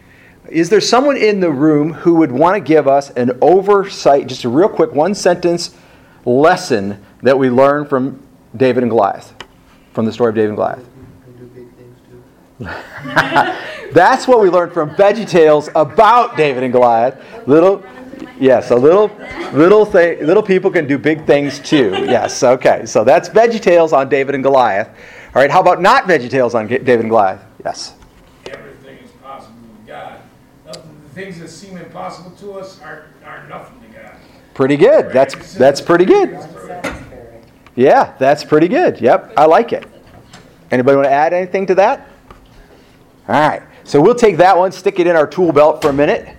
Is 0.51 0.69
there 0.69 0.81
someone 0.83 1.17
in 1.17 1.41
the 1.41 1.51
room 1.51 1.95
who 1.95 2.17
would 2.17 2.33
want 2.33 2.57
to 2.57 2.61
give 2.61 2.87
us 2.87 3.09
an 3.11 3.39
oversight, 3.41 4.27
just 4.27 4.45
a 4.45 4.49
real 4.51 4.69
quick 4.69 4.93
one 4.93 5.15
sentence 5.15 5.75
lesson 6.27 7.03
that 7.23 7.39
we 7.39 7.49
learn 7.49 7.87
from 7.87 8.23
David 8.59 8.83
and 8.83 8.91
Goliath, 8.91 9.35
from 9.93 10.05
the 10.05 10.13
story 10.13 10.31
of 10.31 10.35
David 10.35 10.51
and 10.51 10.57
Goliath? 10.57 10.85
That's 13.93 14.29
what 14.29 14.41
we 14.41 14.51
learned 14.51 14.73
from 14.73 14.91
VeggieTales 14.91 15.71
about 15.75 16.37
David 16.37 16.63
and 16.65 16.73
Goliath. 16.73 17.23
Little, 17.47 17.83
Yes, 18.41 18.71
a 18.71 18.77
little, 18.77 19.11
little 19.53 19.85
thing, 19.85 20.25
little 20.25 20.43
people 20.43 20.71
can 20.71 20.87
do 20.87 20.97
big 20.97 21.27
things 21.27 21.59
too. 21.59 21.91
Yes, 22.05 22.43
okay. 22.43 22.87
So 22.87 23.05
that's 23.05 23.29
VeggieTales 23.29 23.93
on 23.93 24.09
David 24.09 24.35
and 24.35 24.45
Goliath. 24.45 24.89
All 25.35 25.43
right, 25.43 25.51
how 25.51 25.61
about 25.61 25.81
not 25.81 26.05
VeggieTales 26.05 26.55
on 26.55 26.69
David 26.69 27.01
and 27.01 27.11
Goliath? 27.11 27.43
Yes. 27.65 27.95
Everything 28.47 28.99
is 28.99 29.11
possible 29.23 29.57
with 29.77 29.87
God. 29.87 30.21
Nothing, 30.67 31.01
the 31.03 31.15
things 31.15 31.39
that 31.41 31.49
seem 31.49 31.77
impossible 31.77 32.31
to 32.33 32.53
us 32.55 32.81
are, 32.81 33.07
are 33.25 33.47
nothing 33.49 33.81
to 33.81 33.99
God. 33.99 34.15
Pretty 34.55 34.77
good. 34.77 35.13
That's 35.13 35.55
that's 35.55 35.81
pretty 35.81 36.05
good. 36.05 36.39
Yeah, 37.79 38.17
that's 38.19 38.43
pretty 38.43 38.67
good. 38.67 39.01
Yep, 39.01 39.35
I 39.37 39.45
like 39.45 39.73
it. 39.73 39.87
Anybody 40.73 40.97
want 40.97 41.07
to 41.07 41.13
add 41.13 41.33
anything 41.33 41.65
to 41.67 41.77
that? 41.77 42.09
All 43.29 43.41
right. 43.41 43.63
So 43.85 44.01
we'll 44.01 44.17
take 44.17 44.37
that 44.39 44.59
one, 44.59 44.73
stick 44.73 44.99
it 44.99 45.07
in 45.07 45.15
our 45.15 45.29
tool 45.29 45.53
belt 45.53 45.81
for 45.81 45.91
a 45.91 45.93
minute. 45.93 46.35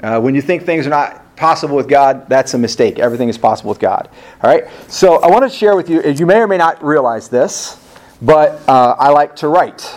Uh, 0.00 0.20
when 0.20 0.36
you 0.36 0.40
think 0.40 0.62
things 0.62 0.86
are 0.86 0.90
not 0.90 1.34
possible 1.34 1.74
with 1.74 1.88
God, 1.88 2.28
that's 2.28 2.54
a 2.54 2.58
mistake. 2.58 3.00
Everything 3.00 3.28
is 3.28 3.36
possible 3.36 3.70
with 3.70 3.80
God. 3.80 4.08
All 4.44 4.48
right. 4.48 4.68
So 4.86 5.16
I 5.16 5.28
want 5.28 5.42
to 5.42 5.50
share 5.50 5.74
with 5.74 5.90
you. 5.90 6.02
You 6.02 6.24
may 6.24 6.38
or 6.38 6.46
may 6.46 6.56
not 6.56 6.82
realize 6.84 7.28
this, 7.28 7.84
but 8.22 8.62
uh, 8.68 8.94
I 8.96 9.08
like 9.08 9.34
to 9.36 9.48
write. 9.48 9.92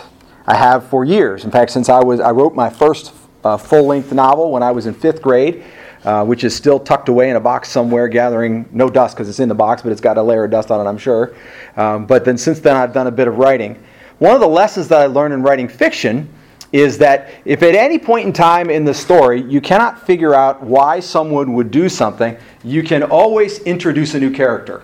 I 0.48 0.56
have 0.56 0.90
for 0.90 1.06
years. 1.06 1.46
In 1.46 1.52
fact, 1.52 1.70
since 1.70 1.88
I 1.88 2.00
was, 2.04 2.20
I 2.20 2.32
wrote 2.32 2.56
my 2.56 2.72
first 2.72 3.14
uh, 3.44 3.58
full-length 3.58 4.12
novel 4.12 4.52
when 4.52 4.64
I 4.64 4.72
was 4.72 4.88
in 4.88 4.96
fifth 4.96 5.22
grade. 5.22 5.64
Uh, 6.06 6.24
which 6.24 6.46
is 6.46 6.56
still 6.56 6.80
tucked 6.80 7.10
away 7.10 7.30
in 7.30 7.36
a 7.36 7.40
box 7.42 7.68
somewhere, 7.68 8.08
gathering 8.08 8.66
no 8.72 8.90
dust 8.90 9.18
because 9.18 9.28
it's 9.28 9.42
in 9.42 9.50
the 9.50 9.56
box, 9.56 9.82
but 9.82 9.92
it's 9.92 10.00
got 10.00 10.18
a 10.18 10.24
layer 10.24 10.46
of 10.46 10.52
dust 10.52 10.72
on 10.72 10.80
it, 10.80 10.90
I'm 10.90 10.98
sure. 10.98 11.36
Um, 11.76 12.06
but 12.06 12.24
then 12.24 12.38
since 12.38 12.62
then, 12.62 12.78
I've 12.78 12.94
done 12.94 13.08
a 13.08 13.12
bit 13.12 13.28
of 13.28 13.38
writing. 13.38 13.84
One 14.20 14.34
of 14.34 14.40
the 14.40 14.48
lessons 14.48 14.88
that 14.88 15.02
I 15.02 15.08
learned 15.08 15.34
in 15.34 15.44
writing 15.44 15.68
fiction 15.68 16.30
is 16.72 16.98
that 17.00 17.32
if 17.44 17.64
at 17.64 17.76
any 17.76 18.00
point 18.00 18.28
in 18.28 18.32
time 18.32 18.70
in 18.70 18.86
the 18.86 18.94
story 18.94 19.42
you 19.42 19.60
cannot 19.60 20.06
figure 20.06 20.34
out 20.34 20.64
why 20.64 21.02
someone 21.02 21.54
would 21.54 21.70
do 21.70 21.90
something, 21.90 22.38
you 22.64 22.82
can 22.82 23.04
always 23.04 23.60
introduce 23.64 24.14
a 24.14 24.20
new 24.20 24.32
character. 24.32 24.84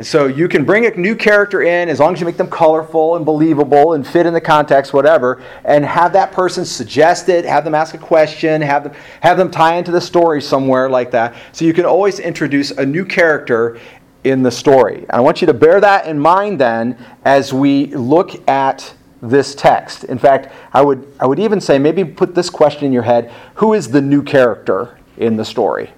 And 0.00 0.06
so 0.06 0.28
you 0.28 0.48
can 0.48 0.64
bring 0.64 0.86
a 0.86 0.96
new 0.96 1.14
character 1.14 1.60
in 1.60 1.90
as 1.90 2.00
long 2.00 2.14
as 2.14 2.20
you 2.20 2.24
make 2.24 2.38
them 2.38 2.48
colorful 2.48 3.16
and 3.16 3.26
believable 3.26 3.92
and 3.92 4.06
fit 4.06 4.24
in 4.24 4.32
the 4.32 4.40
context, 4.40 4.94
whatever, 4.94 5.42
and 5.62 5.84
have 5.84 6.14
that 6.14 6.32
person 6.32 6.64
suggest 6.64 7.28
it, 7.28 7.44
have 7.44 7.64
them 7.64 7.74
ask 7.74 7.94
a 7.94 7.98
question, 7.98 8.62
have 8.62 8.84
them, 8.84 8.94
have 9.20 9.36
them 9.36 9.50
tie 9.50 9.76
into 9.76 9.90
the 9.90 10.00
story 10.00 10.40
somewhere 10.40 10.88
like 10.88 11.10
that. 11.10 11.34
So 11.52 11.66
you 11.66 11.74
can 11.74 11.84
always 11.84 12.18
introduce 12.18 12.70
a 12.70 12.86
new 12.86 13.04
character 13.04 13.78
in 14.24 14.42
the 14.42 14.50
story. 14.50 15.00
And 15.00 15.10
I 15.10 15.20
want 15.20 15.42
you 15.42 15.46
to 15.48 15.52
bear 15.52 15.82
that 15.82 16.06
in 16.06 16.18
mind 16.18 16.58
then 16.58 16.96
as 17.26 17.52
we 17.52 17.88
look 17.88 18.48
at 18.48 18.94
this 19.20 19.54
text. 19.54 20.04
In 20.04 20.16
fact, 20.16 20.50
I 20.72 20.80
would, 20.80 21.12
I 21.20 21.26
would 21.26 21.38
even 21.38 21.60
say 21.60 21.78
maybe 21.78 22.06
put 22.06 22.34
this 22.34 22.48
question 22.48 22.86
in 22.86 22.92
your 22.94 23.02
head 23.02 23.30
who 23.56 23.74
is 23.74 23.90
the 23.90 24.00
new 24.00 24.22
character 24.22 24.98
in 25.18 25.36
the 25.36 25.44
story? 25.44 25.90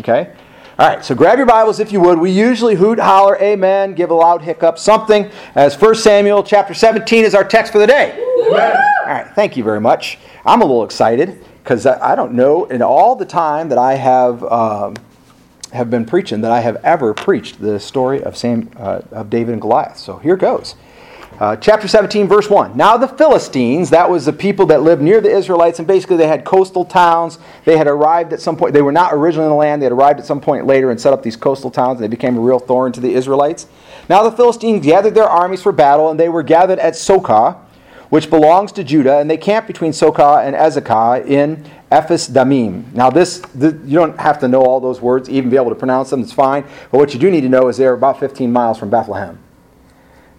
Okay? 0.00 0.32
All 0.80 0.86
right, 0.86 1.04
so 1.04 1.12
grab 1.16 1.38
your 1.38 1.46
Bibles 1.46 1.80
if 1.80 1.90
you 1.90 2.00
would. 2.02 2.20
We 2.20 2.30
usually 2.30 2.76
hoot, 2.76 3.00
holler, 3.00 3.36
amen, 3.42 3.94
give 3.94 4.10
a 4.10 4.14
loud 4.14 4.42
hiccup, 4.42 4.78
something, 4.78 5.28
as 5.56 5.74
1 5.74 5.96
Samuel 5.96 6.44
chapter 6.44 6.72
17 6.72 7.24
is 7.24 7.34
our 7.34 7.42
text 7.42 7.72
for 7.72 7.80
the 7.80 7.86
day. 7.88 8.16
All 8.44 9.12
right, 9.12 9.28
thank 9.34 9.56
you 9.56 9.64
very 9.64 9.80
much. 9.80 10.20
I'm 10.46 10.62
a 10.62 10.64
little 10.64 10.84
excited 10.84 11.44
because 11.64 11.84
I 11.84 12.12
I 12.12 12.14
don't 12.14 12.32
know 12.32 12.66
in 12.66 12.80
all 12.80 13.16
the 13.16 13.26
time 13.26 13.70
that 13.70 13.78
I 13.78 13.94
have 13.94 14.44
um, 14.44 14.94
have 15.72 15.90
been 15.90 16.04
preaching 16.04 16.42
that 16.42 16.52
I 16.52 16.60
have 16.60 16.76
ever 16.84 17.12
preached 17.12 17.60
the 17.60 17.80
story 17.80 18.22
of 18.22 18.36
Sam 18.36 18.70
uh, 18.76 19.00
of 19.10 19.30
David 19.30 19.54
and 19.54 19.60
Goliath. 19.60 19.98
So 19.98 20.18
here 20.18 20.36
goes. 20.36 20.76
Uh, 21.38 21.54
chapter 21.54 21.86
17, 21.86 22.26
verse 22.26 22.50
1. 22.50 22.76
Now 22.76 22.96
the 22.96 23.06
Philistines, 23.06 23.90
that 23.90 24.10
was 24.10 24.24
the 24.24 24.32
people 24.32 24.66
that 24.66 24.82
lived 24.82 25.00
near 25.00 25.20
the 25.20 25.30
Israelites, 25.30 25.78
and 25.78 25.86
basically 25.86 26.16
they 26.16 26.26
had 26.26 26.44
coastal 26.44 26.84
towns. 26.84 27.38
They 27.64 27.76
had 27.76 27.86
arrived 27.86 28.32
at 28.32 28.40
some 28.40 28.56
point, 28.56 28.74
they 28.74 28.82
were 28.82 28.90
not 28.90 29.14
originally 29.14 29.46
in 29.46 29.50
the 29.50 29.56
land, 29.56 29.80
they 29.80 29.86
had 29.86 29.92
arrived 29.92 30.18
at 30.18 30.26
some 30.26 30.40
point 30.40 30.66
later 30.66 30.90
and 30.90 31.00
set 31.00 31.12
up 31.12 31.22
these 31.22 31.36
coastal 31.36 31.70
towns, 31.70 32.00
and 32.00 32.02
they 32.02 32.08
became 32.08 32.36
a 32.36 32.40
real 32.40 32.58
thorn 32.58 32.90
to 32.90 33.00
the 33.00 33.14
Israelites. 33.14 33.68
Now 34.08 34.28
the 34.28 34.36
Philistines 34.36 34.84
gathered 34.84 35.14
their 35.14 35.28
armies 35.28 35.62
for 35.62 35.70
battle, 35.70 36.10
and 36.10 36.18
they 36.18 36.28
were 36.28 36.42
gathered 36.42 36.80
at 36.80 36.94
Socoh, 36.94 37.56
which 38.08 38.30
belongs 38.30 38.72
to 38.72 38.82
Judah, 38.82 39.18
and 39.18 39.30
they 39.30 39.36
camped 39.36 39.68
between 39.68 39.92
Socoh 39.92 40.44
and 40.44 40.56
Azekah 40.56 41.24
in 41.24 41.64
Ephes-dammim. 41.92 42.90
Now, 42.94 43.10
this, 43.10 43.38
the, 43.54 43.80
you 43.84 43.96
don't 43.96 44.18
have 44.18 44.40
to 44.40 44.48
know 44.48 44.62
all 44.62 44.80
those 44.80 45.00
words, 45.00 45.30
even 45.30 45.50
be 45.50 45.56
able 45.56 45.70
to 45.70 45.76
pronounce 45.76 46.10
them, 46.10 46.20
it's 46.20 46.32
fine. 46.32 46.64
But 46.90 46.98
what 46.98 47.14
you 47.14 47.20
do 47.20 47.30
need 47.30 47.42
to 47.42 47.48
know 47.48 47.68
is 47.68 47.76
they're 47.76 47.92
about 47.92 48.18
15 48.18 48.50
miles 48.50 48.76
from 48.76 48.90
Bethlehem. 48.90 49.38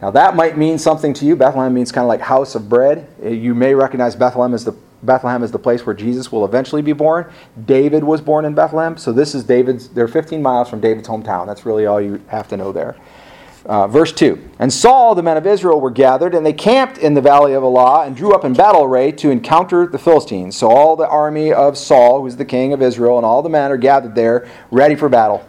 Now, 0.01 0.11
that 0.11 0.35
might 0.35 0.57
mean 0.57 0.77
something 0.77 1.13
to 1.15 1.25
you. 1.25 1.35
Bethlehem 1.35 1.73
means 1.73 1.91
kind 1.91 2.03
of 2.03 2.07
like 2.07 2.21
house 2.21 2.55
of 2.55 2.69
bread. 2.69 3.07
Uh, 3.23 3.29
You 3.29 3.53
may 3.53 3.73
recognize 3.75 4.15
Bethlehem 4.15 4.53
as 4.53 4.63
the 4.63 4.73
Bethlehem 5.03 5.43
is 5.43 5.51
the 5.51 5.59
place 5.59 5.85
where 5.85 5.95
Jesus 5.95 6.31
will 6.31 6.43
eventually 6.45 6.81
be 6.81 6.93
born. 6.93 7.31
David 7.65 8.03
was 8.03 8.19
born 8.19 8.43
in 8.45 8.53
Bethlehem, 8.53 8.97
so 8.97 9.13
this 9.13 9.33
is 9.33 9.43
David's. 9.43 9.89
They're 9.89 10.09
15 10.09 10.41
miles 10.41 10.69
from 10.69 10.81
David's 10.81 11.07
hometown. 11.07 11.47
That's 11.47 11.65
really 11.65 11.85
all 11.85 12.01
you 12.01 12.21
have 12.27 12.47
to 12.49 12.57
know 12.57 12.71
there. 12.71 12.95
Uh, 13.65 13.87
verse 13.87 14.11
2 14.11 14.41
And 14.57 14.71
Saul, 14.71 15.15
the 15.15 15.23
men 15.23 15.37
of 15.37 15.45
Israel, 15.45 15.79
were 15.79 15.91
gathered, 15.91 16.33
and 16.33 16.45
they 16.45 16.53
camped 16.53 16.97
in 16.97 17.13
the 17.13 17.21
valley 17.21 17.53
of 17.53 17.63
Elah, 17.63 18.05
and 18.05 18.15
drew 18.15 18.33
up 18.33 18.43
in 18.43 18.53
battle 18.53 18.83
array 18.83 19.11
to 19.13 19.29
encounter 19.29 19.85
the 19.87 19.99
Philistines. 19.99 20.57
So 20.57 20.69
all 20.69 20.95
the 20.95 21.07
army 21.07 21.53
of 21.53 21.77
Saul, 21.77 22.21
who's 22.21 22.35
the 22.35 22.45
king 22.45 22.73
of 22.73 22.81
Israel, 22.81 23.17
and 23.17 23.25
all 23.25 23.41
the 23.41 23.49
men 23.49 23.71
are 23.71 23.77
gathered 23.77 24.15
there, 24.15 24.49
ready 24.71 24.95
for 24.95 25.07
battle. 25.07 25.47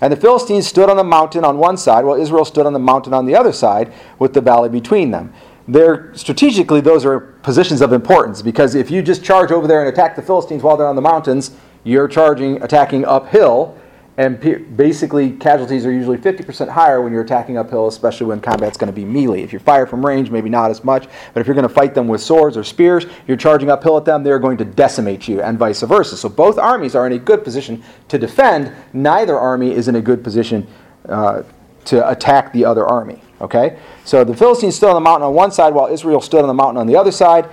And 0.00 0.12
the 0.12 0.16
Philistines 0.16 0.66
stood 0.66 0.88
on 0.88 0.96
the 0.96 1.04
mountain 1.04 1.44
on 1.44 1.58
one 1.58 1.76
side, 1.76 2.04
while 2.04 2.20
Israel 2.20 2.44
stood 2.44 2.66
on 2.66 2.72
the 2.72 2.78
mountain 2.78 3.12
on 3.12 3.26
the 3.26 3.34
other 3.34 3.52
side, 3.52 3.92
with 4.18 4.32
the 4.32 4.40
valley 4.40 4.68
between 4.68 5.10
them. 5.10 5.32
They're, 5.66 6.14
strategically, 6.14 6.80
those 6.80 7.04
are 7.04 7.20
positions 7.20 7.80
of 7.82 7.92
importance 7.92 8.40
because 8.40 8.74
if 8.74 8.90
you 8.90 9.02
just 9.02 9.22
charge 9.22 9.50
over 9.50 9.66
there 9.66 9.80
and 9.80 9.88
attack 9.88 10.16
the 10.16 10.22
Philistines 10.22 10.62
while 10.62 10.76
they're 10.76 10.86
on 10.86 10.96
the 10.96 11.02
mountains, 11.02 11.50
you're 11.84 12.08
charging, 12.08 12.62
attacking 12.62 13.04
uphill, 13.04 13.76
and 14.18 14.40
pe- 14.40 14.58
basically 14.58 15.30
casualties 15.30 15.86
are 15.86 15.92
usually 15.92 16.18
50% 16.18 16.68
higher 16.68 17.00
when 17.00 17.12
you're 17.12 17.22
attacking 17.22 17.56
uphill, 17.56 17.86
especially 17.86 18.26
when 18.26 18.40
combat's 18.40 18.76
going 18.76 18.92
to 18.92 18.94
be 18.94 19.04
melee. 19.04 19.42
If 19.42 19.52
you 19.52 19.60
fire 19.60 19.86
from 19.86 20.04
range, 20.04 20.28
maybe 20.28 20.50
not 20.50 20.72
as 20.72 20.82
much, 20.82 21.06
but 21.32 21.40
if 21.40 21.46
you're 21.46 21.54
going 21.54 21.68
to 21.68 21.72
fight 21.72 21.94
them 21.94 22.08
with 22.08 22.20
swords 22.20 22.56
or 22.56 22.64
spears, 22.64 23.06
you're 23.28 23.36
charging 23.36 23.70
uphill 23.70 23.96
at 23.96 24.04
them, 24.04 24.24
they're 24.24 24.40
going 24.40 24.58
to 24.58 24.64
decimate 24.64 25.28
you, 25.28 25.40
and 25.40 25.56
vice 25.56 25.82
versa. 25.82 26.16
So 26.16 26.28
both 26.28 26.58
armies 26.58 26.96
are 26.96 27.06
in 27.06 27.12
a 27.12 27.18
good 27.18 27.44
position 27.44 27.82
to 28.08 28.18
defend. 28.18 28.72
Neither 28.92 29.38
army 29.38 29.70
is 29.70 29.86
in 29.86 29.94
a 29.94 30.02
good 30.02 30.24
position 30.24 30.66
uh, 31.08 31.44
to 31.84 32.10
attack 32.10 32.52
the 32.52 32.64
other 32.64 32.84
army. 32.84 33.22
Okay? 33.40 33.78
So 34.04 34.24
the 34.24 34.36
Philistines 34.36 34.74
stood 34.74 34.88
on 34.88 34.94
the 34.94 35.00
mountain 35.00 35.28
on 35.28 35.34
one 35.34 35.52
side, 35.52 35.72
while 35.72 35.86
Israel 35.86 36.20
stood 36.20 36.42
on 36.42 36.48
the 36.48 36.54
mountain 36.54 36.78
on 36.78 36.88
the 36.88 36.96
other 36.96 37.12
side 37.12 37.48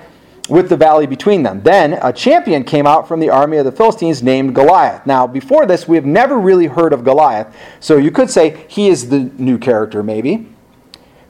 with 0.49 0.69
the 0.69 0.77
valley 0.77 1.07
between 1.07 1.43
them. 1.43 1.61
Then 1.63 1.93
a 2.01 2.13
champion 2.13 2.63
came 2.63 2.85
out 2.85 3.07
from 3.07 3.19
the 3.19 3.29
army 3.29 3.57
of 3.57 3.65
the 3.65 3.71
Philistines 3.71 4.21
named 4.21 4.53
Goliath. 4.53 5.05
Now, 5.05 5.25
before 5.25 5.65
this, 5.65 5.87
we 5.87 5.95
have 5.95 6.05
never 6.05 6.39
really 6.39 6.67
heard 6.67 6.93
of 6.93 7.03
Goliath. 7.03 7.55
So 7.79 7.97
you 7.97 8.11
could 8.11 8.29
say 8.29 8.65
he 8.67 8.89
is 8.89 9.09
the 9.09 9.19
new 9.37 9.57
character, 9.57 10.03
maybe. 10.03 10.47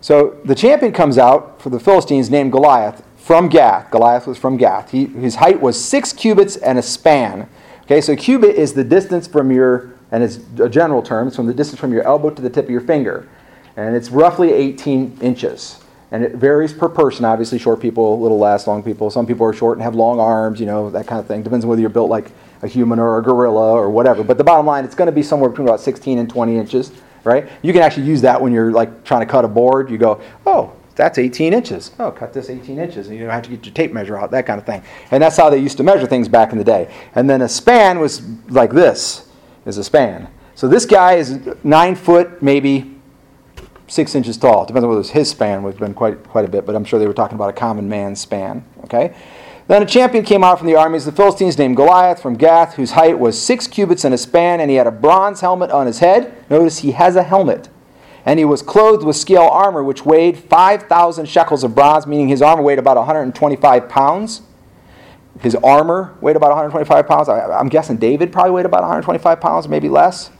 So 0.01 0.37
the 0.45 0.55
champion 0.55 0.91
comes 0.91 1.17
out 1.17 1.61
for 1.61 1.69
the 1.69 1.79
Philistines 1.79 2.29
named 2.29 2.51
Goliath 2.51 3.03
from 3.17 3.49
Gath. 3.49 3.89
Goliath 3.89 4.27
was 4.27 4.37
from 4.37 4.57
Gath. 4.57 4.91
He, 4.91 5.05
his 5.05 5.35
height 5.35 5.59
was 5.59 5.83
six 5.83 6.13
cubits 6.13 6.57
and 6.57 6.77
a 6.77 6.81
span. 6.81 7.49
Okay, 7.83 8.01
so 8.01 8.13
a 8.13 8.15
cubit 8.15 8.55
is 8.55 8.73
the 8.73 8.83
distance 8.83 9.27
from 9.27 9.51
your, 9.51 9.93
and 10.11 10.23
it's 10.23 10.39
a 10.59 10.69
general 10.69 11.01
term, 11.01 11.27
it's 11.27 11.35
from 11.35 11.47
the 11.47 11.53
distance 11.53 11.79
from 11.79 11.93
your 11.93 12.03
elbow 12.03 12.29
to 12.29 12.41
the 12.41 12.49
tip 12.49 12.65
of 12.65 12.71
your 12.71 12.81
finger. 12.81 13.27
And 13.77 13.95
it's 13.95 14.09
roughly 14.09 14.53
18 14.53 15.19
inches. 15.21 15.83
And 16.15 16.23
it 16.23 16.35
varies 16.35 16.71
per 16.71 16.87
person. 16.87 17.25
Obviously, 17.25 17.59
short 17.59 17.81
people, 17.81 18.13
a 18.13 18.21
little 18.21 18.39
less, 18.39 18.67
long 18.67 18.81
people. 18.81 19.09
Some 19.09 19.25
people 19.25 19.45
are 19.45 19.51
short 19.51 19.77
and 19.77 19.83
have 19.83 19.95
long 19.95 20.17
arms, 20.17 20.61
you 20.61 20.65
know, 20.65 20.89
that 20.91 21.07
kind 21.07 21.19
of 21.19 21.27
thing. 21.27 21.43
Depends 21.43 21.65
on 21.65 21.69
whether 21.69 21.81
you're 21.81 21.89
built 21.89 22.09
like 22.09 22.31
a 22.61 22.67
human 22.69 22.99
or 22.99 23.17
a 23.17 23.21
gorilla 23.21 23.73
or 23.73 23.89
whatever. 23.89 24.23
But 24.23 24.37
the 24.37 24.43
bottom 24.45 24.65
line, 24.65 24.85
it's 24.85 24.95
going 24.95 25.07
to 25.07 25.11
be 25.11 25.21
somewhere 25.21 25.49
between 25.49 25.67
about 25.67 25.81
16 25.81 26.17
and 26.17 26.29
20 26.29 26.57
inches, 26.57 26.93
right? 27.25 27.49
You 27.63 27.73
can 27.73 27.81
actually 27.81 28.05
use 28.05 28.21
that 28.21 28.41
when 28.41 28.53
you're 28.53 28.71
like 28.71 29.03
trying 29.03 29.27
to 29.27 29.29
cut 29.29 29.43
a 29.43 29.49
board. 29.49 29.89
You 29.89 29.97
go, 29.97 30.21
oh, 30.45 30.71
that's 30.95 31.17
18 31.17 31.53
inches. 31.53 31.91
Oh, 31.99 32.11
cut 32.11 32.31
this 32.31 32.49
18 32.49 32.79
inches. 32.79 33.07
And 33.07 33.17
you 33.17 33.23
don't 33.25 33.33
have 33.33 33.43
to 33.43 33.49
get 33.49 33.65
your 33.65 33.73
tape 33.73 33.91
measure 33.91 34.17
out, 34.17 34.31
that 34.31 34.45
kind 34.45 34.57
of 34.57 34.65
thing. 34.65 34.83
And 35.11 35.21
that's 35.21 35.35
how 35.35 35.49
they 35.49 35.57
used 35.57 35.75
to 35.77 35.83
measure 35.83 36.07
things 36.07 36.29
back 36.29 36.53
in 36.53 36.57
the 36.57 36.63
day. 36.63 36.95
And 37.15 37.29
then 37.29 37.41
a 37.41 37.49
span 37.49 37.99
was 37.99 38.21
like 38.47 38.71
this, 38.71 39.27
is 39.65 39.77
a 39.77 39.83
span. 39.83 40.29
So 40.55 40.69
this 40.69 40.85
guy 40.85 41.15
is 41.15 41.45
nine 41.65 41.93
foot, 41.93 42.41
maybe 42.41 42.94
six 43.87 44.15
inches 44.15 44.37
tall. 44.37 44.65
Depends 44.65 44.83
on 44.83 44.89
whether 44.89 44.97
it 44.97 44.99
was 44.99 45.11
his 45.11 45.29
span, 45.29 45.63
which 45.63 45.73
has 45.73 45.79
been 45.79 45.93
quite, 45.93 46.23
quite 46.23 46.45
a 46.45 46.47
bit, 46.47 46.65
but 46.65 46.75
I'm 46.75 46.85
sure 46.85 46.99
they 46.99 47.07
were 47.07 47.13
talking 47.13 47.35
about 47.35 47.49
a 47.49 47.53
common 47.53 47.87
man's 47.87 48.19
span. 48.19 48.65
Okay? 48.83 49.15
Then 49.67 49.81
a 49.81 49.85
champion 49.85 50.23
came 50.23 50.43
out 50.43 50.59
from 50.59 50.67
the 50.67 50.75
armies 50.75 51.07
of 51.07 51.15
the 51.15 51.21
Philistines 51.21 51.57
named 51.57 51.75
Goliath 51.75 52.21
from 52.21 52.35
Gath, 52.35 52.75
whose 52.75 52.91
height 52.91 53.17
was 53.17 53.41
six 53.41 53.67
cubits 53.67 54.05
and 54.05 54.13
a 54.13 54.17
span, 54.17 54.59
and 54.59 54.69
he 54.69 54.77
had 54.77 54.85
a 54.85 54.91
bronze 54.91 55.41
helmet 55.41 55.71
on 55.71 55.87
his 55.87 55.99
head. 55.99 56.35
Notice 56.49 56.79
he 56.79 56.91
has 56.91 57.15
a 57.15 57.23
helmet. 57.23 57.69
And 58.27 58.39
he 58.39 58.45
was 58.45 58.61
clothed 58.61 59.03
with 59.03 59.15
scale 59.15 59.47
armor, 59.51 59.83
which 59.83 60.05
weighed 60.05 60.37
5,000 60.37 61.27
shekels 61.27 61.63
of 61.63 61.75
bronze, 61.75 62.05
meaning 62.07 62.27
his 62.27 62.41
armor 62.41 62.61
weighed 62.61 62.79
about 62.79 62.97
125 62.97 63.89
pounds. 63.89 64.41
His 65.41 65.55
armor 65.55 66.15
weighed 66.21 66.35
about 66.35 66.49
125 66.49 67.07
pounds. 67.07 67.29
I, 67.29 67.51
I'm 67.51 67.69
guessing 67.69 67.97
David 67.97 68.31
probably 68.31 68.51
weighed 68.51 68.65
about 68.65 68.81
125 68.81 69.41
pounds, 69.41 69.67
maybe 69.67 69.89
less 69.89 70.31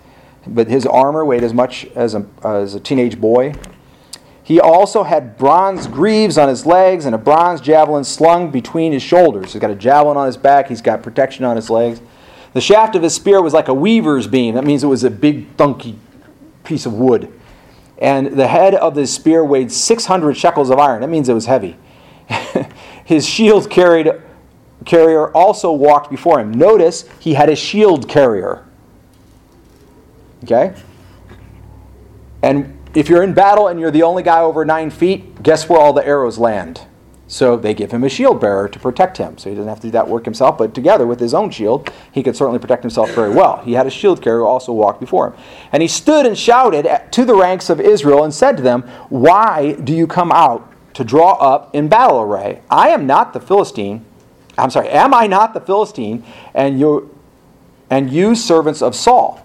but 0.47 0.67
his 0.67 0.85
armor 0.85 1.25
weighed 1.25 1.43
as 1.43 1.53
much 1.53 1.85
as 1.95 2.15
a, 2.15 2.25
as 2.43 2.75
a 2.75 2.79
teenage 2.79 3.19
boy. 3.19 3.53
He 4.43 4.59
also 4.59 5.03
had 5.03 5.37
bronze 5.37 5.87
greaves 5.87 6.37
on 6.37 6.49
his 6.49 6.65
legs 6.65 7.05
and 7.05 7.15
a 7.15 7.17
bronze 7.17 7.61
javelin 7.61 8.03
slung 8.03 8.51
between 8.51 8.91
his 8.91 9.01
shoulders. 9.01 9.53
He's 9.53 9.61
got 9.61 9.71
a 9.71 9.75
javelin 9.75 10.17
on 10.17 10.27
his 10.27 10.37
back, 10.37 10.67
he's 10.67 10.81
got 10.81 11.01
protection 11.01 11.45
on 11.45 11.55
his 11.55 11.69
legs. 11.69 11.99
The 12.53 12.61
shaft 12.61 12.95
of 12.95 13.03
his 13.03 13.13
spear 13.13 13.41
was 13.41 13.53
like 13.53 13.67
a 13.67 13.73
weaver's 13.73 14.27
beam. 14.27 14.55
That 14.55 14.63
means 14.63 14.83
it 14.83 14.87
was 14.87 15.03
a 15.03 15.09
big, 15.09 15.55
thunky 15.55 15.97
piece 16.63 16.85
of 16.85 16.93
wood. 16.93 17.31
And 17.97 18.27
the 18.27 18.47
head 18.47 18.75
of 18.75 18.95
his 18.95 19.11
spear 19.13 19.43
weighed 19.43 19.71
600 19.71 20.37
shekels 20.37 20.69
of 20.69 20.79
iron. 20.79 21.01
That 21.01 21.09
means 21.09 21.27
it 21.27 21.33
was 21.33 21.47
heavy. 21.47 21.77
his 23.05 23.27
shield 23.27 23.69
carried, 23.69 24.11
carrier 24.85 25.29
also 25.31 25.71
walked 25.71 26.09
before 26.09 26.39
him. 26.39 26.51
Notice 26.51 27.09
he 27.19 27.33
had 27.33 27.49
a 27.49 27.55
shield 27.55 28.07
carrier. 28.07 28.65
Okay? 30.45 30.73
And 32.41 32.77
if 32.93 33.09
you're 33.09 33.23
in 33.23 33.33
battle 33.33 33.67
and 33.67 33.79
you're 33.79 33.91
the 33.91 34.03
only 34.03 34.23
guy 34.23 34.39
over 34.39 34.63
nine 34.63 34.89
feet, 34.89 35.41
guess 35.41 35.67
where 35.67 35.79
all 35.79 35.93
the 35.93 36.05
arrows 36.05 36.37
land? 36.37 36.81
So 37.27 37.57
they 37.57 37.73
give 37.73 37.91
him 37.91 38.03
a 38.03 38.09
shield 38.09 38.39
bearer 38.39 38.69
to 38.69 38.79
protect 38.79 39.17
him. 39.17 39.37
So 39.39 39.49
he 39.49 39.55
doesn't 39.55 39.67
have 39.67 39.79
to 39.79 39.87
do 39.87 39.91
that 39.91 40.07
work 40.07 40.25
himself, 40.25 40.59
but 40.59 40.75
together 40.75 41.07
with 41.07 41.19
his 41.19 41.33
own 41.33 41.49
shield, 41.49 41.91
he 42.11 42.21
could 42.21 42.35
certainly 42.35 42.59
protect 42.59 42.83
himself 42.83 43.11
very 43.15 43.31
well. 43.31 43.57
He 43.65 43.73
had 43.73 43.87
a 43.87 43.89
shield 43.89 44.21
carrier 44.21 44.41
who 44.41 44.45
also 44.45 44.71
walked 44.71 44.99
before 44.99 45.31
him. 45.31 45.39
And 45.71 45.81
he 45.81 45.87
stood 45.87 46.27
and 46.27 46.37
shouted 46.37 46.87
to 47.11 47.25
the 47.25 47.35
ranks 47.35 47.71
of 47.71 47.81
Israel 47.81 48.23
and 48.23 48.33
said 48.33 48.57
to 48.57 48.63
them, 48.63 48.83
Why 49.09 49.73
do 49.73 49.93
you 49.93 50.05
come 50.05 50.31
out 50.31 50.71
to 50.93 51.03
draw 51.03 51.33
up 51.33 51.73
in 51.73 51.87
battle 51.87 52.21
array? 52.21 52.61
I 52.69 52.89
am 52.89 53.07
not 53.07 53.33
the 53.33 53.39
Philistine. 53.39 54.05
I'm 54.57 54.69
sorry, 54.69 54.89
am 54.89 55.13
I 55.13 55.25
not 55.25 55.53
the 55.55 55.61
Philistine 55.61 56.23
and 56.53 56.79
you, 56.79 57.13
and 57.89 58.11
you 58.11 58.35
servants 58.35 58.83
of 58.83 58.95
Saul? 58.95 59.44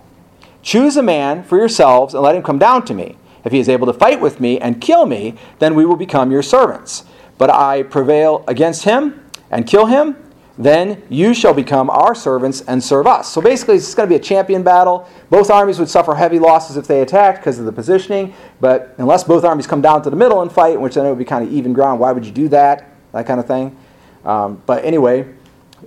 Choose 0.62 0.96
a 0.96 1.02
man 1.02 1.42
for 1.42 1.56
yourselves 1.56 2.14
and 2.14 2.22
let 2.22 2.34
him 2.34 2.42
come 2.42 2.58
down 2.58 2.84
to 2.86 2.94
me. 2.94 3.16
If 3.44 3.52
he 3.52 3.58
is 3.58 3.68
able 3.68 3.86
to 3.86 3.92
fight 3.92 4.20
with 4.20 4.40
me 4.40 4.58
and 4.58 4.80
kill 4.80 5.06
me, 5.06 5.34
then 5.58 5.74
we 5.74 5.86
will 5.86 5.96
become 5.96 6.30
your 6.30 6.42
servants. 6.42 7.04
But 7.38 7.50
I 7.50 7.84
prevail 7.84 8.44
against 8.46 8.84
him 8.84 9.24
and 9.50 9.66
kill 9.66 9.86
him, 9.86 10.16
then 10.58 11.02
you 11.08 11.32
shall 11.32 11.54
become 11.54 11.88
our 11.88 12.14
servants 12.14 12.60
and 12.60 12.84
serve 12.84 13.06
us. 13.06 13.32
So 13.32 13.40
basically, 13.40 13.76
it's 13.76 13.94
going 13.94 14.06
to 14.06 14.12
be 14.12 14.16
a 14.16 14.22
champion 14.22 14.62
battle. 14.62 15.08
Both 15.30 15.50
armies 15.50 15.78
would 15.78 15.88
suffer 15.88 16.14
heavy 16.14 16.38
losses 16.38 16.76
if 16.76 16.86
they 16.86 17.00
attacked 17.00 17.38
because 17.38 17.58
of 17.58 17.64
the 17.64 17.72
positioning, 17.72 18.34
but 18.60 18.94
unless 18.98 19.24
both 19.24 19.42
armies 19.42 19.66
come 19.66 19.80
down 19.80 20.02
to 20.02 20.10
the 20.10 20.16
middle 20.16 20.42
and 20.42 20.52
fight, 20.52 20.78
which 20.78 20.96
then 20.96 21.06
it 21.06 21.08
would 21.08 21.18
be 21.18 21.24
kind 21.24 21.42
of 21.42 21.50
even 21.50 21.72
ground, 21.72 21.98
why 21.98 22.12
would 22.12 22.26
you 22.26 22.32
do 22.32 22.48
that? 22.48 22.90
That 23.12 23.26
kind 23.26 23.40
of 23.40 23.46
thing. 23.46 23.74
Um, 24.26 24.62
but 24.66 24.84
anyway, 24.84 25.32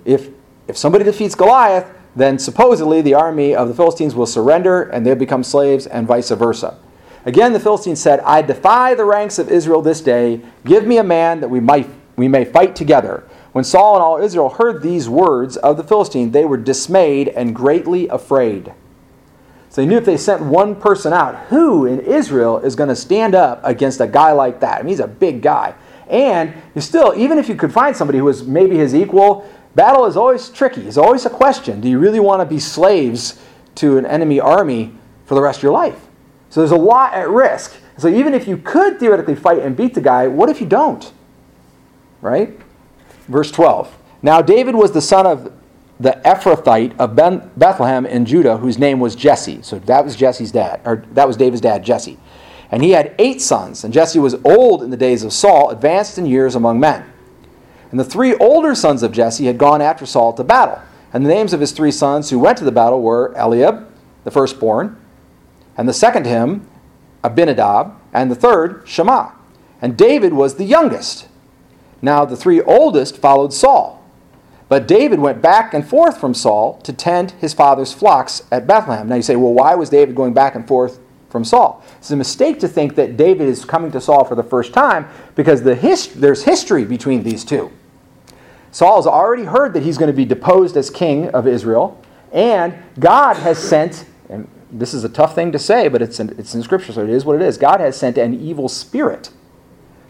if, 0.04 0.28
if 0.66 0.76
somebody 0.76 1.04
defeats 1.04 1.36
Goliath, 1.36 1.88
then 2.16 2.38
supposedly 2.38 3.02
the 3.02 3.14
army 3.14 3.54
of 3.54 3.68
the 3.68 3.74
Philistines 3.74 4.14
will 4.14 4.26
surrender 4.26 4.82
and 4.82 5.04
they'll 5.04 5.14
become 5.14 5.44
slaves, 5.44 5.86
and 5.86 6.06
vice 6.06 6.30
versa. 6.30 6.78
Again, 7.26 7.52
the 7.52 7.60
Philistines 7.60 8.00
said, 8.00 8.20
I 8.20 8.42
defy 8.42 8.94
the 8.94 9.04
ranks 9.04 9.38
of 9.38 9.48
Israel 9.48 9.80
this 9.80 10.00
day. 10.00 10.42
Give 10.64 10.86
me 10.86 10.98
a 10.98 11.04
man 11.04 11.40
that 11.40 11.48
we, 11.48 11.58
might, 11.58 11.88
we 12.16 12.28
may 12.28 12.44
fight 12.44 12.76
together. 12.76 13.24
When 13.52 13.64
Saul 13.64 13.94
and 13.94 14.02
all 14.02 14.20
Israel 14.20 14.50
heard 14.50 14.82
these 14.82 15.08
words 15.08 15.56
of 15.56 15.76
the 15.76 15.84
Philistine, 15.84 16.32
they 16.32 16.44
were 16.44 16.56
dismayed 16.56 17.28
and 17.28 17.54
greatly 17.54 18.08
afraid. 18.08 18.74
So 19.70 19.80
they 19.80 19.86
knew 19.86 19.96
if 19.96 20.04
they 20.04 20.16
sent 20.16 20.42
one 20.42 20.76
person 20.76 21.12
out, 21.12 21.36
who 21.46 21.86
in 21.86 22.00
Israel 22.00 22.58
is 22.58 22.76
going 22.76 22.90
to 22.90 22.96
stand 22.96 23.34
up 23.34 23.60
against 23.64 24.00
a 24.00 24.06
guy 24.06 24.32
like 24.32 24.60
that? 24.60 24.80
I 24.80 24.82
mean, 24.82 24.90
he's 24.90 25.00
a 25.00 25.08
big 25.08 25.40
guy. 25.40 25.74
And 26.08 26.52
you 26.74 26.80
still, 26.80 27.14
even 27.16 27.38
if 27.38 27.48
you 27.48 27.54
could 27.54 27.72
find 27.72 27.96
somebody 27.96 28.18
who 28.18 28.24
was 28.24 28.44
maybe 28.44 28.76
his 28.76 28.94
equal, 28.94 29.48
battle 29.74 30.06
is 30.06 30.16
always 30.16 30.48
tricky. 30.48 30.86
It's 30.86 30.96
always 30.96 31.26
a 31.26 31.30
question. 31.30 31.80
Do 31.80 31.88
you 31.88 31.98
really 31.98 32.20
want 32.20 32.40
to 32.40 32.46
be 32.46 32.58
slaves 32.58 33.40
to 33.76 33.98
an 33.98 34.06
enemy 34.06 34.40
army 34.40 34.92
for 35.26 35.34
the 35.34 35.42
rest 35.42 35.58
of 35.58 35.62
your 35.62 35.72
life? 35.72 36.00
So 36.50 36.60
there's 36.60 36.70
a 36.70 36.76
lot 36.76 37.14
at 37.14 37.28
risk. 37.28 37.76
So 37.98 38.08
even 38.08 38.34
if 38.34 38.46
you 38.46 38.56
could 38.56 38.98
theoretically 38.98 39.34
fight 39.34 39.58
and 39.58 39.76
beat 39.76 39.94
the 39.94 40.00
guy, 40.00 40.26
what 40.26 40.48
if 40.48 40.60
you 40.60 40.66
don't? 40.66 41.12
Right? 42.20 42.58
Verse 43.28 43.50
12. 43.50 43.96
Now 44.22 44.40
David 44.40 44.74
was 44.74 44.92
the 44.92 45.00
son 45.00 45.26
of 45.26 45.52
the 46.00 46.20
Ephrathite 46.24 46.96
of 46.98 47.14
ben- 47.14 47.50
Bethlehem 47.56 48.04
in 48.04 48.24
Judah, 48.24 48.56
whose 48.56 48.78
name 48.78 48.98
was 48.98 49.14
Jesse. 49.14 49.62
So 49.62 49.78
that 49.80 50.04
was 50.04 50.16
Jesse's 50.16 50.50
dad, 50.50 50.80
or 50.84 51.04
that 51.12 51.26
was 51.26 51.36
David's 51.36 51.60
dad, 51.60 51.84
Jesse. 51.84 52.18
And 52.70 52.82
he 52.82 52.90
had 52.90 53.14
eight 53.18 53.40
sons, 53.40 53.84
and 53.84 53.94
Jesse 53.94 54.18
was 54.18 54.34
old 54.44 54.82
in 54.82 54.90
the 54.90 54.96
days 54.96 55.22
of 55.22 55.32
Saul, 55.32 55.70
advanced 55.70 56.18
in 56.18 56.26
years 56.26 56.56
among 56.56 56.80
men. 56.80 57.04
And 57.94 58.00
the 58.00 58.04
three 58.04 58.34
older 58.34 58.74
sons 58.74 59.04
of 59.04 59.12
Jesse 59.12 59.46
had 59.46 59.56
gone 59.56 59.80
after 59.80 60.04
Saul 60.04 60.32
to 60.32 60.42
battle. 60.42 60.80
And 61.12 61.24
the 61.24 61.28
names 61.28 61.52
of 61.52 61.60
his 61.60 61.70
three 61.70 61.92
sons 61.92 62.28
who 62.28 62.40
went 62.40 62.58
to 62.58 62.64
the 62.64 62.72
battle 62.72 63.00
were 63.00 63.32
Eliab, 63.36 63.86
the 64.24 64.32
firstborn, 64.32 65.00
and 65.76 65.88
the 65.88 65.92
second 65.92 66.26
him, 66.26 66.68
Abinadab, 67.22 67.94
and 68.12 68.32
the 68.32 68.34
third, 68.34 68.82
Shammah. 68.84 69.34
And 69.80 69.96
David 69.96 70.32
was 70.32 70.56
the 70.56 70.64
youngest. 70.64 71.28
Now 72.02 72.24
the 72.24 72.36
three 72.36 72.60
oldest 72.62 73.18
followed 73.18 73.52
Saul. 73.52 74.04
But 74.68 74.88
David 74.88 75.20
went 75.20 75.40
back 75.40 75.72
and 75.72 75.88
forth 75.88 76.18
from 76.18 76.34
Saul 76.34 76.80
to 76.80 76.92
tend 76.92 77.30
his 77.40 77.54
father's 77.54 77.92
flocks 77.92 78.42
at 78.50 78.66
Bethlehem. 78.66 79.08
Now 79.08 79.14
you 79.14 79.22
say, 79.22 79.36
well, 79.36 79.54
why 79.54 79.76
was 79.76 79.88
David 79.88 80.16
going 80.16 80.34
back 80.34 80.56
and 80.56 80.66
forth 80.66 80.98
from 81.30 81.44
Saul? 81.44 81.84
It's 81.98 82.10
a 82.10 82.16
mistake 82.16 82.58
to 82.58 82.66
think 82.66 82.96
that 82.96 83.16
David 83.16 83.46
is 83.46 83.64
coming 83.64 83.92
to 83.92 84.00
Saul 84.00 84.24
for 84.24 84.34
the 84.34 84.42
first 84.42 84.72
time 84.72 85.08
because 85.36 85.62
the 85.62 85.76
his- 85.76 86.08
there's 86.08 86.42
history 86.42 86.84
between 86.84 87.22
these 87.22 87.44
two. 87.44 87.70
Saul 88.74 88.96
has 88.96 89.06
already 89.06 89.44
heard 89.44 89.72
that 89.74 89.84
he's 89.84 89.96
going 89.98 90.08
to 90.08 90.16
be 90.16 90.24
deposed 90.24 90.76
as 90.76 90.90
king 90.90 91.28
of 91.28 91.46
Israel, 91.46 92.02
and 92.32 92.74
God 92.98 93.36
has 93.36 93.56
sent, 93.56 94.04
and 94.28 94.48
this 94.68 94.92
is 94.92 95.04
a 95.04 95.08
tough 95.08 95.36
thing 95.36 95.52
to 95.52 95.60
say, 95.60 95.86
but 95.86 96.02
it's 96.02 96.18
in, 96.18 96.36
it's 96.40 96.56
in 96.56 96.62
Scripture, 96.64 96.92
so 96.92 97.04
it 97.04 97.08
is 97.08 97.24
what 97.24 97.36
it 97.36 97.42
is. 97.42 97.56
God 97.56 97.78
has 97.78 97.96
sent 97.96 98.18
an 98.18 98.34
evil 98.34 98.68
spirit 98.68 99.30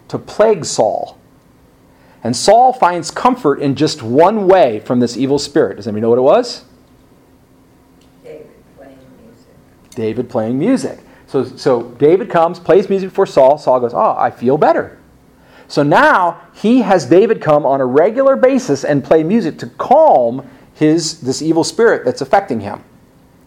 to 0.08 0.18
plague 0.18 0.64
Saul. 0.64 1.18
And 2.22 2.34
Saul 2.34 2.72
finds 2.72 3.10
comfort 3.10 3.60
in 3.60 3.74
just 3.74 4.02
one 4.02 4.46
way 4.46 4.80
from 4.80 4.98
this 4.98 5.14
evil 5.14 5.38
spirit. 5.38 5.76
Does 5.76 5.86
anybody 5.86 6.00
know 6.00 6.08
what 6.08 6.18
it 6.18 6.22
was? 6.22 6.64
David 8.24 8.48
playing 8.78 8.98
music. 9.22 9.90
David 9.90 10.30
playing 10.30 10.58
music. 10.58 11.00
So, 11.26 11.44
so 11.44 11.82
David 11.98 12.30
comes, 12.30 12.58
plays 12.58 12.88
music 12.88 13.10
for 13.10 13.26
Saul. 13.26 13.58
Saul 13.58 13.78
goes, 13.80 13.92
Oh, 13.92 14.16
I 14.16 14.30
feel 14.30 14.56
better. 14.56 14.98
So 15.68 15.82
now 15.82 16.40
he 16.54 16.82
has 16.82 17.06
David 17.06 17.40
come 17.40 17.64
on 17.64 17.80
a 17.80 17.86
regular 17.86 18.36
basis 18.36 18.84
and 18.84 19.02
play 19.02 19.22
music 19.22 19.58
to 19.58 19.66
calm 19.66 20.48
his 20.74 21.20
this 21.20 21.40
evil 21.40 21.64
spirit 21.64 22.04
that's 22.04 22.20
affecting 22.20 22.60
him. 22.60 22.82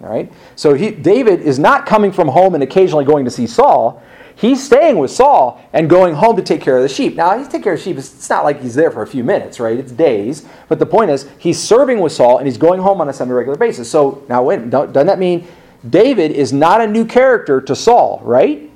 All 0.01 0.09
right? 0.09 0.32
So 0.55 0.74
he, 0.74 0.91
David 0.91 1.41
is 1.41 1.59
not 1.59 1.86
coming 1.86 2.11
from 2.11 2.28
home 2.30 2.53
and 2.53 2.63
occasionally 2.63 3.05
going 3.05 3.26
to 3.26 3.32
see 3.32 3.47
Saul. 3.47 4.01
He's 4.36 4.63
staying 4.63 4.99
with 4.99 5.09
Saul 5.09 5.59
and 5.74 5.89
going 5.89 6.13
home 6.13 6.36
to 6.36 6.43
take 6.43 6.61
care 6.61 6.78
of 6.78 6.84
the 6.84 6.89
sheep. 6.89 7.15
Now, 7.15 7.36
he's 7.36 7.47
taking 7.47 7.63
care 7.63 7.74
of 7.74 7.82
sheep. 7.82 7.97
It's 7.97 8.30
not 8.30 8.43
like 8.43 8.61
he's 8.61 8.76
there 8.76 8.91
for 8.91 9.01
a 9.01 9.07
few 9.07 9.24
minutes, 9.24 9.59
right? 9.59 9.78
It's 9.78 9.91
days. 9.91 10.45
But 10.68 10.78
the 10.78 10.86
point 10.86 11.09
is, 11.09 11.28
he's 11.39 11.57
serving 11.57 11.99
with 11.99 12.11
Saul 12.11 12.38
and 12.38 12.45
he's 12.45 12.57
going 12.57 12.80
home 12.80 13.01
on 13.01 13.09
a 13.09 13.13
semi-regular 13.13 13.57
basis. 13.57 13.89
So 13.89 14.24
now, 14.30 14.43
wait, 14.43 14.70
doesn't 14.70 14.93
that 14.93 15.18
mean 15.18 15.47
David 15.89 16.32
is 16.32 16.53
not 16.53 16.82
a 16.82 16.88
new 16.88 17.03
character 17.03 17.59
to 17.61 17.76
Saul, 17.76 18.22
right? 18.24 18.70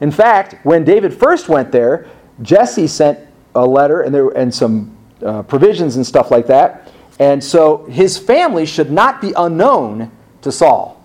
In 0.00 0.12
fact, 0.12 0.64
when 0.64 0.84
David 0.84 1.12
first 1.12 1.48
went 1.48 1.72
there, 1.72 2.08
Jesse 2.42 2.86
sent 2.86 3.18
a 3.54 3.66
letter 3.66 4.02
and 4.02 4.14
there 4.14 4.28
and 4.30 4.54
some 4.54 4.96
uh, 5.24 5.42
provisions 5.42 5.96
and 5.96 6.06
stuff 6.06 6.30
like 6.30 6.46
that. 6.46 6.90
And 7.18 7.42
so 7.44 7.84
his 7.84 8.16
family 8.16 8.64
should 8.64 8.90
not 8.90 9.20
be 9.20 9.32
unknown 9.36 10.10
to 10.42 10.50
Saul. 10.50 11.04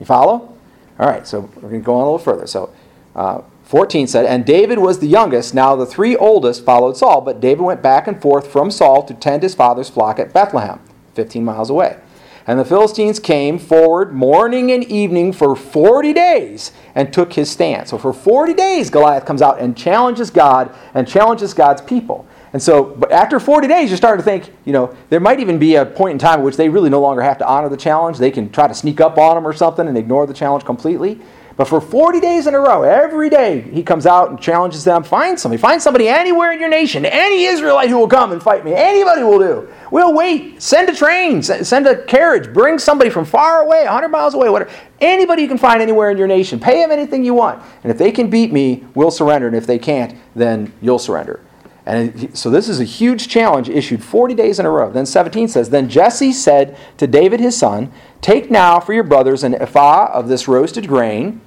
You 0.00 0.06
follow? 0.06 0.56
All 0.98 1.06
right, 1.06 1.26
so 1.26 1.40
we're 1.56 1.68
going 1.68 1.80
to 1.80 1.86
go 1.86 1.94
on 1.94 2.00
a 2.00 2.04
little 2.04 2.18
further. 2.18 2.46
So 2.46 2.72
uh, 3.14 3.42
14 3.64 4.06
said, 4.06 4.26
And 4.26 4.44
David 4.44 4.78
was 4.78 4.98
the 4.98 5.06
youngest. 5.06 5.54
Now 5.54 5.76
the 5.76 5.86
three 5.86 6.16
oldest 6.16 6.64
followed 6.64 6.96
Saul, 6.96 7.20
but 7.20 7.40
David 7.40 7.62
went 7.62 7.82
back 7.82 8.06
and 8.06 8.20
forth 8.20 8.50
from 8.50 8.70
Saul 8.70 9.02
to 9.04 9.14
tend 9.14 9.42
his 9.42 9.54
father's 9.54 9.88
flock 9.88 10.18
at 10.18 10.32
Bethlehem, 10.32 10.80
15 11.14 11.44
miles 11.44 11.70
away. 11.70 11.98
And 12.46 12.58
the 12.58 12.64
Philistines 12.64 13.18
came 13.18 13.58
forward 13.58 14.12
morning 14.12 14.70
and 14.70 14.84
evening 14.84 15.32
for 15.32 15.56
40 15.56 16.12
days 16.12 16.72
and 16.94 17.12
took 17.12 17.32
his 17.32 17.50
stand. 17.50 17.88
So 17.88 17.96
for 17.96 18.12
40 18.12 18.52
days, 18.52 18.90
Goliath 18.90 19.24
comes 19.24 19.40
out 19.40 19.60
and 19.60 19.76
challenges 19.76 20.30
God 20.30 20.74
and 20.92 21.08
challenges 21.08 21.54
God's 21.54 21.80
people. 21.80 22.26
And 22.52 22.62
so, 22.62 22.84
but 22.84 23.10
after 23.10 23.40
40 23.40 23.66
days, 23.66 23.90
you're 23.90 23.96
starting 23.96 24.22
to 24.22 24.24
think, 24.24 24.54
you 24.64 24.72
know, 24.72 24.94
there 25.08 25.20
might 25.20 25.40
even 25.40 25.58
be 25.58 25.74
a 25.74 25.84
point 25.84 26.12
in 26.12 26.18
time 26.18 26.40
in 26.40 26.44
which 26.44 26.56
they 26.56 26.68
really 26.68 26.90
no 26.90 27.00
longer 27.00 27.22
have 27.22 27.38
to 27.38 27.46
honor 27.46 27.68
the 27.68 27.76
challenge. 27.76 28.18
They 28.18 28.30
can 28.30 28.50
try 28.50 28.68
to 28.68 28.74
sneak 28.74 29.00
up 29.00 29.18
on 29.18 29.34
them 29.34 29.46
or 29.46 29.52
something 29.52 29.88
and 29.88 29.98
ignore 29.98 30.26
the 30.26 30.34
challenge 30.34 30.64
completely. 30.64 31.20
But 31.56 31.68
for 31.68 31.80
40 31.80 32.18
days 32.18 32.48
in 32.48 32.54
a 32.54 32.58
row, 32.58 32.82
every 32.82 33.30
day 33.30 33.60
he 33.60 33.82
comes 33.82 34.06
out 34.06 34.30
and 34.30 34.40
challenges 34.40 34.82
them. 34.82 35.04
Find 35.04 35.38
somebody. 35.38 35.60
Find 35.60 35.80
somebody 35.80 36.08
anywhere 36.08 36.52
in 36.52 36.58
your 36.58 36.68
nation. 36.68 37.04
Any 37.04 37.44
Israelite 37.44 37.90
who 37.90 37.98
will 37.98 38.08
come 38.08 38.32
and 38.32 38.42
fight 38.42 38.64
me. 38.64 38.74
Anybody 38.74 39.22
will 39.22 39.38
do. 39.38 39.68
We'll 39.92 40.12
wait. 40.14 40.60
Send 40.60 40.88
a 40.88 40.94
train. 40.94 41.42
Send 41.42 41.86
a 41.86 42.02
carriage. 42.04 42.52
Bring 42.52 42.80
somebody 42.80 43.08
from 43.08 43.24
far 43.24 43.62
away, 43.62 43.84
100 43.84 44.08
miles 44.08 44.34
away, 44.34 44.48
whatever. 44.48 44.70
Anybody 45.00 45.42
you 45.42 45.48
can 45.48 45.58
find 45.58 45.80
anywhere 45.80 46.10
in 46.10 46.18
your 46.18 46.26
nation. 46.26 46.58
Pay 46.58 46.80
them 46.80 46.90
anything 46.90 47.24
you 47.24 47.34
want. 47.34 47.62
And 47.84 47.92
if 47.92 47.98
they 47.98 48.10
can 48.10 48.28
beat 48.28 48.52
me, 48.52 48.84
we'll 48.96 49.12
surrender. 49.12 49.46
And 49.46 49.54
if 49.54 49.66
they 49.66 49.78
can't, 49.78 50.18
then 50.34 50.72
you'll 50.82 50.98
surrender. 50.98 51.40
And 51.86 52.36
so 52.36 52.48
this 52.48 52.68
is 52.68 52.80
a 52.80 52.84
huge 52.84 53.28
challenge 53.28 53.68
issued 53.68 54.02
40 54.02 54.34
days 54.34 54.58
in 54.58 54.64
a 54.64 54.70
row. 54.70 54.90
Then 54.90 55.04
17 55.04 55.48
says, 55.48 55.68
Then 55.68 55.88
Jesse 55.88 56.32
said 56.32 56.78
to 56.96 57.06
David 57.06 57.40
his 57.40 57.56
son, 57.56 57.92
Take 58.24 58.50
now 58.50 58.80
for 58.80 58.94
your 58.94 59.02
brothers 59.02 59.44
an 59.44 59.54
ephah 59.56 60.06
of 60.10 60.28
this 60.28 60.48
roasted 60.48 60.88
grain 60.88 61.42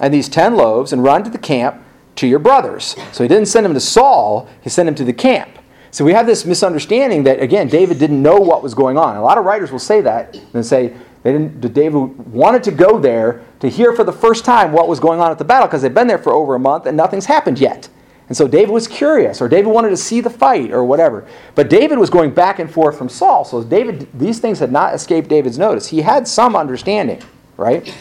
and 0.00 0.14
these 0.14 0.26
10 0.26 0.56
loaves 0.56 0.90
and 0.90 1.04
run 1.04 1.22
to 1.22 1.28
the 1.28 1.36
camp 1.36 1.82
to 2.16 2.26
your 2.26 2.38
brothers. 2.38 2.96
So 3.12 3.22
he 3.22 3.28
didn't 3.28 3.48
send 3.48 3.66
him 3.66 3.74
to 3.74 3.80
Saul, 3.80 4.48
he 4.62 4.70
sent 4.70 4.88
him 4.88 4.94
to 4.94 5.04
the 5.04 5.12
camp. 5.12 5.50
So 5.90 6.02
we 6.02 6.14
have 6.14 6.24
this 6.24 6.46
misunderstanding 6.46 7.24
that, 7.24 7.42
again, 7.42 7.68
David 7.68 7.98
didn't 7.98 8.22
know 8.22 8.36
what 8.36 8.62
was 8.62 8.72
going 8.72 8.96
on. 8.96 9.16
A 9.16 9.22
lot 9.22 9.36
of 9.36 9.44
writers 9.44 9.70
will 9.70 9.78
say 9.78 10.00
that 10.00 10.40
and 10.54 10.64
say 10.64 10.94
they 11.24 11.32
didn't, 11.32 11.60
David 11.74 11.98
wanted 12.32 12.62
to 12.62 12.70
go 12.70 12.98
there 12.98 13.44
to 13.60 13.68
hear 13.68 13.92
for 13.92 14.02
the 14.02 14.10
first 14.10 14.46
time 14.46 14.72
what 14.72 14.88
was 14.88 14.98
going 14.98 15.20
on 15.20 15.30
at 15.30 15.36
the 15.36 15.44
battle 15.44 15.68
because 15.68 15.82
they've 15.82 15.92
been 15.92 16.06
there 16.06 16.16
for 16.16 16.32
over 16.32 16.54
a 16.54 16.58
month 16.58 16.86
and 16.86 16.96
nothing's 16.96 17.26
happened 17.26 17.58
yet. 17.58 17.90
And 18.28 18.36
so 18.36 18.48
David 18.48 18.70
was 18.70 18.88
curious, 18.88 19.42
or 19.42 19.48
David 19.48 19.68
wanted 19.68 19.90
to 19.90 19.96
see 19.96 20.20
the 20.20 20.30
fight, 20.30 20.70
or 20.72 20.82
whatever. 20.84 21.26
But 21.54 21.68
David 21.68 21.98
was 21.98 22.08
going 22.08 22.30
back 22.30 22.58
and 22.58 22.70
forth 22.70 22.96
from 22.96 23.08
Saul. 23.08 23.44
So 23.44 23.62
David, 23.62 24.08
these 24.14 24.38
things 24.38 24.58
had 24.58 24.72
not 24.72 24.94
escaped 24.94 25.28
David's 25.28 25.58
notice. 25.58 25.88
He 25.88 26.00
had 26.00 26.26
some 26.26 26.56
understanding, 26.56 27.22
right? 27.58 27.94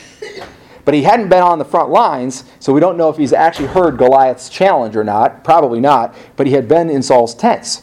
But 0.85 0.93
he 0.93 1.03
hadn't 1.03 1.29
been 1.29 1.41
on 1.41 1.59
the 1.59 1.65
front 1.65 1.89
lines, 1.89 2.45
so 2.59 2.71
we 2.73 2.79
don't 2.79 2.97
know 2.97 3.09
if 3.09 3.17
he's 3.17 3.33
actually 3.33 3.67
heard 3.67 3.97
Goliath's 3.97 4.49
challenge 4.49 4.95
or 4.95 5.03
not. 5.03 5.43
Probably 5.43 5.79
not. 5.79 6.15
But 6.35 6.47
he 6.47 6.53
had 6.53 6.67
been 6.67 6.89
in 6.89 7.01
Saul's 7.03 7.35
tents. 7.35 7.81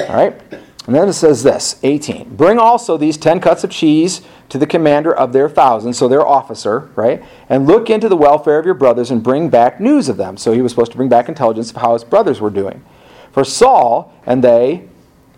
All 0.00 0.14
right? 0.14 0.40
And 0.86 0.94
then 0.94 1.08
it 1.08 1.14
says 1.14 1.42
this 1.42 1.80
18. 1.82 2.36
Bring 2.36 2.58
also 2.58 2.96
these 2.96 3.16
10 3.16 3.40
cuts 3.40 3.64
of 3.64 3.70
cheese 3.70 4.20
to 4.50 4.58
the 4.58 4.66
commander 4.66 5.14
of 5.14 5.32
their 5.32 5.48
thousand, 5.48 5.94
so 5.94 6.08
their 6.08 6.26
officer, 6.26 6.90
right? 6.94 7.22
And 7.48 7.66
look 7.66 7.88
into 7.88 8.08
the 8.08 8.16
welfare 8.16 8.58
of 8.58 8.66
your 8.66 8.74
brothers 8.74 9.10
and 9.10 9.22
bring 9.22 9.48
back 9.48 9.80
news 9.80 10.10
of 10.10 10.18
them. 10.18 10.36
So 10.36 10.52
he 10.52 10.60
was 10.60 10.72
supposed 10.72 10.92
to 10.92 10.98
bring 10.98 11.08
back 11.08 11.28
intelligence 11.28 11.70
of 11.70 11.78
how 11.78 11.94
his 11.94 12.04
brothers 12.04 12.40
were 12.40 12.50
doing. 12.50 12.84
For 13.32 13.44
Saul 13.44 14.12
and 14.26 14.44
they 14.44 14.88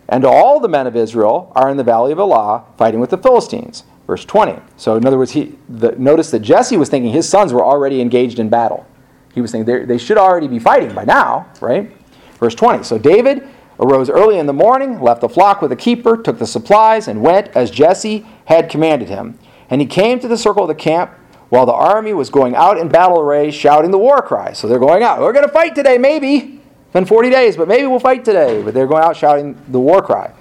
and 0.08 0.24
all 0.24 0.60
the 0.60 0.68
men 0.68 0.86
of 0.86 0.94
Israel 0.94 1.52
are 1.54 1.70
in 1.70 1.76
the 1.76 1.84
valley 1.84 2.12
of 2.12 2.18
Elah 2.18 2.64
fighting 2.76 3.00
with 3.00 3.10
the 3.10 3.18
Philistines. 3.18 3.84
Verse 4.06 4.24
20. 4.24 4.60
So 4.76 4.96
in 4.96 5.04
other 5.04 5.18
words, 5.18 5.32
he 5.32 5.56
the, 5.68 5.92
notice 5.92 6.30
that 6.30 6.40
Jesse 6.40 6.76
was 6.76 6.88
thinking 6.88 7.12
his 7.12 7.28
sons 7.28 7.52
were 7.52 7.64
already 7.64 8.00
engaged 8.00 8.38
in 8.38 8.48
battle. 8.48 8.86
He 9.34 9.40
was 9.40 9.50
thinking 9.50 9.86
they 9.86 9.98
should 9.98 10.18
already 10.18 10.48
be 10.48 10.58
fighting 10.58 10.94
by 10.94 11.04
now, 11.04 11.50
right? 11.60 11.90
Verse 12.38 12.54
20. 12.54 12.84
So 12.84 12.98
David 12.98 13.48
arose 13.78 14.08
early 14.08 14.38
in 14.38 14.46
the 14.46 14.52
morning, 14.52 15.00
left 15.00 15.20
the 15.20 15.28
flock 15.28 15.60
with 15.60 15.70
the 15.70 15.76
keeper, 15.76 16.16
took 16.16 16.38
the 16.38 16.46
supplies, 16.46 17.08
and 17.08 17.22
went 17.22 17.48
as 17.48 17.70
Jesse 17.70 18.26
had 18.46 18.70
commanded 18.70 19.08
him. 19.08 19.38
And 19.68 19.80
he 19.80 19.86
came 19.86 20.20
to 20.20 20.28
the 20.28 20.38
circle 20.38 20.62
of 20.62 20.68
the 20.68 20.74
camp 20.74 21.12
while 21.48 21.66
the 21.66 21.72
army 21.72 22.12
was 22.12 22.30
going 22.30 22.54
out 22.54 22.78
in 22.78 22.88
battle 22.88 23.20
array, 23.20 23.50
shouting 23.50 23.90
the 23.90 23.98
war 23.98 24.22
cry. 24.22 24.52
So 24.52 24.66
they're 24.66 24.78
going 24.78 25.02
out. 25.02 25.20
We're 25.20 25.32
going 25.32 25.46
to 25.46 25.52
fight 25.52 25.74
today, 25.74 25.98
maybe. 25.98 26.60
It's 26.86 26.92
been 26.92 27.04
40 27.04 27.30
days, 27.30 27.56
but 27.56 27.68
maybe 27.68 27.86
we'll 27.86 28.00
fight 28.00 28.24
today. 28.24 28.62
But 28.62 28.74
they're 28.74 28.86
going 28.86 29.02
out 29.02 29.16
shouting 29.16 29.60
the 29.68 29.80
war 29.80 30.02
cry. 30.02 30.32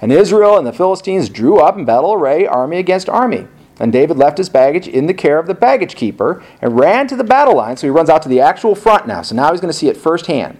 And 0.00 0.12
Israel 0.12 0.58
and 0.58 0.66
the 0.66 0.72
Philistines 0.72 1.28
drew 1.28 1.58
up 1.58 1.78
in 1.78 1.84
battle 1.84 2.12
array, 2.12 2.46
army 2.46 2.78
against 2.78 3.08
army. 3.08 3.46
And 3.80 3.92
David 3.92 4.16
left 4.16 4.38
his 4.38 4.48
baggage 4.48 4.86
in 4.86 5.06
the 5.06 5.14
care 5.14 5.38
of 5.38 5.46
the 5.46 5.54
baggage 5.54 5.96
keeper 5.96 6.42
and 6.60 6.78
ran 6.78 7.08
to 7.08 7.16
the 7.16 7.24
battle 7.24 7.56
line. 7.56 7.76
So 7.76 7.86
he 7.86 7.90
runs 7.90 8.08
out 8.08 8.22
to 8.22 8.28
the 8.28 8.40
actual 8.40 8.74
front 8.74 9.06
now. 9.06 9.22
So 9.22 9.34
now 9.34 9.50
he's 9.50 9.60
going 9.60 9.72
to 9.72 9.76
see 9.76 9.88
it 9.88 9.96
firsthand 9.96 10.58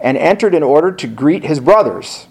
and 0.00 0.16
entered 0.16 0.54
in 0.54 0.62
order 0.62 0.92
to 0.92 1.06
greet 1.06 1.44
his 1.44 1.60
brothers. 1.60 2.26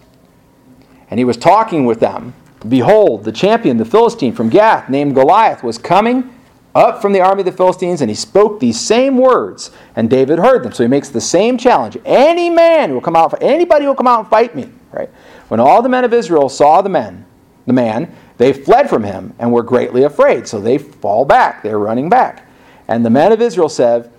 And 1.10 1.18
he 1.18 1.24
was 1.24 1.36
talking 1.36 1.84
with 1.84 2.00
them. 2.00 2.34
Behold, 2.66 3.24
the 3.24 3.32
champion, 3.32 3.76
the 3.76 3.84
Philistine 3.84 4.34
from 4.34 4.48
Gath, 4.48 4.88
named 4.88 5.14
Goliath, 5.14 5.62
was 5.62 5.78
coming 5.78 6.34
up 6.74 7.00
from 7.00 7.12
the 7.12 7.20
army 7.20 7.40
of 7.40 7.46
the 7.46 7.52
Philistines, 7.52 8.00
and 8.00 8.10
he 8.10 8.14
spoke 8.14 8.60
these 8.60 8.80
same 8.80 9.16
words, 9.16 9.70
and 9.96 10.10
David 10.10 10.38
heard 10.38 10.62
them. 10.62 10.72
So 10.72 10.82
he 10.82 10.88
makes 10.88 11.08
the 11.08 11.20
same 11.20 11.56
challenge. 11.56 11.96
Any 12.04 12.50
man 12.50 12.92
will 12.92 13.00
come 13.00 13.16
out, 13.16 13.40
anybody 13.42 13.86
will 13.86 13.94
come 13.94 14.06
out 14.06 14.20
and 14.20 14.28
fight 14.28 14.54
me. 14.54 14.70
Right? 14.92 15.10
When 15.48 15.60
all 15.60 15.82
the 15.82 15.88
men 15.88 16.04
of 16.04 16.12
Israel 16.12 16.48
saw 16.48 16.82
the 16.82 16.88
men, 16.88 17.26
the 17.66 17.72
man, 17.72 18.14
they 18.38 18.52
fled 18.52 18.88
from 18.88 19.02
him 19.02 19.34
and 19.38 19.52
were 19.52 19.62
greatly 19.62 20.04
afraid. 20.04 20.46
So 20.48 20.60
they 20.60 20.78
fall 20.78 21.24
back. 21.24 21.62
They're 21.62 21.78
running 21.78 22.08
back. 22.08 22.48
And 22.86 23.04
the 23.04 23.10
men 23.10 23.32
of 23.32 23.42
Israel 23.42 23.68
said, 23.68 24.10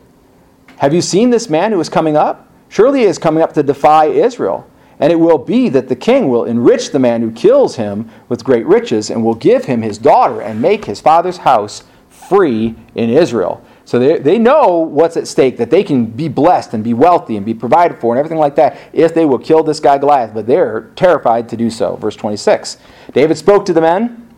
Have 0.78 0.94
you 0.94 1.02
seen 1.02 1.30
this 1.30 1.50
man 1.50 1.72
who 1.72 1.80
is 1.80 1.90
coming 1.90 2.16
up? 2.16 2.49
Surely 2.70 3.00
he 3.00 3.06
is 3.06 3.18
coming 3.18 3.44
up 3.44 3.54
to 3.54 3.64
defy 3.64 4.06
Israel. 4.06 4.70
And 5.00 5.12
it 5.12 5.20
will 5.20 5.38
be 5.38 5.70
that 5.70 5.88
the 5.88 5.96
king 5.96 6.30
will 6.30 6.46
enrich 6.46 6.92
the 6.92 7.00
man 7.00 7.22
who 7.22 7.32
kills 7.32 7.78
him 7.78 8.10
with 8.28 8.44
great 8.44 8.66
riches, 8.66 9.10
and 9.10 9.24
will 9.24 9.36
give 9.36 9.66
him 9.66 9.82
his 9.82 9.98
daughter, 9.98 10.42
and 10.42 10.62
make 10.62 10.86
his 10.86 11.00
father's 11.00 11.38
house 11.38 11.84
free 12.10 12.76
in 12.96 13.10
Israel. 13.10 13.64
So 13.86 13.98
they, 13.98 14.20
they 14.20 14.38
know 14.38 14.78
what's 14.78 15.18
at 15.18 15.28
stake, 15.28 15.58
that 15.58 15.72
they 15.72 15.84
can 15.84 16.06
be 16.06 16.28
blessed 16.28 16.74
and 16.74 16.84
be 16.84 16.94
wealthy 16.94 17.38
and 17.38 17.46
be 17.46 17.56
provided 17.56 18.00
for 18.00 18.14
and 18.14 18.20
everything 18.20 18.38
like 18.38 18.56
that 18.56 18.78
if 18.94 19.16
they 19.16 19.26
will 19.26 19.40
kill 19.40 19.64
this 19.64 19.80
guy 19.80 19.98
Goliath, 19.98 20.34
but 20.34 20.46
they're 20.46 20.92
terrified 20.96 21.50
to 21.50 21.58
do 21.58 21.72
so. 21.72 21.96
Verse 21.96 22.16
26. 22.16 22.78
David 23.14 23.36
spoke 23.38 23.66
to 23.66 23.74
the 23.74 23.82
men 23.82 24.30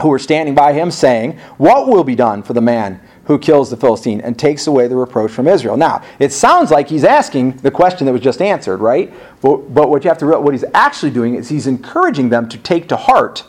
who 0.00 0.08
were 0.08 0.18
standing 0.18 0.54
by 0.54 0.72
him, 0.72 0.90
saying, 0.90 1.38
What 1.58 1.86
will 1.86 2.02
be 2.02 2.16
done 2.16 2.42
for 2.42 2.54
the 2.54 2.60
man 2.60 3.00
who 3.32 3.38
kills 3.38 3.70
the 3.70 3.76
Philistine 3.76 4.20
and 4.20 4.38
takes 4.38 4.66
away 4.66 4.86
the 4.86 4.96
reproach 4.96 5.30
from 5.30 5.48
Israel. 5.48 5.76
Now, 5.76 6.02
it 6.18 6.32
sounds 6.32 6.70
like 6.70 6.88
he's 6.88 7.04
asking 7.04 7.56
the 7.58 7.70
question 7.70 8.04
that 8.04 8.12
was 8.12 8.20
just 8.20 8.42
answered, 8.42 8.78
right? 8.78 9.12
But, 9.40 9.72
but 9.72 9.88
what 9.88 10.04
you 10.04 10.10
have 10.10 10.18
to 10.18 10.26
realize, 10.26 10.44
what 10.44 10.54
he's 10.54 10.64
actually 10.74 11.12
doing 11.12 11.34
is 11.34 11.48
he's 11.48 11.66
encouraging 11.66 12.28
them 12.28 12.46
to 12.50 12.58
take 12.58 12.88
to 12.88 12.96
heart 12.96 13.44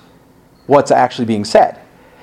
what's 0.67 0.89
actually 0.89 1.25
being 1.25 1.43
said. 1.43 1.79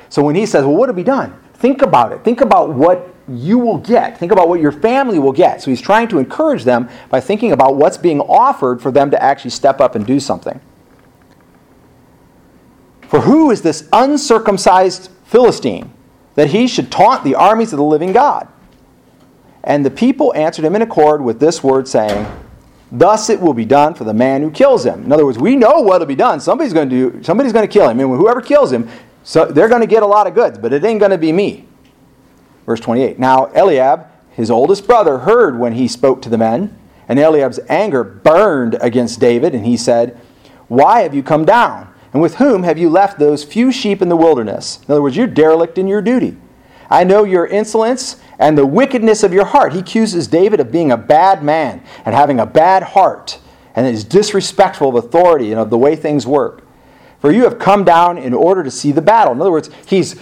So 0.08 0.22
when 0.22 0.34
he 0.34 0.46
says, 0.46 0.64
well, 0.64 0.74
what 0.74 0.88
have 0.88 0.96
we 0.96 1.02
done? 1.02 1.38
Think 1.54 1.82
about 1.82 2.12
it. 2.12 2.24
Think 2.24 2.40
about 2.40 2.72
what 2.72 3.14
you 3.28 3.58
will 3.58 3.78
get. 3.78 4.16
Think 4.16 4.32
about 4.32 4.48
what 4.48 4.61
your 4.61 4.72
family 4.72 5.18
will 5.18 5.32
get. 5.32 5.61
So 5.61 5.70
he's 5.70 5.82
trying 5.82 6.08
to 6.08 6.18
encourage 6.18 6.64
them 6.64 6.88
by 7.11 7.20
thinking 7.20 7.52
about 7.52 7.76
what's 7.76 7.98
being 7.98 8.20
offered 8.22 8.80
for 8.80 8.90
them 8.90 9.11
to 9.11 9.22
actually 9.22 9.50
step 9.50 9.80
up 9.80 9.94
and 9.94 10.06
do 10.06 10.18
something. 10.18 10.58
For 13.02 13.20
who 13.20 13.50
is 13.50 13.61
this 13.61 13.86
uncircumcised 13.92 15.11
Philistine 15.24 15.92
that 16.41 16.49
he 16.49 16.66
should 16.66 16.91
taunt 16.91 17.22
the 17.22 17.34
armies 17.34 17.70
of 17.74 17.76
the 17.76 17.84
living 17.84 18.12
God. 18.12 18.49
And 19.62 19.84
the 19.84 19.91
people 19.91 20.32
answered 20.34 20.64
him 20.64 20.74
in 20.74 20.80
accord 20.80 21.20
with 21.20 21.38
this 21.38 21.62
word, 21.62 21.86
saying, 21.86 22.26
Thus 22.91 23.28
it 23.28 23.38
will 23.38 23.53
be 23.53 23.66
done 23.66 23.93
for 23.93 24.05
the 24.05 24.14
man 24.14 24.41
who 24.41 24.51
kills 24.51 24.86
him. 24.86 25.05
In 25.05 25.12
other 25.12 25.26
words, 25.26 25.38
we 25.38 25.55
know 25.55 25.82
what'll 25.82 26.07
be 26.07 26.14
done. 26.14 26.41
Somebody's 26.41 26.72
going 26.72 26.88
to 26.88 27.11
do. 27.11 27.22
Somebody's 27.22 27.53
going 27.53 27.68
to 27.68 27.70
kill 27.70 27.86
him, 27.91 28.01
and 28.01 28.09
whoever 28.16 28.41
kills 28.41 28.72
him, 28.72 28.88
so 29.22 29.45
they're 29.45 29.68
going 29.68 29.82
to 29.82 29.86
get 29.86 30.03
a 30.03 30.07
lot 30.07 30.26
of 30.26 30.34
goods. 30.34 30.57
But 30.57 30.72
it 30.72 30.82
ain't 30.82 30.99
going 30.99 31.11
to 31.11 31.18
be 31.18 31.30
me. 31.30 31.66
Verse 32.64 32.80
28. 32.80 33.18
Now 33.18 33.53
Eliab, 33.53 34.07
his 34.30 34.51
oldest 34.51 34.86
brother, 34.86 35.18
heard 35.18 35.59
when 35.59 35.74
he 35.74 35.86
spoke 35.86 36.22
to 36.22 36.30
the 36.30 36.38
men, 36.38 36.74
and 37.07 37.18
Eliab's 37.18 37.61
anger 37.68 38.03
burned 38.03 38.78
against 38.80 39.20
David, 39.20 39.55
and 39.55 39.66
he 39.66 39.76
said, 39.76 40.18
Why 40.68 41.03
have 41.03 41.14
you 41.14 41.22
come 41.22 41.45
down? 41.45 41.89
And 42.12 42.20
with 42.20 42.36
whom 42.36 42.64
have 42.64 42.78
you 42.78 42.90
left 42.90 43.18
those 43.18 43.44
few 43.44 43.70
sheep 43.70 44.02
in 44.02 44.08
the 44.08 44.16
wilderness? 44.16 44.80
In 44.86 44.92
other 44.92 45.02
words, 45.02 45.16
you're 45.16 45.26
derelict 45.26 45.78
in 45.78 45.86
your 45.86 46.02
duty. 46.02 46.36
I 46.90 47.04
know 47.04 47.22
your 47.22 47.46
insolence 47.46 48.16
and 48.38 48.58
the 48.58 48.66
wickedness 48.66 49.22
of 49.22 49.32
your 49.32 49.44
heart. 49.44 49.72
He 49.72 49.78
accuses 49.78 50.26
David 50.26 50.58
of 50.58 50.72
being 50.72 50.90
a 50.90 50.96
bad 50.96 51.44
man 51.44 51.84
and 52.04 52.14
having 52.14 52.40
a 52.40 52.46
bad 52.46 52.82
heart 52.82 53.38
and 53.76 53.86
is 53.86 54.02
disrespectful 54.02 54.88
of 54.88 55.04
authority 55.04 55.52
and 55.52 55.61
of 55.61 55.70
the 55.70 55.78
way 55.78 55.94
things 55.94 56.26
work. 56.26 56.64
For 57.20 57.30
you 57.30 57.44
have 57.44 57.58
come 57.58 57.84
down 57.84 58.18
in 58.18 58.34
order 58.34 58.64
to 58.64 58.70
see 58.70 58.90
the 58.90 59.02
battle. 59.02 59.32
In 59.32 59.40
other 59.40 59.52
words, 59.52 59.70
he's 59.86 60.16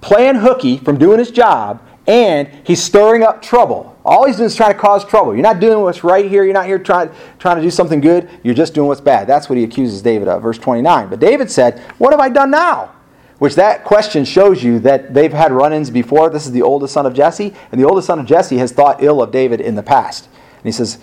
playing 0.00 0.36
hooky 0.36 0.76
from 0.76 0.98
doing 0.98 1.18
his 1.18 1.32
job 1.32 1.82
and 2.06 2.48
he's 2.64 2.82
stirring 2.82 3.24
up 3.24 3.42
trouble. 3.42 3.97
All 4.08 4.26
he's 4.26 4.36
doing 4.36 4.46
is 4.46 4.56
trying 4.56 4.72
to 4.72 4.78
cause 4.78 5.04
trouble. 5.04 5.34
You're 5.34 5.42
not 5.42 5.60
doing 5.60 5.82
what's 5.82 6.02
right 6.02 6.24
here. 6.24 6.42
You're 6.42 6.54
not 6.54 6.64
here 6.64 6.78
trying, 6.78 7.10
trying 7.38 7.56
to 7.56 7.62
do 7.62 7.70
something 7.70 8.00
good. 8.00 8.30
You're 8.42 8.54
just 8.54 8.72
doing 8.72 8.88
what's 8.88 9.02
bad. 9.02 9.26
That's 9.26 9.50
what 9.50 9.58
he 9.58 9.64
accuses 9.64 10.00
David 10.00 10.28
of. 10.28 10.40
Verse 10.40 10.56
29. 10.56 11.10
But 11.10 11.20
David 11.20 11.50
said, 11.50 11.80
What 11.98 12.14
have 12.14 12.20
I 12.20 12.30
done 12.30 12.50
now? 12.50 12.94
Which 13.38 13.54
that 13.56 13.84
question 13.84 14.24
shows 14.24 14.64
you 14.64 14.78
that 14.78 15.12
they've 15.12 15.32
had 15.32 15.52
run 15.52 15.74
ins 15.74 15.90
before. 15.90 16.30
This 16.30 16.46
is 16.46 16.52
the 16.52 16.62
oldest 16.62 16.94
son 16.94 17.04
of 17.04 17.12
Jesse, 17.12 17.54
and 17.70 17.78
the 17.78 17.86
oldest 17.86 18.06
son 18.06 18.18
of 18.18 18.24
Jesse 18.24 18.56
has 18.56 18.72
thought 18.72 19.02
ill 19.02 19.20
of 19.20 19.30
David 19.30 19.60
in 19.60 19.74
the 19.74 19.82
past. 19.82 20.24
And 20.56 20.64
he 20.64 20.72
says, 20.72 20.98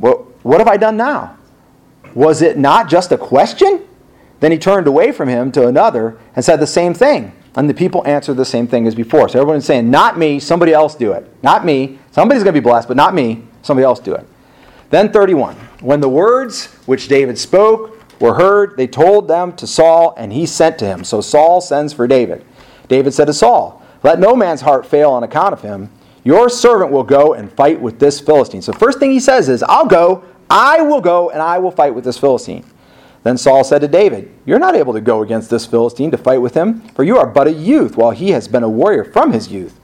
well, 0.00 0.26
What 0.42 0.58
have 0.58 0.66
I 0.66 0.76
done 0.76 0.96
now? 0.96 1.36
Was 2.14 2.42
it 2.42 2.58
not 2.58 2.88
just 2.88 3.12
a 3.12 3.16
question? 3.16 3.86
Then 4.40 4.50
he 4.50 4.58
turned 4.58 4.88
away 4.88 5.12
from 5.12 5.28
him 5.28 5.52
to 5.52 5.68
another 5.68 6.18
and 6.34 6.44
said 6.44 6.58
the 6.58 6.66
same 6.66 6.94
thing. 6.94 7.32
And 7.56 7.70
the 7.70 7.74
people 7.74 8.06
answered 8.06 8.34
the 8.34 8.44
same 8.44 8.66
thing 8.66 8.86
as 8.86 8.94
before. 8.94 9.28
So 9.28 9.40
everyone's 9.40 9.64
saying, 9.64 9.90
Not 9.90 10.18
me, 10.18 10.40
somebody 10.40 10.72
else 10.72 10.94
do 10.94 11.12
it. 11.12 11.30
Not 11.42 11.64
me. 11.64 11.98
Somebody's 12.10 12.42
going 12.42 12.54
to 12.54 12.60
be 12.60 12.64
blessed, 12.64 12.88
but 12.88 12.96
not 12.96 13.14
me. 13.14 13.44
Somebody 13.62 13.84
else 13.84 14.00
do 14.00 14.14
it. 14.14 14.26
Then 14.90 15.12
31. 15.12 15.54
When 15.80 16.00
the 16.00 16.08
words 16.08 16.66
which 16.86 17.08
David 17.08 17.38
spoke 17.38 18.20
were 18.20 18.34
heard, 18.34 18.76
they 18.76 18.86
told 18.86 19.28
them 19.28 19.54
to 19.56 19.66
Saul, 19.66 20.14
and 20.16 20.32
he 20.32 20.46
sent 20.46 20.78
to 20.78 20.86
him. 20.86 21.04
So 21.04 21.20
Saul 21.20 21.60
sends 21.60 21.92
for 21.92 22.06
David. 22.06 22.44
David 22.88 23.14
said 23.14 23.26
to 23.26 23.34
Saul, 23.34 23.82
Let 24.02 24.18
no 24.18 24.34
man's 24.34 24.60
heart 24.60 24.86
fail 24.86 25.10
on 25.10 25.22
account 25.22 25.52
of 25.52 25.62
him. 25.62 25.90
Your 26.24 26.48
servant 26.48 26.90
will 26.90 27.04
go 27.04 27.34
and 27.34 27.52
fight 27.52 27.80
with 27.80 27.98
this 27.98 28.18
Philistine. 28.18 28.62
So, 28.62 28.72
first 28.72 28.98
thing 28.98 29.10
he 29.10 29.20
says 29.20 29.48
is, 29.48 29.62
I'll 29.62 29.86
go, 29.86 30.24
I 30.48 30.80
will 30.80 31.00
go, 31.00 31.30
and 31.30 31.42
I 31.42 31.58
will 31.58 31.70
fight 31.70 31.94
with 31.94 32.04
this 32.04 32.16
Philistine. 32.16 32.64
Then 33.24 33.38
Saul 33.38 33.64
said 33.64 33.80
to 33.80 33.88
David, 33.88 34.30
You're 34.44 34.58
not 34.58 34.76
able 34.76 34.92
to 34.92 35.00
go 35.00 35.22
against 35.22 35.48
this 35.50 35.66
Philistine 35.66 36.10
to 36.10 36.18
fight 36.18 36.42
with 36.42 36.54
him, 36.54 36.82
for 36.90 37.04
you 37.04 37.16
are 37.16 37.26
but 37.26 37.48
a 37.48 37.52
youth, 37.52 37.96
while 37.96 38.10
he 38.10 38.30
has 38.30 38.46
been 38.46 38.62
a 38.62 38.68
warrior 38.68 39.02
from 39.02 39.32
his 39.32 39.50
youth. 39.50 39.80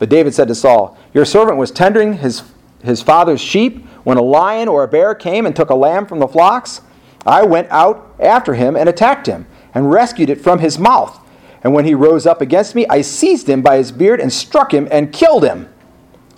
But 0.00 0.08
David 0.08 0.34
said 0.34 0.48
to 0.48 0.54
Saul, 0.56 0.98
Your 1.14 1.24
servant 1.24 1.56
was 1.56 1.70
tendering 1.70 2.14
his, 2.14 2.42
his 2.82 3.00
father's 3.00 3.40
sheep 3.40 3.86
when 4.02 4.18
a 4.18 4.22
lion 4.22 4.66
or 4.66 4.82
a 4.82 4.88
bear 4.88 5.14
came 5.14 5.46
and 5.46 5.54
took 5.54 5.70
a 5.70 5.74
lamb 5.74 6.04
from 6.04 6.18
the 6.18 6.26
flocks. 6.26 6.80
I 7.24 7.44
went 7.44 7.68
out 7.70 8.12
after 8.18 8.54
him 8.54 8.76
and 8.76 8.88
attacked 8.88 9.26
him, 9.26 9.46
and 9.72 9.92
rescued 9.92 10.28
it 10.28 10.40
from 10.40 10.58
his 10.58 10.78
mouth. 10.78 11.16
And 11.62 11.72
when 11.72 11.84
he 11.84 11.94
rose 11.94 12.26
up 12.26 12.40
against 12.40 12.74
me, 12.74 12.86
I 12.88 13.02
seized 13.02 13.48
him 13.48 13.62
by 13.62 13.76
his 13.76 13.92
beard 13.92 14.18
and 14.20 14.32
struck 14.32 14.74
him 14.74 14.88
and 14.90 15.12
killed 15.12 15.44
him. 15.44 15.68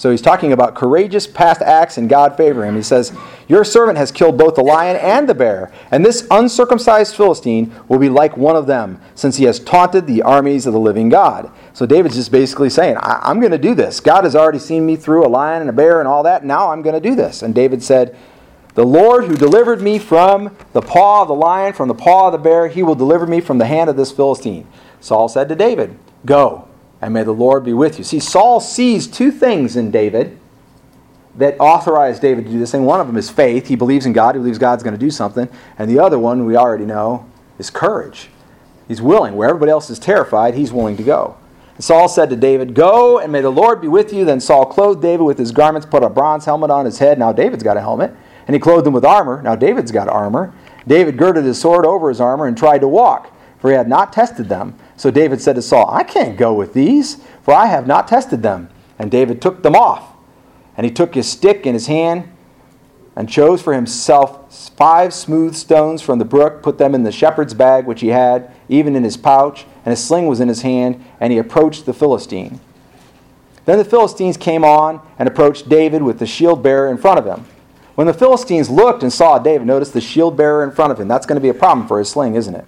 So 0.03 0.11
he's 0.11 0.21
talking 0.21 0.53
about 0.53 0.75
courageous 0.75 1.29
past 1.29 1.63
acts 1.63 1.97
and 1.97 2.09
God 2.09 2.37
favor 2.37 2.65
him. 2.65 2.75
He 2.75 2.83
says, 2.83 3.13
Your 3.47 3.63
servant 3.63 3.99
has 3.99 4.11
killed 4.11 4.37
both 4.37 4.57
the 4.57 4.65
lion 4.65 4.97
and 4.97 5.29
the 5.29 5.35
bear, 5.35 5.71
and 5.93 6.05
this 6.05 6.27
uncircumcised 6.29 7.15
Philistine 7.15 7.73
will 7.87 8.01
be 8.01 8.09
like 8.09 8.37
one 8.37 8.57
of 8.57 8.67
them, 8.67 9.01
since 9.15 9.37
he 9.37 9.45
has 9.45 9.61
taunted 9.61 10.09
the 10.09 10.23
armies 10.23 10.67
of 10.67 10.73
the 10.73 10.81
living 10.81 11.09
God. 11.09 11.53
So 11.73 11.87
David's 11.87 12.17
just 12.17 12.33
basically 12.33 12.69
saying, 12.69 12.97
I- 12.97 13.31
am 13.31 13.39
going 13.39 13.53
to 13.53 13.59
do 13.59 13.77
this. 13.77 14.01
God 14.01 14.25
has 14.25 14.35
already 14.35 14.59
seen 14.59 14.85
me 14.85 14.97
through 14.97 15.25
a 15.25 15.31
lion 15.31 15.61
and 15.61 15.71
a 15.71 15.73
bear 15.73 16.01
and 16.01 16.09
all 16.09 16.25
that. 16.25 16.45
Now 16.45 16.73
I'm 16.73 16.83
going 16.83 17.01
to 17.01 17.09
do 17.09 17.15
this. 17.15 17.41
And 17.41 17.55
David 17.55 17.81
said, 17.81 18.17
The 18.75 18.85
Lord 18.85 19.27
who 19.27 19.37
delivered 19.37 19.81
me 19.81 20.01
from 20.01 20.57
the 20.73 20.83
paw 20.83 21.23
of 21.23 21.29
the 21.29 21.35
lion, 21.35 21.75
from 21.75 21.87
the 21.87 21.95
paw 21.95 22.27
of 22.27 22.33
the 22.33 22.39
bear, 22.39 22.67
he 22.67 22.83
will 22.83 22.97
deliver 22.97 23.29
me 23.29 23.41
from 23.41 23.59
the 23.59 23.67
hand 23.67 23.89
of 23.89 23.97
this 23.97 24.11
Philistine. 24.11 24.67
Saul 25.01 25.29
said 25.29 25.49
to 25.49 25.55
David, 25.55 25.97
Go 26.27 26.67
and 27.03 27.13
may 27.13 27.25
the 27.25 27.33
Lord 27.33 27.65
be 27.65 27.73
with 27.73 27.99
you. 27.99 28.05
See, 28.05 28.21
Saul 28.21 28.61
sees 28.61 29.09
two 29.09 29.33
things 29.33 29.77
in 29.77 29.91
David 29.91 30.39
that 31.37 31.59
authorize 31.59 32.21
David 32.21 32.45
to 32.45 32.51
do 32.53 32.59
this 32.59 32.71
thing. 32.71 32.85
One 32.85 33.01
of 33.01 33.09
them 33.09 33.17
is 33.17 33.29
faith. 33.29 33.67
He 33.67 33.75
believes 33.75 34.07
in 34.07 34.13
God, 34.13 34.37
he 34.37 34.39
believes 34.39 34.59
God's 34.59 34.83
going 34.83 34.95
to 34.95 35.01
do 35.01 35.11
something. 35.11 35.49
And 35.79 35.91
the 35.91 35.99
other 35.99 36.19
one, 36.19 36.47
we 36.47 36.57
already 36.57 36.85
know, 36.85 37.29
is 37.59 37.71
courage. 37.71 38.29
He's 38.87 39.03
willing. 39.03 39.35
Where 39.35 39.49
everybody 39.49 39.73
else 39.73 39.91
is 39.91 39.99
terrified, 39.99 40.55
he's 40.55 40.73
willing 40.73 40.97
to 40.97 41.03
go. 41.03 41.37
And 41.75 41.85
Saul 41.85 42.09
said 42.09 42.31
to 42.31 42.37
David, 42.37 42.75
Go, 42.75 43.19
and 43.19 43.33
may 43.33 43.41
the 43.41 43.51
Lord 43.51 43.81
be 43.81 43.89
with 43.89 44.13
you. 44.13 44.25
Then 44.25 44.41
Saul 44.41 44.67
clothed 44.67 45.03
David 45.03 45.25
with 45.25 45.39
his 45.39 45.51
garments, 45.51 45.87
put 45.87 46.05
a 46.05 46.11
bronze 46.11 46.45
helmet 46.45 46.71
on 46.71 46.85
his 46.85 46.99
head. 46.99 47.19
Now 47.19 47.33
David's 47.33 47.63
got 47.63 47.77
a 47.77 47.81
helmet. 47.81 48.15
And 48.47 48.55
he 48.55 48.61
clothed 48.61 48.87
him 48.87 48.93
with 48.93 49.05
armor. 49.05 49.41
Now 49.43 49.57
David's 49.57 49.91
got 49.91 50.09
armor. 50.09 50.53
David 50.87 51.17
girded 51.17 51.45
his 51.45 51.61
sword 51.61 51.87
over 51.87 52.09
his 52.09 52.21
armor 52.21 52.47
and 52.47 52.57
tried 52.57 52.81
to 52.81 52.89
walk, 52.89 53.35
for 53.59 53.71
he 53.71 53.77
had 53.77 53.89
not 53.89 54.13
tested 54.13 54.49
them. 54.49 54.77
So 54.97 55.11
David 55.11 55.41
said 55.41 55.57
to 55.57 55.63
Saul, 55.63 55.91
I 55.91 56.03
can't 56.03 56.37
go 56.37 56.53
with 56.53 56.75
these, 56.75 57.17
for 57.43 57.55
I 57.55 57.67
have 57.67 57.87
not 57.87 58.09
tested 58.09 58.43
them. 58.43 58.69
And 58.99 59.11
David 59.11 59.43
took 59.43 59.63
them 59.63 59.75
off. 59.75 60.15
And 60.77 60.85
he 60.85 60.93
took 60.93 61.15
his 61.15 61.29
stick 61.29 61.67
in 61.67 61.75
his 61.75 61.87
hand 61.87 62.29
and 63.15 63.29
chose 63.29 63.61
for 63.61 63.75
himself 63.75 64.73
five 64.77 65.13
smooth 65.13 65.55
stones 65.55 66.01
from 66.01 66.19
the 66.19 66.25
brook, 66.25 66.63
put 66.63 66.79
them 66.79 66.95
in 66.95 67.03
the 67.03 67.13
shepherd's 67.13 67.53
bag 67.53 67.87
which 67.87 68.01
he 68.01 68.09
had, 68.09 68.51
even 68.69 68.97
in 68.97 69.05
his 69.05 69.17
pouch, 69.17 69.67
and 69.85 69.93
a 69.93 69.97
sling 69.97 70.27
was 70.27 70.41
in 70.41 70.49
his 70.49 70.63
hand, 70.63 71.05
and 71.21 71.33
he 71.33 71.39
approached 71.39 71.85
the 71.85 71.93
Philistine. 71.93 72.61
Then 73.65 73.79
the 73.79 73.85
Philistines 73.85 74.37
came 74.37 74.65
on 74.65 75.07
and 75.19 75.29
approached 75.29 75.69
David 75.69 76.03
with 76.03 76.19
the 76.19 76.27
shield 76.27 76.63
bearer 76.63 76.91
in 76.91 76.97
front 76.97 77.19
of 77.19 77.27
him. 77.27 77.45
When 77.95 78.07
the 78.07 78.15
Philistines 78.15 78.71
looked 78.71 79.03
and 79.03 79.13
saw 79.13 79.39
David, 79.39 79.67
notice 79.67 79.91
the 79.91 80.01
shield 80.01 80.37
bearer 80.37 80.65
in 80.65 80.71
front 80.71 80.93
of 80.93 80.99
him. 80.99 81.09
That's 81.09 81.27
going 81.27 81.37
to 81.37 81.43
be 81.43 81.51
a 81.51 81.55
problem 81.55 81.87
for 81.87 81.99
his 81.99 82.09
sling, 82.09 82.35
isn't 82.35 82.55
it? 82.55 82.65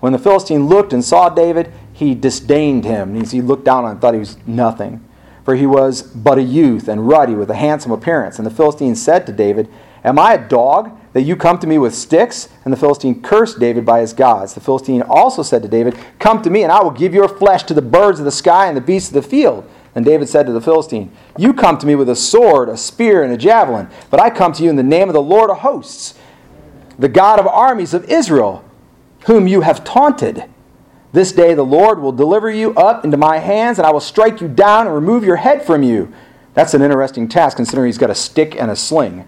When 0.00 0.12
the 0.12 0.18
Philistine 0.18 0.66
looked 0.66 0.92
and 0.92 1.04
saw 1.04 1.28
David, 1.28 1.72
he 1.92 2.14
disdained 2.14 2.84
him. 2.84 3.16
and 3.16 3.26
He 3.26 3.40
looked 3.40 3.64
down 3.64 3.84
on 3.84 3.86
him 3.86 3.90
and 3.92 4.00
thought 4.00 4.14
he 4.14 4.20
was 4.20 4.36
nothing. 4.46 5.04
For 5.44 5.56
he 5.56 5.66
was 5.66 6.02
but 6.02 6.38
a 6.38 6.42
youth 6.42 6.88
and 6.88 7.08
ruddy 7.08 7.34
with 7.34 7.50
a 7.50 7.54
handsome 7.54 7.90
appearance. 7.90 8.38
And 8.38 8.46
the 8.46 8.50
Philistine 8.50 8.94
said 8.94 9.26
to 9.26 9.32
David, 9.32 9.68
Am 10.04 10.18
I 10.18 10.34
a 10.34 10.48
dog 10.48 10.96
that 11.14 11.22
you 11.22 11.34
come 11.34 11.58
to 11.58 11.66
me 11.66 11.78
with 11.78 11.94
sticks? 11.94 12.48
And 12.64 12.72
the 12.72 12.76
Philistine 12.76 13.22
cursed 13.22 13.58
David 13.58 13.84
by 13.84 14.00
his 14.00 14.12
gods. 14.12 14.54
The 14.54 14.60
Philistine 14.60 15.02
also 15.02 15.42
said 15.42 15.62
to 15.62 15.68
David, 15.68 15.98
Come 16.18 16.42
to 16.42 16.50
me, 16.50 16.62
and 16.62 16.70
I 16.70 16.82
will 16.82 16.90
give 16.90 17.14
your 17.14 17.28
flesh 17.28 17.64
to 17.64 17.74
the 17.74 17.82
birds 17.82 18.20
of 18.20 18.24
the 18.24 18.30
sky 18.30 18.66
and 18.66 18.76
the 18.76 18.82
beasts 18.82 19.08
of 19.08 19.14
the 19.14 19.28
field. 19.28 19.68
And 19.94 20.04
David 20.04 20.28
said 20.28 20.46
to 20.46 20.52
the 20.52 20.60
Philistine, 20.60 21.10
You 21.36 21.52
come 21.52 21.78
to 21.78 21.86
me 21.86 21.96
with 21.96 22.10
a 22.10 22.14
sword, 22.14 22.68
a 22.68 22.76
spear, 22.76 23.24
and 23.24 23.32
a 23.32 23.36
javelin, 23.36 23.88
but 24.10 24.20
I 24.20 24.30
come 24.30 24.52
to 24.52 24.62
you 24.62 24.70
in 24.70 24.76
the 24.76 24.82
name 24.82 25.08
of 25.08 25.14
the 25.14 25.22
Lord 25.22 25.50
of 25.50 25.58
hosts, 25.58 26.14
the 26.98 27.08
God 27.08 27.40
of 27.40 27.46
armies 27.46 27.94
of 27.94 28.04
Israel 28.04 28.67
whom 29.26 29.46
you 29.46 29.62
have 29.62 29.84
taunted. 29.84 30.44
This 31.12 31.32
day 31.32 31.54
the 31.54 31.64
Lord 31.64 32.00
will 32.00 32.12
deliver 32.12 32.50
you 32.50 32.74
up 32.74 33.04
into 33.04 33.16
my 33.16 33.38
hands, 33.38 33.78
and 33.78 33.86
I 33.86 33.90
will 33.90 34.00
strike 34.00 34.40
you 34.40 34.48
down 34.48 34.86
and 34.86 34.94
remove 34.94 35.24
your 35.24 35.36
head 35.36 35.64
from 35.64 35.82
you. 35.82 36.12
That's 36.54 36.74
an 36.74 36.82
interesting 36.82 37.28
task, 37.28 37.56
considering 37.56 37.86
he's 37.86 37.98
got 37.98 38.10
a 38.10 38.14
stick 38.14 38.54
and 38.60 38.70
a 38.70 38.76
sling. 38.76 39.24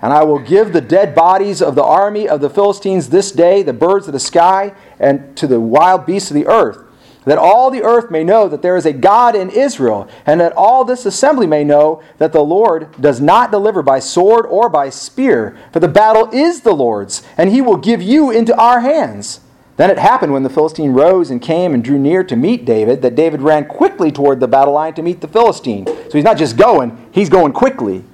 And 0.00 0.12
I 0.12 0.22
will 0.24 0.38
give 0.38 0.72
the 0.72 0.80
dead 0.80 1.14
bodies 1.14 1.60
of 1.60 1.74
the 1.74 1.82
army 1.82 2.28
of 2.28 2.40
the 2.40 2.48
Philistines 2.48 3.08
this 3.08 3.32
day, 3.32 3.62
the 3.62 3.72
birds 3.72 4.06
of 4.06 4.12
the 4.12 4.20
sky, 4.20 4.74
and 4.98 5.36
to 5.36 5.46
the 5.46 5.60
wild 5.60 6.06
beasts 6.06 6.30
of 6.30 6.34
the 6.34 6.46
earth, 6.46 6.84
that 7.28 7.38
all 7.38 7.70
the 7.70 7.82
earth 7.82 8.10
may 8.10 8.24
know 8.24 8.48
that 8.48 8.62
there 8.62 8.76
is 8.76 8.86
a 8.86 8.92
God 8.92 9.36
in 9.36 9.50
Israel, 9.50 10.08
and 10.24 10.40
that 10.40 10.52
all 10.56 10.84
this 10.84 11.04
assembly 11.04 11.46
may 11.46 11.62
know 11.62 12.02
that 12.16 12.32
the 12.32 12.40
Lord 12.40 12.88
does 13.00 13.20
not 13.20 13.50
deliver 13.50 13.82
by 13.82 13.98
sword 13.98 14.46
or 14.46 14.68
by 14.68 14.88
spear, 14.88 15.56
for 15.72 15.80
the 15.80 15.88
battle 15.88 16.30
is 16.32 16.62
the 16.62 16.72
Lord's, 16.72 17.22
and 17.36 17.50
he 17.50 17.60
will 17.60 17.76
give 17.76 18.00
you 18.00 18.30
into 18.30 18.56
our 18.56 18.80
hands. 18.80 19.40
Then 19.76 19.90
it 19.90 19.98
happened 19.98 20.32
when 20.32 20.42
the 20.42 20.50
Philistine 20.50 20.92
rose 20.92 21.30
and 21.30 21.40
came 21.40 21.72
and 21.72 21.84
drew 21.84 21.98
near 21.98 22.24
to 22.24 22.34
meet 22.34 22.64
David 22.64 23.00
that 23.02 23.14
David 23.14 23.42
ran 23.42 23.66
quickly 23.66 24.10
toward 24.10 24.40
the 24.40 24.48
battle 24.48 24.74
line 24.74 24.94
to 24.94 25.02
meet 25.02 25.20
the 25.20 25.28
Philistine. 25.28 25.86
So 25.86 26.10
he's 26.14 26.24
not 26.24 26.36
just 26.36 26.56
going, 26.56 27.08
he's 27.12 27.28
going 27.28 27.52
quickly. 27.52 28.04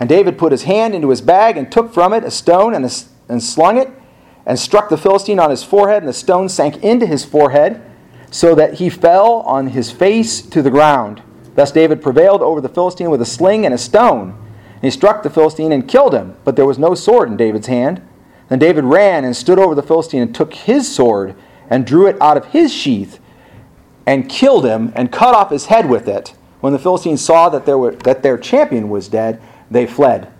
And 0.00 0.08
David 0.08 0.36
put 0.36 0.50
his 0.50 0.64
hand 0.64 0.94
into 0.94 1.10
his 1.10 1.20
bag 1.20 1.56
and 1.56 1.70
took 1.70 1.94
from 1.94 2.12
it 2.12 2.24
a 2.24 2.30
stone 2.32 2.74
and, 2.74 2.84
a, 2.84 2.90
and 3.28 3.40
slung 3.40 3.78
it 3.78 3.90
and 4.46 4.58
struck 4.58 4.88
the 4.88 4.98
Philistine 4.98 5.38
on 5.38 5.50
his 5.50 5.64
forehead, 5.64 6.02
and 6.02 6.08
the 6.08 6.12
stone 6.12 6.48
sank 6.48 6.82
into 6.82 7.06
his 7.06 7.24
forehead 7.24 7.80
so 8.30 8.54
that 8.54 8.74
he 8.74 8.90
fell 8.90 9.40
on 9.42 9.68
his 9.68 9.90
face 9.90 10.42
to 10.42 10.60
the 10.60 10.70
ground. 10.70 11.22
Thus 11.54 11.70
David 11.70 12.02
prevailed 12.02 12.42
over 12.42 12.60
the 12.60 12.68
Philistine 12.68 13.10
with 13.10 13.22
a 13.22 13.26
sling 13.26 13.64
and 13.64 13.72
a 13.72 13.78
stone. 13.78 14.30
And 14.74 14.82
he 14.82 14.90
struck 14.90 15.22
the 15.22 15.30
Philistine 15.30 15.72
and 15.72 15.88
killed 15.88 16.14
him, 16.14 16.36
but 16.44 16.56
there 16.56 16.66
was 16.66 16.78
no 16.78 16.94
sword 16.94 17.28
in 17.28 17.36
David's 17.36 17.68
hand. 17.68 18.06
Then 18.48 18.58
David 18.58 18.84
ran 18.84 19.24
and 19.24 19.36
stood 19.36 19.58
over 19.58 19.74
the 19.74 19.82
Philistine 19.82 20.20
and 20.20 20.34
took 20.34 20.52
his 20.52 20.92
sword 20.92 21.34
and 21.70 21.86
drew 21.86 22.06
it 22.06 22.20
out 22.20 22.36
of 22.36 22.46
his 22.46 22.72
sheath 22.72 23.20
and 24.06 24.28
killed 24.28 24.66
him 24.66 24.92
and 24.94 25.10
cut 25.10 25.34
off 25.34 25.50
his 25.50 25.66
head 25.66 25.88
with 25.88 26.08
it. 26.08 26.34
When 26.60 26.72
the 26.72 26.78
Philistines 26.78 27.24
saw 27.24 27.48
that, 27.50 27.66
there 27.66 27.78
were, 27.78 27.92
that 27.92 28.22
their 28.22 28.36
champion 28.36 28.88
was 28.88 29.08
dead, 29.08 29.40
they 29.70 29.86
fled. 29.86 30.30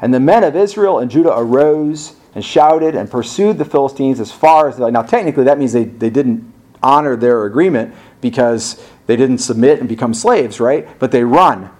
And 0.00 0.12
the 0.12 0.20
men 0.20 0.44
of 0.44 0.56
Israel 0.56 0.98
and 0.98 1.10
Judah 1.10 1.36
arose 1.36 2.16
and 2.34 2.44
shouted 2.44 2.94
and 2.94 3.10
pursued 3.10 3.58
the 3.58 3.64
Philistines 3.64 4.20
as 4.20 4.32
far 4.32 4.68
as. 4.68 4.78
Now, 4.78 5.02
technically, 5.02 5.44
that 5.44 5.58
means 5.58 5.72
they, 5.72 5.84
they 5.84 6.10
didn't 6.10 6.52
honor 6.82 7.16
their 7.16 7.44
agreement 7.44 7.94
because 8.20 8.82
they 9.06 9.16
didn't 9.16 9.38
submit 9.38 9.80
and 9.80 9.88
become 9.88 10.14
slaves, 10.14 10.60
right? 10.60 10.88
But 10.98 11.12
they 11.12 11.24
run. 11.24 11.70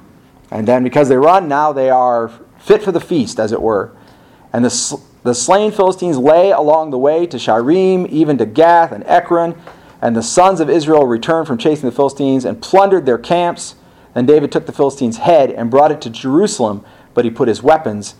And 0.50 0.68
then 0.68 0.84
because 0.84 1.08
they 1.08 1.16
run, 1.16 1.48
now 1.48 1.72
they 1.72 1.88
are 1.88 2.30
fit 2.58 2.82
for 2.82 2.92
the 2.92 3.00
feast, 3.00 3.40
as 3.40 3.52
it 3.52 3.62
were. 3.62 3.96
And 4.52 4.64
the, 4.64 5.00
the 5.22 5.34
slain 5.34 5.72
Philistines 5.72 6.18
lay 6.18 6.50
along 6.50 6.90
the 6.90 6.98
way 6.98 7.26
to 7.26 7.36
Shaaraim, 7.38 8.08
even 8.08 8.36
to 8.38 8.46
Gath 8.46 8.92
and 8.92 9.04
Ekron. 9.06 9.58
And 10.02 10.14
the 10.14 10.22
sons 10.22 10.60
of 10.60 10.68
Israel 10.68 11.06
returned 11.06 11.46
from 11.46 11.58
chasing 11.58 11.88
the 11.88 11.94
Philistines 11.94 12.44
and 12.44 12.60
plundered 12.60 13.06
their 13.06 13.18
camps. 13.18 13.76
And 14.14 14.26
David 14.26 14.52
took 14.52 14.66
the 14.66 14.72
Philistines' 14.72 15.18
head 15.18 15.50
and 15.50 15.70
brought 15.70 15.90
it 15.90 16.02
to 16.02 16.10
Jerusalem, 16.10 16.84
but 17.14 17.24
he 17.24 17.30
put 17.30 17.48
his 17.48 17.62
weapons 17.62 18.14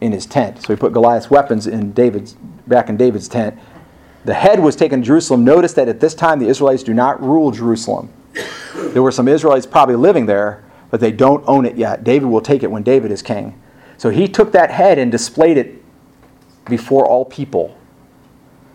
in 0.00 0.12
his 0.12 0.26
tent. 0.26 0.62
So 0.62 0.72
he 0.72 0.78
put 0.78 0.92
Goliath's 0.92 1.30
weapons 1.30 1.66
in 1.66 1.92
David's 1.92 2.34
back 2.66 2.88
in 2.88 2.96
David's 2.96 3.28
tent. 3.28 3.58
The 4.24 4.34
head 4.34 4.60
was 4.60 4.76
taken 4.76 5.00
to 5.00 5.06
Jerusalem. 5.06 5.44
Notice 5.44 5.72
that 5.74 5.88
at 5.88 6.00
this 6.00 6.14
time 6.14 6.38
the 6.38 6.48
Israelites 6.48 6.82
do 6.82 6.94
not 6.94 7.22
rule 7.22 7.50
Jerusalem. 7.50 8.12
There 8.74 9.02
were 9.02 9.10
some 9.10 9.28
Israelites 9.28 9.66
probably 9.66 9.96
living 9.96 10.26
there, 10.26 10.64
but 10.90 11.00
they 11.00 11.12
don't 11.12 11.44
own 11.46 11.64
it 11.64 11.76
yet. 11.76 12.04
David 12.04 12.26
will 12.26 12.40
take 12.40 12.62
it 12.62 12.70
when 12.70 12.82
David 12.82 13.10
is 13.10 13.22
king. 13.22 13.60
So 13.96 14.10
he 14.10 14.28
took 14.28 14.52
that 14.52 14.70
head 14.70 14.98
and 14.98 15.10
displayed 15.10 15.58
it 15.58 15.82
before 16.66 17.06
all 17.06 17.24
people. 17.24 17.76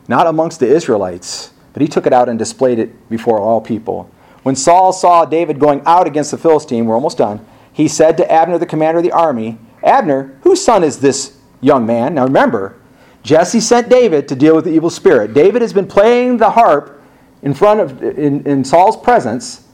Not 0.07 0.27
amongst 0.27 0.59
the 0.59 0.67
Israelites, 0.67 1.53
but 1.73 1.81
he 1.81 1.87
took 1.87 2.05
it 2.05 2.13
out 2.13 2.29
and 2.29 2.37
displayed 2.37 2.79
it 2.79 3.09
before 3.09 3.39
all 3.39 3.61
people. 3.61 4.09
When 4.43 4.55
Saul 4.55 4.93
saw 4.93 5.25
David 5.25 5.59
going 5.59 5.81
out 5.85 6.05
against 6.05 6.31
the 6.31 6.37
Philistine, 6.37 6.85
we're 6.85 6.95
almost 6.95 7.17
done, 7.17 7.45
he 7.73 7.87
said 7.87 8.15
to 8.17 8.31
Abner, 8.31 8.57
the 8.57 8.65
commander 8.65 8.99
of 8.99 9.03
the 9.03 9.11
army, 9.11 9.57
Abner, 9.85 10.37
whose 10.41 10.63
son 10.63 10.83
is 10.83 10.99
this 10.99 11.37
young 11.61 11.85
man? 11.85 12.15
Now 12.15 12.25
remember, 12.25 12.75
Jesse 13.23 13.59
sent 13.59 13.87
David 13.87 14.27
to 14.27 14.35
deal 14.35 14.55
with 14.55 14.65
the 14.65 14.71
evil 14.71 14.89
spirit. 14.89 15.33
David 15.33 15.61
has 15.61 15.73
been 15.73 15.87
playing 15.87 16.37
the 16.37 16.49
harp 16.49 17.01
in 17.41 17.53
front 17.53 17.79
of 17.79 18.03
in, 18.03 18.45
in 18.45 18.65
Saul's 18.65 18.97
presence 18.97 19.67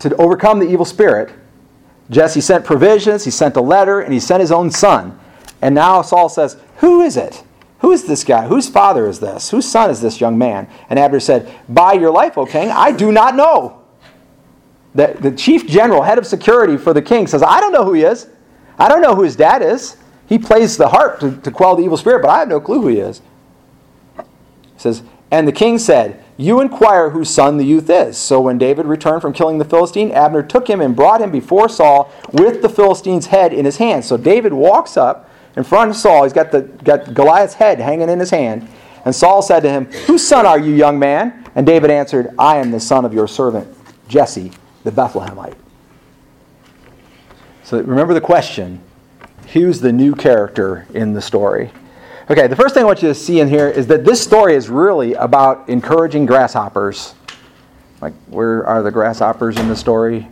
to 0.00 0.14
overcome 0.16 0.58
the 0.58 0.68
evil 0.68 0.84
spirit. 0.84 1.32
Jesse 2.10 2.40
sent 2.40 2.64
provisions, 2.64 3.24
he 3.24 3.30
sent 3.30 3.56
a 3.56 3.60
letter, 3.60 4.00
and 4.00 4.12
he 4.12 4.20
sent 4.20 4.40
his 4.40 4.52
own 4.52 4.70
son. 4.70 5.18
And 5.60 5.74
now 5.74 6.02
Saul 6.02 6.28
says, 6.28 6.56
Who 6.78 7.02
is 7.02 7.16
it? 7.16 7.42
Who 7.80 7.92
is 7.92 8.04
this 8.04 8.24
guy? 8.24 8.46
Whose 8.46 8.68
father 8.68 9.06
is 9.06 9.20
this? 9.20 9.50
Whose 9.50 9.68
son 9.68 9.90
is 9.90 10.00
this 10.00 10.20
young 10.20 10.38
man? 10.38 10.68
And 10.88 10.98
Abner 10.98 11.20
said, 11.20 11.52
By 11.68 11.94
your 11.94 12.10
life, 12.10 12.38
O 12.38 12.46
king, 12.46 12.70
I 12.70 12.92
do 12.92 13.12
not 13.12 13.34
know. 13.34 13.82
The, 14.94 15.16
the 15.20 15.32
chief 15.32 15.66
general, 15.66 16.02
head 16.02 16.16
of 16.18 16.26
security 16.26 16.76
for 16.78 16.94
the 16.94 17.02
king, 17.02 17.26
says, 17.26 17.42
I 17.42 17.60
don't 17.60 17.72
know 17.72 17.84
who 17.84 17.92
he 17.92 18.02
is. 18.02 18.28
I 18.78 18.88
don't 18.88 19.00
know 19.00 19.14
who 19.14 19.22
his 19.22 19.36
dad 19.36 19.62
is. 19.62 19.96
He 20.28 20.38
plays 20.38 20.76
the 20.76 20.88
harp 20.88 21.20
to, 21.20 21.36
to 21.36 21.50
quell 21.50 21.76
the 21.76 21.84
evil 21.84 21.96
spirit, 21.96 22.22
but 22.22 22.30
I 22.30 22.40
have 22.40 22.48
no 22.48 22.60
clue 22.60 22.82
who 22.82 22.88
he 22.88 22.98
is. 22.98 23.22
He 24.16 24.24
says, 24.78 25.02
And 25.30 25.46
the 25.46 25.52
king 25.52 25.78
said, 25.78 26.22
You 26.36 26.60
inquire 26.60 27.10
whose 27.10 27.30
son 27.30 27.56
the 27.56 27.64
youth 27.64 27.88
is. 27.88 28.18
So 28.18 28.40
when 28.40 28.58
David 28.58 28.86
returned 28.86 29.22
from 29.22 29.32
killing 29.32 29.58
the 29.58 29.64
Philistine, 29.64 30.10
Abner 30.10 30.42
took 30.42 30.68
him 30.68 30.80
and 30.80 30.96
brought 30.96 31.20
him 31.20 31.30
before 31.30 31.68
Saul 31.68 32.12
with 32.32 32.60
the 32.60 32.68
Philistine's 32.68 33.26
head 33.26 33.52
in 33.52 33.64
his 33.64 33.76
hand. 33.76 34.04
So 34.04 34.16
David 34.16 34.52
walks 34.52 34.96
up 34.96 35.30
in 35.56 35.64
front 35.64 35.90
of 35.90 35.96
Saul. 35.96 36.24
He's 36.24 36.32
got, 36.32 36.50
the, 36.52 36.62
got 36.62 37.14
Goliath's 37.14 37.54
head 37.54 37.78
hanging 37.78 38.08
in 38.08 38.18
his 38.18 38.30
hand. 38.30 38.68
And 39.04 39.14
Saul 39.14 39.40
said 39.40 39.60
to 39.60 39.70
him, 39.70 39.86
Whose 40.06 40.26
son 40.26 40.44
are 40.44 40.58
you, 40.58 40.74
young 40.74 40.98
man? 40.98 41.44
And 41.54 41.64
David 41.64 41.90
answered, 41.90 42.34
I 42.38 42.56
am 42.56 42.72
the 42.72 42.80
son 42.80 43.04
of 43.04 43.14
your 43.14 43.28
servant, 43.28 43.72
Jesse, 44.08 44.50
the 44.82 44.90
Bethlehemite. 44.90 45.54
So 47.66 47.80
remember 47.80 48.14
the 48.14 48.20
question 48.20 48.80
who's 49.52 49.80
the 49.80 49.90
new 49.90 50.14
character 50.14 50.86
in 50.94 51.14
the 51.14 51.20
story? 51.20 51.72
Okay, 52.30 52.46
the 52.46 52.54
first 52.54 52.74
thing 52.74 52.84
I 52.84 52.86
want 52.86 53.02
you 53.02 53.08
to 53.08 53.14
see 53.14 53.40
in 53.40 53.48
here 53.48 53.68
is 53.68 53.88
that 53.88 54.04
this 54.04 54.22
story 54.22 54.54
is 54.54 54.68
really 54.68 55.14
about 55.14 55.68
encouraging 55.68 56.26
grasshoppers. 56.26 57.16
Like, 58.00 58.14
where 58.28 58.64
are 58.64 58.84
the 58.84 58.92
grasshoppers 58.92 59.56
in 59.56 59.66
the 59.66 59.74
story? 59.74 60.28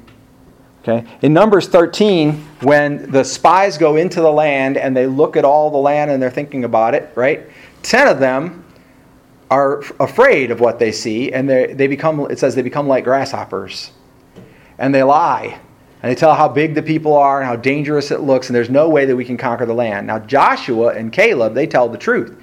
Okay. 0.82 1.05
In 1.23 1.32
Numbers 1.32 1.66
13, 1.66 2.35
when 2.61 3.11
the 3.11 3.24
spies 3.24 3.78
go 3.78 3.97
into 3.97 4.20
the 4.20 4.31
land 4.31 4.77
and 4.77 4.97
they 4.97 5.09
look 5.09 5.36
at 5.36 5.44
all 5.44 5.73
the 5.73 5.78
land 5.78 6.12
and 6.12 6.23
they're 6.23 6.31
thinking 6.31 6.62
about 6.62 6.94
it, 6.94 7.11
right? 7.16 7.48
Ten 7.82 8.06
of 8.06 8.20
them 8.20 8.65
are 9.51 9.81
afraid 9.98 10.52
of 10.52 10.61
what 10.61 10.78
they 10.78 10.93
see 10.93 11.32
and 11.32 11.51
they, 11.51 11.73
they 11.73 11.89
become, 11.89 12.31
it 12.31 12.39
says 12.39 12.55
they 12.55 12.62
become 12.62 12.86
like 12.86 13.02
grasshoppers. 13.02 13.90
And 14.78 14.94
they 14.94 15.02
lie. 15.02 15.59
And 16.05 16.10
they 16.10 16.16
tell 16.16 16.35
how 16.35 16.48
big 16.48 16.74
the 16.74 16.82
people 16.82 17.14
are 17.14 17.40
and 17.40 17.48
how 17.48 17.56
dangerous 17.56 18.10
it 18.10 18.20
looks, 18.20 18.51
and 18.51 18.55
there's 18.55 18.68
no 18.68 18.90
way 18.90 19.06
that 19.06 19.16
we 19.16 19.24
can 19.24 19.39
conquer 19.39 19.64
the 19.64 19.72
land. 19.72 20.06
Now, 20.06 20.18
Joshua 20.18 20.89
and 20.89 21.10
Caleb, 21.10 21.55
they 21.55 21.66
tell 21.66 21.89
the 21.89 21.97
truth. 21.97 22.39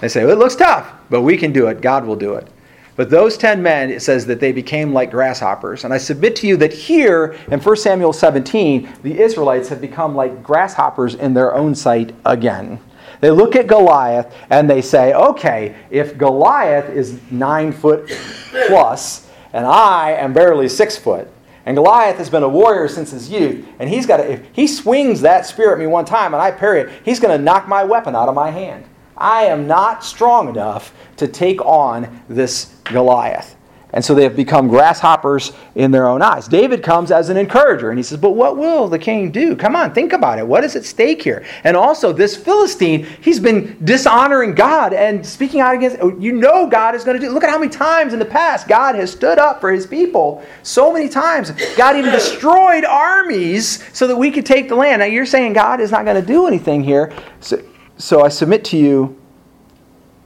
They 0.00 0.08
say, 0.08 0.24
well, 0.24 0.32
it 0.32 0.38
looks 0.38 0.56
tough, 0.56 0.90
but 1.10 1.20
we 1.20 1.36
can 1.36 1.52
do 1.52 1.66
it. 1.66 1.82
God 1.82 2.06
will 2.06 2.16
do 2.16 2.32
it. 2.36 2.48
But 2.96 3.10
those 3.10 3.36
ten 3.36 3.62
men, 3.62 3.90
it 3.90 4.00
says 4.00 4.24
that 4.24 4.40
they 4.40 4.52
became 4.52 4.94
like 4.94 5.10
grasshoppers. 5.10 5.84
And 5.84 5.92
I 5.92 5.98
submit 5.98 6.34
to 6.36 6.46
you 6.46 6.56
that 6.56 6.72
here 6.72 7.36
in 7.50 7.60
1 7.60 7.76
Samuel 7.76 8.14
17, 8.14 8.90
the 9.02 9.20
Israelites 9.20 9.68
have 9.68 9.82
become 9.82 10.14
like 10.14 10.42
grasshoppers 10.42 11.14
in 11.14 11.34
their 11.34 11.54
own 11.54 11.74
sight 11.74 12.14
again. 12.24 12.80
They 13.20 13.30
look 13.30 13.54
at 13.54 13.66
Goliath 13.66 14.34
and 14.48 14.70
they 14.70 14.80
say, 14.80 15.12
okay, 15.12 15.76
if 15.90 16.16
Goliath 16.16 16.88
is 16.88 17.20
nine 17.30 17.70
foot 17.70 18.10
plus, 18.66 19.28
and 19.52 19.66
I 19.66 20.12
am 20.12 20.32
barely 20.32 20.70
six 20.70 20.96
foot, 20.96 21.28
and 21.66 21.76
Goliath 21.76 22.16
has 22.18 22.28
been 22.28 22.42
a 22.42 22.48
warrior 22.48 22.88
since 22.88 23.10
his 23.10 23.30
youth, 23.30 23.66
and 23.78 23.88
he's 23.88 24.06
got 24.06 24.18
to, 24.18 24.32
if 24.32 24.46
he 24.52 24.66
swings 24.66 25.20
that 25.22 25.46
spear 25.46 25.72
at 25.72 25.78
me 25.78 25.86
one 25.86 26.04
time 26.04 26.34
and 26.34 26.42
I 26.42 26.50
parry 26.50 26.82
it, 26.82 26.90
he's 27.04 27.20
going 27.20 27.36
to 27.36 27.42
knock 27.42 27.68
my 27.68 27.84
weapon 27.84 28.14
out 28.14 28.28
of 28.28 28.34
my 28.34 28.50
hand. 28.50 28.84
I 29.16 29.44
am 29.44 29.66
not 29.66 30.04
strong 30.04 30.48
enough 30.48 30.92
to 31.16 31.28
take 31.28 31.64
on 31.64 32.22
this 32.28 32.74
Goliath. 32.84 33.56
And 33.94 34.04
so 34.04 34.12
they 34.12 34.24
have 34.24 34.34
become 34.34 34.66
grasshoppers 34.66 35.52
in 35.76 35.92
their 35.92 36.08
own 36.08 36.20
eyes. 36.20 36.48
David 36.48 36.82
comes 36.82 37.12
as 37.12 37.28
an 37.28 37.36
encourager 37.36 37.90
and 37.90 37.98
he 37.98 38.02
says, 38.02 38.18
But 38.18 38.32
what 38.32 38.56
will 38.56 38.88
the 38.88 38.98
king 38.98 39.30
do? 39.30 39.54
Come 39.54 39.76
on, 39.76 39.94
think 39.94 40.12
about 40.12 40.40
it. 40.40 40.46
What 40.46 40.64
is 40.64 40.74
at 40.74 40.84
stake 40.84 41.22
here? 41.22 41.46
And 41.62 41.76
also, 41.76 42.12
this 42.12 42.36
Philistine, 42.36 43.06
he's 43.20 43.38
been 43.38 43.78
dishonoring 43.84 44.56
God 44.56 44.92
and 44.92 45.24
speaking 45.24 45.60
out 45.60 45.76
against, 45.76 45.98
you 46.20 46.32
know, 46.32 46.66
God 46.66 46.96
is 46.96 47.04
going 47.04 47.20
to 47.20 47.24
do. 47.24 47.32
Look 47.32 47.44
at 47.44 47.50
how 47.50 47.58
many 47.58 47.70
times 47.70 48.12
in 48.12 48.18
the 48.18 48.24
past 48.24 48.66
God 48.66 48.96
has 48.96 49.12
stood 49.12 49.38
up 49.38 49.60
for 49.60 49.70
his 49.70 49.86
people. 49.86 50.44
So 50.64 50.92
many 50.92 51.08
times. 51.08 51.52
God 51.76 51.94
even 51.94 52.10
destroyed 52.10 52.84
armies 52.84 53.84
so 53.96 54.08
that 54.08 54.16
we 54.16 54.32
could 54.32 54.44
take 54.44 54.68
the 54.68 54.74
land. 54.74 55.00
Now, 55.00 55.06
you're 55.06 55.24
saying 55.24 55.52
God 55.52 55.80
is 55.80 55.92
not 55.92 56.04
going 56.04 56.20
to 56.20 56.26
do 56.26 56.48
anything 56.48 56.82
here. 56.82 57.12
So, 57.38 57.62
so 57.96 58.24
I 58.24 58.28
submit 58.28 58.64
to 58.66 58.76
you 58.76 59.23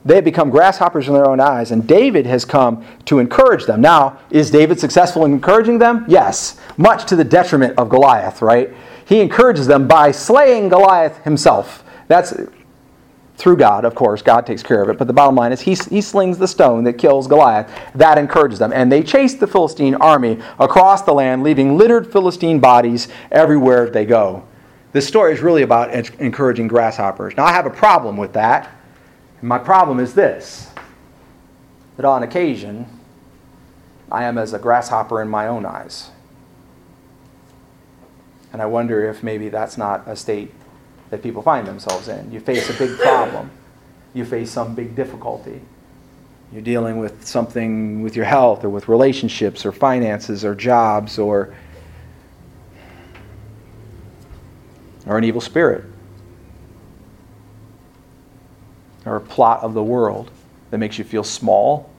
they 0.05 0.15
have 0.15 0.25
become 0.25 0.51
grasshoppers 0.51 1.09
in 1.09 1.15
their 1.15 1.29
own 1.29 1.41
eyes, 1.41 1.71
and 1.71 1.87
David 1.87 2.25
has 2.27 2.45
come 2.45 2.85
to 3.07 3.19
encourage 3.19 3.67
them. 3.67 3.81
Now, 3.81 4.19
is 4.31 4.51
David 4.51 4.79
successful 4.79 5.25
in 5.25 5.33
encouraging 5.33 5.79
them? 5.79 6.05
Yes, 6.09 6.61
much 6.77 7.05
to 7.07 7.17
the 7.17 7.25
detriment 7.25 7.77
of 7.79 7.89
Goliath, 7.89 8.41
right? 8.41 8.73
He 9.07 9.21
encourages 9.21 9.67
them 9.67 9.89
by 9.89 10.13
slaying 10.13 10.69
Goliath 10.69 11.23
himself. 11.25 11.85
That's 12.07 12.35
through 13.39 13.57
God, 13.57 13.85
of 13.85 13.95
course. 13.95 14.21
God 14.21 14.47
takes 14.47 14.63
care 14.63 14.83
of 14.83 14.89
it. 14.89 14.99
But 14.99 15.07
the 15.07 15.13
bottom 15.13 15.37
line 15.37 15.53
is 15.53 15.61
he, 15.61 15.75
he 15.75 16.01
slings 16.01 16.39
the 16.39 16.49
stone 16.49 16.85
that 16.85 16.95
kills 16.95 17.27
Goliath. 17.27 17.73
That 17.95 18.19
encourages 18.19 18.59
them. 18.59 18.73
And 18.73 18.91
they 18.91 19.03
chase 19.03 19.35
the 19.35 19.47
Philistine 19.47 19.95
army 19.95 20.39
across 20.59 21.03
the 21.03 21.15
land, 21.15 21.43
leaving 21.43 21.79
littered 21.79 22.11
Philistine 22.11 22.59
bodies 22.59 23.09
everywhere 23.31 23.91
they 23.91 24.05
go. 24.05 24.45
This 24.93 25.07
story 25.07 25.33
is 25.33 25.41
really 25.41 25.63
about 25.63 25.91
encouraging 26.21 26.67
grasshoppers. 26.67 27.37
Now, 27.37 27.45
I 27.45 27.53
have 27.53 27.67
a 27.67 27.71
problem 27.71 28.17
with 28.17 28.33
that. 28.33 28.75
And 29.41 29.49
my 29.49 29.59
problem 29.59 30.01
is 30.01 30.15
this 30.15 30.71
that 31.97 32.05
on 32.05 32.23
occasion, 32.23 32.87
I 34.11 34.25
am 34.25 34.39
as 34.39 34.53
a 34.53 34.59
grasshopper 34.59 35.21
in 35.21 35.29
my 35.29 35.49
own 35.49 35.67
eyes. 35.67 36.11
And 38.53 38.63
I 38.63 38.67
wonder 38.67 39.09
if 39.11 39.23
maybe 39.23 39.49
that's 39.49 39.77
not 39.77 40.07
a 40.07 40.15
state 40.15 40.53
that 41.11 41.23
people 41.23 41.43
find 41.43 41.67
themselves 41.67 42.09
in. 42.09 42.31
You 42.31 42.41
face 42.41 42.71
a 42.71 42.73
big 42.73 42.99
problem, 42.99 43.51
you 44.15 44.25
face 44.25 44.51
some 44.51 44.75
big 44.75 44.95
difficulty. 44.95 45.61
You're 46.53 46.63
dealing 46.63 46.99
with 46.99 47.27
something 47.27 48.01
with 48.03 48.17
your 48.17 48.25
health 48.25 48.65
or 48.65 48.71
with 48.71 48.89
relationships 48.89 49.67
or 49.67 49.73
finances 49.73 50.45
or 50.45 50.55
jobs 50.55 51.19
or, 51.19 51.55
or 55.07 55.19
an 55.19 55.25
evil 55.25 55.43
spirit. 55.43 55.85
Or 59.09 59.17
a 59.17 59.21
plot 59.21 59.63
of 59.63 59.75
the 59.75 59.83
world 59.83 60.31
that 60.71 60.79
makes 60.79 60.99
you 60.99 61.05
feel 61.05 61.25
small 61.25 61.91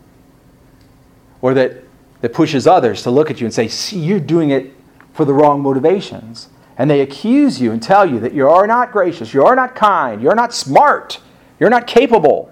or 1.41 1.53
that, 1.53 1.83
that 2.21 2.33
pushes 2.33 2.67
others 2.67 3.03
to 3.03 3.11
look 3.11 3.31
at 3.31 3.39
you 3.39 3.45
and 3.45 3.53
say, 3.53 3.67
See, 3.67 3.99
you're 3.99 4.19
doing 4.19 4.51
it 4.51 4.73
for 5.13 5.25
the 5.25 5.33
wrong 5.33 5.61
motivations. 5.61 6.49
And 6.77 6.89
they 6.89 7.01
accuse 7.01 7.59
you 7.61 7.71
and 7.71 7.83
tell 7.83 8.09
you 8.09 8.19
that 8.21 8.33
you 8.33 8.47
are 8.47 8.65
not 8.65 8.91
gracious, 8.91 9.33
you 9.33 9.43
are 9.43 9.55
not 9.55 9.75
kind, 9.75 10.21
you're 10.21 10.35
not 10.35 10.53
smart, 10.53 11.19
you're 11.59 11.69
not 11.69 11.87
capable. 11.87 12.51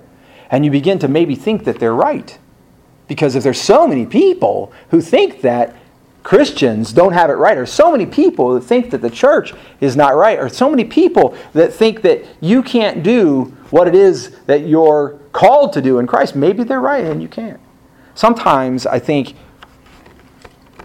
And 0.50 0.66
you 0.66 0.72
begin 0.72 1.00
to 1.00 1.08
maybe 1.08 1.36
think 1.36 1.64
that 1.64 1.80
they're 1.80 1.96
right. 1.96 2.38
Because 3.08 3.36
if 3.36 3.44
there's 3.44 3.62
so 3.62 3.88
many 3.88 4.06
people 4.06 4.74
who 4.90 5.00
think 5.00 5.42
that 5.42 5.76
Christians 6.28 6.92
don't 6.92 7.14
have 7.14 7.30
it 7.30 7.36
right, 7.36 7.58
or 7.58 7.66
so 7.66 7.90
many 7.90 8.06
people 8.06 8.54
that 8.56 8.60
think 8.60 8.92
that 8.92 9.02
the 9.02 9.10
church 9.10 9.54
is 9.80 9.96
not 9.96 10.14
right, 10.14 10.38
or 10.38 10.50
so 10.50 10.70
many 10.70 10.84
people 10.84 11.38
that 11.54 11.72
think 11.72 12.02
that 12.02 12.26
you 12.42 12.62
can't 12.62 13.02
do 13.02 13.44
what 13.70 13.88
it 13.88 13.96
is 13.96 14.36
that 14.46 14.68
you're 14.68 15.22
called 15.32 15.72
to 15.72 15.82
do 15.82 16.00
in 16.00 16.06
Christ, 16.06 16.36
maybe 16.36 16.66
they're 16.66 16.82
right 16.82 17.06
and 17.06 17.22
you 17.22 17.30
can't. 17.30 17.62
Sometimes 18.14 18.86
I 18.86 19.00
think 19.00 19.36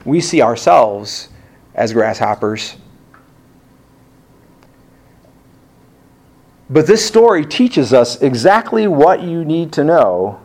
we 0.05 0.21
see 0.21 0.41
ourselves 0.41 1.29
as 1.75 1.93
grasshoppers. 1.93 2.77
But 6.71 6.87
this 6.87 7.05
story 7.05 7.45
teaches 7.45 7.93
us 7.93 8.23
exactly 8.23 8.87
what 8.87 9.25
you 9.25 9.45
need 9.45 9.73
to 9.73 9.83
know 9.83 10.41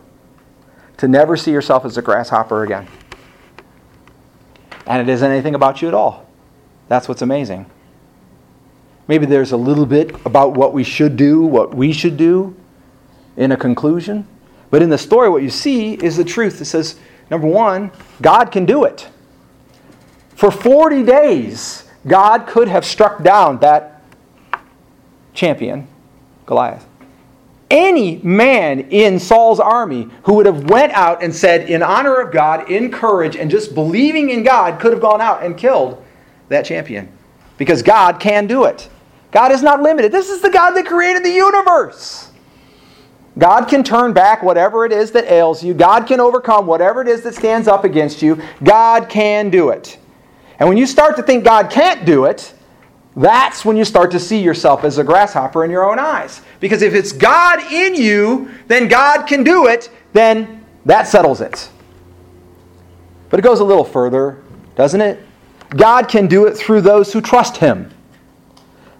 to 0.96 1.06
never 1.06 1.36
see 1.36 1.52
yourself 1.52 1.84
as 1.84 1.96
a 1.96 2.02
grasshopper 2.02 2.64
again. 2.64 2.88
And 4.88 5.02
it 5.02 5.12
isn't 5.12 5.30
anything 5.30 5.54
about 5.54 5.82
you 5.82 5.88
at 5.88 5.94
all. 5.94 6.26
That's 6.88 7.08
what's 7.08 7.20
amazing. 7.20 7.66
Maybe 9.06 9.26
there's 9.26 9.52
a 9.52 9.56
little 9.56 9.84
bit 9.84 10.16
about 10.24 10.54
what 10.54 10.72
we 10.72 10.82
should 10.82 11.16
do, 11.16 11.42
what 11.42 11.74
we 11.74 11.92
should 11.92 12.16
do 12.16 12.56
in 13.36 13.52
a 13.52 13.56
conclusion. 13.56 14.26
But 14.70 14.80
in 14.80 14.88
the 14.88 14.96
story, 14.96 15.28
what 15.28 15.42
you 15.42 15.50
see 15.50 15.94
is 15.94 16.16
the 16.16 16.24
truth. 16.24 16.60
It 16.62 16.64
says, 16.64 16.98
number 17.30 17.46
one, 17.46 17.90
God 18.22 18.46
can 18.50 18.64
do 18.64 18.84
it. 18.84 19.08
For 20.30 20.50
40 20.50 21.02
days, 21.02 21.84
God 22.06 22.46
could 22.46 22.68
have 22.68 22.84
struck 22.84 23.22
down 23.22 23.58
that 23.58 24.02
champion, 25.34 25.86
Goliath. 26.46 26.87
Any 27.70 28.16
man 28.18 28.80
in 28.90 29.18
Saul's 29.18 29.60
army 29.60 30.08
who 30.22 30.34
would 30.34 30.46
have 30.46 30.70
went 30.70 30.92
out 30.92 31.22
and 31.22 31.34
said, 31.34 31.68
in 31.68 31.82
honor 31.82 32.16
of 32.16 32.32
God, 32.32 32.70
in 32.70 32.90
courage, 32.90 33.36
and 33.36 33.50
just 33.50 33.74
believing 33.74 34.30
in 34.30 34.42
God, 34.42 34.80
could 34.80 34.92
have 34.92 35.02
gone 35.02 35.20
out 35.20 35.42
and 35.42 35.56
killed 35.56 36.02
that 36.48 36.64
champion. 36.64 37.12
Because 37.58 37.82
God 37.82 38.20
can 38.20 38.46
do 38.46 38.64
it. 38.64 38.88
God 39.30 39.52
is 39.52 39.62
not 39.62 39.82
limited. 39.82 40.12
This 40.12 40.30
is 40.30 40.40
the 40.40 40.50
God 40.50 40.70
that 40.70 40.86
created 40.86 41.24
the 41.24 41.30
universe. 41.30 42.30
God 43.38 43.66
can 43.66 43.84
turn 43.84 44.12
back 44.12 44.42
whatever 44.42 44.84
it 44.84 44.92
is 44.92 45.12
that 45.12 45.30
ails 45.30 45.62
you. 45.62 45.74
God 45.74 46.06
can 46.06 46.20
overcome 46.20 46.66
whatever 46.66 47.02
it 47.02 47.08
is 47.08 47.22
that 47.22 47.34
stands 47.34 47.68
up 47.68 47.84
against 47.84 48.22
you. 48.22 48.40
God 48.64 49.08
can 49.08 49.50
do 49.50 49.68
it. 49.68 49.98
And 50.58 50.68
when 50.68 50.78
you 50.78 50.86
start 50.86 51.16
to 51.16 51.22
think 51.22 51.44
God 51.44 51.70
can't 51.70 52.04
do 52.04 52.24
it, 52.24 52.54
that's 53.18 53.64
when 53.64 53.76
you 53.76 53.84
start 53.84 54.12
to 54.12 54.20
see 54.20 54.40
yourself 54.40 54.84
as 54.84 54.98
a 54.98 55.04
grasshopper 55.04 55.64
in 55.64 55.70
your 55.72 55.90
own 55.90 55.98
eyes. 55.98 56.40
Because 56.60 56.82
if 56.82 56.94
it's 56.94 57.10
God 57.10 57.60
in 57.72 57.96
you, 57.96 58.50
then 58.68 58.86
God 58.86 59.24
can 59.24 59.42
do 59.42 59.66
it, 59.66 59.90
then 60.12 60.64
that 60.84 61.08
settles 61.08 61.40
it. 61.40 61.68
But 63.28 63.40
it 63.40 63.42
goes 63.42 63.58
a 63.58 63.64
little 63.64 63.84
further, 63.84 64.42
doesn't 64.76 65.00
it? 65.00 65.20
God 65.70 66.08
can 66.08 66.28
do 66.28 66.46
it 66.46 66.56
through 66.56 66.80
those 66.82 67.12
who 67.12 67.20
trust 67.20 67.56
Him. 67.56 67.90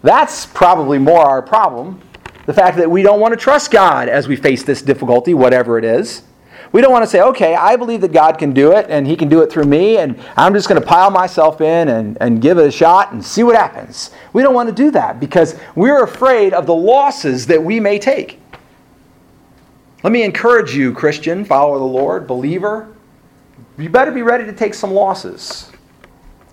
That's 0.03 0.47
probably 0.47 0.99
more 0.99 1.21
our 1.21 1.41
problem. 1.41 2.01
The 2.47 2.55
fact 2.55 2.77
that 2.79 2.91
we 2.91 3.03
don't 3.03 3.21
want 3.21 3.33
to 3.33 3.37
trust 3.37 3.71
God 3.71 4.09
as 4.09 4.27
we 4.27 4.35
face 4.35 4.65
this 4.65 4.83
difficulty, 4.83 5.33
whatever 5.33 5.79
it 5.79 5.85
is. 5.85 6.23
We 6.71 6.83
don't 6.83 6.93
want 6.93 7.03
to 7.03 7.11
say, 7.11 7.23
okay, 7.23 7.55
I 7.55 7.77
believe 7.77 8.03
that 8.03 8.13
God 8.13 8.39
can 8.39 8.53
do 8.53 8.73
it 8.73 8.87
and 8.91 9.07
He 9.07 9.17
can 9.17 9.29
do 9.29 9.41
it 9.41 9.51
through 9.51 9.65
me, 9.65 9.99
and 9.99 10.21
I'm 10.37 10.53
just 10.53 10.69
going 10.69 10.81
to 10.81 10.87
pile 10.87 11.11
myself 11.11 11.61
in 11.61 11.89
and, 11.89 12.19
and 12.21 12.43
give 12.43 12.59
it 12.59 12.67
a 12.67 12.71
shot 12.71 13.13
and 13.13 13.25
see 13.25 13.43
what 13.43 13.57
happens. 13.57 14.11
We 14.33 14.43
don't 14.43 14.55
want 14.55 14.69
to 14.69 14.75
do 14.75 14.91
that 14.91 15.19
because 15.19 15.59
we're 15.75 16.05
afraid 16.05 16.53
of 16.53 16.67
the 16.67 16.75
losses 16.75 17.47
that 17.47 17.63
we 17.63 17.81
may 17.81 17.99
take. 17.99 18.41
Let 20.05 20.13
me 20.13 20.23
encourage 20.23 20.75
you, 20.75 20.93
Christian, 20.93 21.45
follower 21.45 21.75
of 21.75 21.81
the 21.81 21.87
Lord, 21.87 22.27
believer. 22.27 22.95
You 23.79 23.89
better 23.89 24.13
be 24.13 24.23
ready 24.23 24.45
to 24.45 24.53
take 24.53 24.75
some 24.75 24.93
losses. 24.93 25.73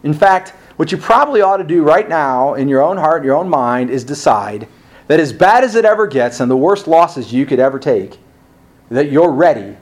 In 0.04 0.14
fact, 0.14 0.50
what 0.78 0.92
you 0.92 0.98
probably 0.98 1.42
ought 1.42 1.58
to 1.58 1.64
do 1.64 1.84
right 1.84 2.08
now 2.08 2.54
in 2.54 2.68
your 2.68 2.82
own 2.82 2.98
heart, 2.98 3.24
your 3.24 3.36
own 3.36 3.50
mind, 3.50 3.90
is 3.90 4.04
decide 4.04 4.68
that 5.08 5.20
as 5.20 5.32
bad 5.32 5.64
as 5.64 5.76
it 5.76 5.86
ever 5.86 6.08
gets 6.08 6.40
and 6.40 6.50
the 6.50 6.58
worst 6.58 6.88
losses 6.88 7.32
you 7.32 7.46
could 7.46 7.60
ever 7.60 7.80
take, 7.80 8.18
that 8.90 9.12
you're 9.12 9.32
ready 9.32 9.78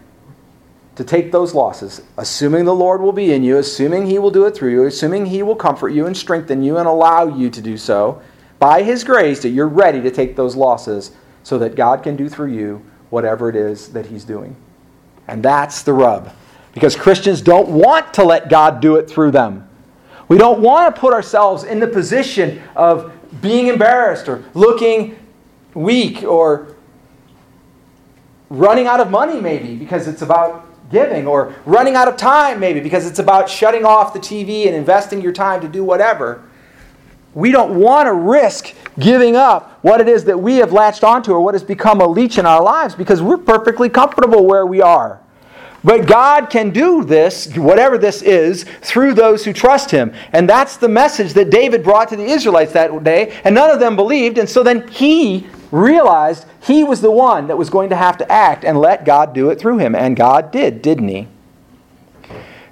to 0.95 1.03
take 1.03 1.31
those 1.31 1.55
losses, 1.55 2.01
assuming 2.17 2.65
the 2.65 2.75
Lord 2.75 3.01
will 3.01 3.13
be 3.13 3.33
in 3.33 3.43
you, 3.43 3.57
assuming 3.57 4.05
He 4.05 4.19
will 4.19 4.29
do 4.29 4.45
it 4.45 4.55
through 4.55 4.71
you, 4.71 4.85
assuming 4.85 5.25
He 5.25 5.41
will 5.41 5.55
comfort 5.55 5.89
you 5.89 6.05
and 6.05 6.15
strengthen 6.15 6.61
you 6.61 6.77
and 6.77 6.87
allow 6.87 7.35
you 7.35 7.49
to 7.49 7.61
do 7.61 7.77
so, 7.77 8.21
by 8.59 8.83
His 8.83 9.03
grace, 9.03 9.41
that 9.41 9.49
you're 9.49 9.67
ready 9.67 10.01
to 10.01 10.11
take 10.11 10.35
those 10.35 10.55
losses 10.55 11.11
so 11.41 11.57
that 11.57 11.75
God 11.75 12.03
can 12.03 12.15
do 12.15 12.29
through 12.29 12.53
you 12.53 12.85
whatever 13.09 13.49
it 13.49 13.55
is 13.55 13.89
that 13.93 14.05
He's 14.05 14.23
doing. 14.23 14.55
And 15.27 15.43
that's 15.43 15.81
the 15.83 15.93
rub. 15.93 16.33
Because 16.73 16.95
Christians 16.95 17.41
don't 17.41 17.69
want 17.69 18.13
to 18.15 18.23
let 18.23 18.49
God 18.49 18.79
do 18.79 18.95
it 18.95 19.09
through 19.09 19.31
them. 19.31 19.67
We 20.27 20.37
don't 20.37 20.61
want 20.61 20.93
to 20.93 20.99
put 20.99 21.13
ourselves 21.13 21.63
in 21.63 21.79
the 21.79 21.87
position 21.87 22.61
of 22.75 23.13
being 23.41 23.67
embarrassed 23.67 24.29
or 24.29 24.43
looking 24.53 25.17
weak 25.73 26.23
or 26.23 26.75
running 28.49 28.87
out 28.87 28.99
of 28.99 29.11
money, 29.11 29.41
maybe, 29.41 29.75
because 29.75 30.07
it's 30.07 30.21
about 30.21 30.65
giving, 30.93 31.27
or 31.27 31.53
running 31.65 31.95
out 31.95 32.07
of 32.07 32.15
time, 32.15 32.59
maybe, 32.61 32.79
because 32.79 33.05
it's 33.05 33.19
about 33.19 33.49
shutting 33.49 33.83
off 33.83 34.13
the 34.13 34.19
TV 34.19 34.67
and 34.67 34.75
investing 34.75 35.21
your 35.21 35.33
time 35.33 35.59
to 35.59 35.67
do 35.67 35.83
whatever. 35.83 36.43
We 37.33 37.51
don't 37.51 37.79
want 37.79 38.05
to 38.07 38.13
risk 38.13 38.73
giving 38.99 39.35
up 39.35 39.79
what 39.81 39.99
it 39.99 40.07
is 40.07 40.23
that 40.25 40.37
we 40.37 40.57
have 40.57 40.71
latched 40.71 41.03
onto 41.03 41.33
or 41.33 41.41
what 41.41 41.55
has 41.55 41.63
become 41.63 41.99
a 41.99 42.07
leech 42.07 42.37
in 42.37 42.45
our 42.45 42.63
lives 42.63 42.93
because 42.93 43.21
we're 43.21 43.37
perfectly 43.37 43.89
comfortable 43.89 44.45
where 44.45 44.65
we 44.67 44.81
are. 44.81 45.19
But 45.83 46.07
God 46.07 46.49
can 46.49 46.69
do 46.69 47.03
this, 47.03 47.55
whatever 47.57 47.97
this 47.97 48.21
is, 48.21 48.63
through 48.81 49.15
those 49.15 49.43
who 49.43 49.51
trust 49.51 49.91
Him. 49.91 50.13
And 50.31 50.47
that's 50.47 50.77
the 50.77 50.87
message 50.87 51.33
that 51.33 51.49
David 51.49 51.83
brought 51.83 52.09
to 52.09 52.15
the 52.15 52.23
Israelites 52.23 52.71
that 52.73 53.03
day, 53.03 53.37
and 53.43 53.53
none 53.53 53.69
of 53.69 53.79
them 53.79 53.95
believed. 53.95 54.37
And 54.37 54.49
so 54.49 54.63
then 54.63 54.87
he 54.87 55.47
realized 55.71 56.45
he 56.61 56.83
was 56.83 57.01
the 57.01 57.11
one 57.11 57.47
that 57.47 57.57
was 57.57 57.69
going 57.69 57.89
to 57.89 57.95
have 57.95 58.17
to 58.19 58.31
act 58.31 58.63
and 58.63 58.79
let 58.79 59.03
God 59.03 59.33
do 59.33 59.49
it 59.49 59.59
through 59.59 59.79
him. 59.79 59.95
And 59.95 60.15
God 60.15 60.51
did, 60.51 60.81
didn't 60.81 61.09
He? 61.09 61.27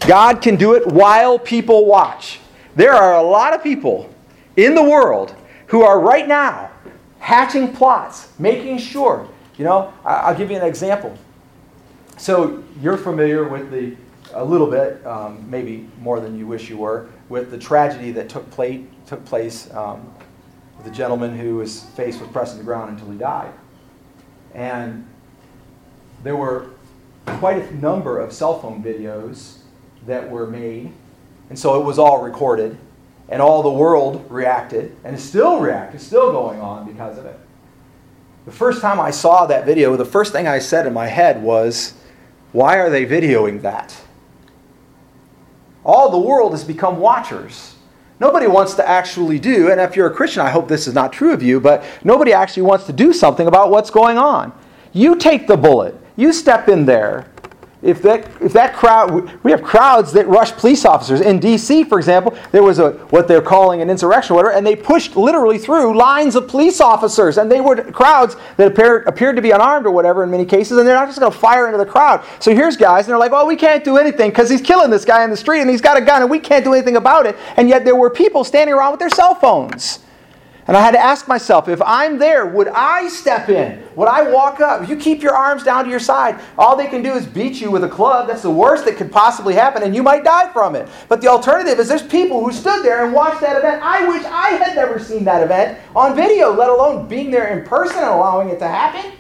God 0.08 0.42
can 0.42 0.56
do 0.56 0.76
it 0.76 0.88
while 0.88 1.38
people 1.38 1.86
watch. 1.86 2.40
There 2.76 2.94
are 2.94 3.18
a 3.18 3.22
lot 3.22 3.54
of 3.54 3.62
people 3.62 4.10
in 4.56 4.74
the 4.74 4.84
world 4.84 5.36
who 5.68 5.82
are 5.82 6.00
right 6.00 6.28
now 6.28 6.72
hatching 7.20 7.74
plots, 7.74 8.30
making 8.40 8.78
sure. 8.78 9.28
You 9.58 9.66
know, 9.66 9.94
I'll 10.06 10.36
give 10.36 10.50
you 10.50 10.58
an 10.58 10.66
example. 10.66 11.18
So 12.22 12.64
you're 12.80 12.98
familiar 12.98 13.50
with 13.50 13.72
the, 13.72 13.98
a 14.36 14.46
little 14.46 14.70
bit, 14.70 15.04
um, 15.08 15.44
maybe 15.50 15.90
more 16.02 16.20
than 16.20 16.38
you 16.38 16.46
wish 16.46 16.70
you 16.70 16.78
were, 16.78 17.10
with 17.30 17.50
the 17.50 17.58
tragedy 17.58 18.12
that 18.12 18.30
took 18.30 18.48
place, 18.52 18.86
took 19.08 19.26
place 19.26 19.74
um, 19.74 20.08
with 20.78 20.86
the 20.86 20.92
gentleman 20.92 21.36
who 21.36 21.56
was 21.56 21.82
faced 21.96 22.22
with 22.22 22.32
pressing 22.32 22.60
the 22.60 22.64
ground 22.64 22.92
until 22.92 23.12
he 23.12 23.18
died. 23.18 23.52
And 24.54 25.08
there 26.22 26.36
were 26.36 26.70
quite 27.26 27.58
a 27.58 27.76
number 27.78 28.20
of 28.20 28.32
cell 28.32 28.60
phone 28.60 28.84
videos 28.84 29.58
that 30.06 30.30
were 30.30 30.46
made, 30.46 30.94
and 31.50 31.58
so 31.58 31.82
it 31.82 31.84
was 31.84 31.98
all 31.98 32.22
recorded, 32.22 32.78
and 33.30 33.42
all 33.42 33.64
the 33.64 33.72
world 33.72 34.28
reacted, 34.30 34.96
and 35.04 35.16
it's 35.16 35.24
still 35.24 35.60
reacting, 35.60 36.00
still 36.00 36.32
going 36.32 36.62
on 36.62 36.86
because 36.86 37.18
of 37.18 37.26
it. 37.26 37.40
The 38.46 38.52
first 38.52 38.80
time 38.80 39.00
I 39.00 39.10
saw 39.10 39.48
that 39.48 39.66
video, 39.66 39.96
the 39.96 40.06
first 40.06 40.32
thing 40.32 40.48
I 40.48 40.60
said 40.60 40.86
in 40.86 40.94
my 40.94 41.08
head 41.08 41.42
was, 41.42 41.96
why 42.52 42.78
are 42.78 42.90
they 42.90 43.06
videoing 43.06 43.62
that? 43.62 43.96
All 45.84 46.10
the 46.10 46.20
world 46.20 46.52
has 46.52 46.64
become 46.64 46.98
watchers. 46.98 47.76
Nobody 48.20 48.46
wants 48.46 48.76
to 48.76 48.88
actually 48.88 49.40
do, 49.40 49.72
and 49.72 49.82
if 49.82 49.96
you're 49.96 50.08
a 50.08 50.14
Christian, 50.14 50.44
I 50.44 50.52
hope 50.52 50.68
this 50.68 50.88
is 50.88 50.94
not 50.94 51.12
true 51.12 51.34
of 51.34 51.42
you, 51.42 51.60
but 51.60 51.84
nobody 52.04 52.34
actually 52.34 52.64
wants 52.64 52.86
to 52.86 52.94
do 52.94 53.14
something 53.14 53.48
about 53.48 53.72
what's 53.72 53.90
going 53.90 54.18
on. 54.18 54.54
You 54.94 55.16
take 55.16 55.48
the 55.48 55.58
bullet, 55.58 55.96
you 56.18 56.32
step 56.32 56.70
in 56.70 56.86
there, 56.86 57.31
if 57.82 58.02
that, 58.04 58.30
if 58.42 58.54
that 58.54 58.76
crowd, 58.76 59.32
we 59.44 59.52
have 59.52 59.64
crowds 59.64 60.14
that 60.14 60.28
rush 60.28 60.52
police 60.52 60.86
officers. 60.86 61.22
In 61.22 61.40
D.C., 61.40 61.84
for 61.86 61.98
example, 61.98 62.38
there 62.52 62.62
was 62.62 62.78
a 62.80 62.92
what 63.10 63.28
they're 63.28 63.42
calling 63.42 63.82
an 63.82 63.90
insurrection 63.90 64.34
or 64.34 64.38
whatever, 64.38 64.56
and 64.56 64.66
they 64.66 64.76
pushed 64.76 65.16
literally 65.16 65.58
through 65.58 65.98
lines 65.98 66.36
of 66.36 66.48
police 66.48 66.80
officers, 66.80 67.38
and 67.38 67.52
they 67.52 67.60
were 67.60 67.76
crowds 67.92 68.36
that 68.58 68.68
appeared, 68.68 69.08
appeared 69.08 69.36
to 69.36 69.42
be 69.42 69.52
unarmed 69.52 69.88
or 69.88 69.92
whatever 69.92 70.24
in 70.24 70.30
many 70.30 70.46
cases, 70.46 70.78
and 70.78 70.88
they're 70.88 70.96
not 70.96 71.08
just 71.08 71.20
going 71.20 71.32
to 71.32 71.38
fire 71.38 71.66
into 71.66 71.78
the 71.80 71.86
crowd. 71.86 72.24
So 72.40 72.54
here's 72.54 72.78
guys, 72.78 73.06
and 73.06 73.12
they're 73.12 73.20
like, 73.20 73.32
well, 73.32 73.48
we 73.48 73.56
can't 73.56 73.84
do 73.84 73.98
anything 73.98 74.30
because 74.30 74.50
he's 74.50 74.62
killing 74.62 74.92
this 74.92 75.06
guy 75.06 75.24
in 75.24 75.32
the 75.32 75.38
street, 75.38 75.62
and 75.62 75.70
he's 75.70 75.82
got 75.82 75.98
a 75.98 76.02
gun, 76.02 76.22
and 76.22 76.30
we 76.30 76.40
can't 76.40 76.64
do 76.64 76.74
anything 76.74 76.98
about 76.98 77.26
it. 77.26 77.36
And 77.58 77.68
yet 77.68 77.84
there 77.84 77.96
were 77.96 78.10
people 78.10 78.44
standing 78.44 78.76
around 78.76 78.92
with 78.92 79.00
their 79.00 79.10
cell 79.10 79.34
phones. 79.34 80.00
And 80.68 80.78
I 80.78 80.82
had 80.82 80.92
to 80.92 81.00
ask 81.00 81.28
myself, 81.28 81.68
if 81.68 81.82
I'm 81.82 82.20
there, 82.20 82.46
would 82.46 82.68
I 82.68 83.08
step 83.08 83.50
in? 83.50 83.84
Would 83.96 84.08
I 84.08 84.30
walk 84.32 84.62
up? 84.62 84.84
If 84.84 84.90
you 84.90 84.96
keep 84.96 85.24
your 85.24 85.34
arms 85.34 85.64
down 85.64 85.86
to 85.86 85.90
your 85.90 86.00
side, 86.00 86.40
all 86.58 86.76
they 86.76 86.88
can 86.88 87.02
do 87.02 87.14
is 87.14 87.26
beat 87.26 87.60
you 87.60 87.72
with 87.72 87.84
a 87.84 87.90
club. 87.90 88.28
That's 88.28 88.44
the 88.44 88.52
worst 88.52 88.86
that 88.86 88.96
could 88.96 89.12
possibly 89.12 89.56
happen, 89.56 89.82
and 89.82 89.96
you 89.96 90.04
might 90.04 90.24
die 90.24 90.52
from 90.54 90.76
it. 90.76 90.88
But 91.10 91.20
the 91.20 91.28
alternative 91.28 91.80
is 91.80 91.88
there's 91.88 92.04
people 92.04 92.46
who 92.46 92.52
stood 92.52 92.86
there 92.86 93.04
and 93.04 93.14
watched 93.14 93.42
that 93.42 93.58
event. 93.58 93.82
I 93.82 94.08
wish 94.08 94.24
I 94.26 94.52
had 94.52 94.76
never 94.76 95.00
seen 95.00 95.24
that 95.26 95.42
event 95.42 95.80
on 95.96 96.16
video, 96.16 96.54
let 96.54 96.70
alone 96.70 97.08
being 97.08 97.32
there 97.32 97.48
in 97.48 97.66
person 97.66 97.98
and 97.98 98.08
allowing 98.08 98.50
it 98.50 98.60
to 98.60 98.68
happen. 98.68 99.14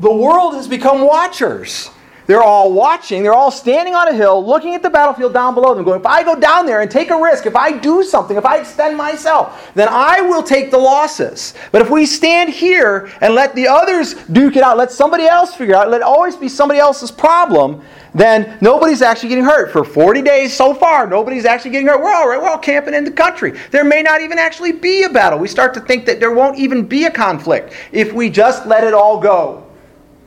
The 0.00 0.12
world 0.12 0.54
has 0.54 0.66
become 0.66 1.06
watchers. 1.06 1.90
They're 2.26 2.42
all 2.42 2.72
watching. 2.72 3.22
They're 3.22 3.34
all 3.34 3.50
standing 3.50 3.94
on 3.94 4.08
a 4.08 4.12
hill 4.12 4.44
looking 4.44 4.74
at 4.74 4.82
the 4.82 4.90
battlefield 4.90 5.32
down 5.32 5.54
below 5.54 5.74
them, 5.74 5.84
going, 5.84 6.00
if 6.00 6.06
I 6.06 6.22
go 6.22 6.38
down 6.38 6.66
there 6.66 6.80
and 6.80 6.90
take 6.90 7.10
a 7.10 7.20
risk, 7.20 7.46
if 7.46 7.54
I 7.54 7.72
do 7.72 8.02
something, 8.02 8.36
if 8.36 8.44
I 8.44 8.58
extend 8.58 8.96
myself, 8.96 9.70
then 9.74 9.88
I 9.88 10.20
will 10.20 10.42
take 10.42 10.70
the 10.70 10.78
losses. 10.78 11.54
But 11.70 11.82
if 11.82 11.90
we 11.90 12.04
stand 12.04 12.50
here 12.50 13.10
and 13.20 13.34
let 13.34 13.54
the 13.54 13.68
others 13.68 14.14
duke 14.26 14.56
it 14.56 14.62
out, 14.62 14.76
let 14.76 14.90
somebody 14.90 15.24
else 15.24 15.54
figure 15.54 15.74
it 15.74 15.78
out, 15.78 15.90
let 15.90 16.00
it 16.00 16.04
always 16.04 16.34
be 16.34 16.48
somebody 16.48 16.80
else's 16.80 17.10
problem, 17.10 17.82
then 18.12 18.58
nobody's 18.60 19.02
actually 19.02 19.28
getting 19.28 19.44
hurt. 19.44 19.70
For 19.70 19.84
40 19.84 20.22
days 20.22 20.52
so 20.52 20.74
far, 20.74 21.06
nobody's 21.06 21.44
actually 21.44 21.72
getting 21.72 21.86
hurt. 21.86 22.00
We're 22.00 22.12
all 22.12 22.28
right. 22.28 22.40
We're 22.40 22.48
all 22.48 22.58
camping 22.58 22.94
in 22.94 23.04
the 23.04 23.10
country. 23.10 23.58
There 23.70 23.84
may 23.84 24.02
not 24.02 24.20
even 24.22 24.38
actually 24.38 24.72
be 24.72 25.02
a 25.02 25.08
battle. 25.10 25.38
We 25.38 25.48
start 25.48 25.74
to 25.74 25.80
think 25.80 26.06
that 26.06 26.18
there 26.18 26.32
won't 26.32 26.58
even 26.58 26.86
be 26.86 27.04
a 27.04 27.10
conflict 27.10 27.74
if 27.92 28.12
we 28.12 28.30
just 28.30 28.66
let 28.66 28.84
it 28.84 28.94
all 28.94 29.20
go. 29.20 29.66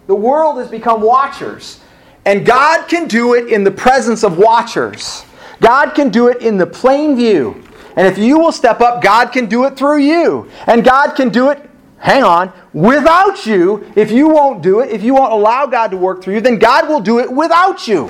The 0.06 0.16
world 0.16 0.58
has 0.60 0.70
become 0.70 1.02
watchers. 1.02 1.80
And 2.26 2.46
God 2.46 2.88
can 2.88 3.08
do 3.08 3.34
it 3.34 3.48
in 3.48 3.64
the 3.64 3.72
presence 3.72 4.24
of 4.24 4.38
watchers. 4.38 5.24
God 5.62 5.92
can 5.92 6.10
do 6.10 6.28
it 6.28 6.42
in 6.42 6.58
the 6.58 6.68
plain 6.68 7.16
view. 7.16 7.64
And 7.96 8.08
if 8.08 8.18
you 8.18 8.40
will 8.40 8.52
step 8.52 8.82
up, 8.82 9.02
God 9.02 9.32
can 9.32 9.48
do 9.48 9.66
it 9.66 9.76
through 9.76 10.00
you. 10.00 10.50
And 10.68 10.84
God 10.84 11.16
can 11.16 11.30
do 11.30 11.50
it, 11.50 11.70
hang 11.98 12.24
on, 12.24 12.54
without 12.74 13.46
you. 13.46 13.92
If 13.96 14.12
you 14.12 14.30
won't 14.30 14.62
do 14.62 14.80
it, 14.80 14.90
if 14.92 15.04
you 15.04 15.14
won't 15.14 15.34
allow 15.34 15.66
God 15.66 15.92
to 15.92 15.98
work 15.98 16.24
through 16.24 16.36
you, 16.36 16.42
then 16.42 16.60
God 16.60 16.88
will 16.88 17.02
do 17.02 17.20
it 17.20 17.32
without 17.32 17.88
you. 17.88 18.10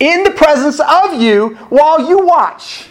In 0.00 0.24
the 0.24 0.30
presence 0.30 0.80
of 0.80 1.20
you 1.20 1.56
while 1.68 2.08
you 2.08 2.24
watch. 2.24 2.88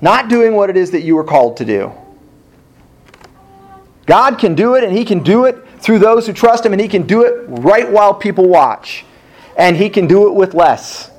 Not 0.00 0.28
doing 0.28 0.54
what 0.54 0.70
it 0.70 0.76
is 0.76 0.90
that 0.92 1.02
you 1.02 1.16
were 1.16 1.24
called 1.24 1.56
to 1.56 1.64
do. 1.64 1.92
God 4.06 4.38
can 4.38 4.54
do 4.54 4.74
it, 4.74 4.84
and 4.84 4.96
He 4.96 5.04
can 5.04 5.22
do 5.22 5.46
it 5.46 5.64
through 5.78 5.98
those 5.98 6.26
who 6.26 6.32
trust 6.32 6.64
Him, 6.64 6.72
and 6.72 6.80
He 6.80 6.88
can 6.88 7.06
do 7.06 7.24
it 7.24 7.44
right 7.48 7.90
while 7.90 8.14
people 8.14 8.48
watch. 8.48 9.04
And 9.56 9.76
He 9.76 9.90
can 9.90 10.06
do 10.06 10.28
it 10.28 10.34
with 10.34 10.54
less. 10.54 11.10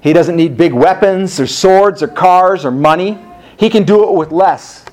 He 0.00 0.12
doesn't 0.12 0.36
need 0.36 0.56
big 0.56 0.72
weapons 0.72 1.38
or 1.38 1.46
swords 1.46 2.02
or 2.02 2.08
cars 2.08 2.64
or 2.64 2.70
money. 2.70 3.18
He 3.56 3.68
can 3.68 3.84
do 3.84 4.08
it 4.08 4.14
with 4.14 4.32
less. 4.32 4.84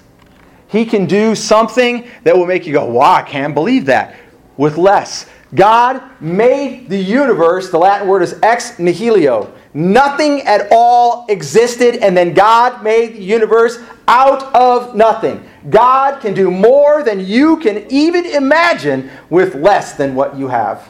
He 0.67 0.85
can 0.85 1.05
do 1.05 1.33
something 1.33 2.09
that 2.23 2.35
will 2.35 2.45
make 2.45 2.67
you 2.67 2.73
go, 2.73 2.85
wow, 2.85 3.13
I 3.13 3.21
can't 3.21 3.53
believe 3.53 3.85
that, 3.85 4.15
with 4.57 4.77
less. 4.77 5.27
God 5.55 6.03
made 6.19 6.89
the 6.89 6.97
universe, 6.97 7.69
the 7.69 7.77
Latin 7.77 8.07
word 8.07 8.21
is 8.21 8.37
ex 8.43 8.77
nihilo. 8.77 9.53
Nothing 9.73 10.41
at 10.41 10.67
all 10.71 11.25
existed, 11.29 11.95
and 12.03 12.17
then 12.17 12.33
God 12.33 12.83
made 12.83 13.13
the 13.15 13.23
universe 13.23 13.79
out 14.07 14.43
of 14.53 14.95
nothing. 14.95 15.47
God 15.69 16.21
can 16.21 16.33
do 16.33 16.49
more 16.49 17.03
than 17.03 17.25
you 17.25 17.57
can 17.57 17.85
even 17.91 18.25
imagine 18.25 19.09
with 19.29 19.55
less 19.55 19.93
than 19.93 20.15
what 20.15 20.37
you 20.37 20.47
have. 20.47 20.87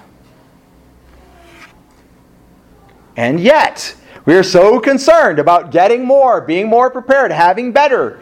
And 3.16 3.40
yet, 3.40 3.95
we 4.26 4.36
are 4.36 4.44
so 4.44 4.80
concerned 4.80 5.40
about 5.40 5.72
getting 5.72 6.06
more, 6.06 6.41
being 6.41 6.68
more 6.68 6.91
prepared, 6.91 7.32
having 7.32 7.72
better. 7.72 8.20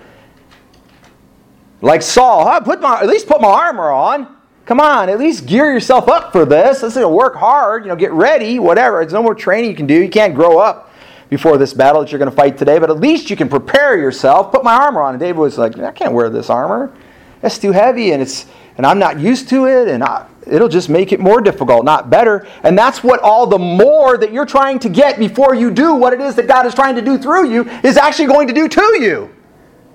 Like 1.81 2.01
Saul, 2.01 2.45
huh? 2.45 2.61
put 2.61 2.79
my, 2.79 3.01
at 3.01 3.07
least 3.07 3.27
put 3.27 3.41
my 3.41 3.49
armor 3.49 3.91
on. 3.91 4.35
Come 4.65 4.79
on, 4.79 5.09
at 5.09 5.19
least 5.19 5.45
gear 5.45 5.71
yourself 5.71 6.07
up 6.07 6.31
for 6.31 6.45
this. 6.45 6.81
Let's 6.81 6.95
you 6.95 7.01
know, 7.01 7.09
work 7.13 7.35
hard, 7.35 7.83
you 7.83 7.89
know, 7.89 7.95
get 7.95 8.11
ready, 8.13 8.57
whatever. 8.57 9.01
There's 9.01 9.13
no 9.13 9.21
more 9.21 9.35
training 9.35 9.69
you 9.69 9.75
can 9.75 9.85
do. 9.85 10.01
You 10.01 10.09
can't 10.09 10.33
grow 10.33 10.57
up 10.57 10.91
before 11.35 11.57
this 11.57 11.73
battle 11.73 12.01
that 12.01 12.11
you're 12.11 12.19
going 12.19 12.31
to 12.31 12.35
fight 12.35 12.57
today, 12.57 12.79
but 12.79 12.89
at 12.89 12.99
least 12.99 13.29
you 13.29 13.35
can 13.35 13.49
prepare 13.49 13.97
yourself. 13.97 14.53
Put 14.53 14.63
my 14.63 14.73
armor 14.73 15.01
on. 15.01 15.15
And 15.15 15.19
David 15.19 15.37
was 15.37 15.57
like, 15.57 15.77
I 15.77 15.91
can't 15.91 16.13
wear 16.13 16.29
this 16.29 16.49
armor. 16.49 16.95
That's 17.41 17.57
too 17.57 17.73
heavy, 17.73 18.11
and 18.13 18.21
it's 18.21 18.45
and 18.77 18.85
I'm 18.85 18.99
not 18.99 19.19
used 19.19 19.49
to 19.49 19.67
it. 19.67 19.87
And 19.87 20.03
I, 20.03 20.27
it'll 20.47 20.69
just 20.69 20.89
make 20.89 21.11
it 21.11 21.19
more 21.19 21.41
difficult, 21.41 21.83
not 21.85 22.09
better. 22.09 22.47
And 22.63 22.77
that's 22.77 23.03
what 23.03 23.19
all 23.19 23.47
the 23.47 23.59
more 23.59 24.17
that 24.17 24.31
you're 24.31 24.45
trying 24.45 24.79
to 24.79 24.89
get 24.89 25.19
before 25.19 25.55
you 25.55 25.71
do 25.71 25.93
what 25.93 26.13
it 26.13 26.21
is 26.21 26.35
that 26.35 26.47
God 26.47 26.65
is 26.65 26.73
trying 26.73 26.95
to 26.95 27.01
do 27.01 27.17
through 27.17 27.49
you 27.51 27.69
is 27.83 27.97
actually 27.97 28.27
going 28.27 28.47
to 28.47 28.53
do 28.53 28.67
to 28.67 29.01
you. 29.01 29.33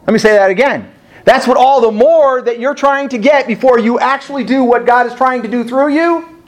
Let 0.06 0.12
me 0.12 0.18
say 0.18 0.32
that 0.32 0.50
again. 0.50 0.92
That's 1.24 1.46
what 1.46 1.56
all 1.56 1.80
the 1.80 1.90
more 1.90 2.42
that 2.42 2.58
you're 2.58 2.74
trying 2.74 3.08
to 3.10 3.18
get 3.18 3.46
before 3.46 3.78
you 3.78 3.98
actually 3.98 4.44
do 4.44 4.64
what 4.64 4.86
God 4.86 5.06
is 5.06 5.14
trying 5.14 5.42
to 5.42 5.48
do 5.48 5.64
through 5.64 5.88
you. 5.94 6.42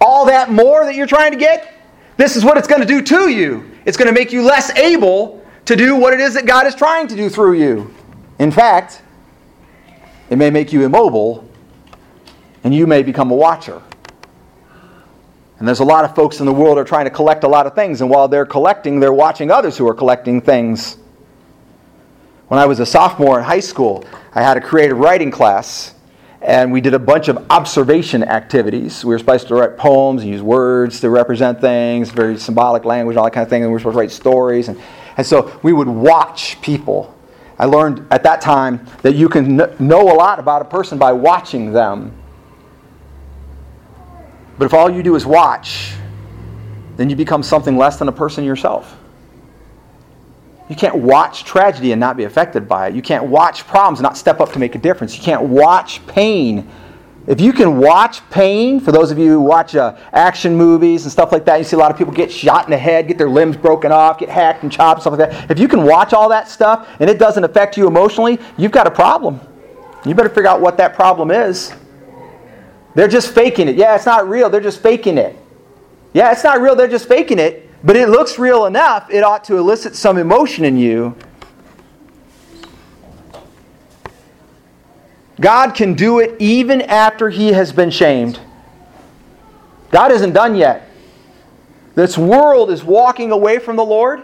All 0.00 0.26
that 0.26 0.50
more 0.50 0.84
that 0.84 0.94
you're 0.94 1.06
trying 1.06 1.32
to 1.32 1.38
get, 1.38 1.74
this 2.16 2.36
is 2.36 2.44
what 2.44 2.58
it's 2.58 2.68
going 2.68 2.80
to 2.80 2.86
do 2.86 3.00
to 3.02 3.28
you. 3.28 3.71
It's 3.84 3.96
going 3.96 4.08
to 4.08 4.14
make 4.14 4.32
you 4.32 4.42
less 4.42 4.70
able 4.76 5.44
to 5.64 5.76
do 5.76 5.96
what 5.96 6.12
it 6.12 6.20
is 6.20 6.34
that 6.34 6.46
God 6.46 6.66
is 6.66 6.74
trying 6.74 7.08
to 7.08 7.16
do 7.16 7.28
through 7.28 7.54
you. 7.54 7.94
In 8.38 8.50
fact, 8.50 9.02
it 10.30 10.36
may 10.36 10.50
make 10.50 10.72
you 10.72 10.84
immobile 10.84 11.48
and 12.64 12.74
you 12.74 12.86
may 12.86 13.02
become 13.02 13.30
a 13.30 13.34
watcher. 13.34 13.82
And 15.58 15.68
there's 15.68 15.80
a 15.80 15.84
lot 15.84 16.04
of 16.04 16.14
folks 16.14 16.40
in 16.40 16.46
the 16.46 16.52
world 16.52 16.78
are 16.78 16.84
trying 16.84 17.04
to 17.04 17.10
collect 17.10 17.44
a 17.44 17.48
lot 17.48 17.66
of 17.66 17.74
things, 17.74 18.00
and 18.00 18.10
while 18.10 18.26
they're 18.26 18.46
collecting, 18.46 18.98
they're 18.98 19.12
watching 19.12 19.50
others 19.50 19.76
who 19.76 19.86
are 19.88 19.94
collecting 19.94 20.40
things. 20.40 20.96
When 22.48 22.58
I 22.58 22.66
was 22.66 22.80
a 22.80 22.86
sophomore 22.86 23.38
in 23.38 23.44
high 23.44 23.60
school, 23.60 24.04
I 24.34 24.42
had 24.42 24.56
a 24.56 24.60
creative 24.60 24.98
writing 24.98 25.30
class, 25.30 25.94
and 26.42 26.72
we 26.72 26.80
did 26.80 26.92
a 26.92 26.98
bunch 26.98 27.28
of 27.28 27.46
observation 27.50 28.24
activities. 28.24 29.04
We 29.04 29.14
were 29.14 29.18
supposed 29.18 29.46
to 29.48 29.54
write 29.54 29.76
poems 29.76 30.22
and 30.22 30.30
use 30.30 30.42
words 30.42 31.00
to 31.00 31.10
represent 31.10 31.60
things, 31.60 32.10
very 32.10 32.36
symbolic 32.36 32.84
language, 32.84 33.16
all 33.16 33.24
that 33.24 33.30
kind 33.30 33.44
of 33.44 33.48
thing, 33.48 33.62
and 33.62 33.70
we 33.70 33.74
were 33.74 33.78
supposed 33.78 33.94
to 33.94 34.00
write 34.00 34.10
stories. 34.10 34.68
And, 34.68 34.80
and 35.16 35.24
so 35.24 35.58
we 35.62 35.72
would 35.72 35.88
watch 35.88 36.60
people. 36.60 37.14
I 37.58 37.66
learned 37.66 38.06
at 38.10 38.24
that 38.24 38.40
time 38.40 38.84
that 39.02 39.14
you 39.14 39.28
can 39.28 39.56
know 39.78 40.12
a 40.12 40.16
lot 40.16 40.40
about 40.40 40.62
a 40.62 40.64
person 40.64 40.98
by 40.98 41.12
watching 41.12 41.72
them. 41.72 42.12
But 44.58 44.64
if 44.64 44.74
all 44.74 44.90
you 44.90 45.04
do 45.04 45.14
is 45.14 45.24
watch, 45.24 45.94
then 46.96 47.08
you 47.08 47.14
become 47.14 47.44
something 47.44 47.76
less 47.76 47.98
than 47.98 48.08
a 48.08 48.12
person 48.12 48.42
yourself. 48.42 48.98
You 50.72 50.76
can't 50.76 50.94
watch 50.94 51.44
tragedy 51.44 51.92
and 51.92 52.00
not 52.00 52.16
be 52.16 52.24
affected 52.24 52.66
by 52.66 52.86
it. 52.86 52.94
You 52.94 53.02
can't 53.02 53.24
watch 53.24 53.66
problems 53.66 53.98
and 53.98 54.04
not 54.04 54.16
step 54.16 54.40
up 54.40 54.52
to 54.54 54.58
make 54.58 54.74
a 54.74 54.78
difference. 54.78 55.14
You 55.14 55.22
can't 55.22 55.42
watch 55.42 56.00
pain. 56.06 56.66
If 57.26 57.42
you 57.42 57.52
can 57.52 57.76
watch 57.76 58.26
pain, 58.30 58.80
for 58.80 58.90
those 58.90 59.10
of 59.10 59.18
you 59.18 59.28
who 59.28 59.40
watch 59.40 59.76
uh, 59.76 59.98
action 60.14 60.56
movies 60.56 61.02
and 61.02 61.12
stuff 61.12 61.30
like 61.30 61.44
that, 61.44 61.58
you 61.58 61.64
see 61.64 61.76
a 61.76 61.78
lot 61.78 61.90
of 61.90 61.98
people 61.98 62.14
get 62.14 62.32
shot 62.32 62.64
in 62.64 62.70
the 62.70 62.78
head, 62.78 63.06
get 63.06 63.18
their 63.18 63.28
limbs 63.28 63.54
broken 63.54 63.92
off, 63.92 64.18
get 64.18 64.30
hacked 64.30 64.62
and 64.62 64.72
chopped, 64.72 65.02
stuff 65.02 65.18
like 65.18 65.30
that. 65.30 65.50
If 65.50 65.58
you 65.58 65.68
can 65.68 65.84
watch 65.84 66.14
all 66.14 66.30
that 66.30 66.48
stuff 66.48 66.88
and 67.00 67.10
it 67.10 67.18
doesn't 67.18 67.44
affect 67.44 67.76
you 67.76 67.86
emotionally, 67.86 68.38
you've 68.56 68.72
got 68.72 68.86
a 68.86 68.90
problem. 68.90 69.40
You 70.06 70.14
better 70.14 70.30
figure 70.30 70.48
out 70.48 70.62
what 70.62 70.78
that 70.78 70.94
problem 70.94 71.30
is. 71.30 71.74
They're 72.94 73.08
just 73.08 73.34
faking 73.34 73.68
it. 73.68 73.76
Yeah, 73.76 73.94
it's 73.94 74.06
not 74.06 74.26
real. 74.26 74.48
They're 74.48 74.62
just 74.62 74.80
faking 74.80 75.18
it. 75.18 75.36
Yeah, 76.14 76.32
it's 76.32 76.44
not 76.44 76.62
real. 76.62 76.74
They're 76.74 76.88
just 76.88 77.08
faking 77.08 77.38
it. 77.38 77.68
But 77.84 77.96
it 77.96 78.08
looks 78.08 78.38
real 78.38 78.66
enough. 78.66 79.10
It 79.10 79.24
ought 79.24 79.44
to 79.44 79.56
elicit 79.56 79.96
some 79.96 80.18
emotion 80.18 80.64
in 80.64 80.76
you. 80.76 81.16
God 85.40 85.74
can 85.74 85.94
do 85.94 86.20
it 86.20 86.36
even 86.40 86.82
after 86.82 87.28
he 87.28 87.48
has 87.48 87.72
been 87.72 87.90
shamed. 87.90 88.38
God 89.90 90.12
isn't 90.12 90.32
done 90.32 90.54
yet. 90.54 90.88
This 91.94 92.16
world 92.16 92.70
is 92.70 92.84
walking 92.84 93.32
away 93.32 93.58
from 93.58 93.76
the 93.76 93.84
Lord, 93.84 94.22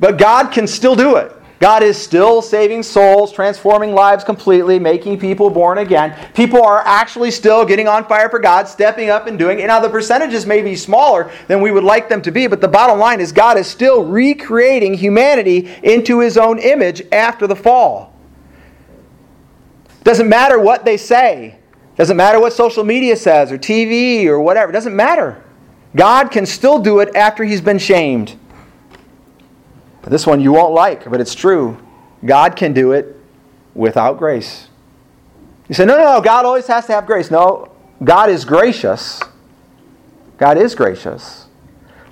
but 0.00 0.18
God 0.18 0.50
can 0.50 0.66
still 0.66 0.96
do 0.96 1.16
it. 1.16 1.30
God 1.64 1.82
is 1.82 1.96
still 1.96 2.42
saving 2.42 2.82
souls, 2.82 3.32
transforming 3.32 3.94
lives 3.94 4.22
completely, 4.22 4.78
making 4.78 5.18
people 5.18 5.48
born 5.48 5.78
again. 5.78 6.14
People 6.34 6.62
are 6.62 6.82
actually 6.84 7.30
still 7.30 7.64
getting 7.64 7.88
on 7.88 8.04
fire 8.04 8.28
for 8.28 8.38
God, 8.38 8.68
stepping 8.68 9.08
up 9.08 9.26
and 9.28 9.38
doing 9.38 9.60
it. 9.60 9.68
Now, 9.68 9.80
the 9.80 9.88
percentages 9.88 10.44
may 10.44 10.60
be 10.60 10.76
smaller 10.76 11.32
than 11.48 11.62
we 11.62 11.70
would 11.70 11.82
like 11.82 12.10
them 12.10 12.20
to 12.20 12.30
be, 12.30 12.46
but 12.48 12.60
the 12.60 12.68
bottom 12.68 12.98
line 12.98 13.18
is 13.18 13.32
God 13.32 13.56
is 13.56 13.66
still 13.66 14.04
recreating 14.04 14.92
humanity 14.92 15.74
into 15.82 16.20
his 16.20 16.36
own 16.36 16.58
image 16.58 17.00
after 17.12 17.46
the 17.46 17.56
fall. 17.56 18.14
Doesn't 20.02 20.28
matter 20.28 20.60
what 20.60 20.84
they 20.84 20.98
say, 20.98 21.60
doesn't 21.96 22.18
matter 22.18 22.40
what 22.40 22.52
social 22.52 22.84
media 22.84 23.16
says 23.16 23.50
or 23.50 23.56
TV 23.56 24.26
or 24.26 24.38
whatever, 24.38 24.70
doesn't 24.70 24.94
matter. 24.94 25.42
God 25.96 26.30
can 26.30 26.44
still 26.44 26.78
do 26.78 26.98
it 26.98 27.16
after 27.16 27.42
he's 27.42 27.62
been 27.62 27.78
shamed. 27.78 28.36
This 30.06 30.26
one 30.26 30.40
you 30.40 30.52
won't 30.52 30.74
like, 30.74 31.10
but 31.10 31.20
it's 31.20 31.34
true. 31.34 31.78
God 32.24 32.56
can 32.56 32.72
do 32.72 32.92
it 32.92 33.16
without 33.74 34.18
grace. 34.18 34.68
You 35.68 35.74
say, 35.74 35.86
no, 35.86 35.96
no, 35.96 36.14
no, 36.14 36.20
God 36.20 36.44
always 36.44 36.66
has 36.66 36.86
to 36.86 36.92
have 36.92 37.06
grace. 37.06 37.30
No, 37.30 37.72
God 38.02 38.28
is 38.28 38.44
gracious. 38.44 39.22
God 40.36 40.58
is 40.58 40.74
gracious. 40.74 41.46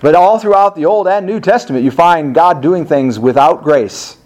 But 0.00 0.14
all 0.14 0.38
throughout 0.38 0.74
the 0.74 0.86
Old 0.86 1.06
and 1.06 1.26
New 1.26 1.38
Testament, 1.38 1.84
you 1.84 1.90
find 1.90 2.34
God 2.34 2.60
doing 2.60 2.86
things 2.86 3.18
without 3.18 3.62
grace. 3.62 4.16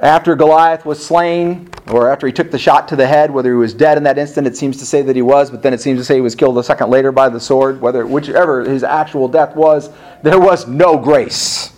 After 0.00 0.36
Goliath 0.36 0.86
was 0.86 1.04
slain, 1.04 1.68
or 1.90 2.08
after 2.08 2.26
he 2.26 2.32
took 2.32 2.52
the 2.52 2.58
shot 2.58 2.86
to 2.88 2.96
the 2.96 3.06
head, 3.06 3.32
whether 3.32 3.50
he 3.50 3.56
was 3.56 3.74
dead 3.74 3.96
in 3.96 4.04
that 4.04 4.16
instant, 4.16 4.46
it 4.46 4.56
seems 4.56 4.76
to 4.76 4.86
say 4.86 5.02
that 5.02 5.16
he 5.16 5.22
was, 5.22 5.50
but 5.50 5.60
then 5.62 5.74
it 5.74 5.80
seems 5.80 5.98
to 5.98 6.04
say 6.04 6.14
he 6.14 6.20
was 6.20 6.36
killed 6.36 6.56
a 6.56 6.62
second 6.62 6.88
later 6.88 7.10
by 7.10 7.28
the 7.28 7.40
sword, 7.40 7.80
whether 7.80 8.06
whichever 8.06 8.62
his 8.62 8.84
actual 8.84 9.26
death 9.26 9.56
was, 9.56 9.90
there 10.22 10.38
was 10.38 10.68
no 10.68 10.96
grace. 10.96 11.72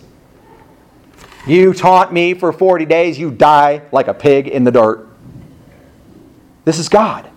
You 1.47 1.73
taunt 1.73 2.13
me 2.13 2.35
for 2.35 2.53
40 2.53 2.85
days, 2.85 3.17
you 3.17 3.31
die 3.31 3.81
like 3.91 4.07
a 4.07 4.13
pig 4.13 4.47
in 4.47 4.63
the 4.63 4.71
dirt. 4.71 5.07
This 6.63 6.77
is 6.77 6.89
God. 6.89 7.30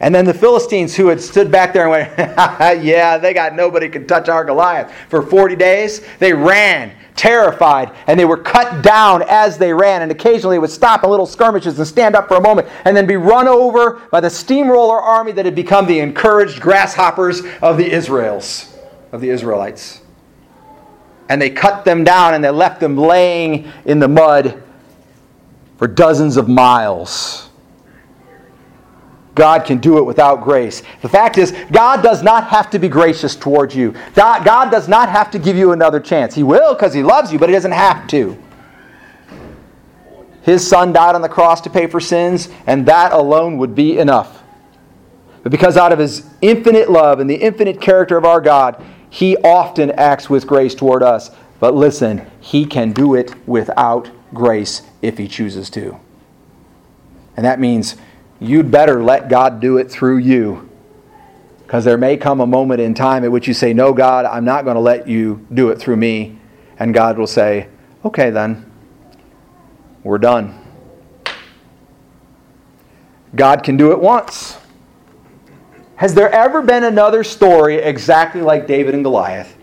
And 0.00 0.14
then 0.14 0.26
the 0.26 0.34
Philistines 0.34 0.94
who 0.94 1.06
had 1.06 1.20
stood 1.20 1.50
back 1.50 1.72
there 1.72 1.90
and 1.90 1.90
went, 1.90 2.18
Yeah, 2.84 3.16
they 3.16 3.32
got 3.32 3.54
nobody 3.54 3.88
can 3.88 4.06
touch 4.06 4.28
our 4.28 4.44
Goliath. 4.44 4.92
For 5.08 5.22
40 5.22 5.56
days, 5.56 6.02
they 6.18 6.34
ran, 6.34 6.92
terrified, 7.14 7.92
and 8.06 8.20
they 8.20 8.26
were 8.26 8.36
cut 8.36 8.82
down 8.82 9.22
as 9.22 9.56
they 9.56 9.72
ran. 9.72 10.02
And 10.02 10.12
occasionally 10.12 10.58
would 10.58 10.70
stop 10.70 11.02
in 11.02 11.08
little 11.08 11.24
skirmishes 11.24 11.78
and 11.78 11.88
stand 11.88 12.14
up 12.14 12.28
for 12.28 12.36
a 12.36 12.40
moment 12.40 12.68
and 12.84 12.94
then 12.94 13.06
be 13.06 13.16
run 13.16 13.48
over 13.48 14.02
by 14.10 14.20
the 14.20 14.28
steamroller 14.28 15.00
army 15.00 15.32
that 15.32 15.46
had 15.46 15.54
become 15.54 15.86
the 15.86 16.00
encouraged 16.00 16.60
grasshoppers 16.60 17.40
of 17.62 17.78
the 17.78 17.90
Israels, 17.90 18.76
of 19.12 19.22
the 19.22 19.30
Israelites. 19.30 20.02
And 21.30 21.40
they 21.40 21.50
cut 21.50 21.86
them 21.86 22.04
down 22.04 22.34
and 22.34 22.44
they 22.44 22.50
left 22.50 22.80
them 22.80 22.98
laying 22.98 23.72
in 23.86 23.98
the 23.98 24.08
mud 24.08 24.62
for 25.78 25.88
dozens 25.88 26.36
of 26.36 26.48
miles. 26.48 27.45
God 29.36 29.64
can 29.66 29.78
do 29.78 29.98
it 29.98 30.02
without 30.02 30.42
grace. 30.42 30.82
The 31.02 31.08
fact 31.08 31.36
is, 31.38 31.52
God 31.70 32.02
does 32.02 32.22
not 32.22 32.48
have 32.48 32.70
to 32.70 32.78
be 32.78 32.88
gracious 32.88 33.36
towards 33.36 33.76
you. 33.76 33.94
God 34.14 34.70
does 34.70 34.88
not 34.88 35.10
have 35.10 35.30
to 35.30 35.38
give 35.38 35.56
you 35.56 35.72
another 35.72 36.00
chance. 36.00 36.34
He 36.34 36.42
will 36.42 36.74
because 36.74 36.94
He 36.94 37.02
loves 37.02 37.32
you, 37.32 37.38
but 37.38 37.48
He 37.48 37.54
doesn't 37.54 37.72
have 37.72 38.08
to. 38.08 38.42
His 40.42 40.66
Son 40.66 40.92
died 40.92 41.14
on 41.14 41.22
the 41.22 41.28
cross 41.28 41.60
to 41.60 41.70
pay 41.70 41.86
for 41.86 42.00
sins, 42.00 42.48
and 42.66 42.86
that 42.86 43.12
alone 43.12 43.58
would 43.58 43.74
be 43.74 43.98
enough. 43.98 44.42
But 45.42 45.52
because 45.52 45.76
out 45.76 45.92
of 45.92 45.98
His 45.98 46.26
infinite 46.40 46.90
love 46.90 47.20
and 47.20 47.28
the 47.28 47.34
infinite 47.34 47.80
character 47.80 48.16
of 48.16 48.24
our 48.24 48.40
God, 48.40 48.82
He 49.10 49.36
often 49.38 49.90
acts 49.92 50.30
with 50.30 50.46
grace 50.46 50.74
toward 50.74 51.02
us. 51.02 51.30
But 51.60 51.74
listen, 51.74 52.26
He 52.40 52.64
can 52.64 52.92
do 52.92 53.14
it 53.14 53.34
without 53.46 54.10
grace 54.32 54.80
if 55.02 55.18
He 55.18 55.28
chooses 55.28 55.68
to. 55.70 56.00
And 57.36 57.44
that 57.44 57.60
means 57.60 57.96
you'd 58.40 58.70
better 58.70 59.02
let 59.02 59.28
God 59.28 59.60
do 59.60 59.78
it 59.78 59.90
through 59.90 60.18
you. 60.18 60.68
Because 61.66 61.84
there 61.84 61.98
may 61.98 62.16
come 62.16 62.40
a 62.40 62.46
moment 62.46 62.80
in 62.80 62.94
time 62.94 63.24
at 63.24 63.32
which 63.32 63.48
you 63.48 63.54
say, 63.54 63.72
No, 63.72 63.92
God, 63.92 64.24
I'm 64.24 64.44
not 64.44 64.64
going 64.64 64.76
to 64.76 64.80
let 64.80 65.08
you 65.08 65.44
do 65.52 65.70
it 65.70 65.78
through 65.78 65.96
me. 65.96 66.38
And 66.78 66.94
God 66.94 67.18
will 67.18 67.26
say, 67.26 67.68
Okay, 68.04 68.30
then. 68.30 68.70
We're 70.04 70.18
done. 70.18 70.56
God 73.34 73.64
can 73.64 73.76
do 73.76 73.90
it 73.90 73.98
once. 73.98 74.56
Has 75.96 76.14
there 76.14 76.30
ever 76.30 76.62
been 76.62 76.84
another 76.84 77.24
story 77.24 77.76
exactly 77.76 78.40
like 78.42 78.68
David 78.68 78.94
and 78.94 79.02
Goliath? 79.02 79.56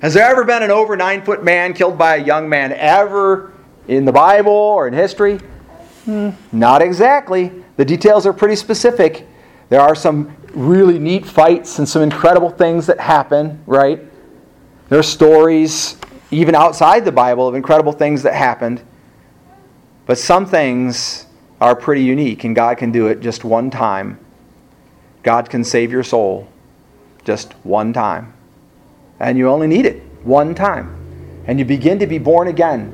Has 0.00 0.14
there 0.14 0.24
ever 0.30 0.44
been 0.44 0.62
an 0.62 0.70
over 0.70 0.96
nine 0.96 1.22
foot 1.22 1.42
man 1.42 1.74
killed 1.74 1.98
by 1.98 2.16
a 2.16 2.24
young 2.24 2.48
man 2.48 2.72
ever 2.72 3.52
in 3.88 4.04
the 4.04 4.12
Bible 4.12 4.52
or 4.52 4.86
in 4.86 4.94
history? 4.94 5.38
Hmm, 6.04 6.30
not 6.52 6.80
exactly. 6.80 7.64
The 7.80 7.86
details 7.86 8.26
are 8.26 8.34
pretty 8.34 8.56
specific. 8.56 9.26
There 9.70 9.80
are 9.80 9.94
some 9.94 10.36
really 10.52 10.98
neat 10.98 11.24
fights 11.24 11.78
and 11.78 11.88
some 11.88 12.02
incredible 12.02 12.50
things 12.50 12.84
that 12.88 13.00
happen, 13.00 13.62
right? 13.64 14.02
There 14.90 14.98
are 14.98 15.02
stories, 15.02 15.96
even 16.30 16.54
outside 16.54 17.06
the 17.06 17.12
Bible, 17.12 17.48
of 17.48 17.54
incredible 17.54 17.92
things 17.92 18.22
that 18.24 18.34
happened. 18.34 18.82
But 20.04 20.18
some 20.18 20.44
things 20.44 21.24
are 21.58 21.74
pretty 21.74 22.02
unique, 22.02 22.44
and 22.44 22.54
God 22.54 22.76
can 22.76 22.92
do 22.92 23.06
it 23.06 23.20
just 23.20 23.44
one 23.44 23.70
time. 23.70 24.18
God 25.22 25.48
can 25.48 25.64
save 25.64 25.90
your 25.90 26.02
soul 26.02 26.52
just 27.24 27.54
one 27.64 27.94
time. 27.94 28.34
And 29.20 29.38
you 29.38 29.48
only 29.48 29.68
need 29.68 29.86
it 29.86 30.02
one 30.22 30.54
time. 30.54 30.94
And 31.46 31.58
you 31.58 31.64
begin 31.64 31.98
to 32.00 32.06
be 32.06 32.18
born 32.18 32.48
again. 32.48 32.92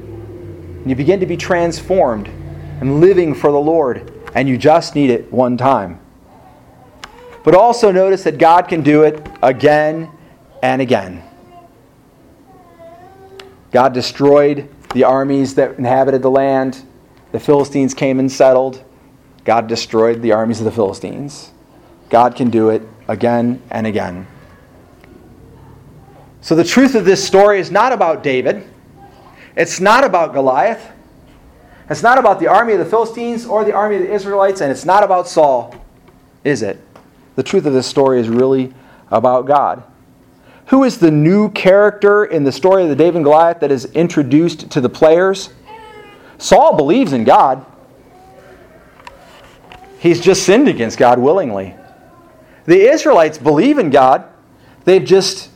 And 0.82 0.88
you 0.88 0.94
begin 0.94 1.18
to 1.18 1.26
be 1.26 1.36
transformed 1.36 2.28
and 2.28 3.00
living 3.00 3.34
for 3.34 3.50
the 3.50 3.58
Lord 3.58 4.12
and 4.36 4.46
you 4.46 4.58
just 4.58 4.94
need 4.94 5.08
it 5.08 5.32
one 5.32 5.56
time. 5.56 5.98
But 7.42 7.54
also 7.54 7.90
notice 7.90 8.22
that 8.24 8.36
God 8.36 8.68
can 8.68 8.82
do 8.82 9.02
it 9.02 9.26
again 9.42 10.10
and 10.62 10.82
again. 10.82 11.22
God 13.72 13.94
destroyed 13.94 14.68
the 14.92 15.04
armies 15.04 15.54
that 15.54 15.78
inhabited 15.78 16.20
the 16.20 16.30
land. 16.30 16.84
The 17.32 17.40
Philistines 17.40 17.94
came 17.94 18.20
and 18.20 18.30
settled. 18.30 18.84
God 19.46 19.68
destroyed 19.68 20.20
the 20.20 20.32
armies 20.32 20.58
of 20.60 20.66
the 20.66 20.72
Philistines. 20.72 21.52
God 22.10 22.36
can 22.36 22.50
do 22.50 22.68
it 22.68 22.82
again 23.08 23.62
and 23.70 23.86
again. 23.86 24.26
So, 26.42 26.54
the 26.54 26.64
truth 26.64 26.94
of 26.94 27.06
this 27.06 27.26
story 27.26 27.58
is 27.58 27.70
not 27.70 27.92
about 27.92 28.22
David. 28.22 28.68
It's 29.56 29.80
not 29.80 30.04
about 30.04 30.34
Goliath. 30.34 30.92
It's 31.88 32.02
not 32.02 32.18
about 32.18 32.40
the 32.40 32.48
army 32.48 32.72
of 32.72 32.80
the 32.80 32.84
Philistines 32.84 33.46
or 33.46 33.64
the 33.64 33.72
army 33.72 33.96
of 33.96 34.02
the 34.02 34.12
Israelites, 34.12 34.60
and 34.60 34.72
it's 34.72 34.84
not 34.84 35.04
about 35.04 35.28
Saul, 35.28 35.74
is 36.42 36.62
it? 36.62 36.80
The 37.36 37.42
truth 37.42 37.64
of 37.66 37.72
this 37.72 37.86
story 37.86 38.18
is 38.18 38.28
really 38.28 38.74
about 39.10 39.46
God. 39.46 39.84
Who 40.66 40.82
is 40.82 40.98
the 40.98 41.12
new 41.12 41.50
character 41.50 42.24
in 42.24 42.42
the 42.42 42.50
story 42.50 42.82
of 42.82 42.88
the 42.88 42.96
David 42.96 43.16
and 43.16 43.24
Goliath 43.24 43.60
that 43.60 43.70
is 43.70 43.84
introduced 43.86 44.68
to 44.70 44.80
the 44.80 44.88
players? 44.88 45.50
Saul 46.38 46.76
believes 46.76 47.12
in 47.12 47.22
God. 47.22 47.64
He's 50.00 50.20
just 50.20 50.42
sinned 50.42 50.66
against 50.66 50.98
God 50.98 51.20
willingly. 51.20 51.74
The 52.64 52.80
Israelites 52.80 53.38
believe 53.38 53.78
in 53.78 53.90
God. 53.90 54.24
They've 54.84 55.04
just 55.04 55.50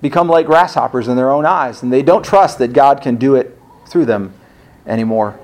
become 0.00 0.28
like 0.28 0.46
grasshoppers 0.46 1.08
in 1.08 1.16
their 1.16 1.32
own 1.32 1.44
eyes, 1.44 1.82
and 1.82 1.92
they 1.92 2.02
don't 2.02 2.24
trust 2.24 2.58
that 2.58 2.72
God 2.72 3.02
can 3.02 3.16
do 3.16 3.34
it 3.34 3.58
through 3.88 4.04
them 4.04 4.32
anymore. 4.88 5.38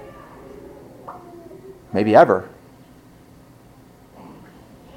Maybe 1.92 2.16
ever. 2.16 2.48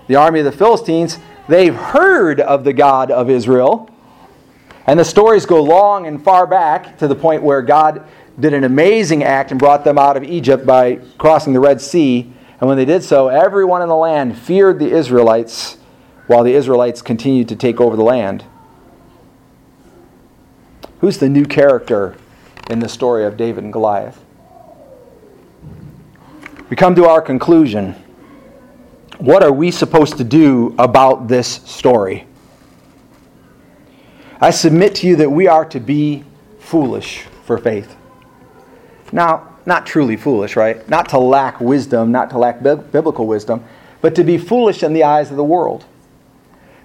The 0.07 0.15
army 0.15 0.39
of 0.39 0.45
the 0.45 0.51
Philistines, 0.51 1.19
they've 1.47 1.75
heard 1.75 2.39
of 2.39 2.63
the 2.63 2.73
God 2.73 3.11
of 3.11 3.29
Israel. 3.29 3.89
And 4.87 4.97
the 4.97 5.05
stories 5.05 5.45
go 5.45 5.61
long 5.61 6.07
and 6.07 6.23
far 6.23 6.47
back 6.47 6.97
to 6.99 7.07
the 7.07 7.15
point 7.15 7.43
where 7.43 7.61
God 7.61 8.07
did 8.39 8.53
an 8.53 8.63
amazing 8.63 9.23
act 9.23 9.51
and 9.51 9.59
brought 9.59 9.83
them 9.83 9.97
out 9.97 10.15
of 10.15 10.23
Egypt 10.23 10.65
by 10.65 10.95
crossing 11.17 11.53
the 11.53 11.59
Red 11.59 11.81
Sea. 11.81 12.31
And 12.59 12.67
when 12.67 12.77
they 12.77 12.85
did 12.85 13.03
so, 13.03 13.27
everyone 13.27 13.81
in 13.81 13.89
the 13.89 13.95
land 13.95 14.37
feared 14.37 14.79
the 14.79 14.89
Israelites 14.89 15.77
while 16.27 16.43
the 16.43 16.53
Israelites 16.53 17.01
continued 17.01 17.49
to 17.49 17.55
take 17.55 17.81
over 17.81 17.95
the 17.95 18.03
land. 18.03 18.45
Who's 21.01 21.17
the 21.17 21.29
new 21.29 21.45
character 21.45 22.15
in 22.69 22.79
the 22.79 22.89
story 22.89 23.25
of 23.25 23.37
David 23.37 23.63
and 23.63 23.73
Goliath? 23.73 24.23
We 26.69 26.75
come 26.75 26.95
to 26.95 27.05
our 27.05 27.21
conclusion. 27.21 27.95
What 29.19 29.41
are 29.41 29.53
we 29.53 29.71
supposed 29.71 30.17
to 30.17 30.25
do 30.25 30.75
about 30.77 31.29
this 31.29 31.47
story? 31.47 32.27
I 34.41 34.51
submit 34.51 34.95
to 34.95 35.07
you 35.07 35.15
that 35.15 35.29
we 35.29 35.47
are 35.47 35.63
to 35.65 35.79
be 35.79 36.23
foolish 36.59 37.21
for 37.45 37.57
faith. 37.57 37.95
Now, 39.13 39.55
not 39.65 39.85
truly 39.85 40.17
foolish, 40.17 40.57
right? 40.57 40.87
Not 40.89 41.07
to 41.09 41.17
lack 41.17 41.61
wisdom, 41.61 42.11
not 42.11 42.29
to 42.31 42.37
lack 42.37 42.61
biblical 42.61 43.27
wisdom, 43.27 43.63
but 44.01 44.13
to 44.15 44.25
be 44.25 44.37
foolish 44.37 44.83
in 44.83 44.91
the 44.91 45.05
eyes 45.05 45.31
of 45.31 45.37
the 45.37 45.43
world. 45.45 45.85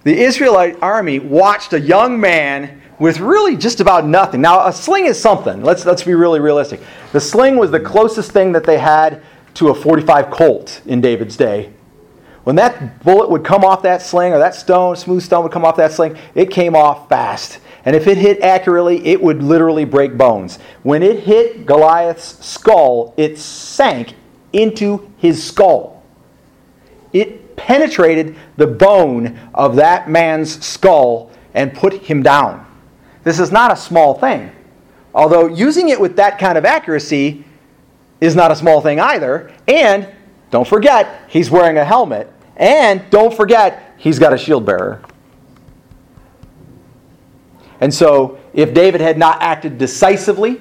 The 0.05 0.17
Israelite 0.17 0.81
army 0.81 1.19
watched 1.19 1.73
a 1.73 1.81
young 1.81 2.21
man 2.21 2.81
with 3.01 3.19
really 3.19 3.57
just 3.57 3.81
about 3.81 4.07
nothing. 4.07 4.41
Now, 4.41 4.65
a 4.67 4.73
sling 4.73 5.07
is 5.07 5.21
something. 5.21 5.63
Let's, 5.63 5.85
let's 5.85 6.05
be 6.05 6.15
really 6.15 6.39
realistic. 6.39 6.81
The 7.11 7.21
sling 7.21 7.57
was 7.57 7.73
the 7.73 7.81
closest 7.81 8.31
thing 8.31 8.53
that 8.53 8.65
they 8.65 8.79
had 8.79 9.23
to 9.55 9.69
a 9.69 9.75
45 9.75 10.31
Colt 10.31 10.81
in 10.87 11.01
David's 11.01 11.37
day. 11.37 11.73
When 12.45 12.57
that 12.57 13.05
bullet 13.05 13.31
would 13.31 13.45
come 13.45 13.65
off 13.65 13.83
that 13.83 14.03
sling, 14.03 14.33
or 14.33 14.39
that 14.39 14.55
stone, 14.55 14.97
smooth 14.97 15.23
stone 15.23 15.45
would 15.45 15.53
come 15.53 15.65
off 15.65 15.77
that 15.77 15.93
sling, 15.93 16.17
it 16.35 16.51
came 16.51 16.75
off 16.75 17.09
fast. 17.09 17.61
And 17.85 17.95
if 17.95 18.07
it 18.07 18.19
hit 18.19 18.41
accurately, 18.41 19.05
it 19.07 19.23
would 19.23 19.43
literally 19.43 19.85
break 19.85 20.17
bones. 20.17 20.59
When 20.83 21.03
it 21.03 21.21
hit 21.21 21.67
Goliath's 21.67 22.45
skull, 22.45 23.15
it 23.17 23.39
sank 23.39 24.15
into 24.53 25.11
his 25.19 25.43
skull. 25.43 26.03
It 27.13 27.57
penetrated 27.57 28.37
the 28.57 28.67
bone 28.67 29.39
of 29.55 29.77
that 29.77 30.09
man's 30.09 30.65
skull 30.65 31.31
and 31.55 31.75
put 31.75 31.95
him 31.95 32.23
down. 32.23 32.67
This 33.25 33.39
is 33.39 33.53
not 33.53 33.73
a 33.73 33.77
small 33.77 34.15
thing. 34.15 34.51
Although 35.15 35.47
using 35.47 35.91
it 35.91 36.01
with 36.01 36.17
that 36.17 36.39
kind 36.39 36.57
of 36.57 36.65
accuracy 36.65 37.45
is 38.23 38.37
not 38.37 38.53
a 38.53 38.57
small 38.57 38.81
thing 38.81 39.01
either. 39.01 39.53
And 39.67 40.09
don't 40.53 40.67
forget, 40.67 41.23
he's 41.29 41.51
wearing 41.51 41.77
a 41.77 41.85
helmet. 41.85 42.33
And 42.57 43.03
don't 43.11 43.35
forget, 43.35 43.95
he's 43.97 44.21
got 44.21 44.33
a 44.33 44.39
shield 44.39 44.65
bearer. 44.65 45.03
And 47.81 47.93
so, 47.93 48.39
if 48.55 48.73
David 48.73 49.01
had 49.01 49.19
not 49.19 49.43
acted 49.43 49.77
decisively 49.77 50.61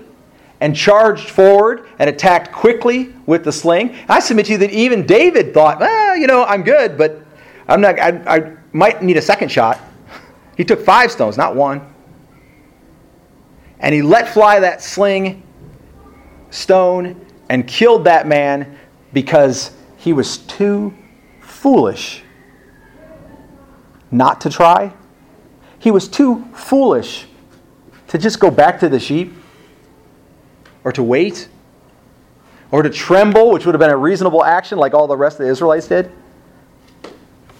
and 0.59 0.75
charged 0.75 1.29
forward 1.29 1.87
and 1.99 2.09
attacked 2.09 2.51
quickly 2.51 3.13
with 3.27 3.43
the 3.43 3.51
sling, 3.51 3.95
I 4.09 4.21
submit 4.21 4.47
to 4.47 4.53
you 4.53 4.57
that 4.57 4.71
even 4.71 5.05
David 5.05 5.53
thought, 5.53 5.79
well, 5.79 6.17
you 6.17 6.25
know, 6.25 6.43
I'm 6.45 6.63
good, 6.63 6.97
but 6.97 7.21
I'm 7.67 7.79
not, 7.79 7.99
I, 7.99 8.09
I 8.25 8.57
might 8.73 9.03
need 9.03 9.17
a 9.17 9.21
second 9.21 9.49
shot. 9.49 9.79
He 10.57 10.65
took 10.65 10.81
five 10.81 11.11
stones, 11.11 11.37
not 11.37 11.55
one. 11.55 11.81
And 13.79 13.95
he 13.95 14.03
let 14.03 14.29
fly 14.29 14.59
that 14.59 14.83
sling 14.83 15.41
stone 16.51 17.25
and 17.51 17.67
killed 17.67 18.05
that 18.05 18.25
man 18.25 18.77
because 19.11 19.75
he 19.97 20.13
was 20.13 20.37
too 20.37 20.93
foolish 21.41 22.23
not 24.09 24.39
to 24.39 24.49
try. 24.49 24.93
He 25.77 25.91
was 25.91 26.07
too 26.07 26.45
foolish 26.53 27.25
to 28.07 28.17
just 28.17 28.39
go 28.39 28.49
back 28.51 28.79
to 28.79 28.87
the 28.87 29.01
sheep 29.01 29.33
or 30.85 30.93
to 30.93 31.03
wait 31.03 31.49
or 32.71 32.83
to 32.83 32.89
tremble, 32.89 33.51
which 33.51 33.65
would 33.65 33.75
have 33.75 33.81
been 33.81 33.89
a 33.89 33.97
reasonable 33.97 34.45
action 34.45 34.77
like 34.77 34.93
all 34.93 35.05
the 35.05 35.17
rest 35.17 35.37
of 35.37 35.45
the 35.45 35.51
Israelites 35.51 35.87
did. 35.87 36.09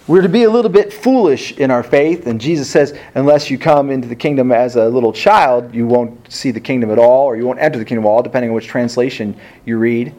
We're 0.08 0.22
to 0.22 0.28
be 0.28 0.42
a 0.42 0.50
little 0.50 0.70
bit 0.70 0.92
foolish 0.92 1.52
in 1.52 1.70
our 1.70 1.84
faith, 1.84 2.26
and 2.26 2.40
Jesus 2.40 2.68
says, 2.68 2.98
unless 3.14 3.50
you 3.50 3.58
come 3.58 3.88
into 3.88 4.08
the 4.08 4.16
kingdom 4.16 4.50
as 4.50 4.74
a 4.74 4.88
little 4.88 5.12
child, 5.12 5.72
you 5.72 5.86
won't 5.86 6.32
see 6.32 6.50
the 6.50 6.60
kingdom 6.60 6.90
at 6.90 6.98
all, 6.98 7.24
or 7.24 7.36
you 7.36 7.46
won't 7.46 7.60
enter 7.60 7.78
the 7.78 7.84
kingdom 7.84 8.04
at 8.04 8.08
all, 8.08 8.22
depending 8.22 8.50
on 8.50 8.54
which 8.54 8.66
translation 8.66 9.38
you 9.64 9.78
read. 9.78 10.12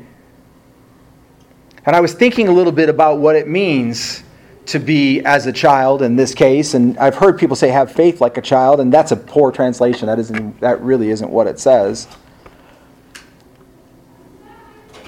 And 1.86 1.98
I 1.98 2.00
was 2.00 2.14
thinking 2.14 2.48
a 2.48 2.52
little 2.52 2.72
bit 2.72 2.88
about 2.88 3.20
what 3.20 3.36
it 3.36 3.48
means 3.48 4.24
to 4.68 4.80
be 4.80 5.20
as 5.26 5.48
a 5.48 5.52
child 5.52 6.02
in 6.02 6.16
this 6.16 6.34
case, 6.34 6.76
and 6.76 6.98
I've 6.98 7.16
heard 7.16 7.38
people 7.38 7.58
say 7.58 7.68
have 7.68 7.92
faith 7.92 8.22
like 8.22 8.38
a 8.38 8.42
child, 8.42 8.80
and 8.80 8.94
that's 8.94 9.12
a 9.12 9.18
poor 9.18 9.52
translation. 9.52 10.08
That 10.08 10.20
isn't 10.20 10.62
that 10.62 10.80
really 10.82 11.10
isn't 11.10 11.30
what 11.30 11.48
it 11.48 11.60
says. 11.60 12.08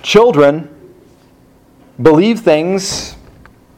Children 0.03 0.69
believe 2.01 2.41
things 2.41 3.14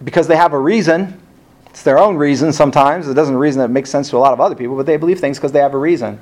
because 0.03 0.27
they 0.27 0.35
have 0.35 0.53
a 0.53 0.59
reason. 0.59 1.19
It's 1.67 1.83
their 1.83 1.99
own 1.99 2.17
reason 2.17 2.51
sometimes. 2.53 3.07
It 3.07 3.13
doesn't 3.13 3.35
reason 3.35 3.59
that 3.59 3.69
makes 3.69 3.89
sense 3.89 4.09
to 4.09 4.17
a 4.17 4.19
lot 4.19 4.33
of 4.33 4.41
other 4.41 4.55
people, 4.55 4.75
but 4.75 4.85
they 4.85 4.97
believe 4.97 5.19
things 5.19 5.37
because 5.37 5.51
they 5.51 5.59
have 5.59 5.73
a 5.73 5.77
reason. 5.77 6.19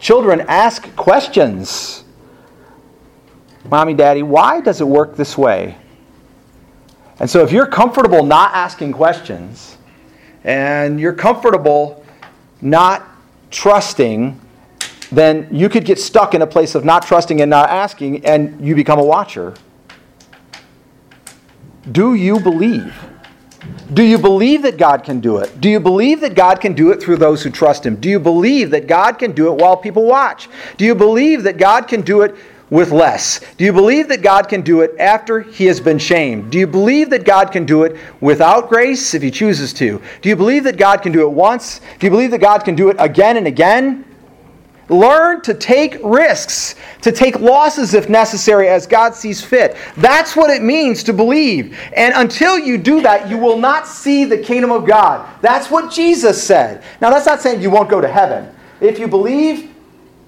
Children 0.00 0.42
ask 0.48 0.94
questions. 0.96 2.04
Mommy, 3.68 3.94
daddy, 3.94 4.22
why 4.22 4.60
does 4.60 4.80
it 4.80 4.86
work 4.86 5.16
this 5.16 5.36
way? 5.36 5.76
And 7.18 7.28
so 7.28 7.42
if 7.42 7.50
you're 7.50 7.66
comfortable 7.66 8.22
not 8.24 8.54
asking 8.54 8.92
questions 8.92 9.76
and 10.44 11.00
you're 11.00 11.14
comfortable 11.14 12.04
not 12.60 13.06
trusting, 13.50 14.40
then 15.10 15.48
you 15.50 15.68
could 15.68 15.84
get 15.84 15.98
stuck 15.98 16.34
in 16.34 16.42
a 16.42 16.46
place 16.46 16.74
of 16.74 16.84
not 16.84 17.06
trusting 17.06 17.40
and 17.40 17.50
not 17.50 17.70
asking 17.70 18.24
and 18.26 18.64
you 18.64 18.74
become 18.74 18.98
a 18.98 19.04
watcher. 19.04 19.54
Do 21.92 22.14
you 22.14 22.40
believe? 22.40 22.94
Do 23.94 24.02
you 24.02 24.18
believe 24.18 24.62
that 24.62 24.78
God 24.78 25.04
can 25.04 25.20
do 25.20 25.38
it? 25.38 25.60
Do 25.60 25.68
you 25.68 25.78
believe 25.78 26.20
that 26.20 26.34
God 26.34 26.60
can 26.60 26.72
do 26.72 26.90
it 26.90 27.00
through 27.00 27.18
those 27.18 27.42
who 27.42 27.50
trust 27.50 27.86
Him? 27.86 27.96
Do 27.96 28.08
you 28.08 28.18
believe 28.18 28.70
that 28.70 28.88
God 28.88 29.18
can 29.18 29.32
do 29.32 29.52
it 29.52 29.60
while 29.60 29.76
people 29.76 30.04
watch? 30.04 30.48
Do 30.76 30.84
you 30.84 30.94
believe 30.94 31.44
that 31.44 31.58
God 31.58 31.86
can 31.86 32.00
do 32.00 32.22
it 32.22 32.34
with 32.68 32.90
less? 32.90 33.40
Do 33.56 33.64
you 33.64 33.72
believe 33.72 34.08
that 34.08 34.22
God 34.22 34.48
can 34.48 34.62
do 34.62 34.80
it 34.80 34.98
after 34.98 35.40
He 35.40 35.66
has 35.66 35.80
been 35.80 35.98
shamed? 35.98 36.50
Do 36.50 36.58
you 36.58 36.66
believe 36.66 37.10
that 37.10 37.24
God 37.24 37.52
can 37.52 37.64
do 37.64 37.84
it 37.84 37.96
without 38.20 38.68
grace 38.68 39.14
if 39.14 39.22
He 39.22 39.30
chooses 39.30 39.72
to? 39.74 40.02
Do 40.20 40.28
you 40.28 40.36
believe 40.36 40.64
that 40.64 40.76
God 40.76 41.02
can 41.02 41.12
do 41.12 41.22
it 41.22 41.30
once? 41.30 41.80
Do 41.98 42.06
you 42.06 42.10
believe 42.10 42.32
that 42.32 42.40
God 42.40 42.64
can 42.64 42.74
do 42.74 42.88
it 42.88 42.96
again 42.98 43.36
and 43.36 43.46
again? 43.46 44.04
Learn 44.88 45.40
to 45.42 45.52
take 45.52 45.98
risks, 46.04 46.76
to 47.02 47.10
take 47.10 47.40
losses 47.40 47.92
if 47.94 48.08
necessary 48.08 48.68
as 48.68 48.86
God 48.86 49.14
sees 49.14 49.42
fit. 49.42 49.76
That's 49.96 50.36
what 50.36 50.50
it 50.50 50.62
means 50.62 51.02
to 51.04 51.12
believe. 51.12 51.76
And 51.96 52.14
until 52.14 52.58
you 52.58 52.78
do 52.78 53.00
that, 53.02 53.28
you 53.28 53.36
will 53.36 53.58
not 53.58 53.88
see 53.88 54.24
the 54.24 54.38
kingdom 54.38 54.70
of 54.70 54.86
God. 54.86 55.28
That's 55.42 55.70
what 55.70 55.92
Jesus 55.92 56.42
said. 56.42 56.84
Now, 57.00 57.10
that's 57.10 57.26
not 57.26 57.40
saying 57.40 57.62
you 57.62 57.70
won't 57.70 57.88
go 57.88 58.00
to 58.00 58.08
heaven. 58.08 58.54
If 58.80 58.98
you 58.98 59.08
believe 59.08 59.74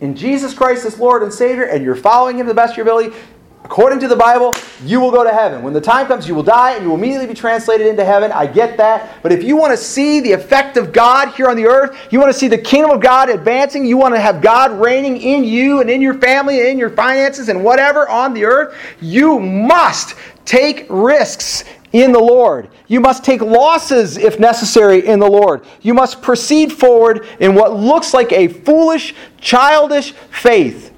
in 0.01 0.17
Jesus 0.17 0.55
Christ 0.55 0.85
as 0.85 0.99
Lord 0.99 1.23
and 1.23 1.33
Savior 1.33 1.65
and 1.65 1.85
you're 1.85 1.97
following 1.97 2.39
Him 2.39 2.47
to 2.47 2.51
the 2.51 2.55
best 2.55 2.73
of 2.73 2.79
your 2.79 2.87
ability, 2.87 3.17
According 3.65 4.01
to 4.01 4.09
the 4.09 4.17
Bible, 4.17 4.55
you 4.85 4.99
will 4.99 5.11
go 5.11 5.23
to 5.23 5.31
heaven. 5.31 5.63
When 5.63 5.73
the 5.75 5.81
time 5.81 6.07
comes, 6.07 6.27
you 6.27 6.35
will 6.35 6.43
die 6.43 6.73
and 6.73 6.83
you 6.83 6.89
will 6.89 6.97
immediately 6.97 7.27
be 7.27 7.35
translated 7.35 7.87
into 7.87 8.05
heaven. 8.05 8.33
I 8.33 8.47
get 8.47 8.79
that. 8.79 9.23
But 9.23 9.31
if 9.31 9.43
you 9.43 9.57
want 9.57 9.73
to 9.73 9.77
see 9.77 10.21
the 10.21 10.33
effect 10.33 10.77
of 10.77 10.93
God 10.93 11.35
here 11.35 11.49
on 11.49 11.57
the 11.57 11.67
earth, 11.67 11.97
you 12.11 12.19
want 12.19 12.33
to 12.33 12.39
see 12.39 12.49
the 12.49 12.57
kingdom 12.57 12.91
of 12.93 13.01
God 13.01 13.29
advancing, 13.29 13.85
you 13.85 13.97
want 13.97 14.15
to 14.15 14.21
have 14.21 14.41
God 14.41 14.73
reigning 14.73 15.19
in 15.19 15.45
you 15.45 15.81
and 15.81 15.91
in 15.91 16.01
your 16.01 16.15
family 16.15 16.61
and 16.61 16.69
in 16.69 16.79
your 16.79 16.91
finances 16.91 17.49
and 17.51 17.63
whatever 17.63 18.09
on 18.09 18.33
the 18.33 18.45
earth, 18.45 18.75
you 19.01 19.39
must 19.39 20.15
take 20.45 20.87
risks 20.89 21.65
in 21.93 22.13
the 22.13 22.19
Lord. 22.19 22.71
You 22.87 23.01
must 23.01 23.23
take 23.23 23.43
losses 23.43 24.17
if 24.17 24.39
necessary 24.39 25.07
in 25.07 25.19
the 25.19 25.29
Lord. 25.29 25.65
You 25.83 25.95
must 25.95 26.23
proceed 26.23 26.73
forward 26.73 27.27
in 27.39 27.55
what 27.55 27.75
looks 27.75 28.15
like 28.15 28.33
a 28.33 28.49
foolish, 28.49 29.15
childish 29.41 30.13
faith. 30.31 30.93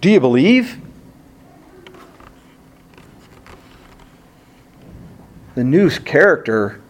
Do 0.00 0.10
you 0.10 0.20
believe? 0.20 0.83
The 5.54 5.64
new 5.64 5.90
character 5.90 6.80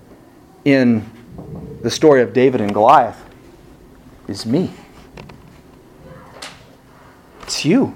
in 0.65 1.05
the 1.83 1.91
story 1.91 2.23
of 2.23 2.33
David 2.33 2.61
and 2.61 2.73
Goliath 2.73 3.23
is 4.27 4.47
me. 4.47 4.73
It's 7.43 7.65
you. 7.65 7.95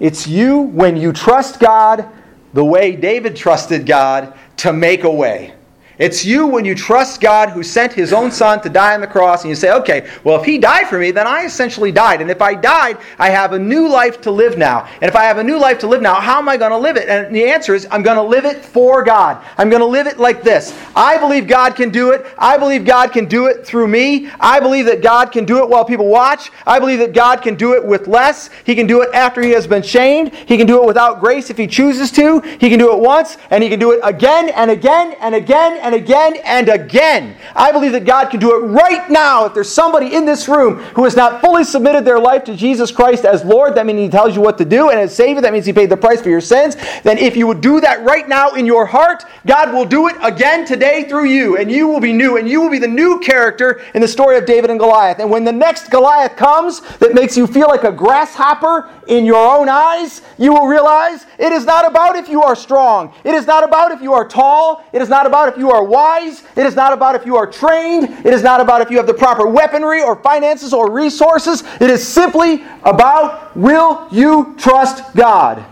It's 0.00 0.26
you 0.26 0.58
when 0.58 0.96
you 0.96 1.12
trust 1.12 1.60
God 1.60 2.08
the 2.52 2.64
way 2.64 2.94
David 2.94 3.36
trusted 3.36 3.86
God 3.86 4.38
to 4.58 4.72
make 4.72 5.04
a 5.04 5.10
way. 5.10 5.54
It's 5.98 6.24
you 6.24 6.46
when 6.46 6.64
you 6.64 6.76
trust 6.76 7.20
God 7.20 7.50
who 7.50 7.62
sent 7.64 7.92
his 7.92 8.12
own 8.12 8.30
son 8.30 8.62
to 8.62 8.68
die 8.68 8.94
on 8.94 9.00
the 9.00 9.06
cross 9.06 9.42
and 9.42 9.48
you 9.48 9.56
say, 9.56 9.72
okay, 9.72 10.08
well, 10.22 10.40
if 10.40 10.46
he 10.46 10.56
died 10.56 10.88
for 10.88 10.96
me, 10.96 11.10
then 11.10 11.26
I 11.26 11.44
essentially 11.44 11.90
died. 11.90 12.20
And 12.20 12.30
if 12.30 12.40
I 12.40 12.54
died, 12.54 12.98
I 13.18 13.30
have 13.30 13.52
a 13.52 13.58
new 13.58 13.88
life 13.88 14.20
to 14.20 14.30
live 14.30 14.56
now. 14.56 14.88
And 15.00 15.08
if 15.08 15.16
I 15.16 15.24
have 15.24 15.38
a 15.38 15.44
new 15.44 15.58
life 15.58 15.80
to 15.80 15.88
live 15.88 16.00
now, 16.00 16.14
how 16.14 16.38
am 16.38 16.48
I 16.48 16.56
going 16.56 16.70
to 16.70 16.78
live 16.78 16.96
it? 16.96 17.08
And 17.08 17.34
the 17.34 17.44
answer 17.44 17.74
is, 17.74 17.88
I'm 17.90 18.02
going 18.02 18.16
to 18.16 18.22
live 18.22 18.44
it 18.44 18.64
for 18.64 19.02
God. 19.02 19.44
I'm 19.58 19.70
going 19.70 19.80
to 19.80 19.86
live 19.86 20.06
it 20.06 20.18
like 20.18 20.44
this. 20.44 20.78
I 20.94 21.18
believe 21.18 21.48
God 21.48 21.74
can 21.74 21.90
do 21.90 22.12
it. 22.12 22.24
I 22.38 22.56
believe 22.58 22.84
God 22.84 23.12
can 23.12 23.24
do 23.24 23.46
it 23.46 23.66
through 23.66 23.88
me. 23.88 24.30
I 24.38 24.60
believe 24.60 24.86
that 24.86 25.02
God 25.02 25.32
can 25.32 25.44
do 25.44 25.58
it 25.64 25.68
while 25.68 25.84
people 25.84 26.06
watch. 26.06 26.52
I 26.64 26.78
believe 26.78 27.00
that 27.00 27.12
God 27.12 27.42
can 27.42 27.56
do 27.56 27.74
it 27.74 27.84
with 27.84 28.06
less. 28.06 28.50
He 28.64 28.76
can 28.76 28.86
do 28.86 29.02
it 29.02 29.12
after 29.14 29.42
he 29.42 29.50
has 29.50 29.66
been 29.66 29.82
shamed. 29.82 30.32
He 30.32 30.56
can 30.56 30.66
do 30.68 30.80
it 30.80 30.86
without 30.86 31.18
grace 31.18 31.50
if 31.50 31.58
he 31.58 31.66
chooses 31.66 32.12
to. 32.12 32.40
He 32.40 32.70
can 32.70 32.78
do 32.78 32.92
it 32.92 33.00
once, 33.00 33.36
and 33.50 33.64
he 33.64 33.68
can 33.68 33.80
do 33.80 33.90
it 33.90 34.00
again 34.04 34.50
and 34.50 34.70
again 34.70 35.16
and 35.20 35.34
again 35.34 35.87
again 35.94 36.36
and 36.44 36.68
again. 36.68 37.36
I 37.54 37.72
believe 37.72 37.92
that 37.92 38.04
God 38.04 38.30
can 38.30 38.40
do 38.40 38.54
it 38.56 38.68
right 38.68 39.08
now. 39.10 39.46
If 39.46 39.54
there's 39.54 39.70
somebody 39.70 40.14
in 40.14 40.24
this 40.24 40.48
room 40.48 40.76
who 40.94 41.04
has 41.04 41.16
not 41.16 41.40
fully 41.40 41.64
submitted 41.64 42.04
their 42.04 42.18
life 42.18 42.44
to 42.44 42.56
Jesus 42.56 42.90
Christ 42.90 43.24
as 43.24 43.44
Lord, 43.44 43.74
that 43.74 43.86
means 43.86 44.00
He 44.00 44.08
tells 44.08 44.34
you 44.34 44.42
what 44.42 44.58
to 44.58 44.64
do, 44.64 44.90
and 44.90 44.98
as 44.98 45.14
Savior, 45.14 45.40
that 45.42 45.52
means 45.52 45.66
He 45.66 45.72
paid 45.72 45.90
the 45.90 45.96
price 45.96 46.20
for 46.20 46.30
your 46.30 46.40
sins. 46.40 46.76
Then 47.02 47.18
if 47.18 47.36
you 47.36 47.46
would 47.46 47.60
do 47.60 47.80
that 47.80 48.02
right 48.02 48.28
now 48.28 48.50
in 48.50 48.66
your 48.66 48.86
heart, 48.86 49.24
God 49.46 49.72
will 49.72 49.84
do 49.84 50.08
it 50.08 50.16
again 50.22 50.64
today 50.64 51.04
through 51.08 51.26
you, 51.26 51.56
and 51.56 51.70
you 51.70 51.88
will 51.88 52.00
be 52.00 52.12
new, 52.12 52.36
and 52.36 52.48
you 52.48 52.60
will 52.60 52.70
be 52.70 52.78
the 52.78 52.88
new 52.88 53.20
character 53.20 53.82
in 53.94 54.00
the 54.00 54.08
story 54.08 54.36
of 54.36 54.46
David 54.46 54.70
and 54.70 54.78
Goliath. 54.78 55.18
And 55.18 55.30
when 55.30 55.44
the 55.44 55.52
next 55.52 55.90
Goliath 55.90 56.36
comes 56.36 56.80
that 56.98 57.14
makes 57.14 57.36
you 57.36 57.46
feel 57.46 57.68
like 57.68 57.84
a 57.84 57.92
grasshopper 57.92 58.90
in 59.06 59.24
your 59.24 59.58
own 59.58 59.68
eyes, 59.68 60.22
you 60.38 60.52
will 60.52 60.66
realize 60.66 61.26
it 61.38 61.52
is 61.52 61.64
not 61.64 61.86
about 61.86 62.16
if 62.16 62.28
you 62.28 62.42
are 62.42 62.56
strong. 62.56 63.12
It 63.24 63.34
is 63.34 63.46
not 63.46 63.64
about 63.64 63.92
if 63.92 64.02
you 64.02 64.12
are 64.12 64.26
tall. 64.26 64.84
It 64.92 65.02
is 65.02 65.08
not 65.08 65.26
about 65.26 65.48
if 65.48 65.58
you 65.58 65.70
are 65.70 65.77
wise. 65.82 66.42
It 66.56 66.66
is 66.66 66.74
not 66.74 66.92
about 66.92 67.14
if 67.14 67.26
you 67.26 67.36
are 67.36 67.46
trained. 67.46 68.04
It 68.26 68.32
is 68.32 68.42
not 68.42 68.60
about 68.60 68.80
if 68.80 68.90
you 68.90 68.96
have 68.96 69.06
the 69.06 69.14
proper 69.14 69.46
weaponry 69.46 70.02
or 70.02 70.16
finances 70.16 70.72
or 70.72 70.90
resources. 70.90 71.62
It 71.80 71.90
is 71.90 72.06
simply 72.06 72.64
about 72.84 73.56
will 73.56 74.06
you 74.10 74.54
trust 74.58 75.14
God? 75.14 75.64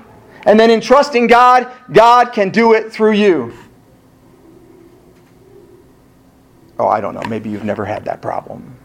And 0.47 0.59
then 0.59 0.71
in 0.71 0.81
trusting 0.81 1.27
God, 1.27 1.73
God 1.93 2.33
can 2.33 2.51
do 2.51 2.73
it 2.73 2.93
through 2.93 3.13
you. 3.13 3.53
Oh, 6.79 6.87
I 6.87 7.01
don't 7.01 7.15
know. 7.15 7.23
Maybe 7.29 7.51
you've 7.51 7.65
never 7.65 7.85
had 7.85 8.05
that 8.05 8.23
problem. 8.23 8.77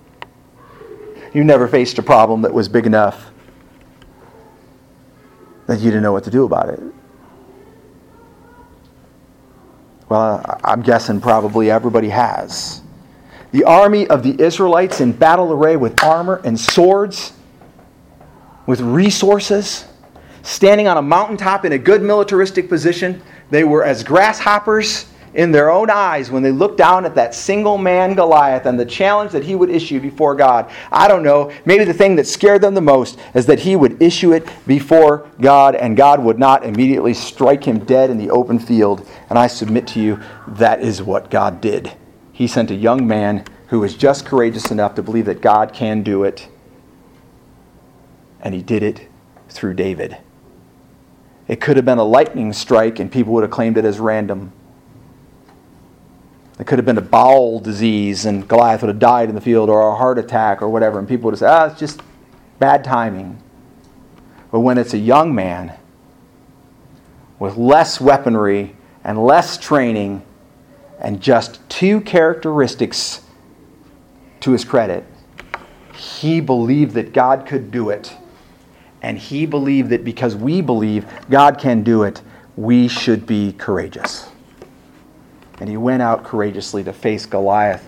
You 1.34 1.44
never 1.44 1.68
faced 1.68 1.98
a 2.00 2.04
problem 2.04 2.42
that 2.42 2.54
was 2.54 2.68
big 2.68 2.86
enough 2.86 3.32
that 5.68 5.80
you 5.80 5.86
didn't 5.86 6.04
know 6.04 6.12
what 6.12 6.24
to 6.26 6.32
do 6.32 6.44
about 6.46 6.70
it. 6.70 6.82
Well, 10.12 10.60
I'm 10.66 10.82
guessing 10.82 11.22
probably 11.22 11.72
everybody 11.72 12.10
has. 12.10 12.82
The 13.54 13.64
army 13.64 14.08
of 14.08 14.24
the 14.24 14.44
Israelites 14.44 15.00
in 15.00 15.14
battle 15.14 15.54
array 15.54 15.78
with 15.78 16.04
armor 16.04 16.42
and 16.44 16.60
swords, 16.60 17.32
with 18.66 18.82
resources, 18.82 19.86
standing 20.42 20.90
on 20.90 20.98
a 20.98 21.02
mountaintop 21.02 21.64
in 21.64 21.72
a 21.72 21.78
good 21.78 22.02
militaristic 22.02 22.68
position. 22.68 23.22
They 23.52 23.64
were 23.64 23.86
as 23.86 24.04
grasshoppers 24.04 25.06
in 25.34 25.52
their 25.52 25.70
own 25.70 25.90
eyes 25.90 26.30
when 26.30 26.44
they 26.44 26.52
looked 26.52 26.78
down 26.78 27.06
at 27.06 27.16
that 27.16 27.34
single 27.34 27.78
man 27.78 28.14
Goliath 28.14 28.66
and 28.66 28.80
the 28.80 28.86
challenge 28.86 29.32
that 29.32 29.44
he 29.44 29.56
would 29.56 29.70
issue 29.70 30.00
before 30.00 30.36
God. 30.36 30.70
I 30.92 31.08
don't 31.08 31.24
know, 31.24 31.52
maybe 31.66 31.84
the 31.84 31.94
thing 31.94 32.16
that 32.18 32.28
scared 32.28 32.62
them 32.62 32.74
the 32.74 32.82
most 32.82 33.18
is 33.34 33.46
that 33.46 33.60
he 33.60 33.76
would 33.76 34.02
issue 34.02 34.34
it 34.34 34.48
before 34.68 35.30
God 35.40 35.76
and 35.76 35.96
God 35.96 36.24
would 36.24 36.40
not 36.40 36.66
immediately 36.66 37.14
strike 37.14 37.64
him 37.64 37.86
dead 37.86 38.10
in 38.10 38.18
the 38.18 38.30
open 38.30 38.60
field. 38.60 39.08
And 39.30 39.40
I 39.40 39.48
submit 39.48 39.88
to 39.88 40.02
you, 40.02 40.20
that 40.48 40.82
is 40.82 41.02
what 41.02 41.30
God 41.30 41.62
did. 41.62 41.94
He 42.34 42.48
sent 42.48 42.72
a 42.72 42.76
young 42.76 43.08
man 43.08 43.46
who 43.68 43.80
was 43.80 43.96
just 43.96 44.26
courageous 44.26 44.72
enough 44.72 44.96
to 44.96 45.04
believe 45.04 45.26
that 45.26 45.42
God 45.42 45.74
can 45.74 46.04
do 46.04 46.24
it. 46.24 46.50
And 48.42 48.54
he 48.54 48.62
did 48.62 48.84
it 48.84 49.08
through 49.48 49.76
David. 49.76 50.18
It 51.48 51.62
could 51.62 51.78
have 51.78 51.86
been 51.86 51.98
a 51.98 52.04
lightning 52.04 52.52
strike 52.54 53.00
and 53.00 53.12
people 53.12 53.34
would 53.34 53.44
have 53.44 53.52
claimed 53.52 53.78
it 53.78 53.86
as 53.86 54.00
random. 54.00 54.52
It 56.62 56.68
could 56.68 56.78
have 56.78 56.86
been 56.86 57.00
a 57.00 57.02
bowel 57.02 57.60
disease 57.60 58.28
and 58.28 58.48
Goliath 58.48 58.84
would 58.84 58.90
have 58.90 59.00
died 59.00 59.30
in 59.30 59.36
the 59.36 59.42
field 59.42 59.68
or 59.68 59.90
a 59.90 59.96
heart 59.96 60.20
attack 60.20 60.62
or 60.62 60.70
whatever, 60.70 61.00
and 61.00 61.08
people 61.08 61.26
would 61.26 61.32
have 61.34 61.40
said, 61.40 61.50
ah, 61.50 61.66
it's 61.66 61.80
just 61.80 62.02
bad 62.60 62.84
timing. 62.84 63.42
But 64.52 64.60
when 64.60 64.78
it's 64.78 64.94
a 64.94 65.00
young 65.00 65.34
man 65.34 65.74
with 67.40 67.58
less 67.58 68.00
weaponry 68.00 68.76
and 69.04 69.18
less 69.26 69.58
training 69.58 70.22
and 71.00 71.20
just 71.20 71.68
two 71.68 72.00
characteristics 72.00 73.22
to 74.42 74.52
his 74.52 74.64
credit, 74.64 75.04
he 75.96 76.42
believed 76.42 76.94
that 76.94 77.12
God 77.12 77.48
could 77.48 77.72
do 77.72 77.90
it. 77.90 78.16
And 79.02 79.18
he 79.18 79.48
believed 79.48 79.90
that 79.90 80.04
because 80.04 80.36
we 80.36 80.62
believe 80.62 81.08
God 81.28 81.58
can 81.58 81.82
do 81.82 82.04
it, 82.04 82.22
we 82.56 82.88
should 82.88 83.26
be 83.26 83.54
courageous. 83.54 84.31
And 85.62 85.70
he 85.70 85.78
went 85.78 86.02
out 86.02 86.24
courageously 86.24 86.84
to 86.86 86.92
face 86.92 87.28
Goliath 87.28 87.88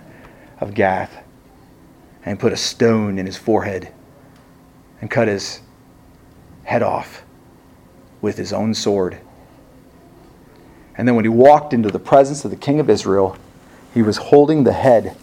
of 0.60 0.74
Gath 0.74 1.24
and 2.24 2.38
put 2.38 2.52
a 2.52 2.56
stone 2.56 3.18
in 3.18 3.26
his 3.26 3.36
forehead 3.36 3.92
and 5.00 5.10
cut 5.10 5.26
his 5.26 5.60
head 6.62 6.84
off 6.84 7.24
with 8.20 8.36
his 8.36 8.52
own 8.52 8.74
sword. 8.74 9.18
And 10.96 11.08
then 11.08 11.16
when 11.16 11.24
he 11.24 11.28
walked 11.28 11.74
into 11.74 11.90
the 11.90 11.98
presence 11.98 12.44
of 12.44 12.52
the 12.52 12.56
king 12.56 12.78
of 12.78 12.88
Israel, 12.88 13.36
he 13.92 14.02
was 14.02 14.18
holding 14.18 14.62
the 14.62 14.72
head 14.72 15.16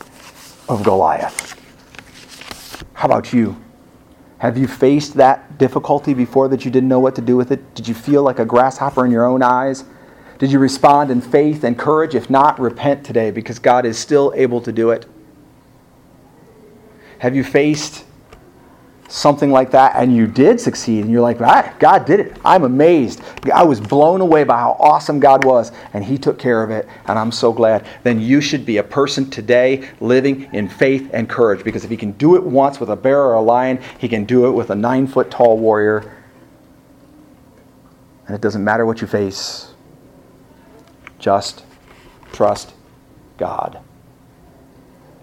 of 0.68 0.84
Goliath. 0.84 1.58
How 2.92 3.06
about 3.06 3.32
you? 3.32 3.56
Have 4.40 4.58
you 4.58 4.68
faced 4.68 5.14
that 5.14 5.58
difficulty 5.58 6.14
before 6.14 6.50
that 6.50 6.66
you 6.66 6.72
didn't 6.72 6.90
know 6.90 7.00
what 7.00 7.16
to 7.16 7.22
do 7.22 7.38
with 7.38 7.54
it? 7.54 7.76
Did 7.76 7.88
you 7.88 7.94
feel 7.94 8.24
like 8.24 8.40
a 8.40 8.46
grasshopper 8.46 9.06
in 9.06 9.12
your 9.12 9.26
own 9.26 9.42
eyes? 9.42 9.86
Did 10.42 10.52
you 10.52 10.58
respond 10.58 11.12
in 11.12 11.22
faith 11.22 11.64
and 11.64 11.78
courage? 11.78 12.16
If 12.16 12.28
not, 12.28 12.60
repent 12.60 13.06
today 13.06 13.30
because 13.30 13.60
God 13.60 13.86
is 13.86 14.00
still 14.00 14.34
able 14.36 14.60
to 14.62 14.72
do 14.72 14.90
it. 14.90 15.06
Have 17.20 17.36
you 17.36 17.44
faced 17.44 18.06
something 19.08 19.52
like 19.52 19.70
that 19.70 19.96
and 19.96 20.16
you 20.18 20.26
did 20.26 20.60
succeed 20.60 21.04
and 21.04 21.12
you're 21.12 21.22
like, 21.22 21.40
ah, 21.42 21.72
God 21.78 22.06
did 22.06 22.20
it. 22.20 22.38
I'm 22.44 22.64
amazed. 22.64 23.22
I 23.54 23.62
was 23.62 23.80
blown 23.80 24.20
away 24.20 24.44
by 24.44 24.58
how 24.58 24.78
awesome 24.80 25.20
God 25.20 25.46
was 25.46 25.72
and 25.94 26.04
He 26.04 26.18
took 26.18 26.40
care 26.40 26.64
of 26.64 26.72
it 26.72 26.88
and 27.06 27.20
I'm 27.20 27.32
so 27.32 27.54
glad. 27.54 27.86
Then 28.02 28.20
you 28.20 28.42
should 28.42 28.66
be 28.66 28.78
a 28.78 28.84
person 28.84 29.30
today 29.30 29.88
living 30.00 30.50
in 30.56 30.68
faith 30.68 31.08
and 31.14 31.30
courage 31.30 31.64
because 31.64 31.84
if 31.84 31.92
He 31.92 31.98
can 31.98 32.14
do 32.14 32.36
it 32.36 32.42
once 32.42 32.80
with 32.80 32.90
a 32.90 32.96
bear 32.96 33.22
or 33.22 33.34
a 33.34 33.42
lion, 33.42 33.80
He 34.00 34.10
can 34.10 34.26
do 34.26 34.48
it 34.48 34.52
with 34.54 34.72
a 34.72 34.76
nine 34.76 35.06
foot 35.06 35.30
tall 35.30 35.60
warrior. 35.60 36.18
And 38.26 38.34
it 38.34 38.42
doesn't 38.42 38.64
matter 38.64 38.88
what 38.88 39.02
you 39.02 39.08
face, 39.08 39.71
just 41.22 41.64
trust 42.34 42.74
God. 43.38 43.80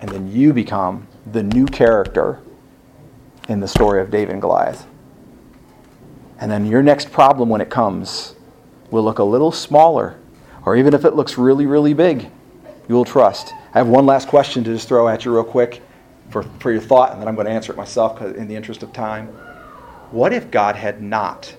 And 0.01 0.09
then 0.11 0.31
you 0.33 0.55
become 0.55 1.07
the 1.31 1.43
new 1.43 1.67
character 1.67 2.41
in 3.49 3.61
the 3.61 3.69
story 3.69 4.01
of 4.01 4.11
David 4.11 4.33
and 4.33 4.41
Goliath. 4.41 4.87
And 6.39 6.51
then 6.51 6.65
your 6.65 6.83
next 6.83 7.11
problem 7.11 7.49
when 7.49 7.61
it 7.61 7.69
comes 7.69 8.37
will 8.91 9.03
look 9.03 9.19
a 9.19 9.25
little 9.25 9.51
smaller, 9.51 10.17
or 10.65 10.77
even 10.77 10.95
if 10.95 11.05
it 11.05 11.15
looks 11.15 11.37
really, 11.37 11.67
really 11.67 11.95
big, 11.95 12.31
you 12.89 12.95
will 12.95 13.05
trust. 13.05 13.53
I 13.75 13.79
have 13.79 13.89
one 13.89 14.07
last 14.07 14.29
question 14.29 14.63
to 14.65 14.73
just 14.73 14.89
throw 14.89 15.09
at 15.09 15.25
you 15.25 15.35
real 15.35 15.45
quick 15.45 15.83
for, 16.31 16.45
for 16.61 16.71
your 16.71 16.81
thought, 16.81 17.13
and 17.13 17.21
then 17.21 17.29
I'm 17.29 17.35
going 17.35 17.47
to 17.47 17.53
answer 17.53 17.73
it 17.73 17.77
myself 17.77 18.23
in 18.23 18.47
the 18.47 18.55
interest 18.55 18.83
of 18.83 18.93
time. 18.93 19.27
What 20.11 20.33
if 20.33 20.51
God 20.51 20.77
had 20.77 21.03
not 21.03 21.55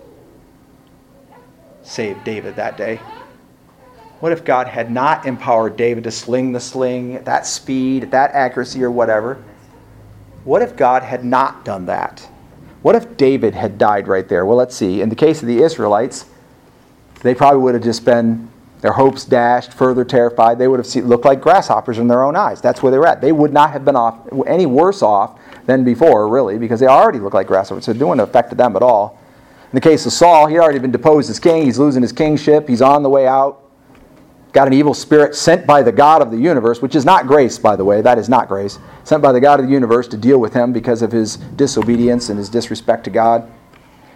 saved 1.83 2.23
David 2.23 2.55
that 2.55 2.77
day? 2.77 2.99
What 4.19 4.31
if 4.33 4.43
God 4.43 4.67
had 4.67 4.91
not 4.91 5.25
empowered 5.25 5.77
David 5.77 6.03
to 6.03 6.11
sling 6.11 6.51
the 6.51 6.59
sling 6.59 7.15
at 7.15 7.25
that 7.25 7.45
speed, 7.45 8.03
at 8.03 8.11
that 8.11 8.31
accuracy, 8.31 8.83
or 8.83 8.91
whatever? 8.91 9.41
What 10.43 10.61
if 10.61 10.75
God 10.75 11.03
had 11.03 11.23
not 11.23 11.63
done 11.63 11.85
that? 11.85 12.27
What 12.81 12.95
if 12.95 13.17
David 13.17 13.55
had 13.55 13.77
died 13.77 14.07
right 14.07 14.27
there? 14.27 14.45
Well, 14.45 14.57
let's 14.57 14.75
see. 14.75 15.01
In 15.01 15.09
the 15.09 15.15
case 15.15 15.41
of 15.41 15.47
the 15.47 15.61
Israelites, 15.61 16.25
they 17.21 17.33
probably 17.33 17.59
would 17.61 17.75
have 17.75 17.83
just 17.83 18.03
been 18.03 18.49
their 18.81 18.93
hopes 18.93 19.25
dashed, 19.25 19.73
further 19.73 20.05
terrified. 20.05 20.57
They 20.57 20.67
would 20.67 20.79
have 20.79 20.87
seen, 20.87 21.07
looked 21.07 21.25
like 21.25 21.41
grasshoppers 21.41 21.97
in 21.97 22.07
their 22.07 22.23
own 22.23 22.35
eyes. 22.35 22.61
That's 22.61 22.81
where 22.81 22.91
they 22.91 22.97
were 22.97 23.07
at. 23.07 23.19
They 23.19 23.33
would 23.33 23.51
not 23.51 23.71
have 23.71 23.83
been 23.83 23.97
off 23.97 24.27
any 24.47 24.65
worse 24.65 25.01
off 25.01 25.39
than 25.65 25.83
before, 25.83 26.29
really, 26.29 26.57
because 26.57 26.79
they 26.79 26.87
already 26.87 27.19
looked 27.19 27.35
like 27.35 27.47
grasshoppers. 27.47 27.85
So 27.85 27.91
it 27.91 27.97
wouldn't 27.97 28.19
have 28.19 28.29
affected 28.29 28.57
them 28.57 28.75
at 28.75 28.81
all. 28.81 29.19
In 29.71 29.75
the 29.75 29.81
case 29.81 30.05
of 30.05 30.13
Saul, 30.13 30.47
he'd 30.47 30.59
already 30.59 30.79
been 30.79 30.91
deposed 30.91 31.29
as 31.29 31.39
king. 31.39 31.65
He's 31.65 31.77
losing 31.77 32.01
his 32.01 32.13
kingship. 32.13 32.67
He's 32.67 32.81
on 32.81 33.03
the 33.03 33.09
way 33.09 33.27
out. 33.27 33.68
Got 34.51 34.67
an 34.67 34.73
evil 34.73 34.95
spirit 34.95 35.35
sent 35.35 35.67
by 35.67 35.83
the 35.83 35.91
God 35.91 36.21
of 36.21 36.31
the 36.31 36.37
universe, 36.37 36.81
which 36.81 36.95
is 36.95 37.05
not 37.05 37.27
grace, 37.27 37.59
by 37.59 37.75
the 37.75 37.85
way. 37.85 38.01
That 38.01 38.17
is 38.17 38.29
not 38.29 38.47
grace. 38.47 38.79
Sent 39.03 39.21
by 39.21 39.31
the 39.31 39.39
God 39.39 39.59
of 39.59 39.67
the 39.67 39.71
universe 39.71 40.07
to 40.07 40.17
deal 40.17 40.39
with 40.39 40.53
him 40.53 40.73
because 40.73 41.03
of 41.03 41.11
his 41.11 41.37
disobedience 41.37 42.29
and 42.29 42.39
his 42.39 42.49
disrespect 42.49 43.03
to 43.03 43.11
God. 43.11 43.49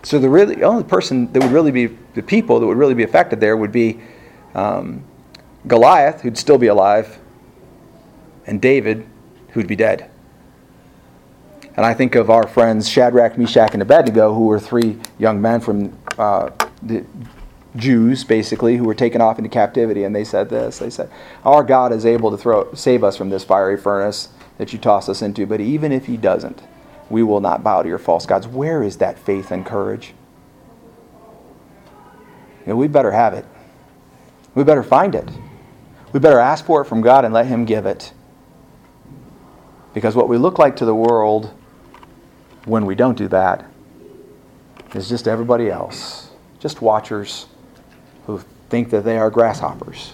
So 0.01 0.17
the 0.17 0.29
really 0.29 0.63
only 0.63 0.83
person 0.83 1.31
that 1.33 1.41
would 1.41 1.51
really 1.51 1.71
be 1.71 1.97
the 2.15 2.23
people 2.23 2.59
that 2.59 2.65
would 2.65 2.77
really 2.77 2.95
be 2.95 3.03
affected 3.03 3.39
there 3.39 3.55
would 3.55 3.71
be 3.71 3.99
um, 4.55 5.03
Goliath, 5.67 6.21
who'd 6.21 6.37
still 6.37 6.57
be 6.57 6.67
alive, 6.67 7.19
and 8.45 8.61
David, 8.61 9.05
who'd 9.49 9.67
be 9.67 9.75
dead. 9.75 10.09
And 11.75 11.85
I 11.85 11.93
think 11.93 12.15
of 12.15 12.29
our 12.29 12.47
friends 12.47 12.89
Shadrach, 12.89 13.37
Meshach, 13.37 13.73
and 13.73 13.81
Abednego, 13.81 14.33
who 14.33 14.45
were 14.45 14.59
three 14.59 14.99
young 15.17 15.41
men 15.41 15.59
from 15.59 15.97
uh, 16.17 16.49
the 16.81 17.05
Jews, 17.75 18.23
basically, 18.23 18.77
who 18.77 18.83
were 18.83 18.93
taken 18.93 19.21
off 19.21 19.39
into 19.39 19.49
captivity. 19.49 20.03
And 20.03 20.15
they 20.15 20.23
said 20.23 20.49
this 20.49 20.79
They 20.79 20.89
said, 20.89 21.09
Our 21.43 21.63
God 21.63 21.91
is 21.91 22.05
able 22.05 22.31
to 22.31 22.37
throw, 22.37 22.73
save 22.73 23.03
us 23.03 23.17
from 23.17 23.29
this 23.29 23.43
fiery 23.43 23.77
furnace 23.77 24.29
that 24.57 24.71
you 24.71 24.79
toss 24.79 25.09
us 25.09 25.21
into, 25.21 25.45
but 25.45 25.59
even 25.59 25.91
if 25.91 26.05
He 26.05 26.17
doesn't, 26.17 26.61
we 27.09 27.23
will 27.23 27.41
not 27.41 27.63
bow 27.63 27.81
to 27.81 27.89
your 27.89 27.97
false 27.97 28.25
gods. 28.25 28.47
Where 28.47 28.83
is 28.83 28.97
that 28.97 29.17
faith 29.17 29.51
and 29.51 29.65
courage? 29.65 30.13
You 32.61 32.73
know, 32.73 32.75
we 32.75 32.87
better 32.87 33.11
have 33.11 33.33
it. 33.33 33.45
We 34.55 34.63
better 34.63 34.83
find 34.83 35.15
it. 35.15 35.27
We 36.11 36.19
better 36.19 36.39
ask 36.39 36.65
for 36.65 36.81
it 36.81 36.85
from 36.85 37.01
God 37.01 37.25
and 37.25 37.33
let 37.33 37.47
Him 37.47 37.65
give 37.65 37.85
it. 37.85 38.13
Because 39.93 40.15
what 40.15 40.29
we 40.29 40.37
look 40.37 40.59
like 40.59 40.75
to 40.77 40.85
the 40.85 40.95
world 40.95 41.51
when 42.65 42.85
we 42.85 42.95
don't 42.95 43.17
do 43.17 43.27
that 43.27 43.65
is 44.93 45.09
just 45.09 45.27
everybody 45.27 45.69
else, 45.69 46.29
just 46.59 46.81
watchers 46.81 47.47
think 48.73 48.89
that 48.89 49.03
they 49.03 49.19
are 49.19 49.29
grasshoppers. 49.29 50.13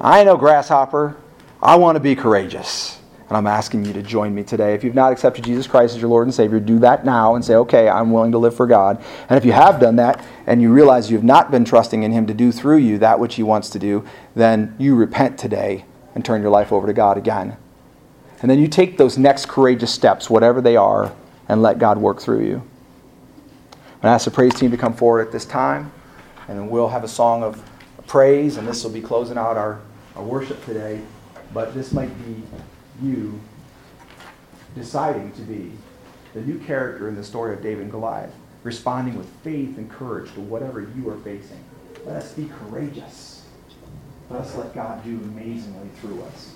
I 0.00 0.22
know 0.22 0.36
grasshopper. 0.36 1.16
I 1.60 1.74
want 1.74 1.96
to 1.96 2.00
be 2.00 2.14
courageous. 2.14 3.00
And 3.26 3.36
I'm 3.36 3.48
asking 3.48 3.84
you 3.84 3.92
to 3.94 4.02
join 4.02 4.32
me 4.32 4.44
today. 4.44 4.72
If 4.74 4.84
you've 4.84 4.94
not 4.94 5.10
accepted 5.10 5.42
Jesus 5.42 5.66
Christ 5.66 5.96
as 5.96 6.00
your 6.00 6.10
Lord 6.10 6.28
and 6.28 6.32
Savior, 6.32 6.60
do 6.60 6.78
that 6.78 7.04
now 7.04 7.34
and 7.34 7.44
say, 7.44 7.56
okay, 7.56 7.88
I'm 7.88 8.12
willing 8.12 8.30
to 8.30 8.38
live 8.38 8.54
for 8.54 8.68
God. 8.68 9.02
And 9.28 9.36
if 9.36 9.44
you 9.44 9.50
have 9.50 9.80
done 9.80 9.96
that 9.96 10.24
and 10.46 10.62
you 10.62 10.72
realize 10.72 11.10
you've 11.10 11.24
not 11.24 11.50
been 11.50 11.64
trusting 11.64 12.04
in 12.04 12.12
Him 12.12 12.24
to 12.28 12.34
do 12.34 12.52
through 12.52 12.76
you 12.76 12.98
that 12.98 13.18
which 13.18 13.34
He 13.34 13.42
wants 13.42 13.68
to 13.70 13.80
do, 13.80 14.06
then 14.36 14.76
you 14.78 14.94
repent 14.94 15.36
today 15.36 15.84
and 16.14 16.24
turn 16.24 16.42
your 16.42 16.52
life 16.52 16.70
over 16.70 16.86
to 16.86 16.92
God 16.92 17.18
again. 17.18 17.56
And 18.42 18.48
then 18.48 18.60
you 18.60 18.68
take 18.68 18.96
those 18.96 19.18
next 19.18 19.48
courageous 19.48 19.92
steps, 19.92 20.30
whatever 20.30 20.60
they 20.60 20.76
are, 20.76 21.12
and 21.48 21.62
let 21.62 21.80
God 21.80 21.98
work 21.98 22.20
through 22.20 22.44
you. 22.44 22.62
Going 23.72 24.02
to 24.02 24.08
ask 24.10 24.24
the 24.24 24.30
praise 24.30 24.54
team 24.54 24.70
to 24.70 24.76
come 24.76 24.94
forward 24.94 25.26
at 25.26 25.32
this 25.32 25.44
time, 25.44 25.90
and 26.50 26.68
we'll 26.68 26.88
have 26.88 27.04
a 27.04 27.08
song 27.08 27.44
of 27.44 27.62
praise, 28.08 28.56
and 28.56 28.66
this 28.66 28.82
will 28.82 28.90
be 28.90 29.00
closing 29.00 29.38
out 29.38 29.56
our, 29.56 29.80
our 30.16 30.22
worship 30.22 30.64
today. 30.64 31.00
But 31.54 31.74
this 31.74 31.92
might 31.92 32.10
be 32.26 32.42
you 33.00 33.40
deciding 34.74 35.32
to 35.32 35.42
be 35.42 35.72
the 36.34 36.40
new 36.40 36.58
character 36.58 37.08
in 37.08 37.14
the 37.14 37.24
story 37.24 37.54
of 37.54 37.62
David 37.62 37.82
and 37.82 37.90
Goliath, 37.90 38.34
responding 38.64 39.16
with 39.16 39.28
faith 39.42 39.78
and 39.78 39.88
courage 39.88 40.32
to 40.34 40.40
whatever 40.40 40.80
you 40.96 41.08
are 41.08 41.16
facing. 41.18 41.62
Let 42.04 42.16
us 42.16 42.32
be 42.32 42.50
courageous. 42.64 43.46
Let 44.28 44.42
us 44.42 44.56
let 44.56 44.74
God 44.74 45.04
do 45.04 45.10
amazingly 45.10 45.88
through 46.00 46.22
us. 46.22 46.54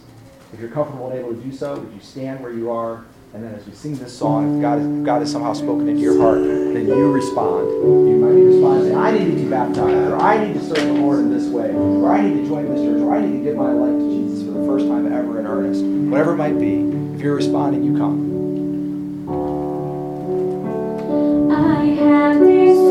If 0.52 0.60
you're 0.60 0.70
comfortable 0.70 1.10
and 1.10 1.18
able 1.18 1.34
to 1.34 1.40
do 1.40 1.52
so, 1.52 1.78
would 1.78 1.92
you 1.92 2.00
stand 2.00 2.40
where 2.40 2.52
you 2.52 2.70
are? 2.70 3.04
And 3.34 3.42
then 3.42 3.52
as 3.56 3.66
we 3.66 3.72
sing 3.74 3.96
this 3.96 4.16
song, 4.16 4.58
if 4.58 4.62
God, 4.62 5.04
God 5.04 5.18
has 5.18 5.32
somehow 5.32 5.54
spoken 5.54 5.88
into 5.88 6.00
your 6.00 6.16
heart, 6.22 6.38
then 6.38 6.86
you 6.86 7.10
respond. 7.10 7.68
You 7.68 8.16
might 8.22 8.28
respond 8.28 8.82
and 8.82 8.92
say, 8.92 8.94
I 8.94 9.10
need 9.10 9.24
to 9.24 9.34
be 9.42 9.50
baptized, 9.50 10.12
or 10.12 10.16
I 10.18 10.46
need 10.46 10.54
to 10.54 10.60
serve 10.60 10.86
the 10.86 10.92
Lord 10.92 11.18
in 11.18 11.32
this 11.36 11.48
way, 11.48 11.72
or 11.72 12.12
I 12.12 12.22
need 12.22 12.42
to 12.42 12.46
join 12.46 12.72
this 12.72 12.80
church, 12.80 13.02
or 13.02 13.12
I 13.12 13.20
need 13.20 13.38
to 13.38 13.42
give 13.42 13.56
my 13.56 13.72
life 13.72 13.98
to 13.98 14.08
Jesus 14.08 14.44
for 14.46 14.52
the 14.52 14.64
first 14.64 14.86
time 14.86 15.12
ever 15.12 15.40
in 15.40 15.46
earnest. 15.48 15.82
Whatever 15.82 16.34
it 16.34 16.36
might 16.36 16.60
be, 16.60 16.78
if 17.16 17.20
you're 17.22 17.34
responding, 17.34 17.82
you 17.82 17.98
come. 17.98 18.30
I 21.50 21.86
have 21.86 22.38
decided 22.38 22.83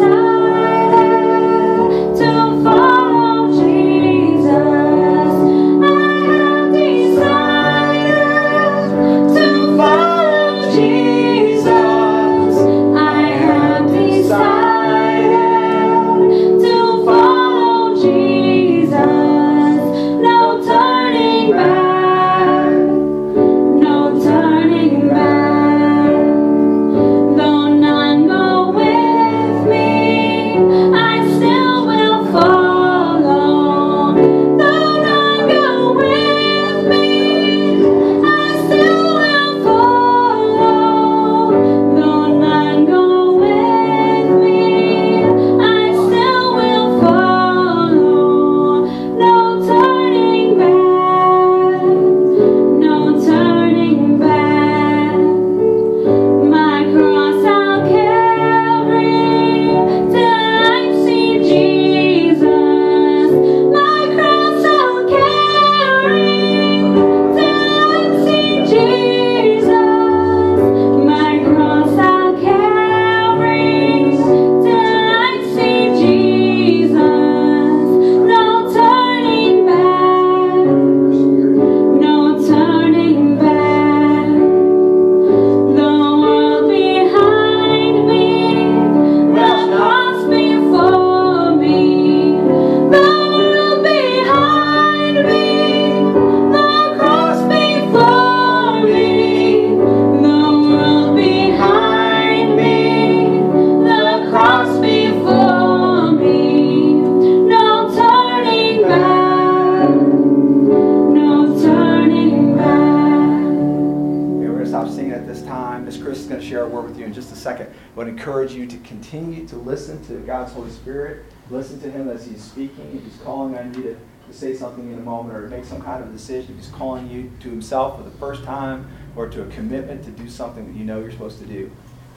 He's 126.64 126.72
calling 126.72 127.10
you 127.10 127.30
to 127.42 127.50
Himself 127.50 127.98
for 127.98 128.04
the 128.04 128.16
first 128.18 128.46
time 128.46 128.90
or 129.18 129.28
to 129.28 129.44
a 129.44 129.46
commitment 129.48 130.02
to 130.06 130.12
do 130.12 130.30
something 130.30 130.66
that 130.66 130.80
you 130.80 130.86
know 130.86 131.02
you're 131.02 131.12
supposed 131.12 131.40
to 131.40 131.46
do, 131.46 131.70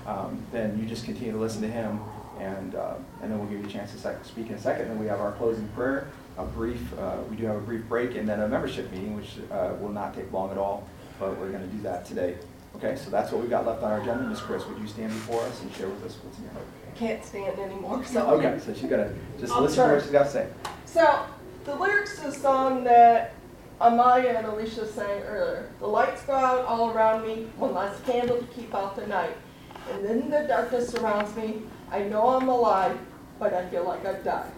um, 0.07 0.41
then 0.53 0.79
you 0.79 0.87
just 0.87 1.05
continue 1.05 1.33
to 1.33 1.39
listen 1.39 1.61
to 1.63 1.69
him, 1.69 2.01
and, 2.39 2.77
uh, 2.77 2.95
and 3.21 3.31
then 3.31 3.39
we'll 3.41 3.49
give 3.49 3.61
you 3.61 3.67
a 3.67 3.71
chance 3.71 3.91
to 3.91 3.99
sec- 3.99 4.25
speak 4.25 4.47
in 4.47 4.55
a 4.55 4.59
second. 4.59 4.89
Then 4.89 5.01
we 5.01 5.07
have 5.07 5.21
our 5.21 5.33
closing 5.33 5.67
prayer, 5.71 6.07
a 6.39 6.45
brief, 6.45 6.81
uh, 6.97 7.17
we 7.29 7.37
do 7.37 7.45
have 7.47 7.57
a 7.57 7.61
brief 7.61 7.89
break, 7.89 8.15
and 8.15 8.27
then 8.29 8.41
a 8.41 8.49
membership 8.49 8.91
meeting, 8.93 9.17
which 9.17 9.35
uh, 9.51 9.73
will 9.81 9.91
not 9.91 10.15
take 10.15 10.33
long 10.33 10.53
at 10.53 10.59
all, 10.59 10.89
but 11.19 11.37
we're 11.39 11.51
going 11.51 11.69
to 11.69 11.77
do 11.77 11.83
that 11.83 12.07
today. 12.07 12.37
Okay, 12.77 12.95
so 12.95 13.11
that's 13.11 13.33
what 13.33 13.41
we've 13.41 13.51
got 13.51 13.67
left 13.67 13.83
on 13.83 13.91
our 13.91 14.01
agenda. 14.01 14.29
Ms. 14.29 14.41
Chris, 14.41 14.65
would 14.67 14.79
you 14.79 14.87
stand 14.87 15.13
before 15.13 15.43
us 15.43 15.61
and 15.61 15.75
share 15.75 15.89
with 15.89 16.05
us 16.05 16.17
what's 16.23 16.39
in 16.39 16.45
your 16.45 16.53
heart? 16.53 16.67
Can't 16.95 17.25
stand 17.25 17.59
anymore, 17.59 18.05
so. 18.05 18.27
Okay, 18.39 18.61
so 18.65 18.73
she's 18.73 18.89
gonna 18.89 19.13
just 19.41 19.53
I'll 19.53 19.63
listen 19.63 19.89
to 19.89 19.95
what 19.95 20.03
she's 20.03 20.13
got 20.13 20.25
to 20.25 20.31
say. 20.31 20.49
So, 20.85 21.27
the 21.65 21.75
lyrics 21.75 22.17
to 22.21 22.27
the 22.27 22.33
song 22.33 22.85
that 22.85 23.35
Amaya 23.81 24.39
and 24.39 24.47
Alicia 24.47 24.87
sang 24.87 25.23
earlier. 25.23 25.71
The 25.81 25.87
lights 25.87 26.23
go 26.23 26.33
out 26.33 26.65
all 26.65 26.91
around 26.91 27.27
me, 27.27 27.49
one 27.57 27.75
last 27.75 28.05
candle 28.07 28.39
to 28.39 28.47
keep 28.47 28.75
out 28.75 28.97
the 28.97 29.07
night. 29.07 29.37
And 29.93 30.05
then 30.05 30.31
the 30.31 30.47
darkness 30.49 30.89
surrounds 30.89 31.35
me. 31.37 31.63
I 31.91 32.01
know 32.05 32.29
I'm 32.29 32.49
alive, 32.49 32.99
but 33.39 33.53
I 33.53 33.69
feel 33.69 33.85
like 33.85 34.05
I've 34.07 34.25
died. 34.25 34.51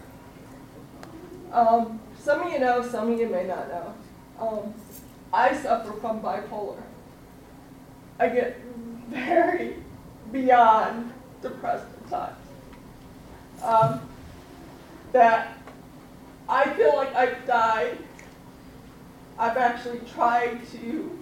Um, 1.51 1.99
some 2.17 2.41
of 2.41 2.53
you 2.53 2.59
know, 2.59 2.81
some 2.87 3.11
of 3.11 3.19
you 3.19 3.27
may 3.27 3.45
not 3.45 3.67
know. 3.67 3.93
Um, 4.39 4.73
I 5.33 5.55
suffer 5.55 5.91
from 5.99 6.21
bipolar. 6.21 6.81
I 8.19 8.29
get 8.29 8.57
very 9.09 9.75
beyond 10.31 11.11
depressed 11.41 11.85
at 12.05 12.09
times. 12.09 12.35
Um, 13.63 14.09
that 15.11 15.57
I 16.47 16.69
feel 16.73 16.95
like 16.95 17.13
I've 17.15 17.45
died. 17.45 17.97
I've 19.39 19.55
actually 19.55 20.01
tried 20.13 20.59
to 20.73 21.17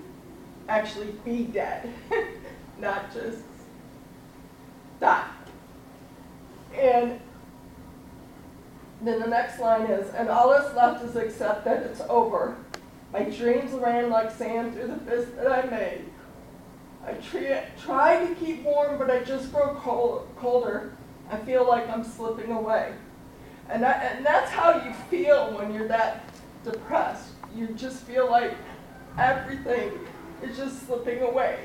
actually 0.68 1.14
be 1.24 1.44
dead, 1.44 1.94
not 2.80 3.14
just 3.14 3.44
die. 5.00 5.30
And 6.76 7.20
then 9.04 9.20
the 9.20 9.28
next 9.28 9.60
line 9.60 9.84
is, 9.84 10.12
and 10.16 10.30
all 10.30 10.50
that's 10.50 10.76
left 10.76 11.06
is 11.06 11.16
accept 11.16 11.64
that 11.66 11.84
it's 11.84 12.02
over. 12.10 12.58
My 13.14 13.22
dreams 13.24 13.72
ran 13.74 14.10
like 14.10 14.32
sand 14.32 14.74
through 14.74 14.88
the 14.88 14.98
fist 14.98 15.36
that 15.36 15.52
I 15.52 15.70
made. 15.70 16.06
I 17.06 17.14
try 17.80 18.26
to 18.26 18.36
keep 18.36 18.64
warm, 18.64 18.98
but 18.98 19.12
I 19.12 19.24
just 19.24 19.54
grow 19.54 19.76
cold, 19.76 20.28
colder. 20.38 20.92
I 21.30 21.38
feel 21.38 21.66
like 21.68 21.88
I'm 21.88 22.04
slipping 22.04 22.52
away. 22.52 22.94
And, 23.70 23.84
that, 23.84 24.16
and 24.16 24.26
that's 24.26 24.52
how 24.52 24.84
you 24.84 24.94
feel 25.10 25.56
when 25.56 25.74
you're 25.74 25.88
that 25.88 26.24
depressed. 26.66 27.37
You 27.58 27.68
just 27.70 28.04
feel 28.04 28.30
like 28.30 28.54
everything 29.18 29.92
is 30.44 30.56
just 30.56 30.86
slipping 30.86 31.24
away. 31.24 31.58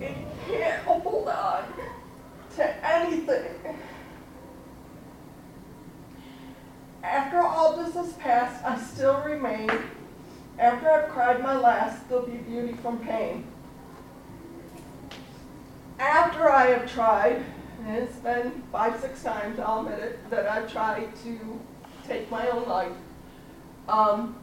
And 0.00 0.16
you 0.16 0.26
can't 0.46 0.80
hold 0.84 1.26
on 1.26 1.64
to 2.54 2.86
anything. 2.86 3.76
After 7.02 7.40
all 7.40 7.76
this 7.76 7.94
has 7.94 8.12
passed, 8.12 8.64
I 8.64 8.80
still 8.80 9.20
remain. 9.22 9.68
After 10.56 10.88
I've 10.88 11.08
cried 11.08 11.42
my 11.42 11.56
last, 11.56 12.08
there'll 12.08 12.26
be 12.26 12.36
beauty 12.36 12.74
from 12.74 13.00
pain. 13.00 13.44
After 15.98 16.48
I 16.48 16.66
have 16.66 16.92
tried, 16.92 17.44
and 17.84 17.96
it's 17.96 18.16
been 18.16 18.62
five, 18.70 19.00
six 19.00 19.24
times, 19.24 19.58
I'll 19.58 19.80
admit 19.80 19.98
it, 19.98 20.30
that 20.30 20.46
I've 20.46 20.70
tried 20.70 21.08
to 21.24 21.60
take 22.06 22.30
my 22.30 22.48
own 22.50 22.68
life. 22.68 22.92
Um, 23.88 24.36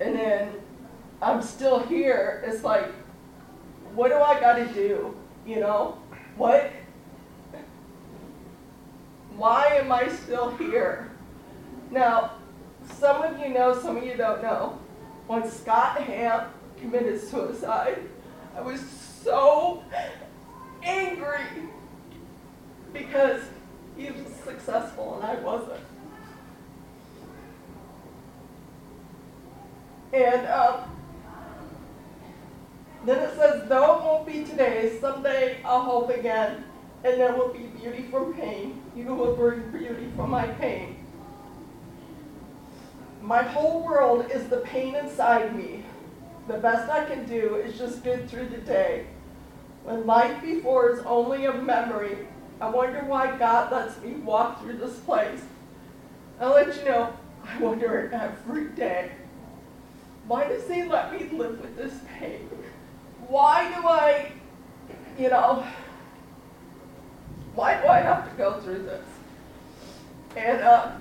and 0.00 0.14
then 0.14 0.52
I'm 1.22 1.42
still 1.42 1.80
here. 1.80 2.42
It's 2.46 2.62
like, 2.62 2.86
what 3.94 4.08
do 4.08 4.16
I 4.16 4.38
gotta 4.40 4.66
do? 4.66 5.16
You 5.46 5.60
know? 5.60 5.98
What? 6.36 6.70
Why 9.36 9.66
am 9.74 9.92
I 9.92 10.08
still 10.08 10.56
here? 10.56 11.10
Now, 11.90 12.32
some 12.98 13.22
of 13.22 13.38
you 13.38 13.48
know, 13.48 13.78
some 13.78 13.96
of 13.96 14.04
you 14.04 14.16
don't 14.16 14.42
know. 14.42 14.78
When 15.26 15.48
Scott 15.50 16.00
Hamp 16.02 16.48
committed 16.78 17.20
suicide, 17.20 18.02
I 18.56 18.60
was 18.60 18.80
so 18.80 19.82
angry 20.82 21.40
because 22.92 23.42
he 23.96 24.10
was 24.10 24.32
successful 24.44 25.16
and 25.16 25.24
I 25.24 25.40
wasn't. 25.42 25.80
And 30.16 30.46
um, 30.46 30.80
then 33.04 33.18
it 33.18 33.36
says, 33.36 33.68
though 33.68 33.98
it 33.98 34.02
won't 34.02 34.26
be 34.26 34.44
today, 34.44 34.96
someday 34.98 35.58
I'll 35.62 35.82
hope 35.82 36.08
again, 36.08 36.64
and 37.04 37.20
there 37.20 37.34
will 37.34 37.52
be 37.52 37.66
beauty 37.78 38.04
from 38.10 38.32
pain. 38.32 38.80
You 38.96 39.14
will 39.14 39.36
bring 39.36 39.70
beauty 39.70 40.08
from 40.16 40.30
my 40.30 40.46
pain. 40.46 41.04
My 43.20 43.42
whole 43.42 43.84
world 43.84 44.30
is 44.30 44.48
the 44.48 44.58
pain 44.58 44.94
inside 44.94 45.54
me. 45.54 45.84
The 46.48 46.58
best 46.58 46.90
I 46.90 47.04
can 47.04 47.26
do 47.26 47.56
is 47.56 47.76
just 47.76 48.02
get 48.02 48.30
through 48.30 48.48
the 48.48 48.58
day. 48.58 49.08
When 49.84 50.06
life 50.06 50.40
before 50.40 50.92
is 50.92 51.00
only 51.00 51.44
a 51.44 51.52
memory, 51.52 52.26
I 52.58 52.70
wonder 52.70 53.04
why 53.04 53.36
God 53.36 53.70
lets 53.70 54.00
me 54.00 54.12
walk 54.12 54.62
through 54.62 54.78
this 54.78 54.98
place. 55.00 55.42
I'll 56.40 56.54
let 56.54 56.74
you 56.74 56.84
know, 56.86 57.12
I 57.44 57.58
wonder 57.58 57.98
it 57.98 58.14
every 58.14 58.70
day. 58.70 59.10
Why 60.26 60.48
does 60.48 60.68
He 60.68 60.82
let 60.84 61.12
me 61.12 61.28
live 61.36 61.60
with 61.60 61.76
this 61.76 61.94
pain? 62.18 62.48
Why 63.28 63.72
do 63.74 63.86
I, 63.86 64.32
you 65.18 65.28
know, 65.30 65.64
why 67.54 67.80
do 67.80 67.88
I 67.88 68.00
have 68.00 68.28
to 68.30 68.36
go 68.36 68.60
through 68.60 68.82
this? 68.82 69.04
And 70.36 70.60
uh, 70.60 70.92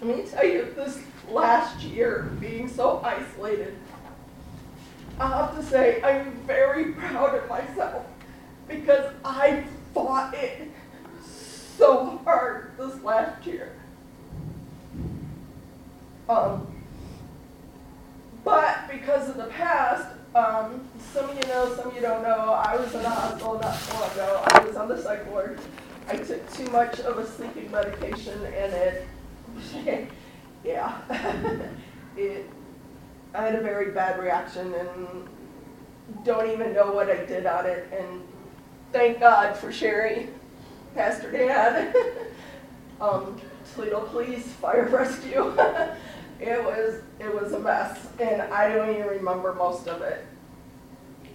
let 0.00 0.16
me 0.16 0.24
tell 0.24 0.46
you, 0.46 0.72
this 0.76 1.00
last 1.30 1.80
year, 1.80 2.30
being 2.40 2.68
so 2.68 3.00
isolated, 3.04 3.76
I 5.18 5.28
have 5.28 5.56
to 5.56 5.62
say 5.62 6.02
I'm 6.02 6.32
very 6.46 6.92
proud 6.92 7.34
of 7.34 7.48
myself 7.48 8.06
because 8.68 9.12
I 9.24 9.64
fought 9.92 10.34
it 10.34 10.70
so 11.24 12.18
hard 12.24 12.72
this 12.78 13.02
last 13.02 13.46
year. 13.46 13.72
Um, 16.28 16.81
but 18.44 18.88
because 18.90 19.28
of 19.28 19.36
the 19.36 19.46
past, 19.46 20.08
um, 20.34 20.88
some 21.12 21.28
of 21.28 21.36
you 21.36 21.46
know, 21.48 21.74
some 21.76 21.88
of 21.88 21.94
you 21.94 22.00
don't 22.00 22.22
know, 22.22 22.52
I 22.52 22.76
was 22.76 22.94
in 22.94 23.02
the 23.02 23.10
hospital 23.10 23.58
not 23.60 23.74
so 23.74 24.00
long 24.00 24.10
ago. 24.12 24.42
I 24.46 24.60
was 24.60 24.76
on 24.76 24.88
the 24.88 25.00
psych 25.00 25.30
ward. 25.30 25.60
I 26.08 26.16
took 26.16 26.52
too 26.52 26.66
much 26.70 27.00
of 27.00 27.18
a 27.18 27.26
sleeping 27.26 27.70
medication 27.70 28.38
and 28.44 28.72
it, 28.72 29.06
yeah, 30.64 30.98
it, 32.16 32.50
I 33.34 33.42
had 33.42 33.54
a 33.54 33.60
very 33.60 33.92
bad 33.92 34.18
reaction 34.18 34.74
and 34.74 35.28
don't 36.24 36.50
even 36.50 36.72
know 36.72 36.92
what 36.92 37.10
I 37.10 37.24
did 37.24 37.46
on 37.46 37.66
it. 37.66 37.88
And 37.96 38.22
thank 38.92 39.20
God 39.20 39.56
for 39.56 39.70
Sherry, 39.70 40.28
Pastor 40.94 41.30
Dan, 41.30 41.94
um, 43.00 43.40
Toledo 43.74 44.06
Police, 44.06 44.46
Fire 44.52 44.88
Rescue. 44.88 45.54
It 46.42 46.62
was 46.62 47.02
it 47.20 47.32
was 47.32 47.52
a 47.52 47.58
mess, 47.58 48.08
and 48.18 48.42
I 48.42 48.72
don't 48.74 48.90
even 48.90 49.06
remember 49.06 49.54
most 49.54 49.86
of 49.88 50.02
it. 50.02 50.26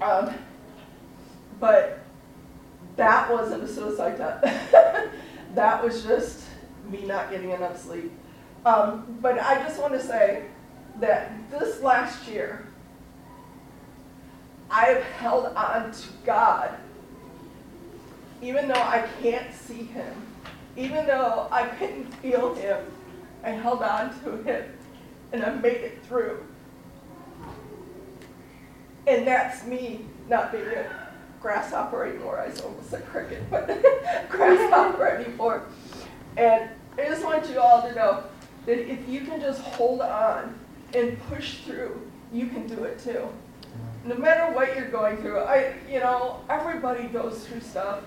Um, 0.01 0.33
but 1.59 1.99
that 2.97 3.31
wasn't 3.31 3.63
a 3.63 3.67
suicide 3.67 4.15
attempt. 4.15 4.43
that 5.55 5.83
was 5.83 6.03
just 6.03 6.43
me 6.89 7.05
not 7.05 7.31
getting 7.31 7.51
enough 7.51 7.81
sleep. 7.81 8.11
Um, 8.65 9.17
but 9.21 9.39
I 9.39 9.63
just 9.63 9.79
want 9.79 9.93
to 9.93 10.01
say 10.01 10.45
that 10.99 11.31
this 11.49 11.81
last 11.81 12.27
year, 12.27 12.67
I 14.69 14.85
have 14.85 15.03
held 15.03 15.45
on 15.55 15.91
to 15.91 16.07
God, 16.25 16.75
even 18.41 18.67
though 18.67 18.73
I 18.73 19.07
can't 19.21 19.53
see 19.53 19.83
Him, 19.83 20.13
even 20.75 21.05
though 21.05 21.47
I 21.51 21.67
couldn't 21.67 22.11
feel 22.15 22.53
Him. 22.55 22.85
I 23.43 23.51
held 23.51 23.81
on 23.83 24.09
to 24.23 24.43
Him, 24.43 24.65
and 25.31 25.43
I 25.43 25.53
made 25.55 25.77
it 25.77 26.03
through. 26.03 26.43
And 29.05 29.25
that's 29.25 29.65
me 29.65 30.01
not 30.27 30.51
being 30.51 30.65
a 30.65 31.07
grasshopper 31.41 32.05
anymore. 32.05 32.39
I 32.39 32.49
was 32.49 32.61
almost 32.61 32.89
said 32.89 33.05
cricket, 33.07 33.43
but 33.49 33.67
grasshopper 34.29 35.07
anymore. 35.07 35.63
And 36.35 36.69
I 36.97 37.05
just 37.05 37.23
want 37.23 37.49
you 37.49 37.59
all 37.59 37.81
to 37.87 37.95
know 37.95 38.23
that 38.65 38.91
if 38.91 39.07
you 39.07 39.21
can 39.21 39.39
just 39.39 39.61
hold 39.61 40.01
on 40.01 40.57
and 40.93 41.17
push 41.29 41.59
through, 41.59 42.01
you 42.33 42.47
can 42.47 42.67
do 42.67 42.83
it 42.83 42.99
too. 42.99 43.27
No 44.03 44.15
matter 44.15 44.53
what 44.53 44.75
you're 44.75 44.89
going 44.89 45.17
through, 45.17 45.39
I, 45.39 45.73
you 45.89 45.99
know, 45.99 46.41
everybody 46.49 47.07
goes 47.07 47.45
through 47.45 47.61
stuff, 47.61 48.01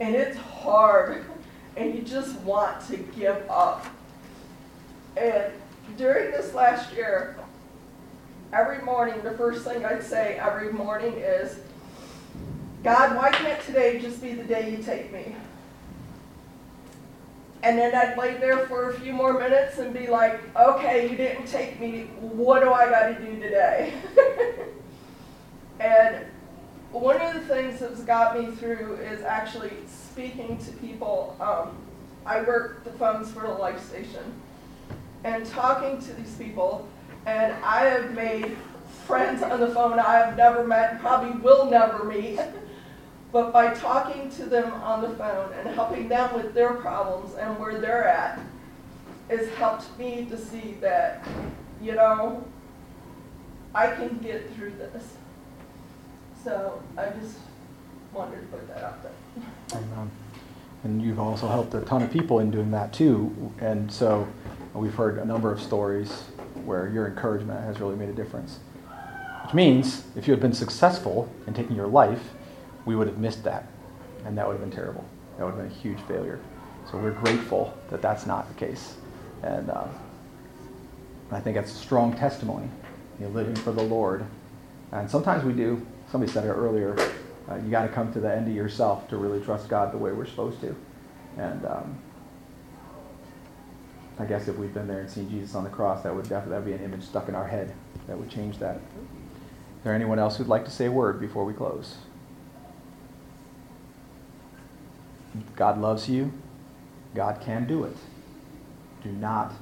and 0.00 0.14
it's 0.14 0.36
hard, 0.36 1.24
and 1.76 1.94
you 1.94 2.02
just 2.02 2.36
want 2.40 2.86
to 2.88 2.96
give 2.96 3.48
up. 3.48 3.86
And 5.16 5.52
during 5.96 6.30
this 6.30 6.54
last 6.54 6.92
year, 6.92 7.36
every 8.52 8.82
morning, 8.82 9.22
the 9.22 9.32
first 9.32 9.64
thing 9.64 9.84
I'd 9.84 10.02
say 10.02 10.36
every 10.36 10.72
morning 10.72 11.14
is, 11.14 11.58
God, 12.82 13.16
why 13.16 13.30
can't 13.30 13.60
today 13.62 14.00
just 14.00 14.22
be 14.22 14.34
the 14.34 14.44
day 14.44 14.70
you 14.70 14.82
take 14.82 15.12
me? 15.12 15.34
And 17.62 17.78
then 17.78 17.94
I'd 17.94 18.16
lay 18.16 18.38
there 18.38 18.66
for 18.66 18.90
a 18.90 18.94
few 18.94 19.12
more 19.12 19.38
minutes 19.38 19.78
and 19.78 19.92
be 19.92 20.06
like, 20.06 20.40
okay, 20.56 21.10
you 21.10 21.16
didn't 21.16 21.46
take 21.46 21.78
me. 21.78 22.04
What 22.20 22.60
do 22.62 22.72
I 22.72 22.88
got 22.88 23.08
to 23.08 23.14
do 23.22 23.38
today? 23.38 23.92
and 25.80 26.24
one 26.90 27.20
of 27.20 27.34
the 27.34 27.40
things 27.40 27.80
that's 27.80 28.00
got 28.00 28.38
me 28.38 28.50
through 28.56 28.94
is 28.96 29.22
actually 29.22 29.72
speaking 29.86 30.56
to 30.64 30.72
people. 30.72 31.36
Um, 31.38 31.76
I 32.24 32.40
work 32.42 32.82
the 32.84 32.92
phones 32.92 33.30
for 33.30 33.42
the 33.42 33.52
life 33.52 33.86
station 33.86 34.40
and 35.24 35.44
talking 35.46 36.00
to 36.00 36.12
these 36.14 36.34
people, 36.36 36.88
and 37.26 37.52
I 37.64 37.84
have 37.86 38.12
made 38.14 38.56
friends 39.06 39.42
on 39.42 39.60
the 39.60 39.68
phone 39.68 39.98
I 39.98 40.14
have 40.14 40.36
never 40.36 40.64
met, 40.66 41.00
probably 41.00 41.38
will 41.40 41.70
never 41.70 42.04
meet. 42.04 42.40
But 43.32 43.52
by 43.52 43.72
talking 43.74 44.28
to 44.30 44.44
them 44.46 44.72
on 44.72 45.02
the 45.02 45.10
phone 45.10 45.52
and 45.52 45.68
helping 45.76 46.08
them 46.08 46.34
with 46.34 46.52
their 46.52 46.74
problems 46.74 47.36
and 47.36 47.56
where 47.60 47.80
they're 47.80 48.08
at, 48.08 48.40
has 49.28 49.48
helped 49.50 49.96
me 50.00 50.26
to 50.28 50.36
see 50.36 50.76
that, 50.80 51.24
you 51.80 51.94
know, 51.94 52.44
I 53.72 53.86
can 53.88 54.18
get 54.18 54.52
through 54.54 54.72
this. 54.72 55.14
So 56.42 56.82
I 56.98 57.10
just 57.10 57.36
wanted 58.12 58.40
to 58.40 58.46
put 58.48 58.66
that 58.66 58.82
out 58.82 59.00
there. 59.02 59.12
Amen. 59.74 60.10
And 60.82 61.00
you've 61.00 61.20
also 61.20 61.46
helped 61.46 61.74
a 61.74 61.82
ton 61.82 62.02
of 62.02 62.10
people 62.10 62.40
in 62.40 62.50
doing 62.50 62.70
that 62.72 62.92
too. 62.92 63.52
And 63.60 63.92
so 63.92 64.26
we've 64.74 64.94
heard 64.94 65.18
a 65.18 65.24
number 65.24 65.52
of 65.52 65.60
stories 65.60 66.10
where 66.64 66.88
your 66.88 67.06
encouragement 67.06 67.64
has 67.64 67.80
really 67.80 67.96
made 67.96 68.08
a 68.08 68.12
difference. 68.12 68.58
Which 69.44 69.54
means 69.54 70.04
if 70.16 70.28
you 70.28 70.32
had 70.32 70.40
been 70.40 70.52
successful 70.52 71.32
in 71.46 71.54
taking 71.54 71.74
your 71.74 71.88
life, 71.88 72.22
we 72.84 72.94
would 72.94 73.08
have 73.08 73.18
missed 73.18 73.42
that. 73.44 73.66
And 74.24 74.36
that 74.38 74.46
would 74.46 74.52
have 74.52 74.60
been 74.60 74.70
terrible. 74.70 75.04
That 75.38 75.44
would 75.44 75.54
have 75.54 75.62
been 75.62 75.72
a 75.72 75.80
huge 75.80 76.00
failure. 76.06 76.38
So 76.90 76.98
we're 76.98 77.12
grateful 77.12 77.76
that 77.90 78.02
that's 78.02 78.26
not 78.26 78.48
the 78.48 78.54
case. 78.54 78.94
And 79.42 79.70
uh, 79.70 79.86
I 81.30 81.40
think 81.40 81.56
that's 81.56 81.72
a 81.72 81.76
strong 81.76 82.16
testimony. 82.16 82.68
You're 83.18 83.30
living 83.30 83.56
for 83.56 83.72
the 83.72 83.82
Lord. 83.82 84.24
And 84.92 85.10
sometimes 85.10 85.44
we 85.44 85.52
do. 85.52 85.84
Somebody 86.10 86.32
said 86.32 86.44
it 86.44 86.48
earlier. 86.48 86.96
Uh, 87.48 87.56
you 87.56 87.70
got 87.70 87.82
to 87.82 87.88
come 87.88 88.12
to 88.12 88.20
the 88.20 88.32
end 88.32 88.48
of 88.48 88.54
yourself 88.54 89.08
to 89.08 89.16
really 89.16 89.44
trust 89.44 89.68
God 89.68 89.92
the 89.92 89.98
way 89.98 90.12
we're 90.12 90.26
supposed 90.26 90.60
to. 90.60 90.76
And 91.38 91.64
um, 91.64 91.98
I 94.20 94.26
guess 94.26 94.48
if 94.48 94.56
we'd 94.58 94.74
been 94.74 94.86
there 94.86 95.00
and 95.00 95.10
seen 95.10 95.30
Jesus 95.30 95.54
on 95.54 95.64
the 95.64 95.70
cross, 95.70 96.02
that 96.02 96.14
would 96.14 96.28
definitely 96.28 96.72
be 96.72 96.76
an 96.76 96.84
image 96.84 97.04
stuck 97.04 97.28
in 97.28 97.34
our 97.34 97.46
head 97.46 97.72
that 98.06 98.18
would 98.18 98.30
change 98.30 98.58
that. 98.58 98.76
Is 98.76 99.84
there 99.84 99.94
anyone 99.94 100.18
else 100.18 100.36
who'd 100.36 100.46
like 100.46 100.66
to 100.66 100.70
say 100.70 100.86
a 100.86 100.92
word 100.92 101.18
before 101.18 101.46
we 101.46 101.54
close? 101.54 101.96
God 105.56 105.80
loves 105.80 106.08
you. 106.08 106.32
God 107.14 107.40
can 107.40 107.66
do 107.66 107.84
it. 107.84 107.96
Do 109.02 109.10
not 109.10 109.54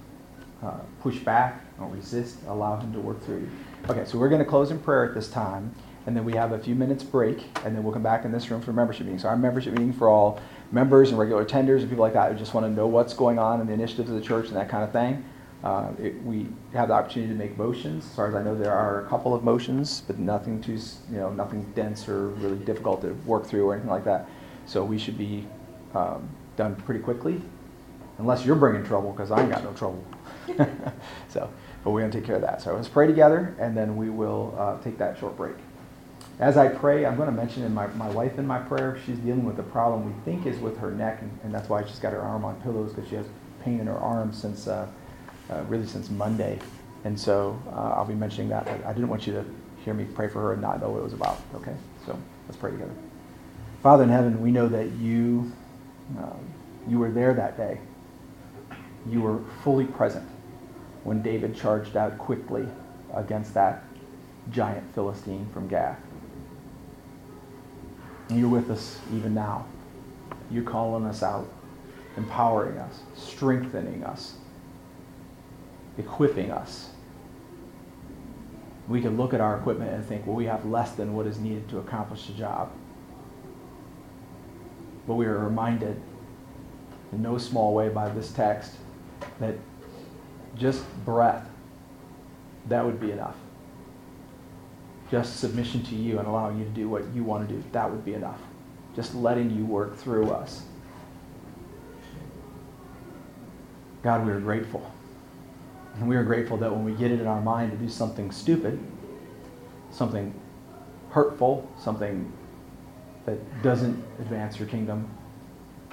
uh, 0.60 0.78
push 1.02 1.18
back 1.18 1.62
or 1.78 1.88
resist. 1.88 2.38
Allow 2.48 2.80
Him 2.80 2.92
to 2.94 2.98
work 2.98 3.22
through 3.22 3.40
you. 3.40 3.50
Okay, 3.88 4.04
so 4.06 4.18
we're 4.18 4.28
going 4.28 4.42
to 4.42 4.48
close 4.48 4.72
in 4.72 4.80
prayer 4.80 5.04
at 5.04 5.14
this 5.14 5.28
time, 5.28 5.72
and 6.06 6.16
then 6.16 6.24
we 6.24 6.32
have 6.32 6.50
a 6.50 6.58
few 6.58 6.74
minutes 6.74 7.04
break, 7.04 7.44
and 7.64 7.76
then 7.76 7.84
we'll 7.84 7.92
come 7.92 8.02
back 8.02 8.24
in 8.24 8.32
this 8.32 8.50
room 8.50 8.60
for 8.60 8.72
membership 8.72 9.06
meeting. 9.06 9.20
So 9.20 9.28
our 9.28 9.36
membership 9.36 9.72
meeting 9.74 9.92
for 9.92 10.08
all 10.08 10.40
members 10.70 11.10
and 11.10 11.18
regular 11.18 11.44
attenders 11.44 11.80
and 11.80 11.88
people 11.88 12.02
like 12.02 12.12
that 12.12 12.32
who 12.32 12.38
just 12.38 12.54
want 12.54 12.66
to 12.66 12.70
know 12.70 12.86
what's 12.86 13.14
going 13.14 13.38
on 13.38 13.60
in 13.60 13.66
the 13.66 13.72
initiatives 13.72 14.10
of 14.10 14.16
the 14.16 14.22
church 14.22 14.48
and 14.48 14.56
that 14.56 14.68
kind 14.68 14.84
of 14.84 14.92
thing. 14.92 15.24
Uh, 15.64 15.90
it, 16.00 16.22
we 16.22 16.46
have 16.72 16.88
the 16.88 16.94
opportunity 16.94 17.32
to 17.32 17.38
make 17.38 17.56
motions. 17.58 18.04
As 18.04 18.14
far 18.14 18.28
as 18.28 18.34
I 18.34 18.42
know, 18.42 18.56
there 18.56 18.72
are 18.72 19.04
a 19.04 19.08
couple 19.08 19.34
of 19.34 19.42
motions, 19.42 20.02
but 20.06 20.18
nothing 20.18 20.60
too, 20.60 20.78
you 21.10 21.18
know, 21.18 21.32
nothing 21.32 21.64
dense 21.74 22.08
or 22.08 22.28
really 22.28 22.58
difficult 22.58 23.02
to 23.02 23.12
work 23.26 23.46
through 23.46 23.66
or 23.66 23.74
anything 23.74 23.90
like 23.90 24.04
that. 24.04 24.28
So 24.66 24.84
we 24.84 24.98
should 24.98 25.18
be 25.18 25.46
um, 25.94 26.28
done 26.56 26.76
pretty 26.76 27.00
quickly, 27.00 27.40
unless 28.18 28.44
you're 28.44 28.54
bringing 28.54 28.84
trouble, 28.84 29.10
because 29.10 29.32
I 29.32 29.40
ain't 29.40 29.50
got 29.50 29.64
no 29.64 29.72
trouble. 29.72 30.04
so, 31.28 31.50
but 31.82 31.90
we're 31.90 32.08
to 32.08 32.10
take 32.10 32.24
care 32.24 32.36
of 32.36 32.42
that. 32.42 32.62
So 32.62 32.76
let's 32.76 32.88
pray 32.88 33.06
together, 33.06 33.56
and 33.58 33.76
then 33.76 33.96
we 33.96 34.10
will 34.10 34.54
uh, 34.56 34.80
take 34.82 34.98
that 34.98 35.18
short 35.18 35.36
break. 35.36 35.56
As 36.40 36.56
I 36.56 36.68
pray, 36.68 37.04
I'm 37.04 37.16
going 37.16 37.28
to 37.28 37.34
mention 37.34 37.64
in 37.64 37.74
my, 37.74 37.88
my 37.88 38.08
wife 38.10 38.38
in 38.38 38.46
my 38.46 38.60
prayer, 38.60 38.96
she's 39.04 39.18
dealing 39.18 39.44
with 39.44 39.58
a 39.58 39.64
problem 39.64 40.06
we 40.06 40.12
think 40.24 40.46
is 40.46 40.56
with 40.60 40.78
her 40.78 40.92
neck, 40.92 41.20
and, 41.20 41.36
and 41.42 41.52
that's 41.52 41.68
why 41.68 41.84
she's 41.84 41.98
got 41.98 42.12
her 42.12 42.20
arm 42.20 42.44
on 42.44 42.60
pillows, 42.62 42.92
because 42.92 43.08
she 43.10 43.16
has 43.16 43.26
pain 43.64 43.80
in 43.80 43.88
her 43.88 43.98
arm 43.98 44.32
since, 44.32 44.68
uh, 44.68 44.86
uh, 45.50 45.64
really 45.68 45.86
since 45.86 46.10
Monday. 46.10 46.60
And 47.02 47.18
so 47.18 47.60
uh, 47.72 47.94
I'll 47.96 48.04
be 48.04 48.14
mentioning 48.14 48.48
that. 48.50 48.68
I, 48.68 48.90
I 48.90 48.92
didn't 48.92 49.08
want 49.08 49.26
you 49.26 49.32
to 49.32 49.44
hear 49.84 49.94
me 49.94 50.04
pray 50.04 50.28
for 50.28 50.40
her 50.42 50.52
and 50.52 50.62
not 50.62 50.80
know 50.80 50.90
what 50.90 51.00
it 51.00 51.04
was 51.04 51.12
about, 51.12 51.40
okay? 51.56 51.74
So 52.06 52.16
let's 52.46 52.56
pray 52.56 52.70
together. 52.70 52.94
Father 53.82 54.04
in 54.04 54.08
heaven, 54.08 54.40
we 54.40 54.52
know 54.52 54.68
that 54.68 54.92
you, 54.92 55.50
um, 56.18 56.38
you 56.86 57.00
were 57.00 57.10
there 57.10 57.34
that 57.34 57.56
day. 57.56 57.80
You 59.08 59.22
were 59.22 59.40
fully 59.64 59.86
present 59.86 60.28
when 61.02 61.20
David 61.20 61.56
charged 61.56 61.96
out 61.96 62.16
quickly 62.16 62.68
against 63.12 63.54
that 63.54 63.82
giant 64.52 64.94
Philistine 64.94 65.48
from 65.52 65.66
Gath. 65.66 65.98
And 68.28 68.38
you're 68.38 68.48
with 68.48 68.70
us 68.70 68.98
even 69.14 69.34
now. 69.34 69.66
You're 70.50 70.64
calling 70.64 71.04
us 71.04 71.22
out, 71.22 71.48
empowering 72.16 72.78
us, 72.78 73.00
strengthening 73.16 74.04
us, 74.04 74.34
equipping 75.96 76.50
us. 76.50 76.90
We 78.86 79.00
can 79.00 79.16
look 79.16 79.34
at 79.34 79.40
our 79.40 79.58
equipment 79.58 79.92
and 79.92 80.04
think, 80.04 80.26
well, 80.26 80.36
we 80.36 80.46
have 80.46 80.64
less 80.64 80.92
than 80.92 81.14
what 81.14 81.26
is 81.26 81.38
needed 81.38 81.68
to 81.70 81.78
accomplish 81.78 82.26
the 82.26 82.32
job. 82.32 82.70
But 85.06 85.14
we 85.14 85.26
are 85.26 85.38
reminded 85.38 86.00
in 87.12 87.22
no 87.22 87.38
small 87.38 87.74
way 87.74 87.88
by 87.88 88.08
this 88.10 88.30
text 88.32 88.72
that 89.40 89.56
just 90.56 90.84
breath, 91.04 91.48
that 92.68 92.84
would 92.84 93.00
be 93.00 93.12
enough. 93.12 93.36
Just 95.10 95.40
submission 95.40 95.82
to 95.84 95.94
you 95.94 96.18
and 96.18 96.28
allowing 96.28 96.58
you 96.58 96.64
to 96.64 96.70
do 96.70 96.88
what 96.88 97.04
you 97.14 97.24
want 97.24 97.48
to 97.48 97.54
do, 97.54 97.62
that 97.72 97.90
would 97.90 98.04
be 98.04 98.14
enough. 98.14 98.40
Just 98.94 99.14
letting 99.14 99.50
you 99.56 99.64
work 99.64 99.96
through 99.96 100.30
us. 100.30 100.62
God, 104.02 104.26
we 104.26 104.32
are 104.32 104.40
grateful. 104.40 104.90
And 105.94 106.08
we 106.08 106.16
are 106.16 106.24
grateful 106.24 106.56
that 106.58 106.70
when 106.70 106.84
we 106.84 106.92
get 106.92 107.10
it 107.10 107.20
in 107.20 107.26
our 107.26 107.40
mind 107.40 107.72
to 107.72 107.76
do 107.76 107.88
something 107.88 108.30
stupid, 108.30 108.78
something 109.90 110.32
hurtful, 111.10 111.68
something 111.78 112.30
that 113.26 113.62
doesn't 113.62 114.02
advance 114.20 114.58
your 114.58 114.68
kingdom, 114.68 115.08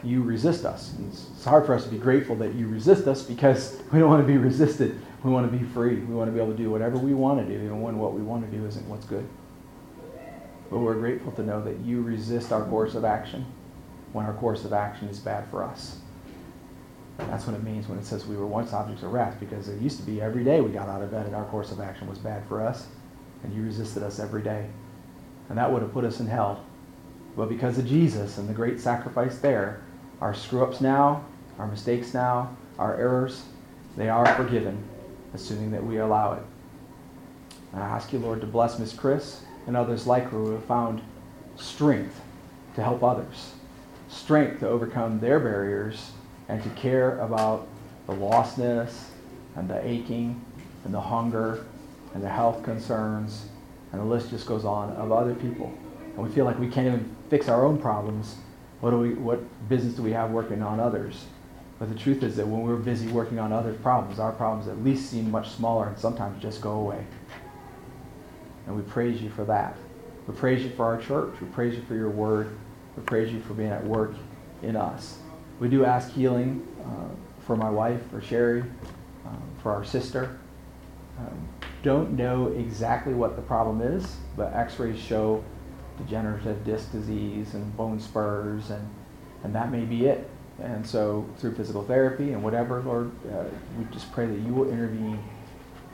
you 0.03 0.21
resist 0.21 0.65
us. 0.65 0.93
And 0.93 1.11
it's, 1.11 1.29
it's 1.35 1.45
hard 1.45 1.65
for 1.65 1.73
us 1.73 1.83
to 1.85 1.89
be 1.89 1.97
grateful 1.97 2.35
that 2.37 2.53
you 2.53 2.67
resist 2.67 3.07
us 3.07 3.23
because 3.23 3.81
we 3.91 3.99
don't 3.99 4.09
want 4.09 4.21
to 4.21 4.27
be 4.27 4.37
resisted. 4.37 4.99
We 5.25 5.31
want 5.31 5.51
to 5.51 5.57
be 5.57 5.65
free. 5.65 5.95
We 5.95 6.13
want 6.13 6.27
to 6.27 6.31
be 6.31 6.39
able 6.39 6.51
to 6.51 6.57
do 6.57 6.69
whatever 6.69 6.99
we 6.99 7.15
want 7.15 7.39
to 7.39 7.51
do, 7.51 7.59
even 7.59 7.81
when 7.81 7.97
what 7.97 8.13
we 8.13 8.21
want 8.21 8.49
to 8.49 8.55
do 8.55 8.63
isn't 8.67 8.87
what's 8.87 9.07
good. 9.07 9.27
But 10.69 10.77
we're 10.77 10.93
grateful 10.93 11.31
to 11.31 11.41
know 11.41 11.63
that 11.63 11.79
you 11.79 12.03
resist 12.03 12.51
our 12.51 12.63
course 12.65 12.93
of 12.93 13.03
action 13.03 13.43
when 14.13 14.27
our 14.27 14.33
course 14.33 14.65
of 14.65 14.71
action 14.71 15.07
is 15.07 15.17
bad 15.17 15.49
for 15.49 15.63
us. 15.63 15.97
That's 17.17 17.47
what 17.47 17.55
it 17.55 17.63
means 17.63 17.87
when 17.87 17.97
it 17.97 18.05
says 18.05 18.27
we 18.27 18.37
were 18.37 18.45
once 18.45 18.71
objects 18.71 19.01
of 19.01 19.13
wrath, 19.13 19.39
because 19.39 19.67
it 19.67 19.81
used 19.81 19.97
to 19.99 20.05
be 20.05 20.21
every 20.21 20.43
day 20.43 20.61
we 20.61 20.69
got 20.69 20.89
out 20.89 21.01
of 21.01 21.09
bed 21.09 21.25
and 21.25 21.35
our 21.35 21.45
course 21.45 21.71
of 21.71 21.79
action 21.79 22.07
was 22.07 22.19
bad 22.19 22.47
for 22.47 22.61
us, 22.61 22.85
and 23.43 23.51
you 23.51 23.63
resisted 23.63 24.03
us 24.03 24.19
every 24.19 24.43
day. 24.43 24.67
And 25.49 25.57
that 25.57 25.71
would 25.71 25.81
have 25.81 25.91
put 25.91 26.05
us 26.05 26.19
in 26.19 26.27
hell. 26.27 26.63
But 27.35 27.49
because 27.49 27.79
of 27.79 27.87
Jesus 27.87 28.37
and 28.37 28.47
the 28.47 28.53
great 28.53 28.79
sacrifice 28.79 29.39
there, 29.39 29.81
our 30.21 30.35
screw 30.35 30.63
ups 30.63 30.81
now, 30.81 31.25
our 31.57 31.65
mistakes 31.65 32.13
now, 32.13 32.55
our 32.77 32.95
errors, 32.95 33.45
they 33.97 34.07
are 34.07 34.25
forgiven, 34.35 34.83
assuming 35.35 35.71
that 35.71 35.85
we 35.85 35.97
allow 35.97 36.33
it. 36.33 36.43
And 37.73 37.83
I 37.83 37.87
ask 37.87 38.11
you, 38.11 38.19
Lord, 38.19 38.41
to 38.41 38.47
bless 38.47 38.79
Miss 38.79 38.93
Chris 38.93 39.41
and 39.67 39.77
others 39.77 40.07
like 40.07 40.23
her 40.23 40.29
who 40.29 40.51
have 40.51 40.65
found 40.65 41.01
strength 41.57 42.21
to 42.75 42.83
help 42.83 43.03
others, 43.03 43.53
strength 44.07 44.61
to 44.61 44.67
overcome 44.67 45.19
their 45.19 45.39
barriers 45.39 46.11
and 46.47 46.63
to 46.63 46.69
care 46.69 47.19
about 47.19 47.67
the 48.07 48.13
lostness 48.13 49.09
and 49.55 49.69
the 49.69 49.85
aching 49.85 50.43
and 50.83 50.93
the 50.93 51.01
hunger 51.01 51.65
and 52.13 52.23
the 52.23 52.29
health 52.29 52.63
concerns, 52.63 53.47
and 53.91 53.99
the 53.99 54.05
list 54.05 54.29
just 54.29 54.45
goes 54.45 54.63
on 54.63 54.91
of 54.93 55.11
other 55.11 55.35
people. 55.35 55.73
And 56.15 56.17
we 56.17 56.29
feel 56.29 56.45
like 56.45 56.57
we 56.57 56.69
can't 56.69 56.87
even 56.87 57.15
fix 57.29 57.49
our 57.49 57.65
own 57.65 57.77
problems. 57.77 58.35
What, 58.79 58.91
do 58.91 58.99
we, 58.99 59.13
what 59.15 59.39
business 59.67 59.95
do 59.95 60.01
we 60.01 60.11
have 60.11 60.31
working 60.31 60.61
on 60.61 60.79
others? 60.79 61.25
But 61.79 61.89
the 61.89 61.95
truth 61.95 62.23
is 62.23 62.37
that 62.37 62.47
when 62.47 62.61
we're 62.61 62.77
busy 62.77 63.07
working 63.07 63.37
on 63.39 63.51
other 63.51 63.73
problems, 63.73 64.19
our 64.19 64.31
problems 64.31 64.67
at 64.67 64.81
least 64.83 65.09
seem 65.09 65.29
much 65.29 65.49
smaller 65.49 65.87
and 65.87 65.97
sometimes 65.97 66.41
just 66.41 66.61
go 66.61 66.71
away. 66.71 67.05
And 68.65 68.75
we 68.75 68.81
praise 68.83 69.21
you 69.21 69.29
for 69.29 69.43
that. 69.45 69.77
We 70.27 70.33
praise 70.33 70.63
you 70.63 70.69
for 70.71 70.85
our 70.85 70.99
church. 70.99 71.35
We 71.41 71.47
praise 71.47 71.75
you 71.75 71.83
for 71.83 71.95
your 71.95 72.09
word. 72.09 72.55
We 72.95 73.03
praise 73.03 73.31
you 73.31 73.41
for 73.41 73.53
being 73.53 73.71
at 73.71 73.83
work 73.83 74.15
in 74.63 74.75
us. 74.75 75.19
We 75.59 75.67
do 75.67 75.85
ask 75.85 76.11
healing 76.11 76.65
uh, 76.83 77.43
for 77.45 77.55
my 77.55 77.69
wife, 77.69 78.01
for 78.09 78.21
Sherry, 78.21 78.61
um, 79.25 79.43
for 79.61 79.71
our 79.71 79.83
sister. 79.83 80.39
Um, 81.19 81.47
don't 81.83 82.13
know 82.13 82.47
exactly 82.47 83.13
what 83.13 83.35
the 83.35 83.41
problem 83.41 83.81
is, 83.81 84.17
but 84.35 84.53
x 84.53 84.79
rays 84.79 84.99
show 84.99 85.43
degenerative 85.97 86.65
disc 86.65 86.91
disease 86.91 87.53
and 87.53 87.75
bone 87.77 87.99
spurs, 87.99 88.69
and, 88.69 88.89
and 89.43 89.53
that 89.53 89.71
may 89.71 89.85
be 89.85 90.07
it. 90.07 90.29
And 90.61 90.87
so, 90.87 91.27
through 91.37 91.55
physical 91.55 91.83
therapy 91.83 92.31
and 92.31 92.41
whatever, 92.41 92.81
Lord, 92.81 93.11
uh, 93.31 93.43
we 93.77 93.85
just 93.91 94.11
pray 94.13 94.25
that 94.25 94.39
you 94.39 94.53
will 94.53 94.71
intervene. 94.71 95.21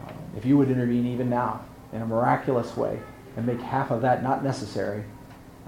Uh, 0.06 0.12
if 0.38 0.46
you 0.46 0.58
would 0.58 0.70
intervene 0.70 1.08
even 1.08 1.30
now 1.30 1.66
in 1.94 2.02
a 2.02 2.06
miraculous 2.06 2.78
way 2.78 3.00
and 3.36 3.46
make 3.46 3.60
half 3.60 3.90
of 3.90 4.02
that 4.04 4.22
not 4.22 4.44
necessary, 4.44 5.04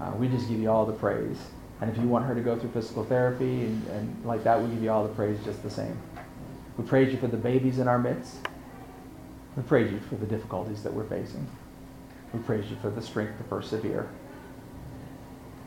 uh, 0.00 0.12
we 0.16 0.28
just 0.28 0.48
give 0.48 0.60
you 0.60 0.70
all 0.70 0.86
the 0.86 0.92
praise. 0.92 1.38
And 1.80 1.90
if 1.90 1.98
you 1.98 2.08
want 2.08 2.24
her 2.26 2.34
to 2.34 2.40
go 2.40 2.58
through 2.58 2.70
physical 2.70 3.04
therapy 3.04 3.64
and, 3.64 3.86
and 3.88 4.24
like 4.24 4.44
that, 4.44 4.60
we 4.60 4.68
give 4.68 4.82
you 4.82 4.90
all 4.90 5.06
the 5.06 5.14
praise 5.14 5.38
just 5.44 5.62
the 5.62 5.70
same. 5.70 5.98
We 6.78 6.84
praise 6.84 7.12
you 7.12 7.18
for 7.18 7.26
the 7.26 7.36
babies 7.36 7.78
in 7.78 7.88
our 7.88 7.98
midst. 7.98 8.36
We 9.56 9.62
praise 9.64 9.92
you 9.92 10.00
for 10.08 10.16
the 10.16 10.26
difficulties 10.26 10.82
that 10.82 10.92
we're 10.92 11.08
facing. 11.08 11.46
We 12.32 12.40
praise 12.40 12.68
you 12.70 12.76
for 12.80 12.90
the 12.90 13.02
strength 13.02 13.38
to 13.38 13.44
persevere. 13.44 14.08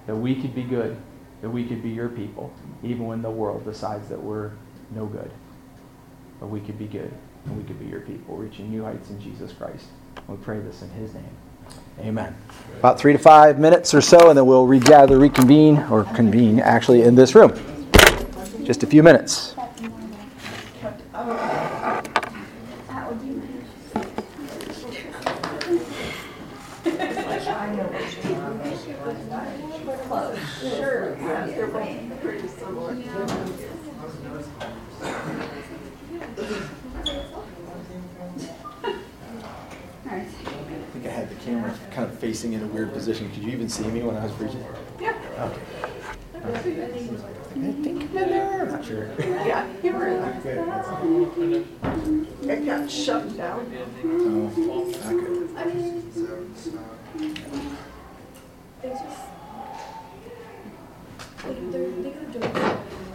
That 0.05 0.15
we 0.15 0.35
could 0.41 0.53
be 0.55 0.63
good, 0.63 0.97
that 1.41 1.49
we 1.49 1.65
could 1.65 1.83
be 1.83 1.89
your 1.89 2.09
people, 2.09 2.51
even 2.83 3.05
when 3.05 3.21
the 3.21 3.29
world 3.29 3.63
decides 3.65 4.09
that 4.09 4.21
we're 4.21 4.51
no 4.91 5.05
good. 5.05 5.31
But 6.39 6.47
we 6.47 6.59
could 6.59 6.77
be 6.77 6.87
good, 6.87 7.11
and 7.45 7.57
we 7.57 7.63
could 7.63 7.79
be 7.79 7.85
your 7.85 8.01
people, 8.01 8.35
reaching 8.35 8.69
new 8.69 8.83
heights 8.83 9.09
in 9.09 9.19
Jesus 9.19 9.51
Christ. 9.53 9.85
We 10.27 10.37
pray 10.37 10.59
this 10.59 10.81
in 10.81 10.89
his 10.91 11.13
name. 11.13 11.23
Amen. 11.99 12.35
About 12.79 12.99
three 12.99 13.13
to 13.13 13.19
five 13.19 13.59
minutes 13.59 13.93
or 13.93 14.01
so, 14.01 14.29
and 14.29 14.37
then 14.37 14.45
we'll 14.45 14.67
regather, 14.67 15.17
reconvene, 15.17 15.79
or 15.91 16.03
convene 16.15 16.59
actually 16.59 17.01
in 17.03 17.15
this 17.15 17.35
room. 17.35 17.53
Just 18.63 18.83
a 18.83 18.87
few 18.87 19.03
minutes. 19.03 19.55
Sure, 30.59 31.15
yeah, 31.19 31.45
they're 31.45 31.67
both 31.67 32.21
pretty 32.21 32.47
similar. 32.47 32.95
I 40.09 40.23
think 40.93 41.05
I 41.05 41.09
had 41.09 41.29
the 41.29 41.35
camera 41.35 41.73
kind 41.97 42.11
of 42.11 42.19
facing 42.19 42.53
in 42.53 42.61
a 42.61 42.67
weird 42.67 42.93
position. 42.93 43.27
Could 43.31 43.43
you 43.43 43.51
even 43.53 43.67
see 43.67 43.87
me 43.87 44.03
when 44.03 44.15
I 44.15 44.25
was 44.25 44.31
preaching? 44.33 44.63
Yeah. 45.01 45.17
Okay. 45.39 45.61
I 46.35 46.59
think 46.61 47.85
I'm 47.87 48.17
in 48.17 48.29
there. 48.29 48.61
I'm 48.61 48.71
not 48.71 48.85
sure. 48.85 49.09
Yeah, 49.19 49.67
you 49.81 49.93
were 49.93 50.05
in 50.05 50.23
Okay. 50.45 50.57
It 52.53 52.65
got 52.67 52.91
shut 52.91 53.35
down. 53.35 53.65
Oh, 54.05 54.51
not 55.03 55.13
good. 55.17 55.49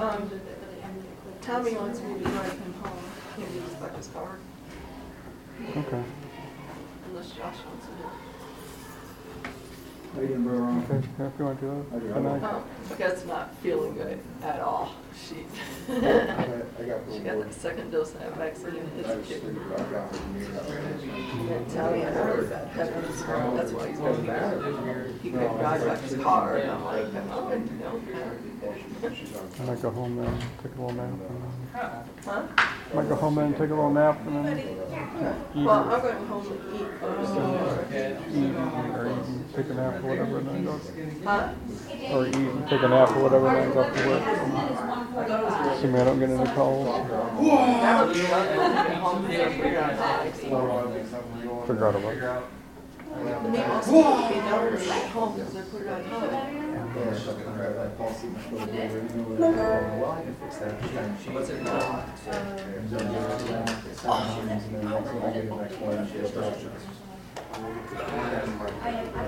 Um, 0.00 0.30
Tommy 1.40 1.74
wants 1.74 2.00
me 2.00 2.14
to 2.14 2.24
drive 2.24 2.58
him 2.58 2.74
home. 2.82 3.04
He 3.36 3.42
needs 3.42 3.80
like 3.80 3.96
his 3.96 4.08
car, 4.08 4.38
Okay. 5.76 6.02
unless 7.06 7.30
Josh 7.30 7.58
wants 7.64 7.86
to 7.86 7.92
do 7.92 8.08
it. 8.08 8.21
Okay, 10.14 10.28
yeah, 10.28 11.26
if 11.26 11.38
you 11.38 11.44
want 11.44 11.60
to 11.60 11.66
do 11.66 11.72
it. 11.72 12.14
Good 12.14 12.22
night. 12.22 12.42
Um, 12.42 12.64
Becca's 12.90 13.24
not 13.24 13.54
feeling 13.56 13.94
good 13.94 14.20
at 14.42 14.60
all. 14.60 14.94
She, 15.28 15.44
I 15.88 15.92
got 16.86 17.00
she 17.12 17.18
got 17.20 17.38
that 17.40 17.52
second 17.54 17.90
dose 17.90 18.12
of 18.14 18.20
that 18.20 18.36
vaccine. 18.36 18.90
It's 18.98 19.28
kicking 19.28 19.54
her 19.54 19.78
butt. 19.78 20.20
And 21.52 21.70
Tommy 21.70 22.00
had 22.00 22.16
really 22.16 22.46
bad 22.48 22.68
headaches. 22.68 23.22
That's 23.22 23.72
why 23.72 23.88
he's 23.88 23.98
going 23.98 24.26
back. 24.26 24.54
He 25.22 25.30
couldn't 25.30 25.58
drive 25.58 25.84
back 25.84 25.98
his 26.00 26.16
car. 26.22 26.56
And 26.56 26.70
I'm 26.70 26.84
like, 26.84 27.06
I'm 27.06 27.28
not 27.28 27.40
going 27.42 27.68
to, 27.68 27.74
no. 27.74 28.00
I 29.60 29.64
might 29.64 29.82
go 29.82 29.90
home 29.90 30.18
and 30.20 30.42
take 30.62 30.74
a 30.76 30.80
little 30.80 30.92
nap. 30.92 31.12
and 31.12 31.74
Huh? 31.74 32.42
then- 32.46 32.94
Might 32.94 33.08
go 33.08 33.14
home 33.16 33.38
and 33.38 33.52
take 33.56 33.70
a 33.70 33.74
little 33.74 33.90
nap 33.90 34.20
and 34.26 34.44
then 34.46 34.58
eat, 34.58 35.64
Well, 35.64 35.70
I'm 35.70 36.00
going 36.00 36.26
home 36.26 36.46
and 36.46 36.60
eat 36.76 36.88
first. 37.00 37.32
eat 38.32 38.54
or 38.92 39.06
eat 39.08 39.16
and 39.16 39.54
take 39.54 39.68
a 39.70 39.74
nap 39.74 39.94
or 40.04 40.08
whatever 40.08 40.38
and 40.38 40.48
then 40.48 40.64
go. 40.64 40.80
Huh? 41.24 41.52
Or 42.12 42.26
eat 42.26 42.34
and 42.34 42.68
take 42.68 42.82
a 42.82 42.88
nap 42.88 43.10
or 43.16 43.22
whatever 43.22 43.48
and 43.48 43.56
then 43.56 43.72
go 43.74 43.82
to 43.90 44.08
work. 44.08 44.22
Assuming 44.32 46.00
I 46.00 46.04
don't 46.04 46.18
get 46.18 46.30
any 46.30 46.50
calls. 46.52 46.86
That 46.86 48.06
would 48.06 48.14
be 48.14 48.22
lovely 48.22 49.36
to 49.36 49.44
get 49.44 49.50
figure 49.50 49.78
out 49.78 49.92
how 49.94 50.22
to 50.22 50.30
Figure 51.66 51.86
out 51.86 51.94
a 51.94 51.98
work. 51.98 52.48
And 53.14 53.54
they 53.54 53.62
also 53.62 53.92
took 67.34 67.46
me 67.52 67.58
down 67.58 67.72
to 67.74 67.88
stay 67.88 68.04
home 68.04 68.68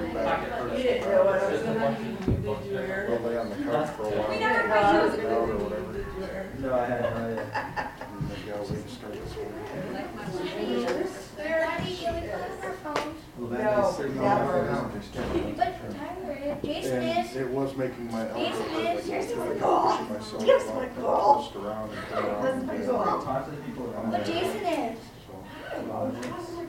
because 0.09 0.27
I 0.27 0.29
put 0.37 0.49
it 0.49 0.53
on. 0.53 0.77
You 0.77 0.83
didn't 0.83 1.11
know 1.11 1.25
what 1.25 1.35
I 1.35 1.53
was 1.53 1.61
gonna 1.63 1.97
do, 1.99 2.33
did 2.33 2.59
you, 2.67 2.77
Eric? 2.79 3.09
Well, 3.11 3.21
lay 3.31 3.37
on 3.39 3.49
the 3.51 3.57
couch 3.57 3.91
for 3.97 4.03
a 4.03 4.05
while. 4.11 4.29
We 4.31 4.37
never 4.39 4.63
knew 4.69 4.75
you 4.75 4.81
was 5.05 5.17
gonna 5.17 5.35
Or 5.35 5.47
whatever. 5.57 5.93
did 5.93 6.07
you, 6.19 6.25
Eric? 6.25 6.49
No, 6.61 6.69
I 6.75 6.77
hadn't 6.87 7.13
really. 7.23 7.39
And 7.39 7.49
maybe 8.29 8.49
I'll 8.53 8.65
wait 8.65 8.89
start 8.91 9.13
this 9.13 9.33
one. 9.35 9.51
Daddy, 11.37 11.97
can 11.97 12.15
we 12.15 12.21
put 12.29 12.35
on 12.35 12.41
our 12.63 12.73
phones? 12.95 13.21
No, 13.37 13.45
never. 14.23 14.55
Jason 16.63 17.03
And 17.03 17.27
is. 17.29 17.37
it 17.37 17.49
was 17.49 17.77
making 17.77 18.11
my 18.11 18.29
elbow 18.29 18.45
hurt, 18.47 18.73
like, 18.85 18.97
is. 18.99 19.07
Here's 19.07 19.33
I 19.33 19.35
my 19.37 19.49
was 19.49 19.59
call. 19.61 19.89
pushing 19.91 20.09
myself 20.15 20.43
Here's 20.45 20.67
my 20.67 20.73
and 20.73 20.81
I 20.81 21.01
call. 21.03 21.35
twist 21.43 21.57
around 21.57 21.91
and 21.91 21.99
turn 22.09 22.25
around 22.25 22.43
That's 22.45 22.65
my 22.67 22.77
do 22.77 22.87
call. 22.87 23.23
Talk 23.23 23.45
to 23.45 23.51
the 23.51 23.57
people 23.63 23.85
around 23.93 24.11
But 24.13 24.25
there. 24.25 24.35
Jason 24.35 24.65
is. 24.65 24.99
So, 25.27 25.33
Daddy, 25.71 26.17
Jason 26.23 26.64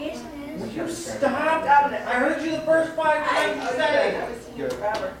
is. 0.00 0.74
You 0.74 0.88
stop! 0.90 1.64
Out 1.64 1.92
it? 1.92 2.00
I 2.02 2.14
heard 2.14 2.42
you 2.42 2.52
the 2.52 2.60
first 2.60 2.92
five 2.94 3.26
times 3.26 3.62
you 3.62 3.68
said 3.70 4.14
it. 4.14 4.14
haven't 4.20 4.42
seen 4.42 4.56
you 4.56 4.68
forever. 4.70 5.14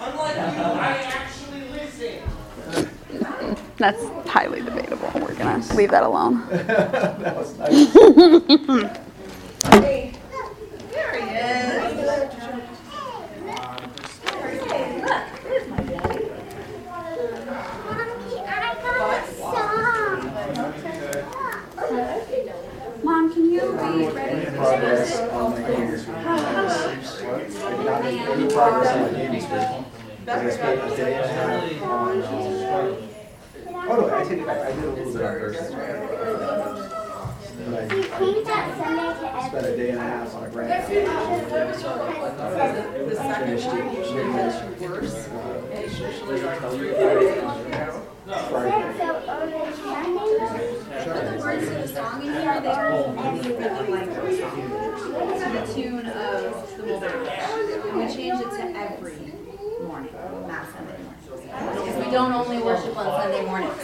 Unlike 0.00 0.36
you, 0.36 0.62
I 0.62 0.96
actually 1.04 1.68
listen. 1.70 2.22
That's 3.76 4.02
highly 4.28 4.62
debatable. 4.62 5.10
We're 5.14 5.34
gonna 5.34 5.64
leave 5.74 5.90
that 5.90 6.02
alone. 6.02 6.46
that 6.50 7.36
was 7.36 7.56
nice. 7.58 8.98
Hey, 9.64 10.12
there 10.90 11.12
he 11.14 11.22
is. 11.22 11.36
Hey, 11.38 12.04
look, 12.04 12.30
there's 15.44 15.66
my 15.68 15.76
daddy. 15.84 16.26
Mommy, 17.86 18.38
I 18.40 18.74
got 18.82 19.28
some. 19.28 19.62
Mom, 23.04 23.32
can 23.32 23.44
you 23.52 23.60
be 23.60 23.66
ready? 24.08 24.46
Progress 24.56 25.20
on 25.20 25.50
my 25.52 25.60
games. 25.68 26.06
Maybe 26.06 27.84
not 27.84 28.02
make 28.04 28.20
any 28.20 28.46
progress 28.52 28.88
on 28.96 29.00
my 29.02 29.08
games. 29.18 29.44
But 30.24 30.38
I 30.38 30.50
spent 30.50 30.92
a 30.92 30.96
day 30.96 31.14
and 31.14 31.24
a 31.24 31.28
half 31.28 31.82
on, 31.82 32.22
uh, 32.22 32.96
oh 33.66 33.96
no, 33.96 34.02
I 34.14 34.22
take 34.22 34.38
it 34.38 34.46
back, 34.46 34.58
I 34.60 34.72
did 34.72 34.84
a 34.84 34.86
little 34.86 34.94
bit 34.94 35.06
on 35.06 35.12
Thursday. 35.12 35.70
But 37.64 37.92
He 37.92 38.02
came 38.02 38.44
that 38.44 38.66
Sunday 38.78 39.08
to 39.20 39.26
I 39.32 39.48
spent 39.48 39.66
a 39.66 39.68
day 39.76 39.90
and 39.90 39.98
a 39.98 40.00
half 40.02 40.34
on 40.34 40.44
a 40.44 40.48
grant. 40.48 40.88
The 40.88 40.94
second 43.16 43.64
one 43.64 43.96
usually 43.96 44.22
gets 44.32 44.58
you 44.80 44.88
worse. 44.88 45.16
And 45.72 45.81
it's 45.92 46.00
usually. 46.00 46.40
The 51.04 51.38
words 51.38 51.66
to 51.68 51.74
the 51.74 51.88
song 51.88 52.22
in 52.22 52.32
here, 52.32 52.60
they 52.60 52.68
really, 52.68 53.52
really 53.56 53.86
like 53.90 54.08
the 54.14 54.20
song. 54.38 54.56
To 55.38 55.46
the 55.52 55.62
tune 55.74 56.06
of 56.06 56.76
the 56.76 56.82
Mulberry 56.86 57.28
we 57.92 58.14
change 58.14 58.40
it 58.40 58.50
to 58.50 58.62
every 58.62 59.16
morning, 59.84 60.14
not 60.46 60.64
Sunday 60.72 60.98
morning. 61.02 61.12
Because 61.52 61.96
we 62.04 62.10
don't 62.10 62.32
only 62.32 62.58
worship 62.62 62.96
on 62.96 63.04
Sunday 63.20 63.44
mornings. 63.44 63.78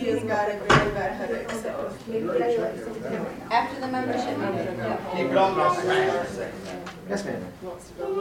He 0.00 0.06
has 0.06 0.22
got 0.24 0.48
a 0.48 0.52
very 0.56 0.90
bad 0.92 1.12
headache, 1.16 1.50
so 1.50 1.70
maybe 2.06 2.28
I 2.28 2.32
like 2.32 2.76
some. 2.78 3.26
After 3.50 3.69
the 3.80 3.88
membership 3.88 4.38
meeting. 4.38 4.76
Keep 5.16 5.30
it 5.30 5.36
on, 5.36 5.56
Yes, 7.08 7.24
ma'am. 7.24 7.44
Wants 7.62 7.88
to 7.88 7.94
go. 7.94 8.14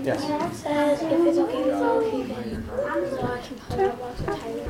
Yes. 0.04 0.20
Says 0.62 1.02
if 1.02 1.26
it's 1.26 1.38
okay 1.38 1.64
with 1.64 1.74
all 1.74 1.98
of 1.98 2.04
you, 2.14 2.24
then 2.24 2.64
so 3.10 3.22
I 3.26 3.40
can 3.40 3.56
put 3.58 3.80
up 3.80 4.00
lots 4.00 4.20
of 4.20 4.26
tiny. 4.26 4.60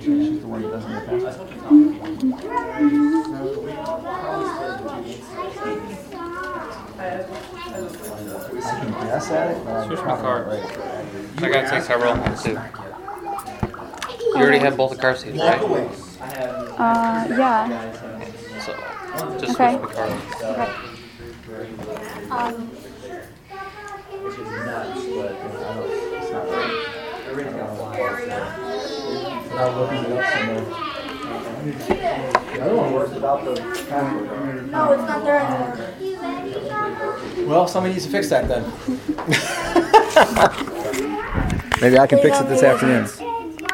She's 0.00 0.40
the 0.40 0.48
one 0.48 0.62
that 0.62 0.70
doesn't 0.72 0.90
get 0.90 1.06
past. 1.22 1.38
I 7.72 8.78
can 8.80 8.90
guess 9.06 9.30
at 9.30 9.50
it, 9.56 9.64
but 9.64 9.86
Switch 9.86 9.98
my 10.00 10.04
probably 10.04 10.22
card. 10.22 10.46
right. 10.46 11.42
I 11.42 11.48
gotta 11.48 11.68
take 11.70 11.82
several 11.84 12.14
too. 12.36 12.58
You 14.34 14.36
already 14.36 14.58
have 14.58 14.76
both 14.76 14.90
the 14.92 14.96
car 14.96 15.16
seats, 15.16 15.38
right? 15.38 15.60
Uh, 16.78 17.26
yeah. 17.36 17.68
So, 18.60 18.72
just 19.38 19.52
Okay. 19.60 19.78
switch 19.78 19.82
my 19.82 19.94
card. 19.94 20.12
Okay. 20.44 20.68
Um, 22.30 22.54
Which 24.22 24.34
is 24.38 24.48
nuts, 24.66 25.04
but 25.14 25.32
I 25.34 25.74
don't, 25.74 25.90
it's 26.22 26.30
not 26.32 26.44
right. 26.50 27.26
Everything 27.28 27.56
got 27.56 27.76
flies. 27.76 28.28
Now 29.54 29.78
looking 29.78 30.04
it 30.04 30.12
up 30.12 30.24
somewhere. 30.32 30.89
The 31.60 32.60
other 32.62 32.74
one 32.76 32.92
works 32.94 33.12
without 33.12 33.44
the 33.44 33.60
password. 33.88 34.70
no, 34.70 34.92
it's 34.92 35.02
not 35.02 35.24
there 35.24 35.40
anymore. 35.40 35.76
Well, 37.46 37.68
somebody 37.68 37.92
needs 37.94 38.06
to 38.06 38.10
fix 38.12 38.28
that 38.30 38.48
then. 38.48 38.64
Maybe 41.80 41.98
I 41.98 42.06
can 42.06 42.18
fix 42.20 42.38
it 42.40 42.48
this 42.48 42.62
afternoon. 42.62 43.06